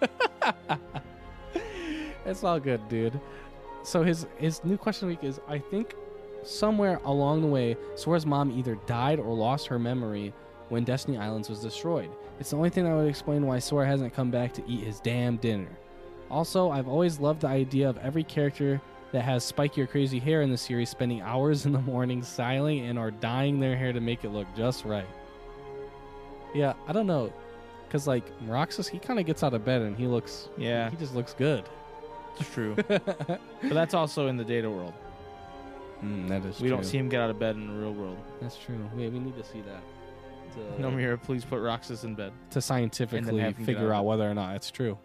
it's 2.26 2.44
all 2.44 2.60
good, 2.60 2.88
dude. 2.88 3.20
So 3.82 4.02
his 4.02 4.26
his 4.36 4.64
new 4.64 4.76
question 4.76 5.08
week 5.08 5.24
is 5.24 5.40
I 5.48 5.58
think 5.58 5.94
somewhere 6.44 7.00
along 7.04 7.42
the 7.42 7.48
way, 7.48 7.76
Sora's 7.94 8.26
mom 8.26 8.50
either 8.50 8.76
died 8.86 9.18
or 9.18 9.34
lost 9.34 9.66
her 9.68 9.78
memory 9.78 10.32
when 10.68 10.84
Destiny 10.84 11.18
Islands 11.18 11.48
was 11.48 11.60
destroyed. 11.60 12.10
It's 12.40 12.50
the 12.50 12.56
only 12.56 12.70
thing 12.70 12.84
that 12.84 12.94
would 12.94 13.08
explain 13.08 13.46
why 13.46 13.58
Sora 13.58 13.86
hasn't 13.86 14.14
come 14.14 14.30
back 14.30 14.52
to 14.54 14.62
eat 14.66 14.84
his 14.84 15.00
damn 15.00 15.36
dinner. 15.36 15.68
Also, 16.30 16.70
I've 16.70 16.88
always 16.88 17.20
loved 17.20 17.42
the 17.42 17.48
idea 17.48 17.88
of 17.88 17.98
every 17.98 18.24
character 18.24 18.80
that 19.12 19.22
has 19.22 19.44
spiky 19.44 19.82
or 19.82 19.86
crazy 19.86 20.18
hair 20.18 20.40
in 20.40 20.50
the 20.50 20.56
series 20.56 20.88
spending 20.88 21.20
hours 21.20 21.66
in 21.66 21.72
the 21.72 21.80
morning 21.80 22.22
styling 22.22 22.86
and 22.86 22.98
or 22.98 23.10
dyeing 23.10 23.60
their 23.60 23.76
hair 23.76 23.92
to 23.92 24.00
make 24.00 24.24
it 24.24 24.30
look 24.30 24.46
just 24.56 24.84
right. 24.84 25.06
Yeah, 26.54 26.72
I 26.86 26.92
don't 26.92 27.06
know. 27.06 27.32
Cause 27.90 28.06
like 28.06 28.24
Roxas, 28.46 28.88
he 28.88 28.98
kind 28.98 29.20
of 29.20 29.26
gets 29.26 29.42
out 29.42 29.52
of 29.52 29.66
bed 29.66 29.82
and 29.82 29.94
he 29.94 30.06
looks, 30.06 30.48
yeah 30.56 30.88
he 30.88 30.96
just 30.96 31.14
looks 31.14 31.34
good. 31.34 31.68
It's 32.38 32.50
true 32.50 32.74
but 32.88 33.40
that's 33.62 33.94
also 33.94 34.26
in 34.26 34.36
the 34.36 34.44
data 34.44 34.70
world 34.70 34.94
Mm, 36.04 36.28
that 36.28 36.44
is 36.44 36.60
we 36.60 36.68
don't 36.68 36.84
see 36.84 36.98
him 36.98 37.08
get 37.08 37.20
out 37.20 37.30
of 37.30 37.38
bed 37.38 37.54
in 37.54 37.68
the 37.68 37.72
real 37.72 37.92
world 37.92 38.18
That's 38.40 38.56
true. 38.58 38.90
Wait, 38.94 39.12
we 39.12 39.20
need 39.20 39.36
to 39.36 39.44
see 39.44 39.60
that. 39.62 39.82
To, 40.54 40.82
Nomura 40.82 41.22
please 41.22 41.44
put 41.44 41.60
Roxas 41.60 42.04
in 42.04 42.14
bed 42.14 42.32
to 42.50 42.60
scientifically 42.60 43.40
have 43.40 43.56
him 43.56 43.64
get 43.64 43.66
figure 43.66 43.92
out. 43.92 43.98
out 43.98 44.04
whether 44.04 44.28
or 44.28 44.34
not 44.34 44.56
it's 44.56 44.70
true. 44.70 44.98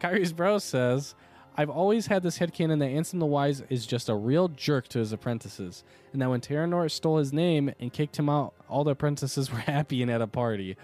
Kairi's 0.00 0.32
bro 0.32 0.58
says, 0.58 1.14
I've 1.56 1.68
always 1.68 2.06
had 2.06 2.22
this 2.22 2.38
headcanon 2.38 2.78
that 2.78 2.90
Ansem 2.90 3.18
the 3.18 3.26
Wise 3.26 3.62
is 3.68 3.86
just 3.86 4.08
a 4.08 4.14
real 4.14 4.48
jerk 4.48 4.88
to 4.88 4.98
his 4.98 5.12
apprentices, 5.12 5.84
and 6.12 6.22
that 6.22 6.30
when 6.30 6.40
Terranort 6.40 6.90
stole 6.90 7.18
his 7.18 7.32
name 7.32 7.72
and 7.78 7.92
kicked 7.92 8.18
him 8.18 8.28
out, 8.30 8.54
all 8.68 8.82
the 8.82 8.92
apprentices 8.92 9.52
were 9.52 9.58
happy 9.58 10.00
and 10.00 10.10
at 10.10 10.22
a 10.22 10.26
party. 10.26 10.76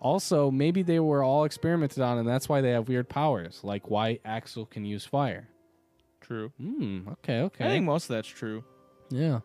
Also, 0.00 0.50
maybe 0.50 0.82
they 0.82 1.00
were 1.00 1.22
all 1.24 1.44
experimented 1.44 2.02
on, 2.02 2.18
and 2.18 2.28
that's 2.28 2.48
why 2.48 2.60
they 2.60 2.70
have 2.70 2.88
weird 2.88 3.08
powers, 3.08 3.60
like 3.62 3.90
why 3.90 4.20
Axel 4.24 4.64
can 4.66 4.84
use 4.84 5.04
fire. 5.04 5.48
true 6.20 6.52
Hmm, 6.58 7.08
okay, 7.08 7.40
okay. 7.42 7.64
I 7.64 7.68
think 7.68 7.84
most 7.84 8.04
of 8.04 8.08
that's 8.10 8.28
true 8.28 8.64
yeah. 9.10 9.40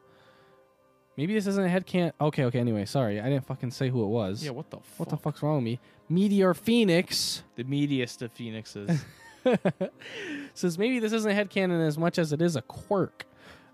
Maybe 1.16 1.34
this 1.36 1.46
isn't 1.46 1.64
a 1.64 1.68
headcan. 1.70 2.12
Okay, 2.20 2.46
okay, 2.46 2.60
anyway, 2.60 2.86
sorry. 2.86 3.22
I 3.22 3.30
didn't 3.30 3.46
fucking 3.46 3.70
say 3.72 3.90
who 3.90 4.04
it 4.04 4.08
was. 4.08 4.44
yeah 4.44 4.52
what 4.52 4.70
the 4.70 4.78
fuck 4.78 5.00
What 5.00 5.10
the 5.10 5.18
fuck's 5.18 5.44
wrong 5.44 5.56
with 5.58 5.64
me? 5.64 5.80
Meteor 6.10 6.54
Phoenix 6.54 7.44
the 7.56 7.64
meatiest 7.64 8.22
of 8.22 8.32
phoenixes 8.32 9.06
says 10.54 10.78
maybe 10.78 11.00
this 11.00 11.14
isn't 11.14 11.32
a 11.32 11.34
headcanon 11.34 11.86
as 11.86 11.98
much 11.98 12.18
as 12.18 12.34
it 12.34 12.42
is 12.42 12.56
a 12.56 12.62
quirk. 12.62 13.26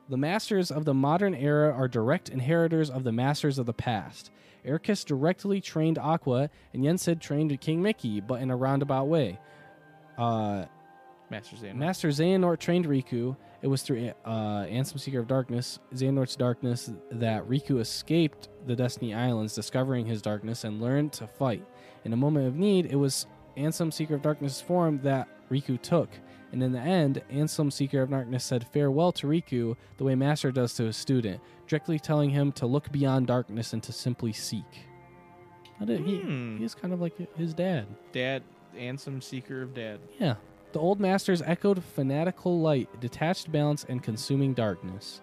The 0.09 0.17
masters 0.17 0.71
of 0.71 0.85
the 0.85 0.93
modern 0.93 1.35
era 1.35 1.71
are 1.71 1.87
direct 1.87 2.29
inheritors 2.29 2.89
of 2.89 3.03
the 3.03 3.11
masters 3.11 3.59
of 3.59 3.65
the 3.65 3.73
past. 3.73 4.31
Eraqus 4.65 5.05
directly 5.05 5.61
trained 5.61 5.97
Aqua, 5.97 6.49
and 6.73 6.83
Yensid 6.83 7.19
trained 7.19 7.59
King 7.61 7.81
Mickey, 7.81 8.21
but 8.21 8.41
in 8.41 8.51
a 8.51 8.55
roundabout 8.55 9.07
way. 9.07 9.39
Uh, 10.17 10.65
Master 11.29 11.55
Xehanort. 11.55 11.75
Master 11.75 12.07
Xehanort 12.09 12.59
trained 12.59 12.85
Riku. 12.85 13.37
It 13.61 13.67
was 13.67 13.83
through 13.83 14.11
uh, 14.25 14.63
Ansem 14.65 14.99
Seeker 14.99 15.19
of 15.19 15.27
Darkness, 15.27 15.79
Xehanort's 15.93 16.35
darkness, 16.35 16.91
that 17.11 17.47
Riku 17.47 17.79
escaped 17.79 18.49
the 18.65 18.75
Destiny 18.75 19.13
Islands, 19.13 19.53
discovering 19.53 20.05
his 20.05 20.21
darkness, 20.21 20.63
and 20.63 20.81
learned 20.81 21.13
to 21.13 21.27
fight. 21.27 21.65
In 22.05 22.13
a 22.13 22.17
moment 22.17 22.47
of 22.47 22.55
need, 22.55 22.87
it 22.87 22.95
was 22.95 23.27
Ansem 23.57 23.93
Seeker 23.93 24.15
of 24.15 24.21
Darkness' 24.21 24.61
form 24.61 24.99
that 25.03 25.27
Riku 25.51 25.79
took. 25.81 26.09
And 26.51 26.63
in 26.63 26.71
the 26.71 26.79
end, 26.79 27.21
Ansem 27.31 27.71
Seeker 27.71 28.01
of 28.01 28.09
Darkness 28.09 28.43
said 28.43 28.65
farewell 28.67 29.11
to 29.13 29.27
Riku 29.27 29.75
the 29.97 30.03
way 30.03 30.15
Master 30.15 30.51
does 30.51 30.73
to 30.75 30.83
his 30.85 30.97
student, 30.97 31.39
directly 31.67 31.99
telling 31.99 32.31
him 32.31 32.51
to 32.53 32.65
look 32.65 32.91
beyond 32.91 33.27
darkness 33.27 33.73
and 33.73 33.83
to 33.83 33.91
simply 33.91 34.33
seek. 34.33 34.87
Did 35.85 35.99
Hmm. 36.01 36.57
he 36.57 36.63
is 36.65 36.75
kind 36.75 36.93
of 36.93 36.99
like 37.01 37.13
his 37.37 37.53
dad. 37.53 37.85
Dad, 38.11 38.43
Ansem, 38.77 39.21
Seeker 39.23 39.61
of 39.61 39.73
Dad. 39.73 39.99
Yeah. 40.19 40.35
The 40.73 40.79
old 40.79 40.99
masters 40.99 41.41
echoed 41.43 41.83
fanatical 41.83 42.59
light, 42.59 42.89
detached 42.99 43.51
balance, 43.51 43.85
and 43.87 44.03
consuming 44.03 44.53
darkness. 44.53 45.21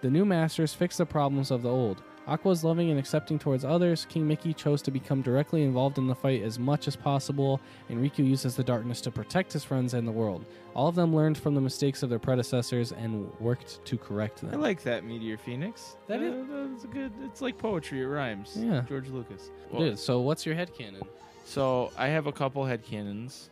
The 0.00 0.10
new 0.10 0.24
masters 0.24 0.72
fixed 0.74 0.98
the 0.98 1.06
problems 1.06 1.50
of 1.50 1.62
the 1.62 1.70
old. 1.70 2.02
Aqua's 2.28 2.62
loving 2.62 2.90
and 2.90 2.98
accepting 2.98 3.38
towards 3.38 3.64
others. 3.64 4.06
King 4.08 4.28
Mickey 4.28 4.52
chose 4.52 4.82
to 4.82 4.90
become 4.90 5.22
directly 5.22 5.62
involved 5.64 5.96
in 5.96 6.06
the 6.06 6.14
fight 6.14 6.42
as 6.42 6.58
much 6.58 6.86
as 6.86 6.94
possible, 6.94 7.60
and 7.88 7.98
Riku 7.98 8.18
uses 8.18 8.54
the 8.54 8.62
darkness 8.62 9.00
to 9.02 9.10
protect 9.10 9.52
his 9.52 9.64
friends 9.64 9.94
and 9.94 10.06
the 10.06 10.12
world. 10.12 10.44
All 10.74 10.88
of 10.88 10.94
them 10.94 11.16
learned 11.16 11.38
from 11.38 11.54
the 11.54 11.60
mistakes 11.60 12.02
of 12.02 12.10
their 12.10 12.18
predecessors 12.18 12.92
and 12.92 13.32
worked 13.40 13.84
to 13.86 13.96
correct 13.96 14.42
them. 14.42 14.50
I 14.52 14.56
like 14.56 14.82
that 14.82 15.04
Meteor 15.04 15.38
Phoenix. 15.38 15.96
That 16.06 16.20
That 16.20 16.26
is- 16.26 16.34
is 16.48 16.72
that's 16.72 16.84
a 16.84 16.88
good. 16.88 17.12
It's 17.24 17.40
like 17.40 17.56
poetry. 17.56 18.02
It 18.02 18.06
rhymes. 18.06 18.56
Yeah. 18.56 18.82
George 18.88 19.08
Lucas. 19.08 19.50
Well, 19.72 19.80
Dude, 19.82 19.98
so 19.98 20.20
what's 20.20 20.44
your 20.44 20.54
head 20.54 20.70
headcanon? 20.74 21.06
So 21.44 21.90
I 21.96 22.08
have 22.08 22.26
a 22.26 22.32
couple 22.32 22.62
headcanons. 22.64 23.48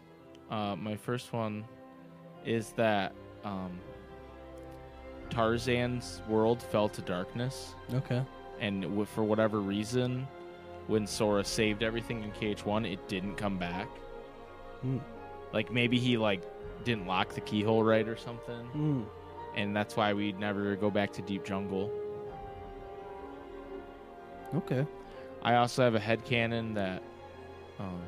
Uh, 0.51 0.77
my 0.77 0.97
first 0.97 1.33
one 1.33 1.65
is 2.45 2.71
that 2.73 3.13
um, 3.43 3.81
Tarzan's 5.31 6.23
world 6.29 6.63
fell 6.63 6.89
to 6.91 7.01
darkness, 7.03 7.75
Okay. 7.95 8.23
And 8.61 8.83
w- 8.83 9.05
for 9.05 9.25
whatever 9.25 9.61
reason, 9.61 10.27
when 10.87 11.07
Sora 11.07 11.45
saved 11.45 11.83
everything 11.83 12.23
in 12.23 12.31
KH1, 12.33 12.91
it 12.91 13.07
didn't 13.09 13.37
come 13.37 13.59
back. 13.59 13.89
Hmm. 14.83 14.99
Like 15.53 15.73
maybe 15.73 15.99
he 15.99 16.17
like 16.17 16.43
didn't 16.85 17.07
lock 17.07 17.35
the 17.35 17.41
keyhole 17.41 17.83
right 17.83 18.07
or 18.07 18.17
something, 18.17 18.69
Mm. 18.75 19.05
and 19.57 19.75
that's 19.75 19.97
why 19.97 20.13
we'd 20.13 20.39
never 20.39 20.77
go 20.77 20.91
back 20.91 21.13
to 21.15 21.23
Deep 21.23 21.45
Jungle. 21.45 21.91
Okay. 24.55 24.87
I 25.43 25.57
also 25.57 25.83
have 25.83 25.95
a 25.95 26.01
headcanon 26.01 26.75
that 26.75 27.03
um, 27.79 28.01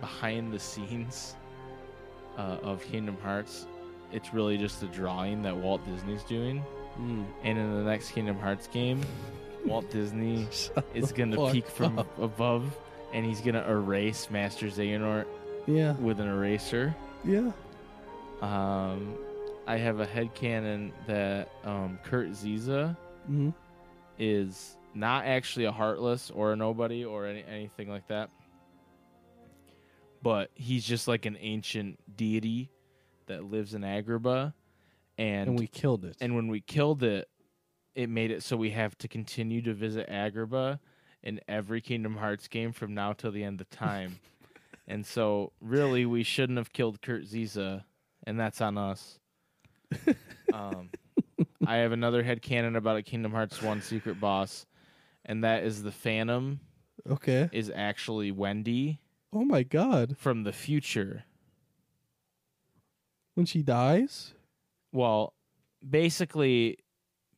behind 0.00 0.52
the 0.52 0.58
scenes 0.58 1.36
uh, 2.38 2.58
of 2.62 2.82
Kingdom 2.84 3.16
Hearts, 3.22 3.66
it's 4.12 4.32
really 4.34 4.56
just 4.58 4.82
a 4.82 4.86
drawing 4.86 5.42
that 5.42 5.56
Walt 5.56 5.84
Disney's 5.86 6.22
doing. 6.24 6.62
Mm. 7.00 7.24
And 7.44 7.58
in 7.58 7.74
the 7.76 7.82
next 7.82 8.10
Kingdom 8.10 8.38
Hearts 8.38 8.66
game, 8.68 9.00
Walt 9.64 9.88
Disney 9.92 10.46
is 10.94 11.12
going 11.12 11.30
to 11.30 11.50
peek 11.50 11.66
from 11.66 11.98
up. 11.98 12.18
above 12.18 12.76
and 13.12 13.26
he's 13.26 13.40
gonna 13.40 13.64
erase 13.68 14.30
Master 14.30 14.66
Xehanort 14.66 15.26
Yeah. 15.66 15.92
with 15.94 16.20
an 16.20 16.28
eraser. 16.28 16.94
Yeah. 17.24 17.50
Um, 18.40 19.16
I 19.66 19.76
have 19.76 20.00
a 20.00 20.06
head 20.06 20.34
headcanon 20.34 20.92
that 21.06 21.50
um, 21.64 21.98
Kurt 22.04 22.28
Zisa 22.30 22.96
hmm 23.26 23.50
is 24.18 24.76
not 24.94 25.24
actually 25.24 25.64
a 25.64 25.72
heartless 25.72 26.30
or 26.30 26.52
a 26.52 26.56
nobody 26.56 27.04
or 27.04 27.26
any, 27.26 27.42
anything 27.48 27.88
like 27.88 28.06
that. 28.08 28.28
But 30.22 30.50
he's 30.54 30.84
just 30.84 31.08
like 31.08 31.24
an 31.26 31.36
ancient 31.40 31.98
deity 32.16 32.70
that 33.26 33.44
lives 33.44 33.72
in 33.74 33.80
Agrabah, 33.82 34.52
and 35.20 35.50
And 35.50 35.58
we 35.58 35.66
killed 35.66 36.04
it. 36.04 36.16
and 36.20 36.34
when 36.34 36.48
we 36.48 36.60
killed 36.62 37.02
it, 37.02 37.28
it 37.94 38.08
made 38.08 38.30
it 38.30 38.42
so 38.42 38.56
we 38.56 38.70
have 38.70 38.96
to 38.98 39.08
continue 39.08 39.60
to 39.62 39.74
visit 39.74 40.08
Agrabah 40.08 40.80
in 41.22 41.40
every 41.46 41.82
Kingdom 41.82 42.16
Hearts 42.16 42.48
game 42.48 42.72
from 42.72 42.94
now 42.94 43.12
till 43.12 43.30
the 43.30 43.44
end 43.44 43.60
of 43.60 43.68
time. 43.68 44.18
and 44.88 45.04
so, 45.04 45.52
really, 45.60 46.06
we 46.06 46.22
shouldn't 46.22 46.56
have 46.56 46.72
killed 46.72 47.02
Kurt 47.02 47.24
Zisa, 47.24 47.84
and 48.26 48.40
that's 48.40 48.62
on 48.62 48.78
us. 48.78 49.18
um, 50.54 50.88
I 51.66 51.76
have 51.76 51.92
another 51.92 52.22
head 52.22 52.40
headcanon 52.40 52.76
about 52.76 52.96
a 52.96 53.02
Kingdom 53.02 53.32
Hearts 53.32 53.60
1 53.60 53.82
secret 53.82 54.18
boss, 54.18 54.64
and 55.26 55.44
that 55.44 55.64
is 55.64 55.82
the 55.82 55.92
Phantom 55.92 56.60
okay. 57.10 57.50
is 57.52 57.70
actually 57.74 58.32
Wendy 58.32 59.00
Oh 59.34 59.44
my 59.44 59.64
god. 59.64 60.16
from 60.16 60.44
the 60.44 60.52
future. 60.52 61.24
When 63.34 63.44
she 63.44 63.62
dies? 63.62 64.32
Well, 64.92 65.34
basically, 65.88 66.78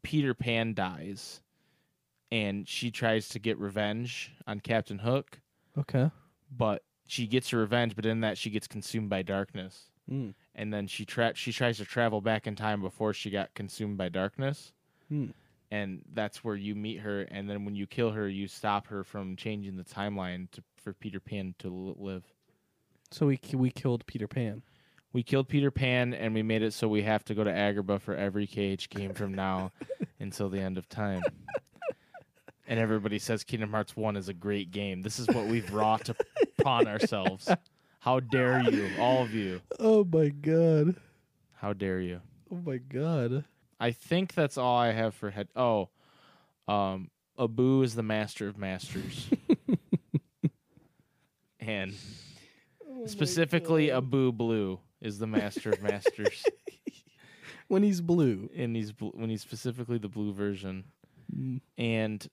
Peter 0.03 0.35
Pan 0.35 0.75
dies, 0.75 1.43
and 2.31 2.67
she 2.69 2.91
tries 2.91 3.29
to 3.31 3.39
get 3.39 3.59
revenge 3.59 4.33
on 4.47 4.61
Captain 4.61 4.99
Hook, 4.99 5.41
Okay. 5.77 6.11
but 6.51 6.83
she 7.07 7.27
gets 7.27 7.51
her 7.51 7.59
revenge, 7.59 7.95
but 7.95 8.07
in 8.07 8.21
that 8.21 8.39
she 8.39 8.51
gets 8.51 8.67
consumed 8.67 9.11
by 9.11 9.23
darkness, 9.23 9.91
Mm. 10.11 10.35
and 10.55 10.73
then 10.73 10.87
she 10.87 11.05
tra- 11.05 11.35
she 11.35 11.53
tries 11.53 11.77
to 11.79 11.85
travel 11.85 12.21
back 12.21 12.47
in 12.47 12.57
time 12.57 12.81
before 12.81 13.13
she 13.13 13.31
got 13.31 13.55
consumed 13.55 13.97
by 13.99 14.09
darkness, 14.09 14.73
Hmm. 15.09 15.31
and 15.71 16.03
that's 16.13 16.43
where 16.43 16.57
you 16.57 16.75
meet 16.75 17.01
her, 17.01 17.23
and 17.23 17.49
then 17.49 17.65
when 17.65 17.75
you 17.77 17.87
kill 17.87 18.11
her, 18.13 18.29
you 18.29 18.49
stop 18.49 18.87
her 18.89 19.05
from 19.05 19.37
changing 19.37 19.77
the 19.77 19.85
timeline 19.85 20.51
to, 20.53 20.63
for 20.77 20.93
Peter 20.95 21.21
Pan 21.21 21.55
to 21.59 21.69
l- 21.69 21.97
live. 22.03 22.25
So 23.11 23.27
we 23.27 23.39
we 23.53 23.71
killed 23.71 24.07
Peter 24.07 24.27
Pan. 24.27 24.63
We 25.13 25.23
killed 25.23 25.49
Peter 25.49 25.71
Pan, 25.71 26.15
and 26.15 26.33
we 26.33 26.43
made 26.43 26.63
it 26.63 26.73
so 26.73 26.89
we 26.89 27.03
have 27.03 27.25
to 27.27 27.35
go 27.35 27.45
to 27.45 27.51
Agrabah 27.51 28.01
for 28.01 28.15
every 28.15 28.47
KH 28.47 28.89
game 28.89 29.13
from 29.13 29.35
now 29.35 29.73
until 30.21 30.49
the 30.49 30.61
end 30.61 30.79
of 30.79 30.89
time. 30.89 31.23
And 32.67 32.81
everybody 32.81 33.19
says 33.19 33.45
Kingdom 33.45 33.73
Hearts 33.73 33.95
1 33.95 34.17
is 34.17 34.31
a 34.31 34.35
great 34.35 34.71
game. 34.71 35.03
This 35.03 35.19
is 35.19 35.27
what 35.29 35.47
we've 35.47 35.71
wrought 35.73 36.09
upon 36.59 36.89
ourselves. 36.89 37.51
How 37.99 38.21
dare 38.21 38.63
you, 38.63 38.89
all 38.99 39.23
of 39.23 39.35
you. 39.35 39.61
Oh 39.79 40.05
my 40.11 40.29
god. 40.29 40.97
How 41.55 41.75
dare 41.75 42.01
you. 42.01 42.23
Oh 42.51 42.61
my 42.65 42.79
god. 42.79 43.45
I 43.79 43.91
think 43.91 44.33
that's 44.33 44.57
all 44.57 44.79
I 44.79 44.93
have 44.93 45.15
for 45.15 45.31
head. 45.31 45.49
Oh, 45.55 45.91
um, 46.69 47.11
Abu 47.39 47.83
is 47.83 47.95
the 47.95 48.03
master 48.03 48.49
of 48.49 48.57
masters. 48.57 49.29
and 51.61 51.93
specifically, 53.07 53.91
Abu 53.91 54.33
Blue 54.33 54.81
is 55.03 55.19
the 55.19 55.27
master 55.27 55.71
of 55.71 55.83
masters. 55.83 56.43
When 57.69 57.83
he's 57.83 58.01
blue. 58.03 58.51
and 58.55 58.77
he's 58.77 58.93
bl- 58.93 59.11
when 59.15 59.31
he's 59.31 59.41
specifically 59.41 59.97
the 59.99 60.09
blue 60.09 60.33
version, 60.35 60.85
Mm. 61.35 61.61
and 61.79 62.29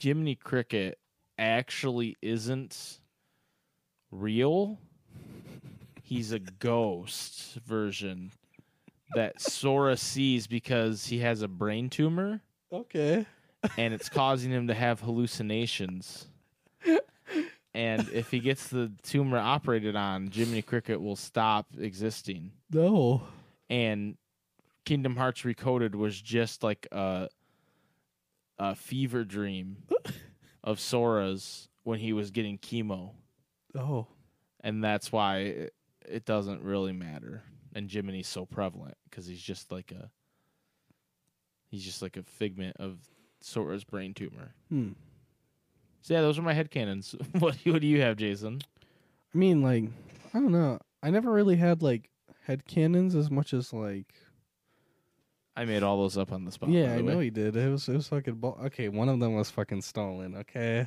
Jiminy 0.00 0.36
Cricket 0.36 0.98
actually 1.38 2.16
isn't 2.22 3.00
real. 4.10 4.78
He's 6.02 6.32
a 6.32 6.38
ghost 6.60 7.56
version 7.66 8.30
that 9.14 9.40
Sora 9.42 9.96
sees 9.98 10.46
because 10.46 11.04
he 11.06 11.18
has 11.18 11.42
a 11.42 11.48
brain 11.48 11.90
tumor 11.90 12.40
Okay. 12.72 13.26
and 13.76 13.92
it's 13.92 14.08
causing 14.08 14.50
him 14.50 14.68
to 14.68 14.74
have 14.74 15.00
hallucinations. 15.00 16.26
And 17.74 18.08
if 18.12 18.30
he 18.30 18.40
gets 18.40 18.66
the 18.68 18.90
tumor 19.02 19.38
operated 19.38 19.94
on, 19.94 20.28
Jiminy 20.30 20.62
Cricket 20.62 21.00
will 21.00 21.14
stop 21.16 21.66
existing 21.78 22.50
No. 22.72 23.22
and 23.68 24.16
Kingdom 24.84 25.14
Hearts 25.16 25.42
Recoded 25.42 25.94
was 25.94 26.20
just 26.20 26.62
like 26.64 26.88
a 26.90 27.28
a 28.58 28.74
fever 28.74 29.24
dream 29.24 29.76
of 30.64 30.80
Sora's 30.80 31.68
when 31.84 31.98
he 32.00 32.12
was 32.12 32.30
getting 32.30 32.58
chemo, 32.58 33.12
Oh. 33.74 34.06
and 34.60 34.82
that's 34.84 35.10
why 35.12 35.38
it, 35.38 35.74
it 36.06 36.24
doesn't 36.26 36.62
really 36.62 36.92
matter. 36.92 37.42
And 37.74 37.88
Jiminy's 37.88 38.26
so 38.28 38.44
prevalent 38.44 38.96
because 39.08 39.26
he's 39.26 39.40
just 39.40 39.70
like 39.72 39.92
a 39.92 40.10
he's 41.68 41.84
just 41.84 42.02
like 42.02 42.16
a 42.16 42.22
figment 42.24 42.76
of 42.78 42.98
Sora's 43.40 43.84
brain 43.84 44.12
tumor. 44.12 44.54
Hmm. 44.68 44.90
So 46.02 46.14
yeah, 46.14 46.20
those 46.22 46.38
are 46.38 46.42
my 46.42 46.54
headcanons. 46.54 47.14
what 47.40 47.56
what 47.64 47.80
do 47.80 47.86
you 47.86 48.00
have, 48.00 48.16
Jason? 48.16 48.60
I 49.34 49.38
mean, 49.38 49.62
like, 49.62 49.84
I 50.34 50.38
don't 50.40 50.52
know. 50.52 50.78
I 51.02 51.10
never 51.10 51.30
really 51.32 51.56
had 51.56 51.82
like 51.82 52.08
head 52.46 52.66
cannons 52.66 53.14
as 53.14 53.30
much 53.30 53.52
as 53.54 53.72
like. 53.72 54.14
I 55.56 55.64
made 55.64 55.82
all 55.82 55.98
those 55.98 56.16
up 56.16 56.32
on 56.32 56.44
the 56.44 56.52
spot. 56.52 56.70
yeah, 56.70 56.94
I 56.94 57.00
know 57.00 57.18
way. 57.18 57.24
he 57.24 57.30
did. 57.30 57.56
It 57.56 57.68
was 57.70 57.88
it 57.88 57.94
was 57.94 58.08
fucking. 58.08 58.34
Bull- 58.36 58.58
okay, 58.66 58.88
one 58.88 59.08
of 59.08 59.20
them 59.20 59.34
was 59.34 59.50
fucking 59.50 59.82
stolen. 59.82 60.36
Okay, 60.36 60.86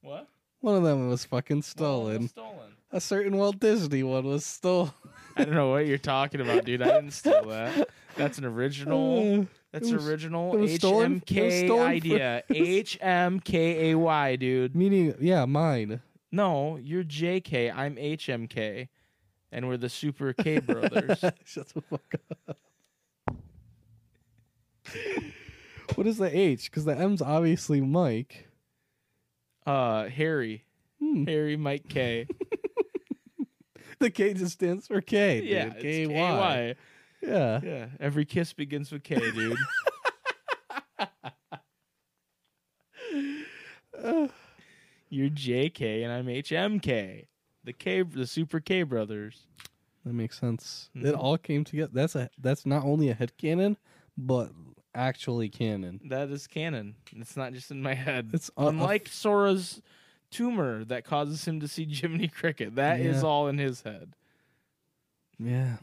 What? 0.00 0.28
one 0.60 0.74
of 0.76 0.82
them 0.82 1.08
was 1.08 1.24
fucking 1.24 1.62
stolen. 1.62 2.28
Stolen. 2.28 2.72
A 2.90 3.00
certain 3.00 3.36
Walt 3.36 3.60
Disney 3.60 4.02
one 4.02 4.24
was 4.24 4.44
stolen. 4.44 4.90
I 5.36 5.44
don't 5.44 5.54
know 5.54 5.70
what 5.70 5.86
you're 5.86 5.98
talking 5.98 6.40
about, 6.40 6.64
dude. 6.64 6.82
I 6.82 6.86
didn't 6.86 7.12
steal 7.12 7.44
that. 7.46 7.88
That's 8.16 8.38
an 8.38 8.44
original. 8.44 9.46
Uh, 9.57 9.57
That's 9.72 9.90
was- 9.92 10.06
original 10.08 10.54
it 10.54 10.60
was 10.60 10.74
stolen- 10.76 11.22
it 11.26 11.30
was 11.30 11.36
HMK 11.52 11.66
stolen 11.66 11.82
for- 11.84 11.86
idea. 11.88 12.42
HMKAY, 12.50 14.38
dude. 14.38 14.74
Meaning, 14.76 15.14
yeah, 15.20 15.44
mine. 15.44 16.00
No, 16.32 16.76
you're 16.76 17.04
JK. 17.04 17.72
I'm 17.74 17.96
HMK, 17.96 18.88
and 19.52 19.68
we're 19.68 19.76
the 19.76 19.88
Super 19.88 20.32
K 20.32 20.58
brothers. 20.60 21.18
Shut 21.44 21.68
the 21.68 21.80
fuck 21.82 22.14
up. 22.48 22.56
what 25.94 26.06
is 26.06 26.18
the 26.18 26.34
H? 26.36 26.70
Because 26.70 26.84
the 26.84 26.96
M's 26.96 27.22
obviously 27.22 27.80
Mike. 27.80 28.48
Uh, 29.66 30.08
Harry, 30.08 30.64
Hmm. 31.00 31.24
Harry 31.26 31.56
Mike 31.56 31.88
K. 31.88 32.26
The 34.00 34.10
K 34.10 34.32
just 34.32 34.52
stands 34.52 34.86
for 34.86 35.00
K. 35.00 35.40
Dude. 35.40 35.50
yeah, 35.50 35.72
it's 35.76 36.08
KY. 36.08 36.76
Yeah. 37.22 37.60
Yeah, 37.62 37.86
every 38.00 38.24
kiss 38.24 38.52
begins 38.52 38.90
with 38.92 39.02
K, 39.02 39.16
dude. 39.32 39.56
You're 45.10 45.30
JK 45.30 46.02
and 46.04 46.12
I'm 46.12 46.26
HMK. 46.26 47.26
The 47.64 47.72
K, 47.72 48.02
the 48.02 48.26
Super 48.26 48.60
K 48.60 48.82
brothers. 48.82 49.46
That 50.04 50.12
makes 50.12 50.38
sense. 50.38 50.90
It 50.94 51.14
Mhm. 51.14 51.18
all 51.18 51.38
came 51.38 51.64
together. 51.64 51.90
That's 51.92 52.14
a 52.14 52.30
that's 52.38 52.64
not 52.66 52.84
only 52.84 53.08
a 53.08 53.14
head 53.14 53.36
cannon, 53.36 53.76
but 54.16 54.52
actually 54.94 55.48
canon. 55.48 56.00
That 56.04 56.30
is 56.30 56.46
canon. 56.46 56.96
It's 57.12 57.36
not 57.36 57.52
just 57.52 57.70
in 57.70 57.82
my 57.82 57.94
head. 57.94 58.30
It's 58.32 58.50
a 58.56 58.66
unlike 58.66 59.08
Sora's 59.08 59.82
tumor 60.30 60.84
that 60.84 61.04
causes 61.04 61.46
him 61.46 61.60
to 61.60 61.68
see 61.68 61.84
Jiminy 61.86 62.28
Cricket. 62.28 62.74
That 62.76 63.00
is 63.00 63.22
Yeah. 63.22 63.28
all 63.28 63.48
in 63.48 63.58
his 63.58 63.82
head, 63.82 64.14
Yeah. 65.38 65.78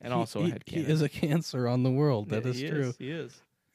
And 0.00 0.12
He- 0.12 0.18
also 0.18 0.40
he, 0.42 0.48
a 0.48 0.52
head 0.52 0.62
he 0.66 0.80
is 0.80 1.02
a 1.02 1.08
cancer 1.08 1.66
on 1.68 1.82
the 1.82 1.90
world. 1.90 2.28
That 2.30 2.44
Yeah, 2.44 2.50
is 2.50 2.58
he 2.60 2.68
true. 2.68 2.94
he 2.98 3.10
is. 3.10 3.40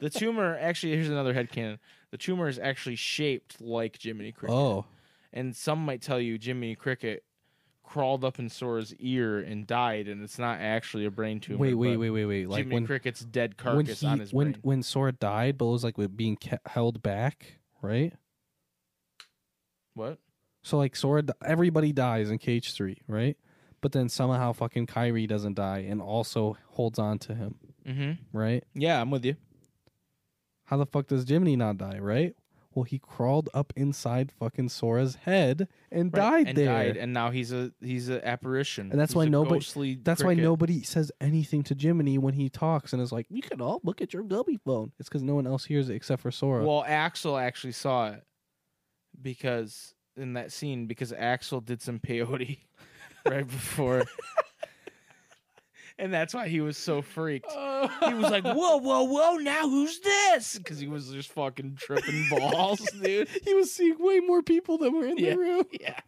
the 0.00 0.10
tumor 0.10 0.56
actually 0.60 0.92
here's 0.94 1.08
another 1.08 1.32
head 1.34 1.50
canon. 1.50 1.78
The 2.10 2.18
tumor 2.18 2.48
is 2.48 2.58
actually 2.58 2.96
shaped 2.96 3.60
like 3.60 3.98
Jiminy 4.00 4.32
Cricket. 4.32 4.54
Oh. 4.54 4.86
And 5.32 5.54
some 5.56 5.84
might 5.84 6.00
tell 6.02 6.20
you 6.20 6.38
Jiminy 6.40 6.74
Cricket 6.76 7.24
crawled 7.82 8.24
up 8.24 8.38
in 8.38 8.48
Sora's 8.48 8.94
ear 8.98 9.40
and 9.40 9.66
died, 9.66 10.08
and 10.08 10.22
it's 10.22 10.38
not 10.38 10.58
actually 10.60 11.04
a 11.06 11.10
brain 11.10 11.38
tumor. 11.40 11.58
Wait, 11.58 11.74
wait, 11.74 11.96
wait, 11.96 12.10
wait, 12.10 12.24
wait. 12.24 12.48
Like 12.48 12.58
Jiminy 12.58 12.74
when 12.74 12.86
Cricket's 12.86 13.20
dead 13.20 13.54
when 13.62 13.74
carcass 13.84 14.00
he 14.00 14.06
on 14.06 14.20
his 14.20 14.32
when 14.32 14.52
brain. 14.52 14.60
when 14.62 14.82
Sora 14.82 15.12
died, 15.12 15.58
but 15.58 15.66
it 15.66 15.70
was 15.70 15.84
like 15.84 15.96
being 16.16 16.36
ke- 16.36 16.66
held 16.66 17.02
back, 17.02 17.58
right? 17.82 18.12
what? 19.94 20.18
So 20.62 20.78
like 20.78 20.96
Sora, 20.96 21.24
everybody 21.44 21.92
dies 21.92 22.30
in 22.30 22.38
KH3, 22.38 22.98
right? 23.06 23.36
But 23.84 23.92
then 23.92 24.08
somehow 24.08 24.54
fucking 24.54 24.86
Kairi 24.86 25.28
doesn't 25.28 25.56
die 25.56 25.80
and 25.86 26.00
also 26.00 26.56
holds 26.70 26.98
on 26.98 27.18
to 27.18 27.34
him, 27.34 27.56
Mm-hmm. 27.86 28.36
right? 28.36 28.64
Yeah, 28.74 28.98
I'm 28.98 29.10
with 29.10 29.26
you. 29.26 29.36
How 30.64 30.78
the 30.78 30.86
fuck 30.86 31.06
does 31.08 31.28
Jiminy 31.28 31.54
not 31.54 31.76
die, 31.76 31.98
right? 31.98 32.34
Well, 32.74 32.84
he 32.84 32.98
crawled 32.98 33.50
up 33.52 33.74
inside 33.76 34.32
fucking 34.32 34.70
Sora's 34.70 35.16
head 35.16 35.68
and 35.92 36.10
died 36.10 36.48
and 36.48 36.56
there. 36.56 36.66
died, 36.72 36.96
and 36.96 37.12
now 37.12 37.30
he's 37.30 37.52
a 37.52 37.72
he's 37.82 38.08
an 38.08 38.22
apparition. 38.24 38.90
And 38.90 38.98
that's 38.98 39.12
He's 39.12 39.16
why 39.16 39.24
a 39.24 39.28
nobody- 39.28 39.56
ghostly 39.56 39.94
That's 40.02 40.22
why 40.22 40.28
cricket. 40.28 40.44
nobody 40.44 40.82
says 40.82 41.12
anything 41.20 41.62
to 41.64 41.76
Jiminy 41.78 42.16
when 42.16 42.32
he 42.32 42.48
talks 42.48 42.94
and 42.94 43.02
is 43.02 43.12
like, 43.12 43.26
"You 43.28 43.42
can 43.42 43.60
all 43.60 43.80
look 43.84 44.00
at 44.00 44.14
your 44.14 44.22
gummy 44.22 44.56
phone." 44.64 44.92
It's 44.98 45.10
because 45.10 45.22
no 45.22 45.34
one 45.34 45.46
else 45.46 45.66
hears 45.66 45.90
it 45.90 45.94
except 45.94 46.22
for 46.22 46.30
Sora. 46.30 46.64
Well, 46.66 46.84
Axel 46.88 47.36
actually 47.36 47.74
saw 47.74 48.12
it 48.12 48.24
because 49.20 49.94
in 50.16 50.32
that 50.34 50.50
scene 50.52 50.86
because 50.86 51.12
Axel 51.12 51.60
did 51.60 51.82
some 51.82 51.98
peyote 52.00 52.58
right 53.26 53.46
before. 53.46 54.04
And 55.96 56.12
that's 56.12 56.34
why 56.34 56.48
he 56.48 56.60
was 56.60 56.76
so 56.76 57.02
freaked. 57.02 57.50
He 57.52 58.14
was 58.14 58.28
like, 58.30 58.42
"Whoa, 58.44 58.78
whoa, 58.78 59.04
whoa! 59.04 59.36
Now 59.36 59.68
who's 59.68 60.00
this?" 60.00 60.58
Because 60.58 60.80
he 60.80 60.88
was 60.88 61.08
just 61.10 61.30
fucking 61.30 61.76
tripping 61.80 62.26
balls, 62.30 62.80
dude. 63.00 63.28
he 63.44 63.54
was 63.54 63.72
seeing 63.72 63.94
way 64.00 64.18
more 64.18 64.42
people 64.42 64.76
than 64.78 64.92
were 64.94 65.06
in 65.06 65.18
Yeah. 65.18 65.30
the 65.30 65.38
room. 65.38 65.64
Yeah. 65.80 66.00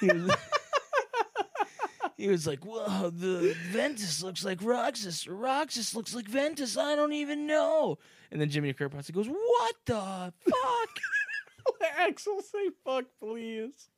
He 0.00 0.06
was, 0.08 0.36
he 2.18 2.28
was 2.28 2.46
like, 2.46 2.62
Whoa, 2.64 3.08
the 3.08 3.56
Ventus 3.70 4.22
looks 4.22 4.44
like 4.44 4.58
Roxas. 4.62 5.26
Roxas 5.26 5.94
looks 5.94 6.14
like 6.14 6.28
Ventus. 6.28 6.76
I 6.76 6.94
don't 6.94 7.14
even 7.14 7.46
know. 7.46 7.96
And 8.30 8.38
then 8.40 8.50
Jimmy 8.50 8.74
Cripples 8.74 9.10
goes, 9.12 9.28
What 9.28 9.74
the 9.86 9.94
fuck? 10.44 10.90
Axel, 11.98 12.40
say 12.42 12.70
fuck, 12.84 13.04
please. 13.20 13.88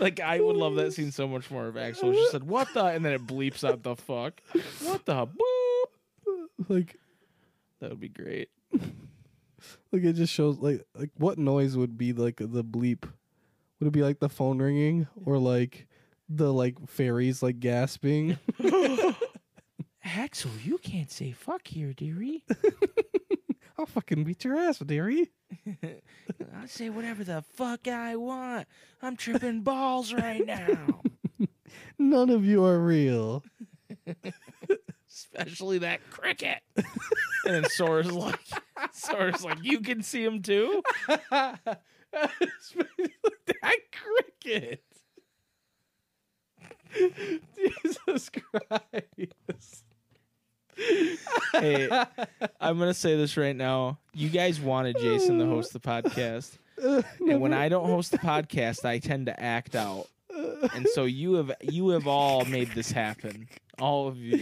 like, 0.00 0.20
I 0.20 0.40
would 0.40 0.56
love 0.56 0.76
that 0.76 0.92
scene 0.92 1.10
so 1.12 1.26
much 1.26 1.50
more 1.50 1.68
if 1.68 1.76
Axel 1.76 2.12
just 2.12 2.30
said, 2.30 2.44
What 2.44 2.68
the? 2.74 2.84
And 2.84 3.04
then 3.04 3.12
it 3.12 3.26
bleeps 3.26 3.68
out 3.68 3.82
the 3.82 3.96
fuck. 3.96 4.40
What 4.84 5.04
the? 5.06 5.26
Boop. 5.26 6.46
Like, 6.68 6.96
That 7.80 7.90
would 7.90 8.00
be 8.00 8.08
great. 8.08 8.48
like 8.72 10.04
it 10.04 10.12
just 10.14 10.32
shows 10.32 10.58
like 10.58 10.84
like 10.94 11.10
what 11.16 11.36
noise 11.38 11.76
would 11.76 11.98
be 11.98 12.12
like 12.12 12.36
the 12.36 12.62
bleep? 12.64 13.02
Would 13.80 13.88
it 13.88 13.92
be 13.92 14.02
like 14.02 14.20
the 14.20 14.28
phone 14.28 14.58
ringing 14.62 15.08
or 15.24 15.38
like 15.38 15.86
the 16.28 16.52
like 16.52 16.76
fairies 16.88 17.42
like 17.42 17.58
gasping? 17.60 18.38
Axel, 20.04 20.50
you 20.64 20.78
can't 20.78 21.10
say 21.10 21.32
fuck 21.32 21.66
here, 21.66 21.92
dearie. 21.92 22.44
I'll 23.78 23.86
fucking 23.86 24.24
beat 24.24 24.44
your 24.44 24.56
ass, 24.58 24.78
dearie. 24.78 25.30
I 26.56 26.66
say 26.66 26.90
whatever 26.90 27.24
the 27.24 27.42
fuck 27.54 27.88
I 27.88 28.16
want. 28.16 28.66
I'm 29.02 29.16
tripping 29.16 29.62
balls 29.62 30.12
right 30.12 30.44
now. 30.44 31.00
None 31.98 32.30
of 32.30 32.44
you 32.44 32.64
are 32.64 32.78
real. 32.78 33.44
especially 35.08 35.78
that 35.78 36.00
cricket. 36.10 36.62
and 36.76 36.84
then 37.44 37.64
Sora's 37.64 38.12
like, 38.12 38.40
Sora's 38.92 39.44
like, 39.44 39.58
you 39.62 39.80
can 39.80 40.02
see 40.02 40.24
him 40.24 40.42
too. 40.42 40.82
that 41.18 41.82
cricket. 43.92 44.82
Jesus 47.56 48.30
Christ. 48.30 49.84
Hey, 51.52 51.88
I'm 52.60 52.78
gonna 52.78 52.94
say 52.94 53.16
this 53.16 53.36
right 53.36 53.56
now. 53.56 53.98
You 54.14 54.28
guys 54.28 54.60
wanted 54.60 54.96
Jason 54.98 55.38
to 55.40 55.46
host 55.46 55.72
the 55.72 55.80
podcast, 55.80 56.58
and 57.20 57.40
when 57.40 57.52
I 57.52 57.68
don't 57.68 57.86
host 57.86 58.12
the 58.12 58.18
podcast, 58.18 58.84
I 58.84 58.98
tend 58.98 59.26
to 59.26 59.38
act 59.42 59.74
out. 59.74 60.06
And 60.74 60.86
so 60.94 61.04
you 61.04 61.34
have 61.34 61.52
you 61.60 61.88
have 61.90 62.06
all 62.06 62.44
made 62.44 62.70
this 62.72 62.90
happen, 62.92 63.48
all 63.80 64.06
of 64.08 64.16
you. 64.16 64.40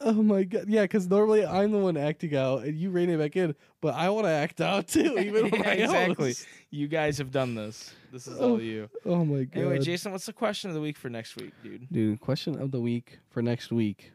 Oh 0.00 0.12
my 0.12 0.44
god. 0.44 0.66
Yeah, 0.68 0.82
because 0.82 1.08
normally 1.08 1.44
I'm 1.44 1.72
the 1.72 1.78
one 1.78 1.96
acting 1.96 2.36
out 2.36 2.62
and 2.64 2.78
you 2.78 2.90
rein 2.90 3.08
it 3.10 3.18
back 3.18 3.34
in, 3.34 3.54
but 3.80 3.94
I 3.94 4.10
want 4.10 4.26
to 4.26 4.30
act 4.30 4.60
out 4.60 4.88
too, 4.88 5.18
even 5.18 5.50
when 5.50 5.66
I 5.66 5.72
exactly. 5.72 6.28
host. 6.28 6.46
You 6.70 6.86
guys 6.86 7.16
have 7.18 7.30
done 7.30 7.54
this. 7.54 7.92
This 8.12 8.26
is 8.26 8.38
Oh, 8.38 8.52
all 8.52 8.60
you. 8.62 8.88
Oh 9.04 9.24
my 9.24 9.44
god. 9.44 9.58
Anyway, 9.60 9.78
Jason, 9.80 10.12
what's 10.12 10.26
the 10.26 10.32
question 10.32 10.70
of 10.70 10.74
the 10.74 10.80
week 10.82 10.96
for 10.98 11.08
next 11.08 11.36
week, 11.36 11.52
dude? 11.62 11.88
Dude, 11.90 12.20
question 12.20 12.60
of 12.60 12.70
the 12.70 12.80
week 12.80 13.18
for 13.30 13.40
next 13.42 13.72
week 13.72 14.12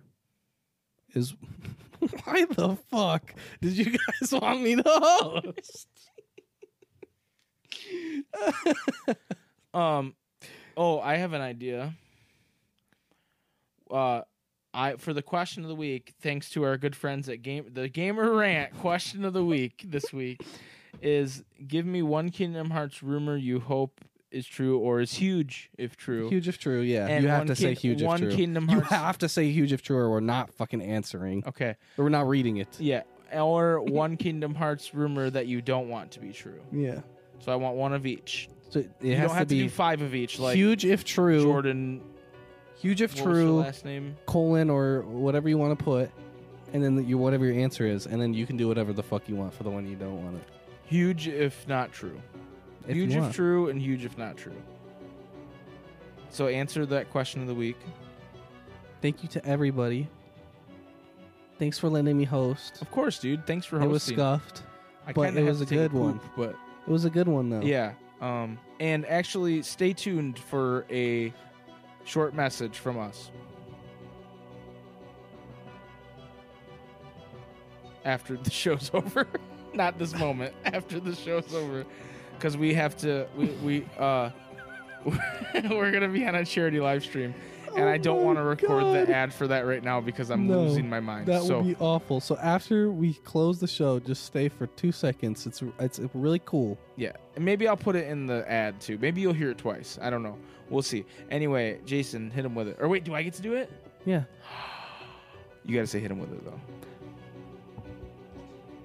is 1.13 1.35
why 2.23 2.45
the 2.45 2.77
fuck 2.89 3.33
did 3.61 3.73
you 3.73 3.85
guys 3.85 4.31
want 4.41 4.61
me 4.61 4.75
to 4.75 4.83
host? 4.85 5.87
Um, 9.73 10.15
oh, 10.75 10.99
I 10.99 11.15
have 11.15 11.33
an 11.33 11.41
idea. 11.41 11.93
Uh, 13.89 14.21
I 14.73 14.95
for 14.95 15.13
the 15.13 15.21
question 15.21 15.63
of 15.63 15.69
the 15.69 15.75
week, 15.75 16.13
thanks 16.21 16.49
to 16.51 16.63
our 16.63 16.77
good 16.77 16.95
friends 16.95 17.29
at 17.29 17.41
Game 17.41 17.65
the 17.73 17.87
Gamer 17.87 18.33
Rant. 18.33 18.77
Question 18.79 19.25
of 19.25 19.33
the 19.33 19.43
week 19.43 19.85
this 19.87 20.11
week 20.11 20.41
is: 21.01 21.43
Give 21.67 21.85
me 21.85 22.01
one 22.01 22.29
Kingdom 22.29 22.71
Hearts 22.71 23.01
rumor 23.01 23.37
you 23.37 23.59
hope 23.59 24.01
is 24.31 24.47
true 24.47 24.77
or 24.79 25.01
is 25.01 25.13
huge 25.13 25.69
if 25.77 25.97
true. 25.97 26.29
Huge 26.29 26.47
if 26.47 26.57
true, 26.57 26.81
yeah. 26.81 27.07
And 27.07 27.23
you 27.23 27.29
have 27.29 27.39
one 27.41 27.47
to 27.47 27.55
say 27.55 27.75
kin- 27.75 27.91
huge 27.91 28.01
one 28.03 28.21
if 28.23 28.29
true. 28.29 28.35
Kingdom 28.37 28.69
you 28.69 28.75
Hearts- 28.79 28.89
have 28.89 29.17
to 29.19 29.29
say 29.29 29.49
huge 29.51 29.73
if 29.73 29.81
true 29.81 29.97
or 29.97 30.09
we're 30.09 30.19
not 30.21 30.53
fucking 30.53 30.81
answering. 30.81 31.43
Okay, 31.47 31.75
Or 31.97 32.05
we're 32.05 32.09
not 32.09 32.27
reading 32.27 32.57
it. 32.57 32.69
yeah, 32.79 33.03
or 33.33 33.81
one 33.81 34.17
Kingdom 34.17 34.55
Hearts 34.55 34.93
rumor 34.93 35.29
that 35.29 35.47
you 35.47 35.61
don't 35.61 35.89
want 35.89 36.11
to 36.11 36.19
be 36.19 36.31
true. 36.31 36.59
Yeah. 36.71 37.01
So 37.39 37.51
I 37.51 37.55
want 37.55 37.75
one 37.75 37.91
of 37.93 38.05
each. 38.05 38.49
So 38.69 38.79
it 38.79 38.89
you 39.01 39.15
has 39.17 39.27
don't 39.27 39.37
have 39.37 39.47
to 39.47 39.55
to, 39.55 39.61
be 39.61 39.63
do 39.63 39.69
five 39.69 40.01
of 40.01 40.15
each, 40.15 40.39
like 40.39 40.55
huge 40.55 40.85
if 40.85 41.03
true, 41.03 41.43
Jordan. 41.43 42.01
huge 42.79 43.01
if 43.01 43.13
what 43.15 43.27
was 43.27 43.37
her 43.37 43.43
true, 43.43 43.55
last 43.59 43.83
name? 43.83 44.15
colon 44.27 44.69
or 44.69 45.01
whatever 45.01 45.49
you 45.49 45.57
want 45.57 45.77
to 45.77 45.83
put, 45.83 46.09
and 46.71 46.81
then 46.81 47.05
you 47.05 47.17
whatever 47.17 47.43
your 47.45 47.61
answer 47.61 47.85
is, 47.85 48.05
and 48.05 48.21
then 48.21 48.33
you 48.33 48.45
can 48.45 48.55
do 48.55 48.67
whatever 48.69 48.93
the 48.93 49.03
fuck 49.03 49.27
you 49.27 49.35
want 49.35 49.53
for 49.53 49.63
the 49.63 49.69
one 49.69 49.85
you 49.89 49.95
don't 49.97 50.23
want 50.23 50.37
it. 50.37 50.43
Huge 50.85 51.27
if 51.27 51.67
not 51.67 51.91
true. 51.91 52.21
If 52.87 52.95
huge 52.95 53.15
if 53.15 53.33
true 53.33 53.69
and 53.69 53.81
huge 53.81 54.05
if 54.05 54.17
not 54.17 54.37
true. 54.37 54.55
So 56.29 56.47
answer 56.47 56.85
that 56.87 57.09
question 57.11 57.41
of 57.41 57.47
the 57.47 57.53
week. 57.53 57.77
Thank 59.01 59.23
you 59.23 59.29
to 59.29 59.45
everybody. 59.45 60.07
Thanks 61.59 61.77
for 61.77 61.89
letting 61.89 62.17
me 62.17 62.23
host. 62.23 62.81
Of 62.81 62.89
course, 62.91 63.19
dude. 63.19 63.45
Thanks 63.45 63.65
for 63.65 63.77
hosting. 63.77 63.89
It 63.89 63.93
was 63.93 64.03
scuffed. 64.03 64.63
I 65.05 65.13
but 65.13 65.35
it 65.35 65.43
was 65.43 65.61
a 65.61 65.65
good 65.65 65.91
poop, 65.91 65.99
one. 65.99 66.19
But 66.37 66.49
It 66.87 66.91
was 66.91 67.05
a 67.05 67.09
good 67.09 67.27
one 67.27 67.49
though. 67.49 67.61
yeah. 67.61 67.93
Um 68.21 68.57
and 68.79 69.05
actually 69.05 69.61
stay 69.63 69.93
tuned 69.93 70.39
for 70.39 70.85
a 70.89 71.33
short 72.03 72.33
message 72.33 72.77
from 72.77 72.97
us. 72.97 73.31
After 78.05 78.37
the 78.37 78.49
show's 78.51 78.89
over. 78.93 79.27
Not 79.73 79.97
this 79.97 80.13
moment. 80.15 80.53
After 80.65 80.99
the 80.99 81.15
show's 81.15 81.53
over. 81.53 81.85
Because 82.41 82.57
we 82.57 82.73
have 82.73 82.97
to 82.97 83.27
we, 83.37 83.45
we 83.63 83.85
uh 83.99 84.31
we're 85.69 85.91
gonna 85.91 86.07
be 86.09 86.25
on 86.25 86.33
a 86.33 86.43
charity 86.43 86.79
live 86.79 87.03
stream. 87.03 87.35
And 87.75 87.87
I 87.87 87.97
don't 87.99 88.19
Oh 88.19 88.23
want 88.23 88.37
to 88.39 88.43
record 88.43 88.81
God. 88.81 89.07
the 89.07 89.15
ad 89.15 89.31
for 89.33 89.47
that 89.47 89.61
right 89.67 89.81
now 89.83 90.01
because 90.01 90.31
I'm 90.31 90.47
No, 90.47 90.63
losing 90.63 90.89
my 90.89 90.99
mind. 90.99 91.27
That 91.27 91.43
so 91.43 91.59
would 91.61 91.67
be 91.67 91.75
awful. 91.79 92.19
So 92.19 92.35
after 92.37 92.91
we 92.91 93.13
close 93.13 93.59
the 93.59 93.67
show, 93.67 93.99
just 93.99 94.25
stay 94.25 94.49
for 94.49 94.65
two 94.67 94.91
seconds. 94.91 95.45
It's 95.45 95.61
it's 95.79 95.99
really 96.15 96.41
cool. 96.45 96.79
Yeah, 96.97 97.11
and 97.35 97.45
maybe 97.45 97.67
I'll 97.67 97.77
put 97.77 97.95
it 97.95 98.07
in 98.07 98.25
the 98.25 98.43
ad 98.51 98.81
too. 98.81 98.97
Maybe 98.97 99.21
you'll 99.21 99.33
hear 99.33 99.51
it 99.51 99.59
twice. 99.59 99.99
I 100.01 100.09
don't 100.09 100.23
know. 100.23 100.37
We'll 100.71 100.81
see. 100.81 101.05
Anyway, 101.29 101.79
Jason, 101.85 102.31
hit 102.31 102.43
him 102.43 102.55
with 102.55 102.67
it. 102.67 102.77
Or 102.81 102.87
wait, 102.89 103.03
do 103.03 103.13
I 103.13 103.21
get 103.21 103.35
to 103.35 103.41
do 103.43 103.53
it? 103.53 103.69
Yeah. 104.05 104.23
You 105.63 105.75
got 105.75 105.81
to 105.81 105.87
say 105.87 105.99
hit 105.99 106.09
him 106.09 106.17
with 106.19 106.33
it 106.33 106.43
though. 106.43 106.59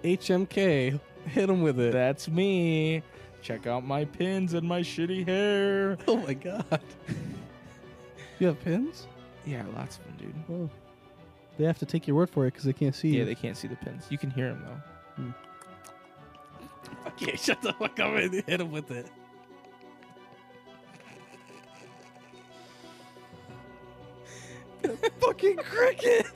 HMK, 0.04 1.00
hit 1.26 1.48
him 1.50 1.62
with 1.62 1.80
it. 1.80 1.92
That's 1.94 2.28
me. 2.28 3.02
Check 3.46 3.68
out 3.68 3.86
my 3.86 4.04
pins 4.04 4.54
and 4.54 4.66
my 4.66 4.80
shitty 4.80 5.24
hair. 5.24 5.96
oh 6.08 6.16
my 6.16 6.34
god. 6.34 6.80
you 8.40 8.48
have 8.48 8.58
pins? 8.64 9.06
Yeah, 9.44 9.62
lots 9.76 9.98
of 9.98 10.04
them, 10.04 10.14
dude. 10.18 10.34
Oh. 10.50 10.68
They 11.56 11.64
have 11.64 11.78
to 11.78 11.86
take 11.86 12.08
your 12.08 12.16
word 12.16 12.28
for 12.28 12.46
it 12.46 12.50
because 12.54 12.64
they 12.64 12.72
can't 12.72 12.92
see 12.92 13.10
Yeah, 13.10 13.20
you. 13.20 13.24
they 13.24 13.36
can't 13.36 13.56
see 13.56 13.68
the 13.68 13.76
pins. 13.76 14.08
You 14.10 14.18
can 14.18 14.30
hear 14.30 14.48
them 14.48 14.64
though. 14.66 15.22
Hmm. 15.22 15.30
Okay, 17.06 17.36
shut 17.36 17.62
the 17.62 17.72
fuck 17.74 18.00
up 18.00 18.16
and 18.16 18.34
hit 18.34 18.60
him 18.60 18.72
with 18.72 18.90
it. 18.90 19.06
fucking 25.20 25.56
cricket. 25.58 26.26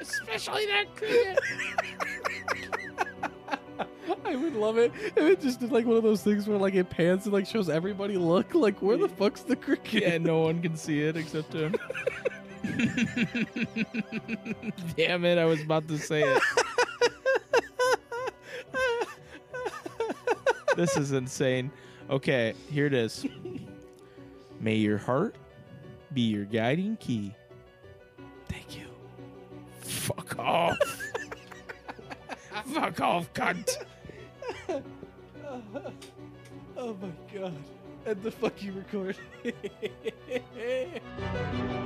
Especially 0.00 0.64
that 0.64 0.86
cricket. 0.96 1.38
I 4.30 4.36
would 4.36 4.54
love 4.54 4.78
it 4.78 4.92
if 4.94 5.16
it 5.16 5.40
just 5.40 5.58
did 5.58 5.72
like 5.72 5.86
one 5.86 5.96
of 5.96 6.04
those 6.04 6.22
things 6.22 6.46
where 6.46 6.56
like 6.56 6.74
it 6.74 6.88
pans 6.88 7.24
and 7.24 7.32
like 7.32 7.46
shows 7.46 7.68
everybody 7.68 8.16
look 8.16 8.54
like 8.54 8.80
where 8.80 8.96
the 8.96 9.08
fuck's 9.08 9.42
the 9.42 9.56
cricket? 9.56 10.04
Yeah, 10.04 10.18
no 10.18 10.42
one 10.42 10.62
can 10.62 10.76
see 10.76 11.02
it 11.02 11.16
except 11.16 11.52
him. 11.52 11.74
Damn 14.96 15.24
it! 15.24 15.36
I 15.36 15.46
was 15.46 15.60
about 15.62 15.88
to 15.88 15.98
say 15.98 16.22
it. 16.22 16.40
this 20.76 20.96
is 20.96 21.10
insane. 21.10 21.72
Okay, 22.08 22.54
here 22.70 22.86
it 22.86 22.94
is. 22.94 23.26
May 24.60 24.76
your 24.76 24.98
heart 24.98 25.34
be 26.14 26.20
your 26.20 26.44
guiding 26.44 26.98
key. 26.98 27.34
Thank 28.48 28.76
you. 28.76 28.86
Fuck 29.80 30.38
off. 30.38 30.78
Fuck 32.72 33.00
off, 33.00 33.32
cunt. 33.32 33.76
oh 36.76 36.96
my 37.00 37.10
god. 37.34 37.56
And 38.06 38.22
the 38.22 38.30
fuck 38.30 38.62
you 38.62 38.72
record. 38.72 39.16